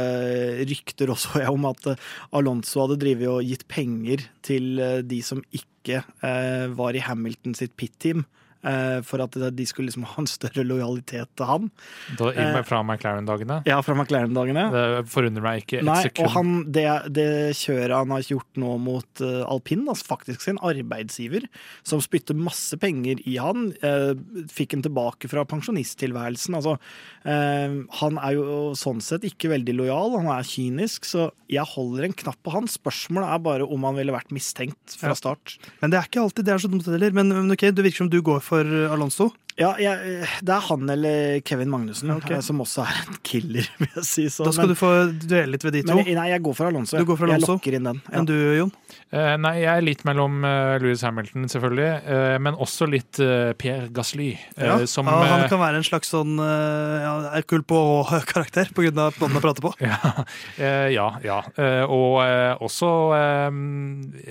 rykter 0.69 1.11
også 1.13 1.39
ja, 1.43 1.51
om 1.53 1.67
at 1.69 1.91
eh, 1.91 2.09
Alonso 2.39 2.83
hadde 2.85 2.99
drevet 3.01 3.31
og 3.31 3.45
gitt 3.45 3.67
penger 3.71 4.25
til 4.45 4.79
eh, 4.83 4.99
de 5.05 5.21
som 5.25 5.43
ikke 5.55 6.03
eh, 6.05 6.65
var 6.75 6.97
i 6.97 7.03
Hamilton 7.03 7.57
sitt 7.57 7.75
pit-team. 7.79 8.25
Eh, 8.63 8.99
for 9.05 9.21
at 9.23 9.31
de 9.55 9.65
skulle 9.65 9.87
liksom 9.89 10.03
ha 10.09 10.15
en 10.21 10.27
større 10.29 10.63
lojalitet 10.67 11.29
til 11.37 11.45
han. 11.45 11.69
Da, 12.17 12.31
i, 12.33 12.37
Eh, 12.49 12.61
fra 12.63 12.81
McLaren-dagene. 12.83 13.61
Ja, 13.69 13.81
fra 13.85 13.93
McLaren-dagene. 13.95 14.65
Det 14.73 14.85
forundrer 15.11 15.41
meg 15.45 15.63
ikke 15.63 15.79
et 15.79 15.85
Nei, 15.87 16.01
sekund. 16.07 16.25
og 16.27 16.33
han, 16.35 16.51
det, 16.71 16.85
det 17.15 17.27
kjøret 17.59 17.95
han 17.95 18.11
har 18.15 18.21
gjort 18.27 18.59
nå 18.59 18.77
mot 18.81 19.21
uh, 19.21 19.43
alpin, 19.51 19.85
altså 19.87 20.05
faktisk 20.15 20.41
sin 20.41 20.57
arbeidsgiver, 20.65 21.45
som 21.87 22.01
spytter 22.01 22.35
masse 22.37 22.75
penger 22.81 23.21
i 23.29 23.37
han, 23.37 23.69
eh, 23.85 24.13
fikk 24.49 24.73
han 24.77 24.83
tilbake 24.85 25.29
fra 25.29 25.45
pensjonisttilværelsen. 25.45 26.55
Altså, 26.57 26.77
eh, 27.25 27.75
han 28.01 28.17
er 28.23 28.35
jo 28.37 28.73
sånn 28.79 29.01
sett 29.03 29.23
ikke 29.27 29.51
veldig 29.53 29.75
lojal, 29.77 30.17
han 30.19 30.31
er 30.33 30.43
kynisk, 30.47 31.05
så 31.05 31.29
jeg 31.49 31.65
holder 31.75 32.05
en 32.09 32.13
knapp 32.13 32.37
på 32.45 32.51
han. 32.53 32.67
Spørsmålet 32.69 33.29
er 33.35 33.39
bare 33.45 33.65
om 33.69 33.83
han 33.87 33.95
ville 33.97 34.13
vært 34.13 34.33
mistenkt 34.35 34.97
fra 34.99 35.09
Ja. 35.09 35.15
start. 35.17 35.57
Men 35.81 35.89
det 35.91 35.97
er 35.99 36.07
ikke 36.09 36.21
alltid 36.23 36.45
det 36.45 36.53
er 36.53 36.57
så 36.65 36.69
dumt 36.71 36.85
heller. 36.85 37.11
Men, 37.11 37.29
men 37.29 37.51
ok, 37.51 37.69
det 37.73 37.83
virker 37.83 37.97
som 38.03 38.09
du 38.09 38.21
går 38.21 38.39
for 38.41 38.48
Alonso. 38.57 39.31
Ja, 39.59 39.73
jeg, 39.75 40.21
det 40.47 40.53
er 40.55 40.61
han 40.69 40.87
eller 40.87 41.41
Kevin 41.43 41.67
Magnussen, 41.67 42.13
Ok. 42.13 42.29
eh, 42.31 42.39
som 42.39 42.61
også 42.63 42.79
er 42.87 42.99
en 43.11 43.17
killer, 43.27 43.65
vil 43.81 43.89
jeg 43.97 44.03
si. 44.07 44.23
Så, 44.31 44.45
Da 44.47 44.53
skal 44.55 44.69
men, 44.69 44.71
du 44.71 44.79
få 44.79 44.91
duelle 45.27 45.51
litt 45.57 45.65
ved 45.67 45.73
de 45.75 45.81
to. 45.83 45.97
men, 45.97 46.07
nei, 46.15 46.29
jeg 46.31 46.39
går 46.45 46.53
for 46.55 46.69
Alonso. 46.69 46.95
Du 46.95 47.03
går 47.09 47.17
for 47.19 47.27
Alonso? 47.27 47.57
Jeg 47.57 47.59
lokker 47.59 47.75
inn 47.75 47.89
den. 47.89 47.99
Ja. 48.07 48.13
Enn 48.21 48.27
du, 48.29 48.35
Jon? 48.55 48.71
Eh, 49.11 49.33
nei, 49.43 49.51
jeg 49.59 49.67
er 49.73 49.83
litt 49.83 50.05
mellom 50.07 50.37
uh, 50.47 50.77
Louis 50.79 51.03
Hamilton, 51.03 51.49
selvfølgelig, 51.51 51.89
eh, 52.07 52.37
men 52.45 52.55
også 52.55 52.87
litt 52.87 53.19
uh, 53.19 53.51
Pierre 53.59 53.89
Gasly. 53.91 54.29
eh, 54.55 54.63
Ja, 54.69 54.77
som, 54.87 55.11
ja, 55.11 55.17
han 55.27 55.43
eh, 55.43 55.49
kan 55.51 55.59
være 55.59 55.81
en 55.81 55.87
slags 55.89 56.13
sånn 56.15 56.39
uh, 56.39 56.95
ja, 57.03 57.13
Hercule 57.35 57.67
Poirot-karakter 57.67 58.71
på 58.77 58.85
grunn 58.87 59.01
av 59.09 59.17
måten 59.19 59.35
han 59.35 59.43
prater 59.43 59.65
på. 59.67 59.73
Ja, 59.83 60.23
eh, 60.55 60.87
ja. 60.95 61.09
ja. 61.25 61.41
Eh, 61.59 61.83
og 61.83 62.21
eh, 62.23 62.53
også 62.63 62.93
eh, 63.19 63.59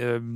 eh, 0.09 0.33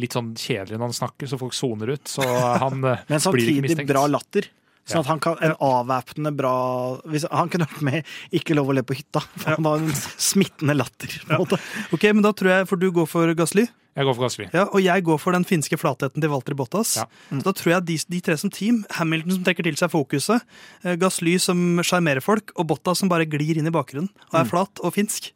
litt 0.00 0.12
sånn 0.16 0.32
kjedelig 0.38 0.78
når 0.78 0.88
han 0.90 0.98
snakker, 1.02 1.26
så 1.28 1.38
folk 1.40 1.54
soner 1.56 1.92
ut. 1.96 2.06
Så 2.08 2.22
han 2.24 2.80
blir 2.82 2.98
Men 3.08 3.20
mistenkt. 3.20 3.32
Men 3.36 3.70
samtidig 3.72 3.86
bra 3.90 4.06
latter. 4.08 4.48
Sånn 4.88 5.04
at 5.04 5.10
han 5.12 5.20
kan 5.22 5.36
en 5.46 5.52
avvæpnende 5.62 6.32
bra 6.34 6.52
hvis, 7.06 7.22
Han 7.30 7.46
kunne 7.52 7.68
vært 7.70 7.84
med 7.86 8.08
Ikke 8.34 8.56
lov 8.58 8.72
å 8.72 8.74
le 8.74 8.82
på 8.82 8.96
hytta. 8.98 9.20
For 9.38 9.52
han 9.54 9.68
har 9.68 9.78
en 9.78 9.92
smittende 10.18 10.74
latter. 10.74 11.12
På 11.28 11.36
en 11.36 11.42
måte. 11.44 11.58
Ok, 11.94 12.08
men 12.10 12.24
da 12.26 12.32
tror 12.34 12.50
jeg, 12.50 12.66
For 12.66 12.80
du 12.82 12.88
går 12.90 13.06
for 13.06 13.30
Gasly, 13.38 13.68
Jeg 13.94 14.08
går 14.08 14.16
for 14.16 14.24
Gasly. 14.26 14.48
ja, 14.50 14.64
og 14.72 14.80
jeg 14.82 15.04
går 15.06 15.18
for 15.22 15.36
den 15.36 15.44
finske 15.46 15.76
flatheten 15.78 16.18
til 16.24 16.30
Walter 16.32 16.56
Bottas. 16.58 16.96
Ja. 16.98 17.04
Så 17.30 17.42
da 17.44 17.52
tror 17.52 17.74
jeg 17.76 17.84
de, 17.92 17.96
de 18.16 18.20
tre 18.24 18.34
som 18.40 18.50
team, 18.50 18.82
Hamilton 18.96 19.36
som 19.36 19.44
trekker 19.44 19.68
til 19.68 19.76
seg 19.78 19.92
fokuset, 19.92 20.40
eh, 20.82 20.96
Gasly 20.96 21.36
som 21.38 21.60
sjarmerer 21.84 22.24
folk, 22.24 22.50
og 22.56 22.66
Bottas 22.72 23.04
som 23.04 23.12
bare 23.12 23.26
glir 23.28 23.60
inn 23.60 23.68
i 23.68 23.74
bakgrunnen 23.74 24.08
og 24.32 24.38
er 24.40 24.48
flat 24.48 24.80
og 24.82 24.94
finsk, 24.96 25.28
eh, 25.30 25.34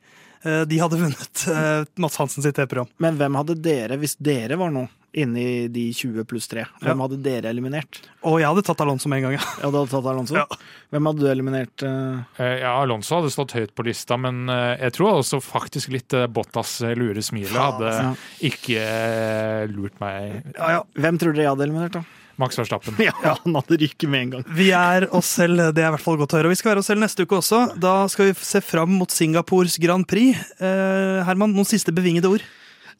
de 0.69 0.79
hadde 0.79 0.99
vunnet 1.01 1.47
Mads 1.47 1.97
Mats 2.07 2.17
Hansen 2.21 2.45
sitt 2.45 2.55
TV-program. 2.57 2.89
Men 3.03 3.19
hvem 3.19 3.35
hadde 3.41 3.57
dere, 3.65 3.99
hvis 4.01 4.17
dere 4.23 4.57
var 4.61 4.71
nå 4.75 4.87
inne 5.17 5.41
i 5.41 5.69
de 5.73 5.87
20 5.97 6.27
pluss 6.29 6.45
3, 6.53 6.67
hvem 6.83 6.91
Ja. 6.93 7.07
hadde 7.07 7.17
dere 7.25 7.49
eliminert? 7.49 8.03
Og 8.29 8.35
jeg 8.43 8.51
hadde 8.51 8.65
tatt 8.67 8.83
Alonso 8.85 9.09
med 9.09 9.23
en 9.23 9.25
gang, 9.31 9.37
ja. 9.39 9.45
Ja, 9.63 9.71
du 9.73 9.79
hadde 9.79 9.89
tatt 9.95 10.09
Alonso? 10.11 10.35
Ja. 10.37 10.45
Hvem 10.93 11.09
hadde 11.09 11.23
du 11.25 11.29
eliminert? 11.31 11.83
eh? 11.89 12.19
Eh, 12.45 12.59
ja, 12.61 12.75
Alonso 12.83 13.17
hadde 13.23 13.31
stått 13.33 13.55
høyt 13.57 13.73
på 13.75 13.87
lista, 13.89 14.19
men 14.21 14.45
eh, 14.53 14.77
jeg 14.85 14.93
tror 14.99 15.23
også 15.23 15.41
faktisk 15.41 15.89
litt 15.97 16.13
eh, 16.13 16.27
Bottas 16.29 16.75
eh, 16.85 16.93
lure 17.01 17.25
smilet 17.25 17.57
hadde 17.57 17.95
Ja. 17.97 18.13
ikke 18.51 18.77
eh, 18.85 19.67
lurt 19.73 19.97
meg. 20.05 20.43
ja, 20.55 20.71
ja. 20.77 20.83
Hvem 21.01 21.19
tror 21.23 21.33
dere 21.33 21.47
jeg 21.49 21.55
hadde 21.55 21.65
eliminert, 21.71 21.97
da? 21.97 22.05
Max 22.41 22.59
Verstappen. 22.61 22.97
Ja, 23.07 23.15
han 23.45 23.55
hadde 23.57 23.79
ryket 23.81 24.09
med 24.13 24.27
en 24.27 24.35
gang. 24.37 24.45
Vi 24.59 24.71
er 24.77 25.09
oss 25.15 25.31
selv, 25.39 25.61
det 25.77 25.83
er 25.85 25.91
i 25.91 25.95
hvert 25.97 26.05
fall 26.05 26.19
godt 26.21 26.35
å 26.35 26.41
høre. 26.41 26.51
Og 26.51 26.55
vi 26.57 26.59
skal 26.61 26.75
være 26.75 26.83
oss 26.85 26.91
selv 26.91 27.03
neste 27.05 27.25
uke 27.27 27.39
også. 27.39 27.63
Da 27.81 27.95
skal 28.13 28.31
vi 28.31 28.37
se 28.47 28.61
fram 28.65 28.93
mot 29.01 29.13
Singapores 29.13 29.79
Grand 29.83 30.07
Prix. 30.09 30.37
Eh, 30.61 31.21
Herman, 31.29 31.55
noen 31.57 31.69
siste 31.69 31.95
bevingede 31.97 32.31
ord? 32.31 32.45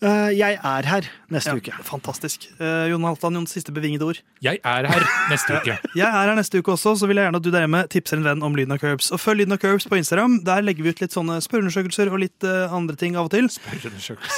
Eh, 0.05 0.31
jeg 0.37 0.59
er 0.61 0.85
her 0.85 1.07
neste 1.33 1.55
Ja, 1.55 1.57
uke. 1.57 1.73
fantastisk. 1.83 2.43
Uh, 2.61 2.85
Jon 2.91 3.05
Halvdan, 3.09 3.39
Jons 3.39 3.55
siste 3.57 3.73
bevingede 3.73 4.05
ord. 4.05 4.19
Jeg 4.45 4.59
er 4.63 4.85
her 4.91 5.05
neste 5.31 5.57
uke. 5.57 5.79
Jeg 5.97 6.05
er 6.05 6.29
her 6.29 6.35
neste 6.37 6.61
uke 6.61 6.75
også, 6.75 6.93
så 7.01 7.09
vil 7.09 7.17
jeg 7.17 7.25
gjerne 7.25 7.41
at 7.41 7.47
du 7.47 7.51
der 7.51 7.65
hjemme 7.65 7.81
tipser 7.89 8.19
en 8.21 8.27
venn 8.27 8.43
om 8.45 8.53
Lyden 8.59 8.75
av 8.77 8.79
Curbs. 8.83 9.09
Og 9.17 9.23
følg 9.23 9.41
Lyden 9.41 9.57
av 9.57 9.63
Curbs 9.63 9.89
på 9.89 9.97
Instagram. 9.97 10.37
Der 10.45 10.61
legger 10.67 10.85
vi 10.85 10.93
ut 10.93 11.01
litt 11.01 11.17
sånne 11.17 11.39
spørreundersøkelser 11.41 12.13
og 12.13 12.21
litt 12.21 12.45
uh, 12.45 12.69
andre 12.77 12.97
ting 13.01 13.17
av 13.17 13.31
og 13.31 13.33
til. 13.33 13.49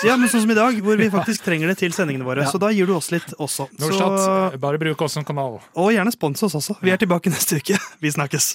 Ja, 0.07 0.15
men 0.15 0.31
sånn 0.31 0.47
som 0.47 0.55
i 0.55 0.59
dag, 0.61 0.79
hvor 0.87 0.97
vi 1.01 1.11
faktisk 1.19 1.43
trenger 1.49 1.73
det 1.75 1.81
til 1.83 1.93
sendingene 1.97 2.29
våre. 2.29 2.47
Ja. 2.47 2.53
Så 2.55 2.63
da 2.63 2.71
gir 2.71 2.87
du 2.87 2.95
oss 2.95 3.11
litt 3.11 3.35
også. 3.35 3.67
Så, 3.67 3.83
Norstat, 3.83 4.61
bare 4.63 4.79
bruk 4.79 5.03
oss 5.03 5.19
som 5.19 5.27
kanal. 5.27 5.59
og 5.75 5.91
gjerne 5.95 6.15
spons 6.15 6.47
oss 6.47 6.55
også. 6.55 6.79
Vi 6.87 6.95
er 6.95 7.03
tilbake 7.03 7.35
neste 7.35 7.59
uke. 7.59 7.83
Vi 8.05 8.15
snakkes. 8.15 8.55